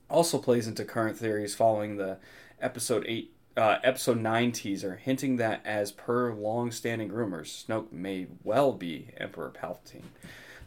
also 0.09 0.39
plays 0.39 0.67
into 0.67 0.83
current 0.83 1.17
theories 1.17 1.53
following 1.53 1.97
the 1.97 2.17
episode 2.59 3.05
eight, 3.07 3.33
uh, 3.57 3.79
episode 3.83 4.19
nine 4.19 4.51
teaser, 4.51 4.95
hinting 4.97 5.37
that, 5.37 5.61
as 5.65 5.91
per 5.91 6.31
long-standing 6.33 7.11
rumors, 7.11 7.65
Snoke 7.67 7.91
may 7.91 8.27
well 8.43 8.71
be 8.71 9.09
Emperor 9.17 9.51
Palpatine. 9.51 10.03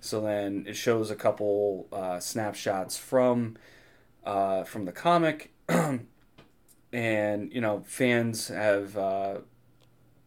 So 0.01 0.21
then 0.21 0.65
it 0.67 0.75
shows 0.77 1.11
a 1.11 1.15
couple 1.15 1.87
uh, 1.93 2.19
snapshots 2.21 2.97
from 2.99 3.57
uh, 4.25 4.65
from 4.65 4.85
the 4.87 4.93
comic, 4.93 5.53
and 6.93 7.53
you 7.53 7.61
know 7.61 7.83
fans 7.87 8.49
have 8.49 8.97
uh, 8.97 9.35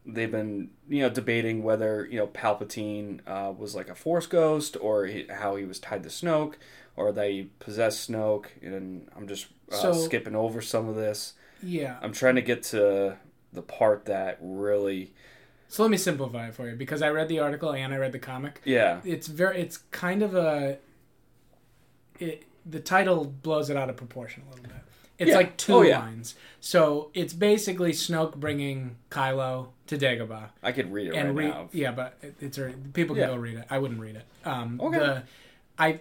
they've 0.06 0.32
been 0.32 0.70
you 0.88 1.02
know 1.02 1.10
debating 1.10 1.64
whether 1.64 2.08
you 2.10 2.18
know 2.18 2.28
Palpatine 2.28 3.20
uh, 3.28 3.52
was 3.52 3.76
like 3.76 3.90
a 3.90 3.96
Force 3.96 4.28
ghost 4.28 4.78
or 4.80 5.06
he, 5.06 5.26
how 5.30 5.56
he 5.56 5.66
was 5.66 5.80
tied 5.80 6.04
to 6.04 6.10
Snoke 6.10 6.56
or 6.96 7.12
that 7.12 7.30
he 7.30 7.50
possessed 7.60 8.10
Snoke. 8.10 8.46
And 8.62 9.10
I'm 9.16 9.28
just 9.28 9.48
uh, 9.72 9.76
So- 9.76 9.94
skipping 9.94 10.36
over 10.36 10.62
some 10.62 10.88
of 10.88 10.96
this. 10.96 11.34
Yeah. 11.64 11.98
I'm 12.02 12.12
trying 12.14 12.36
to 12.36 12.42
get 12.42 12.64
to 12.64 13.18
the 13.54 13.62
part 13.62 14.06
that 14.06 14.38
really 14.42 15.14
So 15.70 15.84
let 15.84 15.92
me 15.92 15.98
simplify 15.98 16.48
it 16.48 16.56
for 16.56 16.68
you 16.70 16.76
because 16.76 17.02
I 17.02 17.10
read 17.10 17.28
the 17.30 17.40
article 17.40 17.72
and 17.74 17.94
I 17.94 17.98
read 17.98 18.12
the 18.12 18.20
comic. 18.20 18.62
yeah 18.66 19.00
It's 19.06 19.28
very. 19.28 19.60
It's 19.62 19.78
kind 19.92 20.22
of 20.24 20.36
a. 20.36 20.78
It 22.20 22.44
the 22.66 22.80
title 22.80 23.26
blows 23.26 23.70
it 23.70 23.76
out 23.78 23.90
of 23.90 23.98
proportion 23.98 24.44
a 24.48 24.50
little 24.52 24.64
bit. 24.64 24.74
It's 25.20 25.30
Yeah. 25.30 25.36
like 25.38 25.58
two 25.58 25.74
Oh, 25.76 25.82
yeah. 25.82 26.00
lines. 26.00 26.36
So 26.62 27.12
it's 27.14 27.34
basically 27.34 27.92
Snoke 27.92 28.36
bringing 28.36 28.96
Kylo 29.12 29.68
to 29.88 29.98
Dagobah. 29.98 30.50
I 30.64 30.72
could 30.72 30.92
read 30.92 31.08
it 31.08 31.16
and 31.16 31.30
right 31.30 31.36
read, 31.46 31.50
now. 31.50 31.70
yeah, 31.74 31.92
but 31.92 32.18
it- 32.22 32.36
it's 32.40 32.58
already, 32.58 32.76
people 32.94 33.16
can 33.16 33.22
Yeah. 33.24 33.28
go 33.28 33.36
read 33.36 33.58
it. 33.58 33.66
I 33.70 33.78
wouldn't 33.80 34.00
read 34.00 34.16
it. 34.16 34.26
Um, 34.46 34.80
Okay. 34.82 34.98
The, 34.98 35.24
I, 35.78 36.00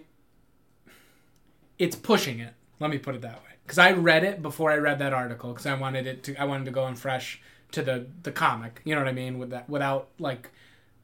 it's 1.78 1.96
pushing 1.96 2.38
it. 2.40 2.54
Let 2.80 2.90
me 2.90 2.98
put 2.98 3.14
it 3.14 3.20
that 3.22 3.36
way. 3.42 3.51
Because 3.64 3.78
I 3.78 3.92
read 3.92 4.24
it 4.24 4.42
before 4.42 4.70
I 4.70 4.76
read 4.76 4.98
that 4.98 5.12
article 5.12 5.52
because 5.52 5.66
I 5.66 5.74
wanted 5.74 6.06
it 6.06 6.24
to. 6.24 6.36
I 6.36 6.44
wanted 6.44 6.64
to 6.66 6.70
go 6.70 6.86
in 6.88 6.96
fresh 6.96 7.40
to 7.72 7.82
the 7.82 8.06
the 8.22 8.32
comic. 8.32 8.80
You 8.84 8.94
know 8.94 9.00
what 9.00 9.08
I 9.08 9.12
mean? 9.12 9.38
With 9.38 9.50
that, 9.50 9.68
without 9.68 10.08
like 10.18 10.50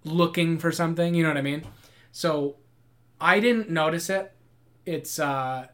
looking 0.05 0.59
for 0.59 0.73
something. 0.73 1.15
You 1.15 1.23
know 1.23 1.31
what 1.31 1.39
I 1.39 1.43
mean? 1.43 1.65
So 2.13 2.57
I 3.21 3.41
didn't 3.41 3.71
notice 3.71 4.11
it. 4.11 4.33
It's 4.87 5.19
uh, 5.19 5.69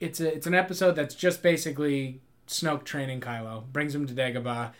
it's 0.00 0.20
a 0.20 0.34
it's 0.34 0.46
an 0.46 0.54
episode 0.54 0.92
that's 0.92 1.14
just 1.14 1.42
basically 1.42 2.20
Snoke 2.46 2.84
training 2.84 3.20
Kylo, 3.20 3.64
brings 3.72 3.94
him 3.94 4.06
to 4.06 4.14
Dagobah. 4.14 4.72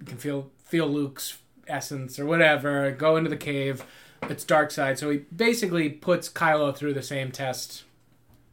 You 0.00 0.06
can 0.06 0.18
feel 0.18 0.50
feel 0.64 0.86
Luke's 0.86 1.38
essence 1.66 2.18
or 2.18 2.26
whatever. 2.26 2.90
Go 2.92 3.16
into 3.16 3.30
the 3.30 3.36
cave. 3.36 3.84
It's 4.22 4.44
dark 4.44 4.70
side, 4.70 4.98
so 4.98 5.10
he 5.10 5.18
basically 5.18 5.90
puts 5.90 6.30
Kylo 6.30 6.74
through 6.74 6.94
the 6.94 7.02
same 7.02 7.30
test 7.30 7.84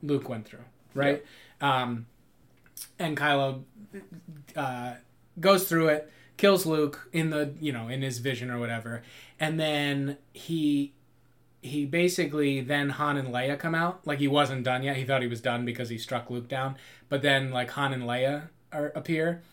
Luke 0.01 0.28
went 0.28 0.45
through, 0.45 0.65
right? 0.93 1.23
Um, 1.59 2.05
and 2.99 3.17
Kylo 3.17 3.63
uh, 4.55 4.93
goes 5.39 5.67
through 5.67 5.89
it, 5.89 6.11
kills 6.37 6.65
Luke 6.65 7.09
in 7.11 7.29
the 7.29 7.53
you 7.59 7.71
know 7.71 7.87
in 7.87 8.01
his 8.01 8.19
vision 8.19 8.49
or 8.49 8.59
whatever, 8.59 9.03
and 9.39 9.59
then 9.59 10.17
he 10.33 10.93
he 11.61 11.85
basically 11.85 12.61
then 12.61 12.89
Han 12.89 13.17
and 13.17 13.29
Leia 13.29 13.57
come 13.57 13.75
out 13.75 14.05
like 14.05 14.19
he 14.19 14.27
wasn't 14.27 14.63
done 14.63 14.83
yet. 14.83 14.95
He 14.95 15.05
thought 15.05 15.21
he 15.21 15.27
was 15.27 15.41
done 15.41 15.65
because 15.65 15.89
he 15.89 15.97
struck 15.97 16.29
Luke 16.29 16.47
down, 16.47 16.75
but 17.09 17.21
then 17.21 17.51
like 17.51 17.71
Han 17.71 17.93
and 17.93 18.03
Leia 18.03 18.49
are, 18.71 18.91
appear, 18.95 19.43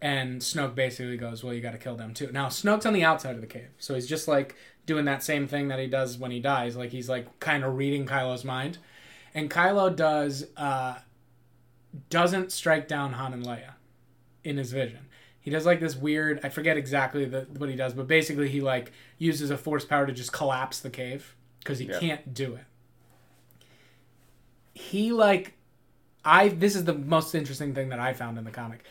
and 0.00 0.40
Snoke 0.40 0.74
basically 0.74 1.16
goes, 1.16 1.44
"Well, 1.44 1.52
you 1.52 1.60
got 1.60 1.72
to 1.72 1.78
kill 1.78 1.96
them 1.96 2.14
too." 2.14 2.30
Now 2.32 2.46
Snoke's 2.48 2.86
on 2.86 2.94
the 2.94 3.04
outside 3.04 3.34
of 3.34 3.40
the 3.40 3.46
cave, 3.46 3.68
so 3.78 3.94
he's 3.94 4.06
just 4.06 4.28
like 4.28 4.54
doing 4.86 5.04
that 5.04 5.22
same 5.22 5.46
thing 5.46 5.68
that 5.68 5.78
he 5.78 5.86
does 5.86 6.16
when 6.16 6.30
he 6.30 6.40
dies. 6.40 6.74
Like 6.76 6.90
he's 6.90 7.08
like 7.08 7.38
kind 7.40 7.64
of 7.64 7.76
reading 7.76 8.06
Kylo's 8.06 8.44
mind, 8.44 8.78
and 9.38 9.48
Kylo 9.50 9.94
does 9.94 10.46
uh, 10.56 10.98
doesn't 12.10 12.50
strike 12.52 12.88
down 12.88 13.12
Han 13.12 13.32
and 13.32 13.44
Leia 13.46 13.74
in 14.44 14.56
his 14.56 14.72
vision. 14.72 15.06
He 15.40 15.50
does 15.50 15.64
like 15.64 15.80
this 15.80 15.96
weird. 15.96 16.40
I 16.42 16.48
forget 16.48 16.76
exactly 16.76 17.24
the, 17.24 17.46
what 17.56 17.70
he 17.70 17.76
does, 17.76 17.94
but 17.94 18.06
basically 18.06 18.48
he 18.48 18.60
like 18.60 18.92
uses 19.16 19.50
a 19.50 19.56
force 19.56 19.84
power 19.84 20.06
to 20.06 20.12
just 20.12 20.32
collapse 20.32 20.80
the 20.80 20.90
cave 20.90 21.34
because 21.60 21.78
he 21.78 21.86
Yeah. 21.86 21.98
can't 22.00 22.34
do 22.34 22.54
it. 22.54 22.64
He 24.74 25.12
like, 25.12 25.54
I. 26.24 26.48
This 26.48 26.76
is 26.76 26.84
the 26.84 26.94
most 26.94 27.34
interesting 27.34 27.74
thing 27.74 27.88
that 27.88 27.98
I 28.00 28.12
found 28.12 28.38
in 28.38 28.44
the 28.44 28.50
comic. 28.50 28.84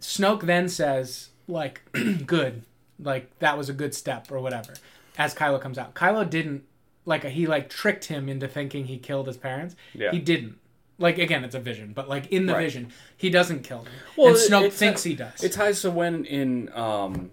Snoke 0.00 0.42
then 0.42 0.68
says 0.68 1.30
like, 1.48 1.82
"Good, 2.26 2.62
like 2.98 3.36
that 3.40 3.58
was 3.58 3.68
a 3.68 3.72
good 3.72 3.94
step 3.94 4.30
or 4.30 4.40
whatever." 4.40 4.74
As 5.18 5.34
Kylo 5.34 5.60
comes 5.60 5.78
out, 5.78 5.94
Kylo 5.94 6.28
didn't 6.28 6.64
like 7.06 7.24
he 7.24 7.46
like 7.46 7.70
tricked 7.70 8.04
him 8.06 8.28
into 8.28 8.46
thinking 8.48 8.84
he 8.84 8.98
killed 8.98 9.26
his 9.28 9.36
parents. 9.38 9.74
Yeah. 9.94 10.10
He 10.10 10.18
didn't. 10.18 10.58
Like 10.98 11.18
again, 11.18 11.44
it's 11.44 11.54
a 11.54 11.60
vision, 11.60 11.92
but 11.94 12.08
like 12.08 12.26
in 12.32 12.46
the 12.46 12.52
Right. 12.54 12.64
vision, 12.64 12.92
he 13.16 13.30
doesn't 13.30 13.62
kill 13.62 13.82
them. 13.84 13.92
Well, 14.16 14.28
and 14.28 14.36
it- 14.36 14.50
Snoke 14.50 14.72
thinks 14.72 15.02
he 15.02 15.14
does. 15.14 15.42
It 15.42 15.52
ties 15.52 15.80
to 15.82 15.90
when 15.90 16.24
in 16.24 16.70
um, 16.74 17.30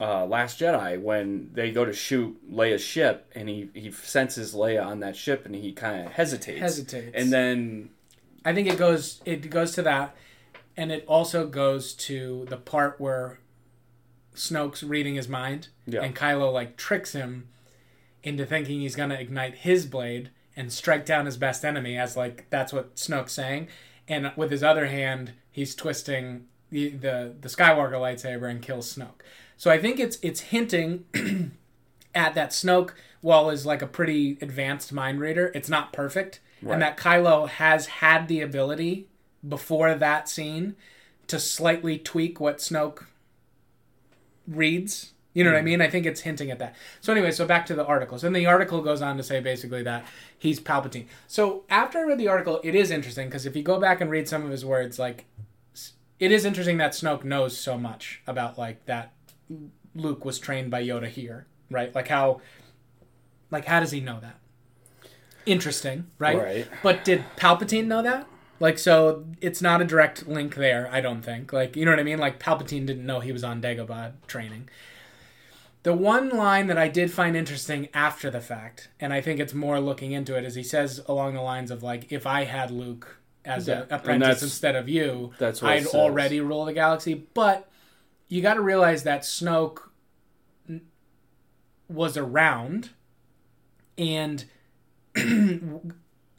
uh, 0.00 0.26
Last 0.26 0.58
Jedi 0.60 1.00
when 1.00 1.50
they 1.52 1.70
go 1.70 1.84
to 1.84 1.92
shoot 1.92 2.36
Leia's 2.52 2.82
ship 2.82 3.30
and 3.34 3.48
he, 3.48 3.68
he 3.74 3.90
senses 3.92 4.54
Leia 4.54 4.84
on 4.84 5.00
that 5.00 5.14
ship 5.16 5.46
and 5.46 5.54
he 5.54 5.72
kind 5.72 6.04
of 6.06 6.12
hesitates. 6.12 6.60
Hesitates. 6.60 7.12
And 7.14 7.32
then 7.32 7.90
I 8.44 8.52
think 8.54 8.66
it 8.68 8.76
goes 8.78 9.20
it 9.24 9.48
goes 9.50 9.72
to 9.72 9.82
that, 9.82 10.16
and 10.76 10.90
it 10.90 11.04
also 11.06 11.46
goes 11.46 11.94
to 11.94 12.44
the 12.48 12.56
part 12.56 13.00
where 13.00 13.38
Snoke's 14.34 14.82
reading 14.82 15.14
his 15.14 15.28
mind, 15.28 15.68
Yeah. 15.86 16.00
and 16.02 16.14
Kylo 16.16 16.52
like 16.52 16.76
tricks 16.76 17.12
him 17.12 17.48
into 18.22 18.44
thinking 18.46 18.80
he's 18.80 18.96
gonna 18.96 19.14
ignite 19.14 19.54
his 19.56 19.86
blade 19.86 20.30
and 20.56 20.72
strike 20.72 21.06
down 21.06 21.26
his 21.26 21.36
best 21.36 21.64
enemy, 21.64 21.96
as 21.96 22.16
like 22.16 22.46
that's 22.50 22.72
what 22.72 22.96
Snoke's 22.96 23.32
saying, 23.32 23.68
and 24.08 24.32
with 24.36 24.50
his 24.50 24.62
other 24.62 24.86
hand 24.86 25.32
he's 25.50 25.74
twisting 25.74 26.46
the 26.70 26.90
the, 26.90 27.34
the 27.40 27.48
Skywalker 27.48 27.92
lightsaber 27.92 28.50
and 28.50 28.60
kills 28.62 28.94
Snoke. 28.94 29.20
So 29.56 29.70
I 29.70 29.78
think 29.78 29.98
it's 30.00 30.18
it's 30.22 30.40
hinting 30.40 31.04
at 32.14 32.34
that 32.34 32.50
Snoke, 32.50 32.90
while 33.20 33.50
is 33.50 33.64
like 33.66 33.82
a 33.82 33.86
pretty 33.86 34.38
advanced 34.40 34.92
mind 34.92 35.20
reader, 35.20 35.50
it's 35.54 35.68
not 35.68 35.92
perfect, 35.92 36.40
Right. 36.62 36.74
and 36.74 36.82
that 36.82 36.96
Kylo 36.96 37.48
has 37.48 37.86
had 37.86 38.28
the 38.28 38.40
ability 38.40 39.06
before 39.48 39.94
that 39.94 40.28
scene 40.28 40.76
to 41.28 41.38
slightly 41.38 41.96
tweak 41.98 42.40
what 42.40 42.58
Snoke 42.58 43.04
reads. 44.46 45.12
You 45.32 45.44
know 45.44 45.50
what 45.50 45.58
I 45.58 45.60
hmm. 45.60 45.66
mean? 45.66 45.80
I 45.80 45.88
think 45.88 46.06
it's 46.06 46.22
hinting 46.22 46.50
at 46.50 46.58
that. 46.58 46.74
So 47.00 47.12
anyway, 47.12 47.30
so 47.30 47.46
back 47.46 47.64
to 47.66 47.74
the 47.74 47.84
article. 47.84 48.18
So 48.18 48.26
then 48.26 48.32
the 48.32 48.46
article 48.46 48.82
goes 48.82 49.00
on 49.00 49.16
to 49.16 49.22
say 49.22 49.40
basically 49.40 49.82
that 49.84 50.04
he's 50.36 50.58
Palpatine. 50.58 51.06
So 51.28 51.64
after 51.70 51.98
I 51.98 52.02
read 52.02 52.18
the 52.18 52.28
article, 52.28 52.60
it 52.64 52.74
is 52.74 52.90
interesting 52.90 53.28
because 53.28 53.46
if 53.46 53.54
you 53.54 53.62
go 53.62 53.78
back 53.78 54.00
and 54.00 54.10
read 54.10 54.28
some 54.28 54.44
of 54.44 54.50
his 54.50 54.64
words, 54.64 54.98
like 54.98 55.26
it 56.18 56.32
is 56.32 56.44
interesting 56.44 56.78
that 56.78 56.92
Snoke 56.92 57.24
knows 57.24 57.56
so 57.56 57.78
much 57.78 58.22
about 58.26 58.58
like 58.58 58.84
that 58.86 59.12
Luke 59.94 60.24
was 60.24 60.38
trained 60.38 60.70
by 60.70 60.82
Yoda 60.82 61.08
here, 61.08 61.46
right? 61.70 61.94
Like 61.94 62.08
how 62.08 62.40
like 63.50 63.64
how 63.64 63.80
does 63.80 63.92
he 63.92 64.00
know 64.00 64.18
that? 64.20 64.38
Interesting, 65.46 66.06
right? 66.18 66.36
Right. 66.36 66.68
But 66.82 67.04
did 67.04 67.24
Palpatine 67.36 67.86
know 67.86 68.02
that? 68.02 68.26
Like 68.58 68.78
so 68.78 69.24
it's 69.40 69.62
not 69.62 69.80
a 69.80 69.84
direct 69.84 70.26
link 70.26 70.56
there, 70.56 70.88
I 70.92 71.00
don't 71.00 71.22
think. 71.22 71.52
Like 71.52 71.76
you 71.76 71.84
know 71.84 71.92
what 71.92 72.00
I 72.00 72.04
mean? 72.04 72.18
Like 72.18 72.38
Palpatine 72.38 72.84
didn't 72.84 73.06
know 73.06 73.20
he 73.20 73.32
was 73.32 73.44
on 73.44 73.62
Dagobah 73.62 74.12
training. 74.26 74.68
The 75.82 75.94
one 75.94 76.28
line 76.28 76.66
that 76.66 76.76
I 76.76 76.88
did 76.88 77.10
find 77.10 77.36
interesting 77.36 77.88
after 77.94 78.30
the 78.30 78.40
fact, 78.40 78.88
and 79.00 79.12
I 79.12 79.20
think 79.20 79.40
it's 79.40 79.54
more 79.54 79.80
looking 79.80 80.12
into 80.12 80.36
it, 80.36 80.44
is 80.44 80.54
he 80.54 80.62
says 80.62 81.00
along 81.06 81.34
the 81.34 81.40
lines 81.40 81.70
of 81.70 81.82
like, 81.82 82.12
"If 82.12 82.26
I 82.26 82.44
had 82.44 82.70
Luke 82.70 83.16
as 83.44 83.66
an 83.66 83.82
and 83.82 83.92
apprentice 83.92 84.42
instead 84.42 84.76
of 84.76 84.88
you, 84.88 85.32
that's 85.38 85.62
I'd 85.62 85.86
already 85.86 86.40
rule 86.40 86.66
the 86.66 86.74
galaxy." 86.74 87.26
But 87.32 87.70
you 88.28 88.42
got 88.42 88.54
to 88.54 88.60
realize 88.60 89.04
that 89.04 89.22
Snoke 89.22 89.80
was 91.88 92.16
around 92.16 92.90
and 93.96 94.44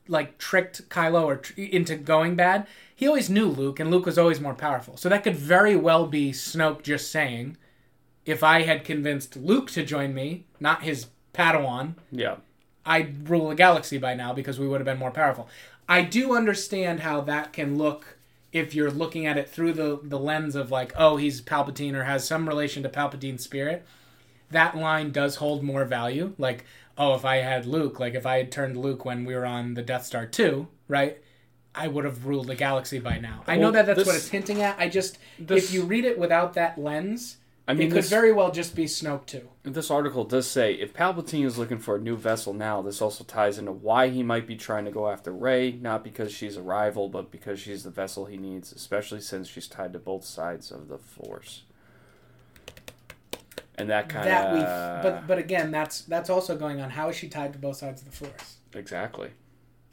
like 0.07 0.37
tricked 0.37 0.87
Kylo 0.89 1.23
or 1.23 1.37
tr- 1.37 1.59
into 1.59 1.95
going 1.95 2.35
bad. 2.35 2.67
He 2.95 3.07
always 3.07 3.29
knew 3.29 3.47
Luke, 3.47 3.79
and 3.79 3.89
Luke 3.89 4.05
was 4.05 4.17
always 4.17 4.39
more 4.39 4.53
powerful. 4.53 4.97
So 4.97 5.09
that 5.09 5.23
could 5.23 5.35
very 5.35 5.75
well 5.75 6.05
be 6.05 6.31
Snoke 6.31 6.83
just 6.83 7.11
saying, 7.11 7.57
"If 8.25 8.43
I 8.43 8.61
had 8.63 8.83
convinced 8.83 9.35
Luke 9.35 9.71
to 9.71 9.83
join 9.83 10.13
me, 10.13 10.45
not 10.59 10.83
his 10.83 11.07
Padawan, 11.33 11.95
Yeah. 12.11 12.35
I'd 12.85 13.29
rule 13.29 13.49
the 13.49 13.55
galaxy 13.55 13.97
by 13.97 14.13
now 14.15 14.33
because 14.33 14.59
we 14.59 14.67
would 14.67 14.79
have 14.81 14.85
been 14.85 14.97
more 14.99 15.11
powerful." 15.11 15.47
I 15.89 16.03
do 16.03 16.35
understand 16.35 17.01
how 17.01 17.21
that 17.21 17.51
can 17.53 17.77
look 17.77 18.17
if 18.53 18.75
you're 18.75 18.91
looking 18.91 19.25
at 19.25 19.37
it 19.37 19.49
through 19.49 19.73
the 19.73 19.99
the 20.03 20.19
lens 20.19 20.55
of 20.55 20.71
like, 20.71 20.93
oh, 20.97 21.17
he's 21.17 21.41
Palpatine 21.41 21.95
or 21.95 22.03
has 22.03 22.25
some 22.27 22.47
relation 22.47 22.83
to 22.83 22.89
Palpatine's 22.89 23.43
spirit. 23.43 23.85
That 24.51 24.75
line 24.77 25.11
does 25.11 25.37
hold 25.37 25.63
more 25.63 25.85
value. 25.85 26.33
Like, 26.37 26.65
oh, 26.97 27.15
if 27.15 27.23
I 27.23 27.37
had 27.37 27.65
Luke, 27.65 27.99
like 27.99 28.13
if 28.13 28.25
I 28.25 28.37
had 28.37 28.51
turned 28.51 28.77
Luke 28.77 29.05
when 29.05 29.23
we 29.25 29.33
were 29.35 29.45
on 29.45 29.73
the 29.75 29.81
Death 29.81 30.05
Star 30.05 30.25
2, 30.25 30.67
right? 30.87 31.17
I 31.73 31.87
would 31.87 32.03
have 32.03 32.25
ruled 32.25 32.47
the 32.47 32.55
galaxy 32.55 32.99
by 32.99 33.17
now. 33.17 33.43
I 33.47 33.55
know 33.55 33.71
that 33.71 33.85
that's 33.85 33.99
this- 33.99 34.07
what 34.07 34.15
it's 34.17 34.27
hinting 34.27 34.61
at. 34.61 34.77
I 34.77 34.89
just, 34.89 35.17
this- 35.39 35.65
if 35.65 35.73
you 35.73 35.83
read 35.83 36.03
it 36.03 36.19
without 36.19 36.53
that 36.55 36.77
lens, 36.77 37.37
I 37.67 37.73
mean, 37.73 37.87
it 37.87 37.89
could 37.91 37.99
this, 37.99 38.09
very 38.09 38.33
well 38.33 38.51
just 38.51 38.75
be 38.75 38.85
Snoke 38.85 39.25
too. 39.27 39.47
this 39.63 39.91
article 39.91 40.23
does 40.23 40.49
say 40.49 40.73
if 40.73 40.93
Palpatine 40.93 41.45
is 41.45 41.57
looking 41.57 41.77
for 41.77 41.95
a 41.95 41.99
new 41.99 42.17
vessel 42.17 42.53
now, 42.53 42.81
this 42.81 43.01
also 43.01 43.23
ties 43.23 43.57
into 43.57 43.71
why 43.71 44.09
he 44.09 44.23
might 44.23 44.47
be 44.47 44.55
trying 44.55 44.85
to 44.85 44.91
go 44.91 45.09
after 45.09 45.31
Rey, 45.31 45.71
not 45.71 46.03
because 46.03 46.33
she's 46.33 46.57
a 46.57 46.61
rival, 46.61 47.07
but 47.07 47.31
because 47.31 47.59
she's 47.59 47.83
the 47.83 47.91
vessel 47.91 48.25
he 48.25 48.37
needs, 48.37 48.71
especially 48.71 49.21
since 49.21 49.47
she's 49.47 49.67
tied 49.67 49.93
to 49.93 49.99
both 49.99 50.25
sides 50.25 50.71
of 50.71 50.87
the 50.87 50.97
Force. 50.97 51.63
And 53.75 53.89
that 53.89 54.09
kind 54.09 54.27
that 54.27 54.53
we, 54.53 54.59
of 54.59 55.03
but 55.03 55.27
but 55.27 55.37
again, 55.37 55.71
that's 55.71 56.01
that's 56.01 56.29
also 56.29 56.57
going 56.57 56.81
on. 56.81 56.89
How 56.89 57.09
is 57.09 57.15
she 57.15 57.29
tied 57.29 57.53
to 57.53 57.59
both 57.59 57.77
sides 57.77 58.01
of 58.01 58.09
the 58.09 58.15
Force? 58.15 58.57
exactly. 58.73 59.31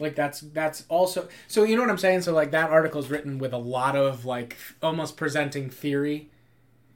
Like 0.01 0.15
that's 0.15 0.41
that's 0.41 0.85
also 0.89 1.29
so 1.49 1.65
you 1.65 1.77
know 1.77 1.83
what 1.83 1.91
I'm 1.91 1.99
saying. 1.99 2.23
So 2.23 2.33
like 2.33 2.51
that 2.53 2.71
article 2.71 3.01
is 3.01 3.11
written 3.11 3.39
with 3.39 3.53
a 3.53 3.59
lot 3.59 3.97
of 3.97 4.25
like 4.25 4.57
almost 4.83 5.17
presenting 5.17 5.71
theory. 5.71 6.31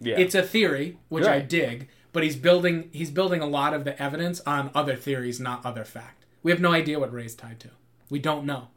Yeah. 0.03 0.19
It's 0.19 0.35
a 0.35 0.43
theory, 0.43 0.99
which 1.09 1.25
I 1.27 1.41
dig, 1.41 1.89
but 2.13 2.23
he's 2.23 2.37
building 2.37 2.89
he's 2.93 3.11
building 3.11 3.41
a 3.41 3.47
lot 3.47 3.73
of 3.75 3.85
the 3.85 4.01
evidence 4.03 4.41
on 4.47 4.71
other 4.75 4.97
theories, 4.97 5.39
not 5.41 5.65
other 5.65 5.85
fact. 5.85 6.25
We 6.43 6.51
have 6.51 6.61
no 6.61 6.73
idea 6.73 6.99
what 6.99 7.13
Rey's 7.13 7.35
tied 7.35 7.61
to. 7.61 7.71
We 8.11 8.19
don't 8.19 8.45
know. 8.45 8.69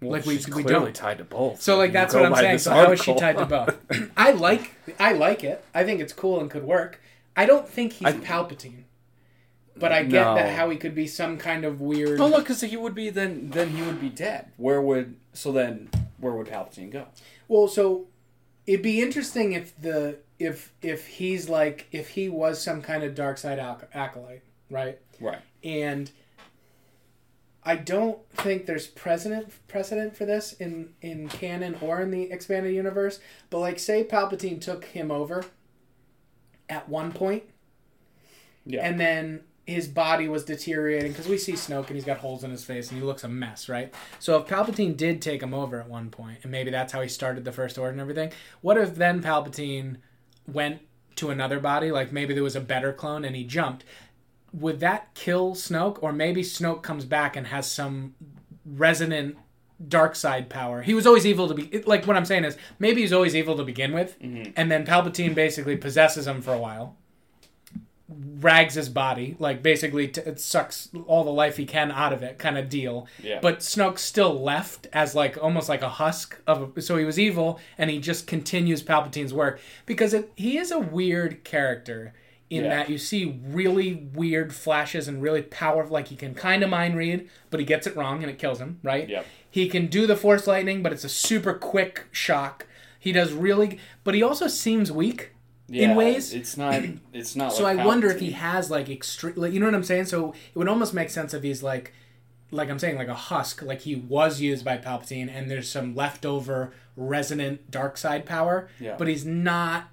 well, 0.00 0.12
like, 0.12 0.26
we- 0.26 0.36
she's 0.36 0.46
we 0.48 0.62
clearly 0.62 0.86
don't. 0.86 0.94
tied 0.94 1.18
to 1.18 1.24
both. 1.24 1.60
So 1.60 1.76
like 1.76 1.92
that's 1.92 2.14
what 2.14 2.24
I'm 2.24 2.34
saying. 2.34 2.58
So 2.58 2.70
how 2.72 2.90
is 2.92 3.02
she 3.02 3.14
tied 3.14 3.36
to 3.38 3.46
both? 3.46 3.76
I 4.16 4.30
like 4.32 4.74
I 4.98 5.12
like 5.12 5.44
it. 5.44 5.64
I 5.74 5.84
think 5.84 6.00
it's 6.00 6.12
cool 6.12 6.40
and 6.40 6.50
could 6.50 6.64
work. 6.64 7.00
I 7.36 7.46
don't 7.46 7.68
think 7.68 7.94
he's 7.94 8.08
I- 8.08 8.12
Palpatine. 8.14 8.84
But 9.76 9.92
I 9.92 10.02
get 10.02 10.24
No. 10.24 10.34
that 10.34 10.56
how 10.56 10.68
he 10.68 10.76
could 10.76 10.94
be 10.94 11.06
some 11.06 11.38
kind 11.38 11.64
of 11.64 11.80
weird 11.80 12.18
No, 12.18 12.26
look, 12.28 12.40
because 12.44 12.60
he 12.60 12.76
would 12.76 12.94
be 12.94 13.08
then. 13.08 13.50
Then 13.50 13.70
he 13.70 13.80
would 13.82 14.00
be 14.00 14.10
dead. 14.10 14.50
Where 14.58 14.80
would 14.82 15.16
so 15.32 15.52
then? 15.52 15.88
Where 16.18 16.34
would 16.34 16.48
Palpatine 16.48 16.90
go? 16.90 17.06
Well, 17.48 17.66
so 17.66 18.06
it'd 18.66 18.82
be 18.82 19.00
interesting 19.00 19.52
if 19.52 19.80
the 19.80 20.18
if 20.40 20.72
if 20.82 21.06
he's 21.06 21.48
like 21.48 21.86
if 21.92 22.08
he 22.10 22.28
was 22.28 22.60
some 22.60 22.82
kind 22.82 23.04
of 23.04 23.14
dark 23.14 23.38
side 23.38 23.58
ac- 23.60 23.86
acolyte, 23.94 24.42
right? 24.70 24.98
Right. 25.20 25.38
And 25.62 26.10
I 27.62 27.76
don't 27.76 28.18
think 28.32 28.64
there's 28.66 28.86
precedent 28.86 29.52
precedent 29.68 30.16
for 30.16 30.24
this 30.24 30.54
in 30.54 30.94
in 31.02 31.28
canon 31.28 31.76
or 31.80 32.00
in 32.00 32.10
the 32.10 32.22
expanded 32.32 32.74
universe. 32.74 33.20
But 33.50 33.58
like, 33.60 33.78
say 33.78 34.02
Palpatine 34.02 34.60
took 34.60 34.86
him 34.86 35.10
over 35.10 35.44
at 36.68 36.88
one 36.88 37.12
point, 37.12 37.44
Yeah. 38.64 38.80
and 38.86 38.98
then 38.98 39.40
his 39.66 39.86
body 39.86 40.26
was 40.26 40.44
deteriorating 40.44 41.12
because 41.12 41.28
we 41.28 41.36
see 41.38 41.52
Snoke 41.52 41.86
and 41.88 41.94
he's 41.96 42.04
got 42.04 42.16
holes 42.18 42.42
in 42.42 42.50
his 42.50 42.64
face 42.64 42.90
and 42.90 42.98
he 42.98 43.06
looks 43.06 43.22
a 43.22 43.28
mess, 43.28 43.68
right? 43.68 43.92
So 44.18 44.38
if 44.38 44.46
Palpatine 44.48 44.96
did 44.96 45.20
take 45.22 45.42
him 45.42 45.54
over 45.54 45.78
at 45.78 45.88
one 45.88 46.10
point, 46.10 46.38
and 46.42 46.50
maybe 46.50 46.70
that's 46.72 46.92
how 46.92 47.02
he 47.02 47.08
started 47.08 47.44
the 47.44 47.52
First 47.52 47.78
Order 47.78 47.92
and 47.92 48.00
everything, 48.00 48.32
what 48.62 48.78
if 48.78 48.96
then 48.96 49.22
Palpatine 49.22 49.98
went 50.52 50.80
to 51.16 51.30
another 51.30 51.60
body, 51.60 51.90
like 51.90 52.12
maybe 52.12 52.34
there 52.34 52.42
was 52.42 52.56
a 52.56 52.60
better 52.60 52.92
clone 52.92 53.24
and 53.24 53.36
he 53.36 53.44
jumped? 53.44 53.84
Would 54.52 54.80
that 54.80 55.14
kill 55.14 55.54
Snoke, 55.54 56.02
or 56.02 56.12
maybe 56.12 56.42
Snoke 56.42 56.82
comes 56.82 57.04
back 57.04 57.36
and 57.36 57.46
has 57.46 57.70
some 57.70 58.14
resonant 58.64 59.36
dark 59.86 60.16
side 60.16 60.48
power? 60.48 60.82
He 60.82 60.94
was 60.94 61.06
always 61.06 61.24
evil 61.24 61.46
to 61.48 61.54
be 61.54 61.82
like 61.82 62.06
what 62.06 62.16
I'm 62.16 62.24
saying 62.24 62.44
is 62.44 62.56
maybe 62.78 63.00
he's 63.00 63.12
always 63.12 63.36
evil 63.36 63.56
to 63.56 63.64
begin 63.64 63.92
with, 63.92 64.18
mm-hmm. 64.20 64.50
and 64.56 64.70
then 64.70 64.84
Palpatine 64.84 65.34
basically 65.34 65.76
possesses 65.76 66.26
him 66.26 66.42
for 66.42 66.52
a 66.52 66.58
while 66.58 66.96
rags 68.40 68.74
his 68.74 68.88
body, 68.88 69.36
like 69.38 69.62
basically 69.62 70.08
t- 70.08 70.20
it 70.22 70.40
sucks 70.40 70.88
all 71.06 71.24
the 71.24 71.30
life 71.32 71.56
he 71.56 71.66
can 71.66 71.90
out 71.92 72.12
of 72.12 72.22
it, 72.22 72.38
kind 72.38 72.58
of 72.58 72.68
deal. 72.68 73.06
Yeah. 73.22 73.38
But 73.40 73.60
Snoke 73.60 73.98
still 73.98 74.40
left 74.42 74.86
as 74.92 75.14
like 75.14 75.38
almost 75.42 75.68
like 75.68 75.82
a 75.82 75.88
husk 75.88 76.40
of. 76.46 76.76
A, 76.76 76.82
so 76.82 76.96
he 76.96 77.04
was 77.04 77.18
evil, 77.18 77.60
and 77.78 77.90
he 77.90 77.98
just 78.00 78.26
continues 78.26 78.82
Palpatine's 78.82 79.32
work 79.32 79.60
because 79.86 80.12
it, 80.14 80.32
he 80.36 80.58
is 80.58 80.70
a 80.70 80.78
weird 80.78 81.44
character 81.44 82.14
in 82.48 82.64
Yeah. 82.64 82.70
that 82.70 82.90
you 82.90 82.98
see 82.98 83.40
really 83.46 84.08
weird 84.12 84.52
flashes 84.52 85.06
and 85.06 85.22
really 85.22 85.42
powerful. 85.42 85.92
Like 85.92 86.08
he 86.08 86.16
can 86.16 86.34
kind 86.34 86.62
of 86.64 86.70
mind 86.70 86.96
read, 86.96 87.28
but 87.50 87.60
he 87.60 87.66
gets 87.66 87.86
it 87.86 87.94
wrong 87.96 88.22
and 88.22 88.30
it 88.30 88.38
kills 88.38 88.58
him. 88.60 88.80
Right. 88.82 89.08
Yep. 89.08 89.26
He 89.48 89.68
can 89.68 89.86
do 89.86 90.06
the 90.06 90.16
Force 90.16 90.46
lightning, 90.46 90.82
but 90.82 90.92
it's 90.92 91.04
a 91.04 91.08
super 91.08 91.54
quick 91.54 92.06
shock. 92.10 92.66
He 92.98 93.12
does 93.12 93.32
really, 93.32 93.78
but 94.04 94.14
he 94.14 94.22
also 94.22 94.46
seems 94.46 94.92
weak 94.92 95.29
in 95.70 95.94
ways. 95.96 96.32
It's 96.34 96.56
not. 96.56 96.82
It's 97.12 97.36
not. 97.36 97.52
So 97.56 97.62
like 97.62 97.78
I 97.78 97.86
wonder 97.86 98.10
if 98.10 98.20
he 98.20 98.32
has 98.32 98.70
like 98.70 98.88
extreme, 98.88 99.34
like, 99.36 99.52
you 99.52 99.60
know 99.60 99.66
what 99.66 99.74
I'm 99.74 99.84
saying? 99.84 100.06
So 100.06 100.30
it 100.32 100.56
would 100.58 100.68
almost 100.68 100.92
make 100.94 101.10
sense 101.10 101.32
if 101.34 101.42
he's 101.42 101.62
like, 101.62 101.92
like 102.50 102.68
I'm 102.68 102.78
saying, 102.78 102.96
like 102.96 103.08
a 103.08 103.14
husk, 103.14 103.62
like 103.62 103.80
he 103.82 103.94
was 103.94 104.40
used 104.40 104.64
by 104.64 104.76
Palpatine, 104.78 105.28
and 105.32 105.50
there's 105.50 105.68
some 105.70 105.94
leftover 105.94 106.72
resonant 106.96 107.70
dark 107.70 107.96
side 107.96 108.26
power, 108.26 108.68
Yeah. 108.80 108.96
but 108.98 109.06
he's 109.08 109.24
not 109.24 109.84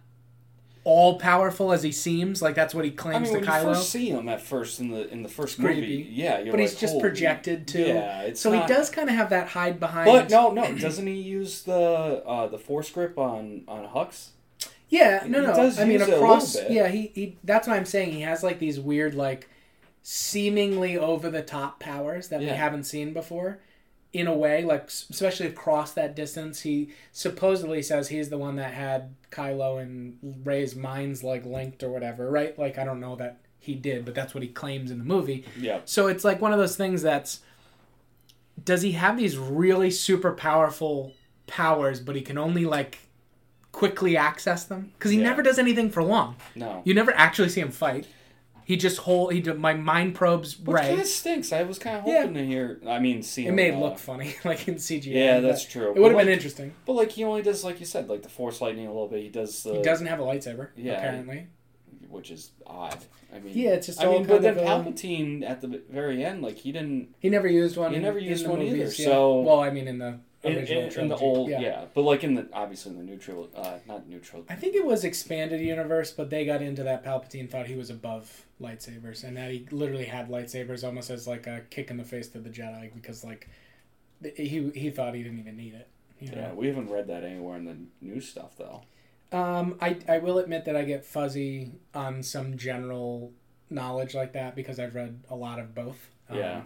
all 0.84 1.20
powerful 1.20 1.74
as 1.74 1.84
he 1.84 1.92
seems. 1.92 2.42
Like 2.42 2.56
that's 2.56 2.74
what 2.74 2.86
he 2.86 2.92
claims 2.92 3.30
I 3.30 3.34
mean, 3.34 3.44
to 3.44 3.46
you 3.46 3.46
Kylo. 3.52 3.64
first 3.76 3.90
see 3.90 4.10
him 4.10 4.30
at 4.30 4.42
first 4.42 4.80
in 4.80 4.90
the 4.90 5.08
in 5.10 5.22
the 5.22 5.30
first 5.30 5.60
Creepy. 5.60 5.82
movie, 5.82 6.08
yeah, 6.12 6.40
you're 6.40 6.52
but 6.52 6.60
he's 6.62 6.76
just 6.76 6.98
projected 7.00 7.68
too. 7.68 7.84
Yeah, 7.84 8.22
it's 8.22 8.40
so 8.42 8.52
not- 8.54 8.68
he 8.70 8.74
does 8.74 8.90
kind 8.90 9.10
of 9.10 9.16
have 9.16 9.30
that 9.32 9.50
hide 9.50 9.80
behind. 9.80 10.06
But 10.08 10.30
no, 10.32 10.52
no, 10.52 10.74
doesn't 10.78 11.06
he 11.06 11.14
use 11.22 11.62
the 11.64 12.24
uh, 12.26 12.48
the 12.48 12.58
force 12.58 12.90
grip 12.90 13.18
on 13.18 13.64
on 13.68 13.88
Hux? 13.90 14.30
Yeah, 14.90 15.26
no, 15.28 15.42
no. 15.42 15.54
does 15.54 15.80
I 15.80 15.84
mean, 15.84 16.00
use 16.00 16.08
it 16.08 16.14
a 16.14 16.16
across. 16.16 16.58
Yeah, 16.70 16.88
he, 16.88 17.12
he. 17.14 17.38
That's 17.44 17.68
what 17.68 17.76
I'm 17.76 17.86
saying. 17.86 18.14
He 18.14 18.22
has 18.22 18.44
like 18.44 18.60
these 18.60 18.80
weird, 18.80 19.16
like, 19.16 19.50
seemingly 20.02 20.98
over 20.98 21.30
the 21.30 21.42
top 21.42 21.80
powers 21.80 22.30
that 22.30 22.40
we 22.40 22.46
haven't 22.46 22.86
seen 22.86 23.14
before. 23.14 23.60
In 24.14 24.26
a 24.26 24.34
way, 24.34 24.64
like 24.64 24.88
especially 24.88 25.48
across 25.48 25.92
that 25.92 26.16
distance, 26.16 26.62
he 26.62 26.92
supposedly 27.12 27.84
says 27.84 28.08
he's 28.08 28.30
the 28.30 28.38
one 28.38 28.56
that 28.56 28.74
had 28.74 29.14
Kylo 29.32 29.82
and 29.82 30.18
Rey's 30.46 30.76
minds 30.76 31.24
like 31.26 31.46
linked 31.46 31.84
or 31.84 31.90
whatever, 31.90 32.32
right? 32.32 32.58
Like 32.58 32.78
I 32.78 32.86
don't 32.86 33.02
know 33.02 33.18
that 33.18 33.40
he 33.60 33.76
did, 33.76 34.06
but 34.06 34.16
that's 34.16 34.34
what 34.34 34.42
he 34.42 34.50
claims 34.50 34.92
in 34.92 34.98
the 34.98 35.04
movie. 35.04 35.44
Yeah, 35.60 35.82
So 35.84 36.08
it's 36.08 36.24
like 36.24 36.40
one 36.42 36.54
of 36.54 36.58
those 36.58 36.78
things 36.78 37.02
that's 37.02 37.42
does 38.64 38.82
he 38.82 38.94
have 38.94 39.18
these 39.18 39.38
really 39.38 39.92
super 39.92 40.32
powerful 40.32 41.14
powers, 41.46 42.00
but 42.00 42.16
he 42.16 42.22
can 42.22 42.38
only 42.38 42.66
like 42.66 43.00
quickly 43.78 44.18
access 44.18 44.64
them 44.64 44.92
because 44.98 45.12
he 45.12 45.18
Yeah. 45.18 45.26
never 45.30 45.44
does 45.44 45.60
anything 45.60 45.92
for 45.92 46.02
long. 46.04 46.36
No. 46.56 46.82
You 46.84 46.96
never 46.96 47.12
actually 47.16 47.50
see 47.50 47.62
him 47.62 47.70
fight. 47.70 48.08
He 48.66 48.76
just 48.76 48.98
hold. 48.98 49.34
He 49.34 49.40
did, 49.40 49.60
my 49.60 49.76
mind 49.76 50.16
probes 50.16 50.58
Which 50.60 50.74
Rey. 50.76 50.88
kind 50.90 51.00
of 51.02 51.06
stinks. 51.06 51.54
I 51.54 51.62
was 51.62 51.78
kind 51.78 51.98
of 51.98 52.08
Yeah. 52.08 52.22
hoping 52.22 52.34
to 52.34 52.46
hear. 52.46 52.82
I 52.88 52.98
mean, 53.00 53.22
see 53.22 53.44
It 53.46 53.50
him. 53.50 53.56
may 53.56 53.72
uh, 53.72 53.78
look 53.80 54.00
funny, 54.00 54.34
like 54.44 54.68
in 54.68 54.76
CGI. 54.80 55.14
Yeah, 55.14 55.40
that's 55.42 55.64
true. 55.64 55.92
It 55.92 56.00
would 56.00 56.08
have 56.08 56.16
like- 56.16 56.26
been 56.26 56.34
interesting. 56.34 56.74
But 56.88 56.94
like 56.94 57.12
he 57.12 57.24
only 57.24 57.44
does 57.44 57.64
like 57.64 57.80
you 57.80 57.86
said, 57.86 58.10
like 58.10 58.24
the 58.24 58.30
force 58.30 58.60
lightning 58.60 58.88
a 58.88 58.92
little 58.92 59.08
bit. 59.08 59.22
He 59.22 59.30
does 59.30 59.62
the 59.64 59.76
He 59.76 59.82
doesn't 59.84 60.08
have 60.08 60.20
a 60.20 60.24
lightsaber, 60.24 60.70
Yeah. 60.76 60.94
apparently. 60.98 61.48
which 62.10 62.32
is 62.32 62.52
odd. 62.66 62.98
I 63.36 63.40
mean, 63.40 63.52
Yeah, 63.56 63.72
it's 63.72 63.86
just 63.88 64.02
I 64.02 64.08
mean, 64.10 64.24
but 64.26 64.42
then 64.42 64.58
um, 64.60 64.86
Palpatine 64.86 65.44
at 65.48 65.60
the 65.62 65.82
very 65.90 66.24
end, 66.26 66.42
like 66.42 66.58
he 66.58 66.72
didn't 66.72 67.10
He 67.20 67.30
never 67.30 67.48
used 67.48 67.76
one. 67.78 67.94
He 67.94 68.00
never 68.00 68.18
used 68.18 68.48
one 68.48 68.62
either, 68.62 68.76
movies, 68.78 68.98
yeah. 69.00 69.06
so- 69.08 69.42
well, 69.42 69.60
I 69.60 69.70
mean, 69.70 69.88
in 69.88 69.98
the 70.00 70.20
in, 70.44 70.58
in, 70.58 71.00
in 71.00 71.08
the 71.08 71.16
old, 71.16 71.50
yeah. 71.50 71.60
yeah. 71.60 71.86
But 71.94 72.02
like 72.04 72.24
in 72.24 72.36
the 72.36 72.48
obviously 72.54 72.92
in 72.92 72.98
the 72.98 73.04
new 73.04 73.18
trilogy, 73.18 73.52
uh, 73.56 73.78
not 73.88 74.08
neutral. 74.08 74.46
I 74.50 74.56
think 74.56 74.76
it 74.76 74.86
was 74.86 75.04
expanded 75.04 75.62
universe, 75.62 76.12
but 76.12 76.30
they 76.30 76.46
got 76.46 76.62
into 76.62 76.84
that. 76.84 77.04
Palpatine 77.04 77.50
thought 77.50 77.68
he 77.68 77.76
was 77.76 77.90
above 77.90 78.46
lightsabers, 78.62 79.24
and 79.24 79.36
that 79.38 79.52
he 79.52 79.66
literally 79.72 80.06
had 80.06 80.30
lightsabers 80.30 80.84
almost 80.84 81.10
as 81.10 81.28
like 81.28 81.48
a 81.48 81.62
kick 81.70 81.90
in 81.90 81.98
the 81.98 82.04
face 82.04 82.28
to 82.30 82.40
the 82.40 82.50
Jedi 82.50 82.94
because 82.94 83.24
like 83.24 83.50
he 84.22 84.70
he 84.76 84.90
thought 84.90 85.16
he 85.16 85.24
didn't 85.24 85.40
even 85.40 85.58
need 85.58 85.74
it. 85.74 85.90
You 86.20 86.32
Yeah, 86.34 86.54
we 86.54 86.68
haven't 86.68 86.90
read 86.90 87.08
that 87.08 87.24
anywhere 87.24 87.58
in 87.58 87.66
the 87.66 87.78
new 88.02 88.22
stuff 88.22 88.58
though. 88.58 88.82
Um, 89.32 89.78
I 89.82 89.98
I 90.08 90.20
will 90.20 90.38
admit 90.38 90.66
that 90.66 90.76
I 90.76 90.84
get 90.84 91.04
fuzzy 91.04 91.72
on 91.94 92.24
some 92.24 92.58
general 92.58 93.34
knowledge 93.70 94.16
like 94.16 94.34
that 94.34 94.56
because 94.56 94.80
I've 94.80 94.96
read 94.96 95.22
a 95.30 95.36
lot 95.36 95.60
of 95.60 95.76
both. 95.76 96.10
Um, 96.30 96.38
Yeah. 96.38 96.62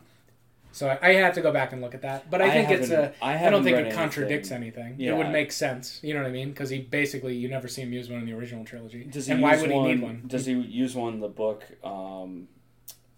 So 0.74 0.88
I, 0.88 1.10
I 1.10 1.14
have 1.16 1.34
to 1.36 1.42
go 1.42 1.52
back 1.52 1.74
and 1.74 1.82
look 1.82 1.94
at 1.94 2.02
that, 2.04 2.30
but 2.32 2.42
I, 2.42 2.50
think 2.50 2.72
it's 2.72 2.90
a. 2.92 3.14
I, 3.22 3.48
I 3.48 3.50
don't 3.50 3.64
think 3.64 3.78
it 3.78 3.94
contradicts 3.94 4.52
anything. 4.52 4.84
anything. 4.84 5.00
Yeah. 5.06 5.14
It 5.14 5.18
would 5.18 5.30
make 5.30 5.52
sense. 5.52 6.00
You 6.02 6.14
know 6.14 6.22
what 6.22 6.30
I 6.30 6.32
mean? 6.32 6.50
Because 6.52 6.70
he 6.70 6.80
basically 6.80 7.36
you 7.36 7.50
never 7.50 7.68
see 7.68 7.82
him 7.82 7.92
use 7.92 8.10
one 8.10 8.20
in 8.20 8.26
the 8.26 8.34
original 8.34 8.64
trilogy. 8.64 9.04
Does 9.04 9.26
he 9.28 9.34
and 9.34 9.42
why 9.42 9.54
use 9.54 9.62
would 9.64 9.72
one, 9.72 9.86
he 9.88 9.96
need 9.96 10.02
one? 10.02 10.24
Does 10.28 10.46
he 10.46 10.54
use 10.54 10.96
one 10.96 11.16
in 11.16 11.20
the 11.20 11.28
book? 11.28 11.66
Um, 11.84 12.48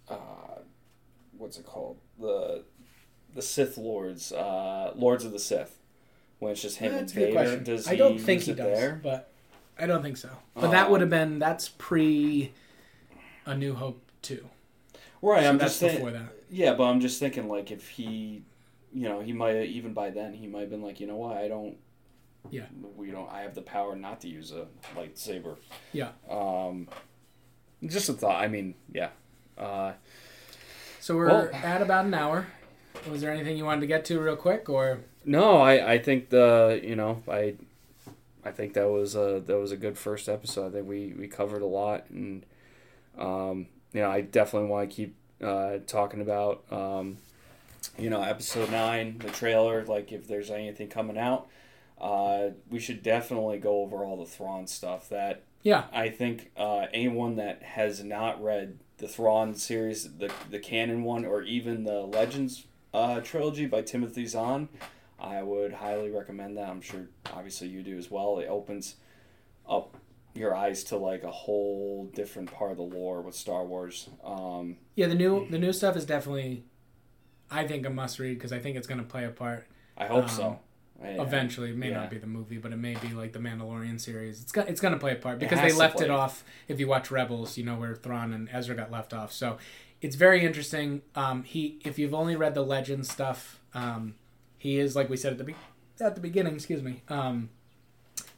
uh, 0.09 0.15
what's 1.37 1.57
it 1.57 1.65
called? 1.65 1.97
The 2.19 2.63
the 3.35 3.41
Sith 3.41 3.77
Lords, 3.77 4.31
uh, 4.31 4.91
Lords 4.95 5.23
of 5.23 5.31
the 5.31 5.39
Sith. 5.39 5.79
When 6.39 6.51
it's 6.51 6.61
just 6.61 6.77
him 6.77 6.91
That's 6.91 7.13
and 7.13 7.33
Vader. 7.33 7.59
Does 7.59 7.87
I 7.87 7.95
don't 7.95 8.19
think 8.19 8.39
use 8.41 8.47
he 8.47 8.53
does, 8.53 8.77
there? 8.77 8.99
but 9.01 9.31
I 9.79 9.85
don't 9.85 10.01
think 10.01 10.17
so. 10.17 10.29
But 10.55 10.71
that 10.71 10.85
Um, 10.87 10.91
would 10.91 11.01
have 11.01 11.09
been 11.09 11.39
that's 11.39 11.69
pre 11.69 12.51
A 13.45 13.55
New 13.55 13.75
Hope 13.75 14.01
two. 14.21 14.49
Right, 15.23 15.45
I'm 15.45 15.59
just 15.59 15.77
saying. 15.79 15.95
before 15.95 16.11
that. 16.11 16.33
Yeah, 16.49 16.73
but 16.73 16.83
I'm 16.83 16.99
just 16.99 17.19
thinking 17.19 17.47
like 17.47 17.71
if 17.71 17.87
he, 17.89 18.43
you 18.93 19.07
know, 19.07 19.21
he 19.21 19.33
might 19.33 19.55
even 19.63 19.93
by 19.93 20.09
then 20.11 20.33
he 20.33 20.47
might 20.47 20.61
have 20.61 20.69
been 20.69 20.81
like, 20.83 20.99
you 20.99 21.07
know 21.07 21.15
what, 21.15 21.37
I 21.37 21.47
don't. 21.47 21.77
Yeah. 22.51 22.65
We 22.97 23.09
don't. 23.09 23.31
I 23.31 23.41
have 23.41 23.55
the 23.55 23.61
power 23.61 23.95
not 23.95 24.19
to 24.21 24.27
use 24.27 24.51
a 24.51 24.67
lightsaber. 24.97 25.55
Yeah. 25.93 26.09
Um, 26.29 26.89
just 27.85 28.09
a 28.09 28.13
thought. 28.13 28.43
I 28.43 28.47
mean, 28.49 28.75
yeah. 28.91 29.09
Uh, 29.57 29.93
So 30.99 31.15
we're 31.15 31.27
Well- 31.27 31.49
at 31.53 31.81
about 31.81 32.05
an 32.05 32.13
hour. 32.13 32.47
Was 33.09 33.21
there 33.21 33.31
anything 33.31 33.57
you 33.57 33.65
wanted 33.65 33.81
to 33.81 33.87
get 33.87 34.05
to 34.05 34.19
real 34.19 34.35
quick, 34.35 34.69
or 34.69 34.99
no, 35.25 35.57
I 35.57 35.93
I 35.93 35.97
think 35.99 36.29
the 36.29 36.79
you 36.83 36.95
know 36.95 37.23
I. 37.27 37.55
I 38.45 38.51
think 38.51 38.73
that 38.73 38.89
was 38.89 39.15
a 39.15 39.41
that 39.47 39.57
was 39.57 39.71
a 39.71 39.77
good 39.77 39.97
first 39.97 40.27
episode. 40.27 40.67
I 40.67 40.71
think 40.71 40.87
we, 40.87 41.13
we 41.17 41.27
covered 41.29 41.61
a 41.61 41.65
lot, 41.65 42.09
and 42.09 42.45
um, 43.17 43.67
you 43.93 44.01
know 44.01 44.11
I 44.11 44.21
definitely 44.21 44.69
want 44.69 44.89
to 44.89 44.95
keep 44.95 45.15
uh, 45.41 45.77
talking 45.87 46.21
about 46.21 46.63
um, 46.71 47.17
you 47.97 48.09
know 48.09 48.21
episode 48.21 48.71
nine, 48.71 49.19
the 49.19 49.29
trailer. 49.29 49.85
Like 49.85 50.11
if 50.11 50.27
there's 50.27 50.49
anything 50.49 50.87
coming 50.87 51.17
out, 51.17 51.47
uh, 52.01 52.49
we 52.69 52.79
should 52.79 53.03
definitely 53.03 53.59
go 53.59 53.81
over 53.81 54.03
all 54.03 54.17
the 54.17 54.25
Thrawn 54.25 54.67
stuff. 54.67 55.09
That 55.09 55.43
yeah, 55.61 55.85
I 55.93 56.09
think 56.09 56.51
uh, 56.57 56.87
anyone 56.93 57.35
that 57.37 57.63
has 57.63 58.03
not 58.03 58.43
read 58.43 58.79
the 58.97 59.07
Thrawn 59.07 59.55
series, 59.55 60.17
the 60.17 60.31
the 60.49 60.59
canon 60.59 61.03
one, 61.03 61.25
or 61.25 61.41
even 61.43 61.83
the 61.83 62.01
Legends 62.01 62.65
uh, 62.93 63.19
trilogy 63.21 63.65
by 63.65 63.81
Timothy 63.81 64.25
Zahn, 64.25 64.69
I 65.19 65.41
would 65.43 65.73
highly 65.73 66.11
recommend 66.11 66.57
that. 66.57 66.69
I'm 66.69 66.81
sure, 66.81 67.07
obviously, 67.31 67.69
you 67.69 67.81
do 67.83 67.97
as 67.97 68.11
well. 68.11 68.39
It 68.39 68.47
opens 68.47 68.95
up 69.67 69.97
your 70.35 70.55
eyes 70.55 70.83
to 70.85 70.97
like 70.97 71.23
a 71.23 71.31
whole 71.31 72.05
different 72.15 72.51
part 72.51 72.71
of 72.71 72.77
the 72.77 72.83
lore 72.83 73.21
with 73.21 73.35
Star 73.35 73.63
Wars. 73.65 74.09
Um, 74.23 74.77
yeah, 74.95 75.07
the 75.07 75.15
new 75.15 75.47
the 75.49 75.59
new 75.59 75.73
stuff 75.73 75.95
is 75.95 76.05
definitely, 76.05 76.63
I 77.51 77.67
think 77.67 77.85
a 77.85 77.89
must 77.89 78.19
read 78.19 78.35
because 78.35 78.51
I 78.51 78.59
think 78.59 78.77
it's 78.77 78.87
going 78.87 78.99
to 79.01 79.05
play 79.07 79.25
a 79.25 79.29
part 79.29 79.67
I 79.97 80.07
hope 80.07 80.23
Um, 80.23 80.29
so. 80.29 80.59
Yeah. 81.03 81.21
eventually. 81.21 81.69
It 81.71 81.77
may 81.77 81.89
Yeah. 81.89 81.97
not 82.01 82.09
be 82.09 82.17
the 82.17 82.27
movie, 82.27 82.57
but 82.57 82.71
it 82.71 82.77
may 82.77 82.95
be 82.95 83.09
like 83.09 83.33
the 83.33 83.39
Mandalorian 83.39 83.99
series. 83.99 84.41
It's 84.41 84.51
got, 84.51 84.69
it's 84.69 84.79
going 84.79 84.93
to 84.93 84.99
play 84.99 85.11
a 85.11 85.15
part 85.17 85.37
because 85.37 85.59
they 85.59 85.71
left 85.73 85.99
it 86.01 86.09
off. 86.09 86.43
If 86.67 86.79
you 86.79 86.87
watch 86.87 87.11
Rebels, 87.11 87.57
you 87.57 87.65
know 87.65 87.75
where 87.75 87.93
Thrawn 87.93 88.31
and 88.31 88.47
Ezra 88.51 88.73
got 88.75 88.89
left 88.91 89.13
off. 89.13 89.33
So 89.33 89.57
it's 90.01 90.15
very 90.15 90.45
interesting. 90.45 91.01
Um, 91.13 91.43
he, 91.43 91.79
if 91.83 91.99
you've 91.99 92.13
only 92.13 92.35
read 92.35 92.53
the 92.55 92.61
Legend 92.63 93.05
stuff, 93.05 93.59
um, 93.73 94.15
he 94.57 94.79
is 94.79 94.95
like 94.95 95.09
we 95.09 95.17
said 95.17 95.33
at 95.33 95.37
the 95.39 95.43
be- 95.43 95.55
at 95.99 96.15
the 96.15 96.21
beginning. 96.21 96.55
Excuse 96.55 96.81
me. 96.81 97.01
Um, 97.09 97.49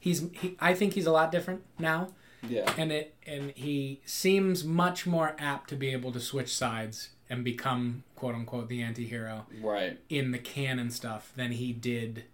he's 0.05 0.23
he, 0.33 0.55
I 0.59 0.73
think 0.75 0.93
he's 0.93 1.07
a 1.07 1.11
lot 1.11 1.31
different 1.31 1.63
now, 1.79 2.09
Yeah. 2.47 2.71
and 2.77 2.91
it 2.91 3.15
and 3.25 3.51
he 3.55 4.01
seems 4.05 4.63
much 4.63 5.05
more 5.07 5.35
apt 5.39 5.69
to 5.71 5.75
be 5.75 5.89
able 5.89 6.11
to 6.13 6.19
switch 6.19 6.55
sides 6.55 7.09
and 7.29 7.43
become 7.43 8.03
quote 8.15 8.35
unquote 8.35 8.69
the 8.69 8.81
anti-hero 8.83 9.47
Right. 9.61 9.99
in 10.09 10.29
the 10.31 10.37
canon 10.37 10.91
stuff 10.91 11.33
than 11.35 11.51
he 11.53 11.73
did 11.73 12.25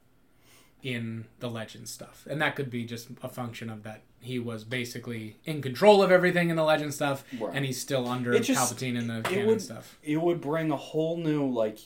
in 0.84 1.26
the 1.40 1.50
legend 1.50 1.88
stuff. 1.88 2.28
And 2.30 2.42
that 2.42 2.56
could 2.58 2.70
be 2.70 2.84
just 2.84 3.08
a 3.24 3.30
function 3.30 3.70
of 3.70 3.84
that 3.84 4.02
he 4.20 4.38
was 4.38 4.64
basically 4.66 5.38
in 5.46 5.62
control 5.62 6.04
of 6.04 6.12
everything 6.12 6.50
in 6.50 6.56
the 6.58 6.64
legend 6.64 6.94
stuff 6.94 7.24
Right. 7.40 7.52
and 7.56 7.66
he's 7.66 7.80
still 7.80 8.08
under 8.08 8.38
just- 8.40 8.60
Palpatine 8.76 8.98
in 9.00 9.08
the 9.08 9.22
canon 9.22 9.48
would- 9.48 9.62
stuff. 9.62 9.98
it 10.04 10.18
would 10.18 10.42
bring 10.42 10.72
a 10.72 10.76
whole 10.78 11.16
new 11.18 11.48
like 11.50 11.78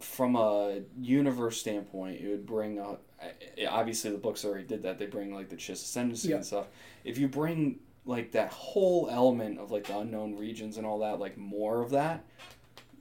from 0.00 0.36
a 0.36 0.80
universe 1.00 1.58
standpoint 1.60 2.20
it 2.20 2.28
would 2.28 2.46
bring 2.46 2.78
a 2.78 2.96
I- 3.22 3.66
obviously 3.66 4.10
the 4.10 4.18
books 4.18 4.44
already 4.44 4.64
did 4.66 4.82
that 4.82 4.98
they 4.98 5.06
bring 5.06 5.34
like 5.34 5.48
the 5.48 5.56
chiss 5.56 5.72
ascendancy 5.82 6.28
Yeah. 6.28 6.36
and 6.36 6.44
stuff 6.46 6.66
if 7.04 7.16
you 7.18 7.28
bring 7.28 7.78
like 8.06 8.32
that 8.32 8.50
whole 8.50 9.08
element 9.10 9.58
of 9.58 9.70
like 9.70 9.86
the 9.86 9.98
unknown 9.98 10.36
regions 10.36 10.76
and 10.76 10.86
all 10.86 10.98
that 11.00 11.18
like 11.20 11.38
more 11.38 11.82
of 11.82 11.90
that 11.90 12.24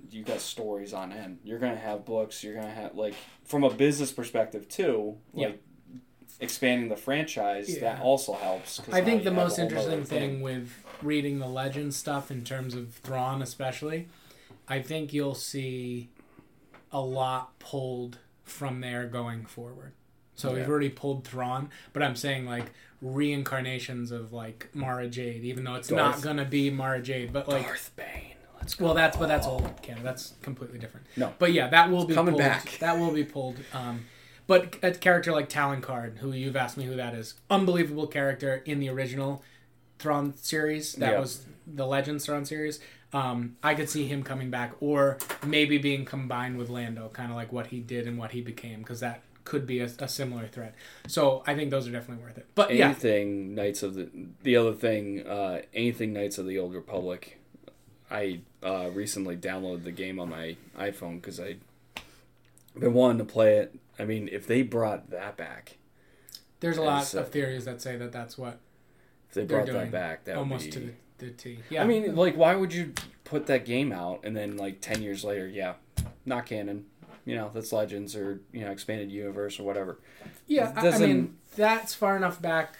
you 0.09 0.23
got 0.23 0.39
stories 0.39 0.93
on 0.93 1.11
end 1.11 1.39
you're 1.43 1.59
gonna 1.59 1.75
have 1.75 2.05
books 2.05 2.43
you're 2.43 2.55
gonna 2.55 2.69
have 2.69 2.95
like 2.95 3.15
from 3.43 3.63
a 3.63 3.69
business 3.69 4.11
perspective 4.11 4.67
too 4.69 5.17
Yeah. 5.33 5.47
like 5.47 5.61
expanding 6.39 6.89
the 6.89 6.95
franchise 6.95 7.73
Yeah. 7.73 7.81
that 7.81 8.01
also 8.01 8.33
helps 8.33 8.81
I 8.91 9.01
think 9.03 9.23
the 9.23 9.31
most 9.31 9.59
interesting 9.59 10.03
thing 10.03 10.41
with 10.41 10.71
reading 11.01 11.39
the 11.39 11.47
legend 11.47 11.93
stuff 11.93 12.31
in 12.31 12.43
terms 12.43 12.75
of 12.75 12.93
Thrawn 12.93 13.41
especially, 13.41 14.07
I 14.67 14.81
think 14.81 15.13
you'll 15.13 15.35
see 15.35 16.09
a 16.91 17.01
lot 17.01 17.59
pulled 17.59 18.19
from 18.43 18.79
there 18.81 19.05
going 19.07 19.45
forward. 19.45 19.93
So 20.35 20.53
we've 20.53 20.67
already 20.67 20.89
pulled 20.89 21.25
Thrawn, 21.25 21.69
but 21.93 22.01
I'm 22.03 22.15
saying 22.15 22.45
like 22.45 22.71
reincarnations 23.01 24.11
of 24.11 24.33
like 24.33 24.69
Mara 24.73 25.07
Jade, 25.07 25.43
even 25.43 25.63
though 25.63 25.75
it's 25.75 25.91
not 25.91 26.21
gonna 26.21 26.45
be 26.45 26.69
Mara 26.69 27.01
Jade, 27.01 27.31
but 27.31 27.47
like 27.47 27.65
Darth 27.65 27.91
Bane 27.95 28.33
let's 28.63 28.75
go 28.75 28.85
well, 28.85 28.93
that's 28.93 29.17
but 29.17 29.27
that's 29.27 29.45
old 29.45 29.69
canon. 29.81 30.03
That's 30.03 30.33
completely 30.41 30.79
different. 30.79 31.05
No. 31.17 31.33
but 31.37 31.51
yeah, 31.51 31.67
that 31.67 31.91
will 31.91 32.05
be 32.05 32.13
coming 32.13 32.33
pulled, 32.33 32.41
back. 32.41 32.77
That 32.79 32.97
will 32.97 33.11
be 33.11 33.23
pulled. 33.23 33.57
Um, 33.73 34.05
but 34.47 34.77
a 34.81 34.91
character 34.91 35.31
like 35.31 35.49
Talon 35.49 35.81
Karrde, 35.81 36.17
who 36.17 36.31
you've 36.31 36.55
asked 36.55 36.77
me 36.77 36.85
who 36.85 36.95
that 36.95 37.13
is, 37.13 37.35
unbelievable 37.49 38.07
character 38.07 38.61
in 38.65 38.79
the 38.79 38.89
original 38.89 39.43
Thrawn 39.99 40.35
series. 40.37 40.93
That 40.93 41.13
Yeah. 41.13 41.19
was 41.19 41.45
the 41.67 41.85
Legends 41.85 42.25
Thrawn 42.25 42.45
series. 42.45 42.79
Um, 43.13 43.57
I 43.61 43.75
could 43.75 43.89
see 43.89 44.07
him 44.07 44.23
coming 44.23 44.49
back, 44.49 44.73
or 44.79 45.17
maybe 45.45 45.77
being 45.77 46.03
combined 46.03 46.57
with 46.57 46.69
Lando, 46.69 47.09
kind 47.09 47.29
of 47.29 47.35
like 47.35 47.51
what 47.51 47.67
he 47.67 47.79
did 47.79 48.07
and 48.07 48.17
what 48.17 48.31
he 48.31 48.41
became, 48.41 48.79
because 48.79 49.01
that 49.01 49.21
could 49.43 49.65
be 49.67 49.79
a, 49.79 49.89
a 49.99 50.07
similar 50.07 50.47
threat. 50.47 50.75
So 51.07 51.43
I 51.45 51.55
think 51.55 51.71
those 51.71 51.87
are 51.87 51.91
definitely 51.91 52.23
worth 52.23 52.37
it. 52.37 52.47
But 52.55 52.73
yeah, 52.73 52.85
anything 52.85 53.55
Knights 53.55 53.83
of 53.83 53.95
the 53.95 54.09
the 54.41 54.55
other 54.55 54.73
thing, 54.73 55.25
uh, 55.27 55.61
anything 55.73 56.13
Knights 56.13 56.37
of 56.37 56.45
the 56.45 56.57
Old 56.57 56.73
Republic. 56.73 57.39
I 58.11 58.41
uh, 58.61 58.89
recently 58.93 59.35
downloaded 59.35 59.85
the 59.85 59.91
game 59.91 60.19
on 60.19 60.29
my 60.29 60.55
iPhone 60.77 61.15
because 61.19 61.39
I've 61.39 61.59
been 62.77 62.93
wanting 62.93 63.17
to 63.19 63.25
play 63.25 63.57
it. 63.57 63.75
I 63.97 64.05
mean, 64.05 64.29
if 64.31 64.45
they 64.45 64.61
brought 64.61 65.09
that 65.09 65.35
back, 65.35 65.77
there's 66.59 66.77
a 66.77 66.83
lot 66.83 67.11
of 67.13 67.29
theories 67.29 67.65
that 67.65 67.81
say 67.81 67.95
that 67.97 68.11
that's 68.11 68.37
what 68.37 68.59
if 69.29 69.33
they 69.33 69.45
brought 69.45 69.65
that 69.67 69.91
back, 69.91 70.25
that 70.25 70.35
almost 70.35 70.65
would 70.65 70.73
to 70.73 70.79
the, 70.79 70.93
the 71.17 71.31
T. 71.31 71.59
Yeah, 71.69 71.83
I 71.83 71.87
mean, 71.87 72.15
like, 72.15 72.37
why 72.37 72.55
would 72.55 72.73
you 72.73 72.93
put 73.23 73.47
that 73.47 73.65
game 73.65 73.91
out 73.91 74.21
and 74.23 74.35
then 74.35 74.57
like 74.57 74.79
ten 74.79 75.01
years 75.01 75.23
later, 75.23 75.47
yeah, 75.47 75.73
not 76.25 76.45
canon. 76.45 76.85
You 77.25 77.35
know, 77.35 77.51
that's 77.53 77.71
Legends 77.71 78.15
or 78.15 78.41
you 78.51 78.61
know, 78.65 78.71
expanded 78.71 79.11
universe 79.11 79.59
or 79.59 79.63
whatever. 79.63 79.99
Yeah, 80.47 80.73
I- 80.75 80.89
I 80.89 80.97
mean 80.99 81.37
that's 81.55 81.93
far 81.93 82.17
enough 82.17 82.41
back. 82.41 82.77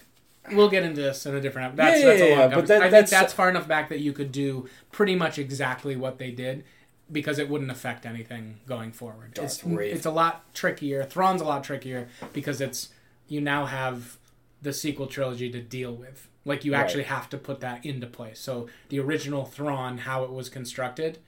We'll 0.52 0.70
get 0.70 0.84
into 0.84 1.02
this 1.02 1.26
in 1.26 1.34
a 1.36 1.40
different. 1.40 1.78
That's, 1.78 2.02
Yeah, 2.02 2.08
that's 2.08 2.20
yeah, 2.20 2.26
a 2.26 2.30
yeah, 2.30 2.48
but 2.56 2.68
that- 2.68 2.78
I 2.82 2.82
think 2.86 2.92
that's- 2.92 3.10
that's 3.10 3.34
far 3.34 3.50
enough 3.50 3.68
back 3.68 3.88
that 3.90 4.00
you 4.00 4.12
could 4.12 4.32
do 4.34 4.68
pretty 4.92 5.16
much 5.16 5.40
exactly 5.40 5.96
what 5.96 6.18
they 6.18 6.32
did, 6.32 6.66
because 7.10 7.40
it 7.40 7.48
wouldn't 7.48 7.72
affect 7.72 8.06
anything 8.06 8.60
going 8.68 8.92
forward. 8.92 9.34
Darth 9.36 9.64
it's 9.64 9.64
it's 9.94 10.06
a 10.06 10.12
lot 10.12 10.54
trickier. 10.54 11.04
Thrawn's 11.06 11.42
a 11.42 11.46
lot 11.46 11.64
trickier 11.64 12.10
because 12.34 12.60
it's 12.60 12.90
you 13.30 13.40
now 13.40 13.66
have 13.68 14.18
the 14.62 14.74
sequel 14.74 15.08
trilogy 15.08 15.50
to 15.52 15.62
deal 15.62 15.94
with. 15.94 16.28
Like 16.46 16.66
you 16.66 16.74
actually 16.74 17.04
have 17.04 17.30
to 17.30 17.38
put 17.38 17.62
that 17.62 17.86
into 17.86 18.08
place. 18.08 18.40
So 18.40 18.68
the 18.90 19.00
original 19.00 19.46
Thrawn, 19.46 20.00
how 20.00 20.26
it 20.26 20.32
was 20.32 20.50
constructed, 20.50 21.20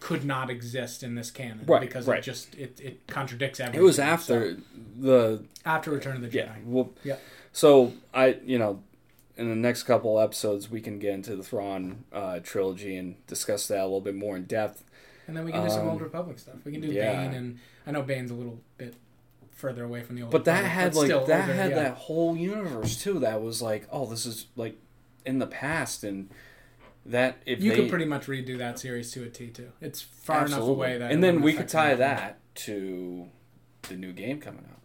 could 0.00 0.24
not 0.24 0.50
exist 0.50 1.02
in 1.02 1.14
this 1.14 1.30
canon 1.30 1.64
Right, 1.66 1.80
because 1.80 2.06
right. 2.06 2.18
it 2.18 2.22
just 2.22 2.54
it, 2.56 2.80
it 2.80 3.06
contradicts 3.06 3.60
everything. 3.60 3.80
It 3.80 3.84
was 3.84 3.96
So, 3.96 4.02
after 4.02 4.56
the 4.98 5.44
after 5.64 5.90
Return 5.90 6.16
of 6.16 6.22
the 6.22 6.28
Jedi. 6.28 6.32
yeah. 6.34 6.54
Well, 6.64 6.90
Yeah. 7.04 7.16
So 7.52 7.92
I, 8.14 8.38
you 8.44 8.58
know, 8.58 8.82
in 9.36 9.48
the 9.48 9.56
next 9.56 9.82
couple 9.84 10.18
episodes, 10.20 10.70
we 10.70 10.80
can 10.80 10.98
get 10.98 11.12
into 11.14 11.36
the 11.36 11.42
Thrawn 11.42 12.04
uh, 12.12 12.40
trilogy 12.42 12.96
and 12.96 13.24
discuss 13.26 13.68
that 13.68 13.80
a 13.80 13.84
little 13.84 14.00
bit 14.00 14.14
more 14.14 14.36
in 14.36 14.44
depth. 14.44 14.84
And 15.26 15.36
then 15.36 15.44
we 15.44 15.52
can 15.52 15.62
do 15.64 15.70
some 15.70 15.82
Um, 15.82 15.90
Old 15.90 16.00
Republic 16.02 16.38
stuff. 16.38 16.56
We 16.64 16.72
can 16.72 16.80
do 16.80 16.88
yeah. 16.88 17.22
Bane, 17.22 17.34
and 17.34 17.58
I 17.86 17.92
know 17.92 18.02
Bane's 18.02 18.30
a 18.30 18.34
little 18.34 18.60
bit 18.78 18.94
further 19.50 19.84
away 19.84 20.02
from 20.02 20.16
the 20.16 20.22
Old 20.22 20.30
But 20.32 20.44
that 20.44 20.62
Republic, 20.62 20.72
had 20.72 20.92
but 20.92 20.98
like 21.00 21.08
that 21.08 21.40
older, 21.42 21.54
had 21.54 21.70
yeah. 21.70 21.76
that 21.82 21.94
whole 21.94 22.36
universe 22.36 23.00
too. 23.02 23.18
That 23.18 23.40
was 23.42 23.60
like, 23.62 23.86
oh, 23.92 24.06
this 24.06 24.26
is 24.26 24.46
like 24.56 24.78
in 25.24 25.38
the 25.38 25.46
past, 25.46 26.02
and 26.04 26.30
that 27.06 27.42
if 27.46 27.62
You 27.62 27.70
they, 27.70 27.76
could 27.76 27.88
pretty 27.90 28.04
much 28.04 28.26
redo 28.26 28.58
that 28.58 28.78
series 28.78 29.10
to 29.12 29.22
a 29.24 29.28
T 29.28 29.48
too. 29.48 29.72
It's 29.80 30.00
far 30.02 30.46
enough 30.46 30.60
away 30.60 30.98
that, 30.98 31.10
and 31.12 31.22
then 31.22 31.40
we 31.42 31.52
could 31.54 31.68
tie 31.68 31.86
anything. 31.92 32.00
that 32.00 32.38
to 32.56 33.28
the 33.88 33.96
new 33.96 34.12
game 34.12 34.40
coming 34.40 34.64
out. 34.70 34.80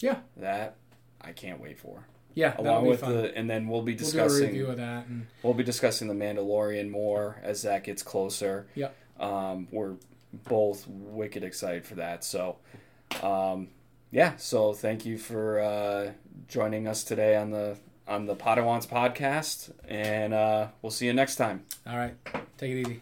Yeah. 0.00 0.18
that 0.36 0.76
I 1.20 1.32
can't 1.32 1.60
wait 1.60 1.78
for. 1.78 2.06
Yeah, 2.34 2.54
Along 2.58 2.84
be 2.84 2.90
with 2.90 3.00
fun. 3.00 3.12
the, 3.14 3.36
and 3.36 3.48
then 3.50 3.68
we'll 3.68 3.82
be 3.82 3.92
we'll 3.92 3.98
discussing. 3.98 4.46
review 4.46 4.66
of 4.68 4.78
that, 4.78 5.06
and 5.06 5.26
We'll 5.42 5.52
be 5.54 5.62
discussing 5.62 6.08
the 6.08 6.14
Mandalorian 6.14 6.90
more 6.90 7.38
as 7.42 7.62
that 7.62 7.84
gets 7.84 8.02
closer. 8.02 8.66
Yeah, 8.74 8.88
Um, 9.20 9.68
we're 9.70 9.96
both 10.48 10.86
wicked 10.88 11.44
excited 11.44 11.84
for 11.84 11.96
that. 11.96 12.24
So, 12.24 12.56
um, 13.22 13.68
yeah. 14.10 14.36
So 14.36 14.72
thank 14.72 15.04
you 15.04 15.18
for 15.18 15.60
uh, 15.60 16.12
joining 16.48 16.88
us 16.88 17.04
today 17.04 17.36
on 17.36 17.50
the 17.50 17.76
on 18.06 18.26
the 18.26 18.34
Podawans 18.36 18.86
podcast, 18.86 19.70
and 19.88 20.34
uh, 20.34 20.68
we'll 20.80 20.90
see 20.90 21.06
you 21.06 21.12
next 21.12 21.36
time. 21.36 21.64
all 21.86 21.96
right, 21.96 22.14
take 22.58 22.72
it 22.72 22.80
easy. 22.80 23.00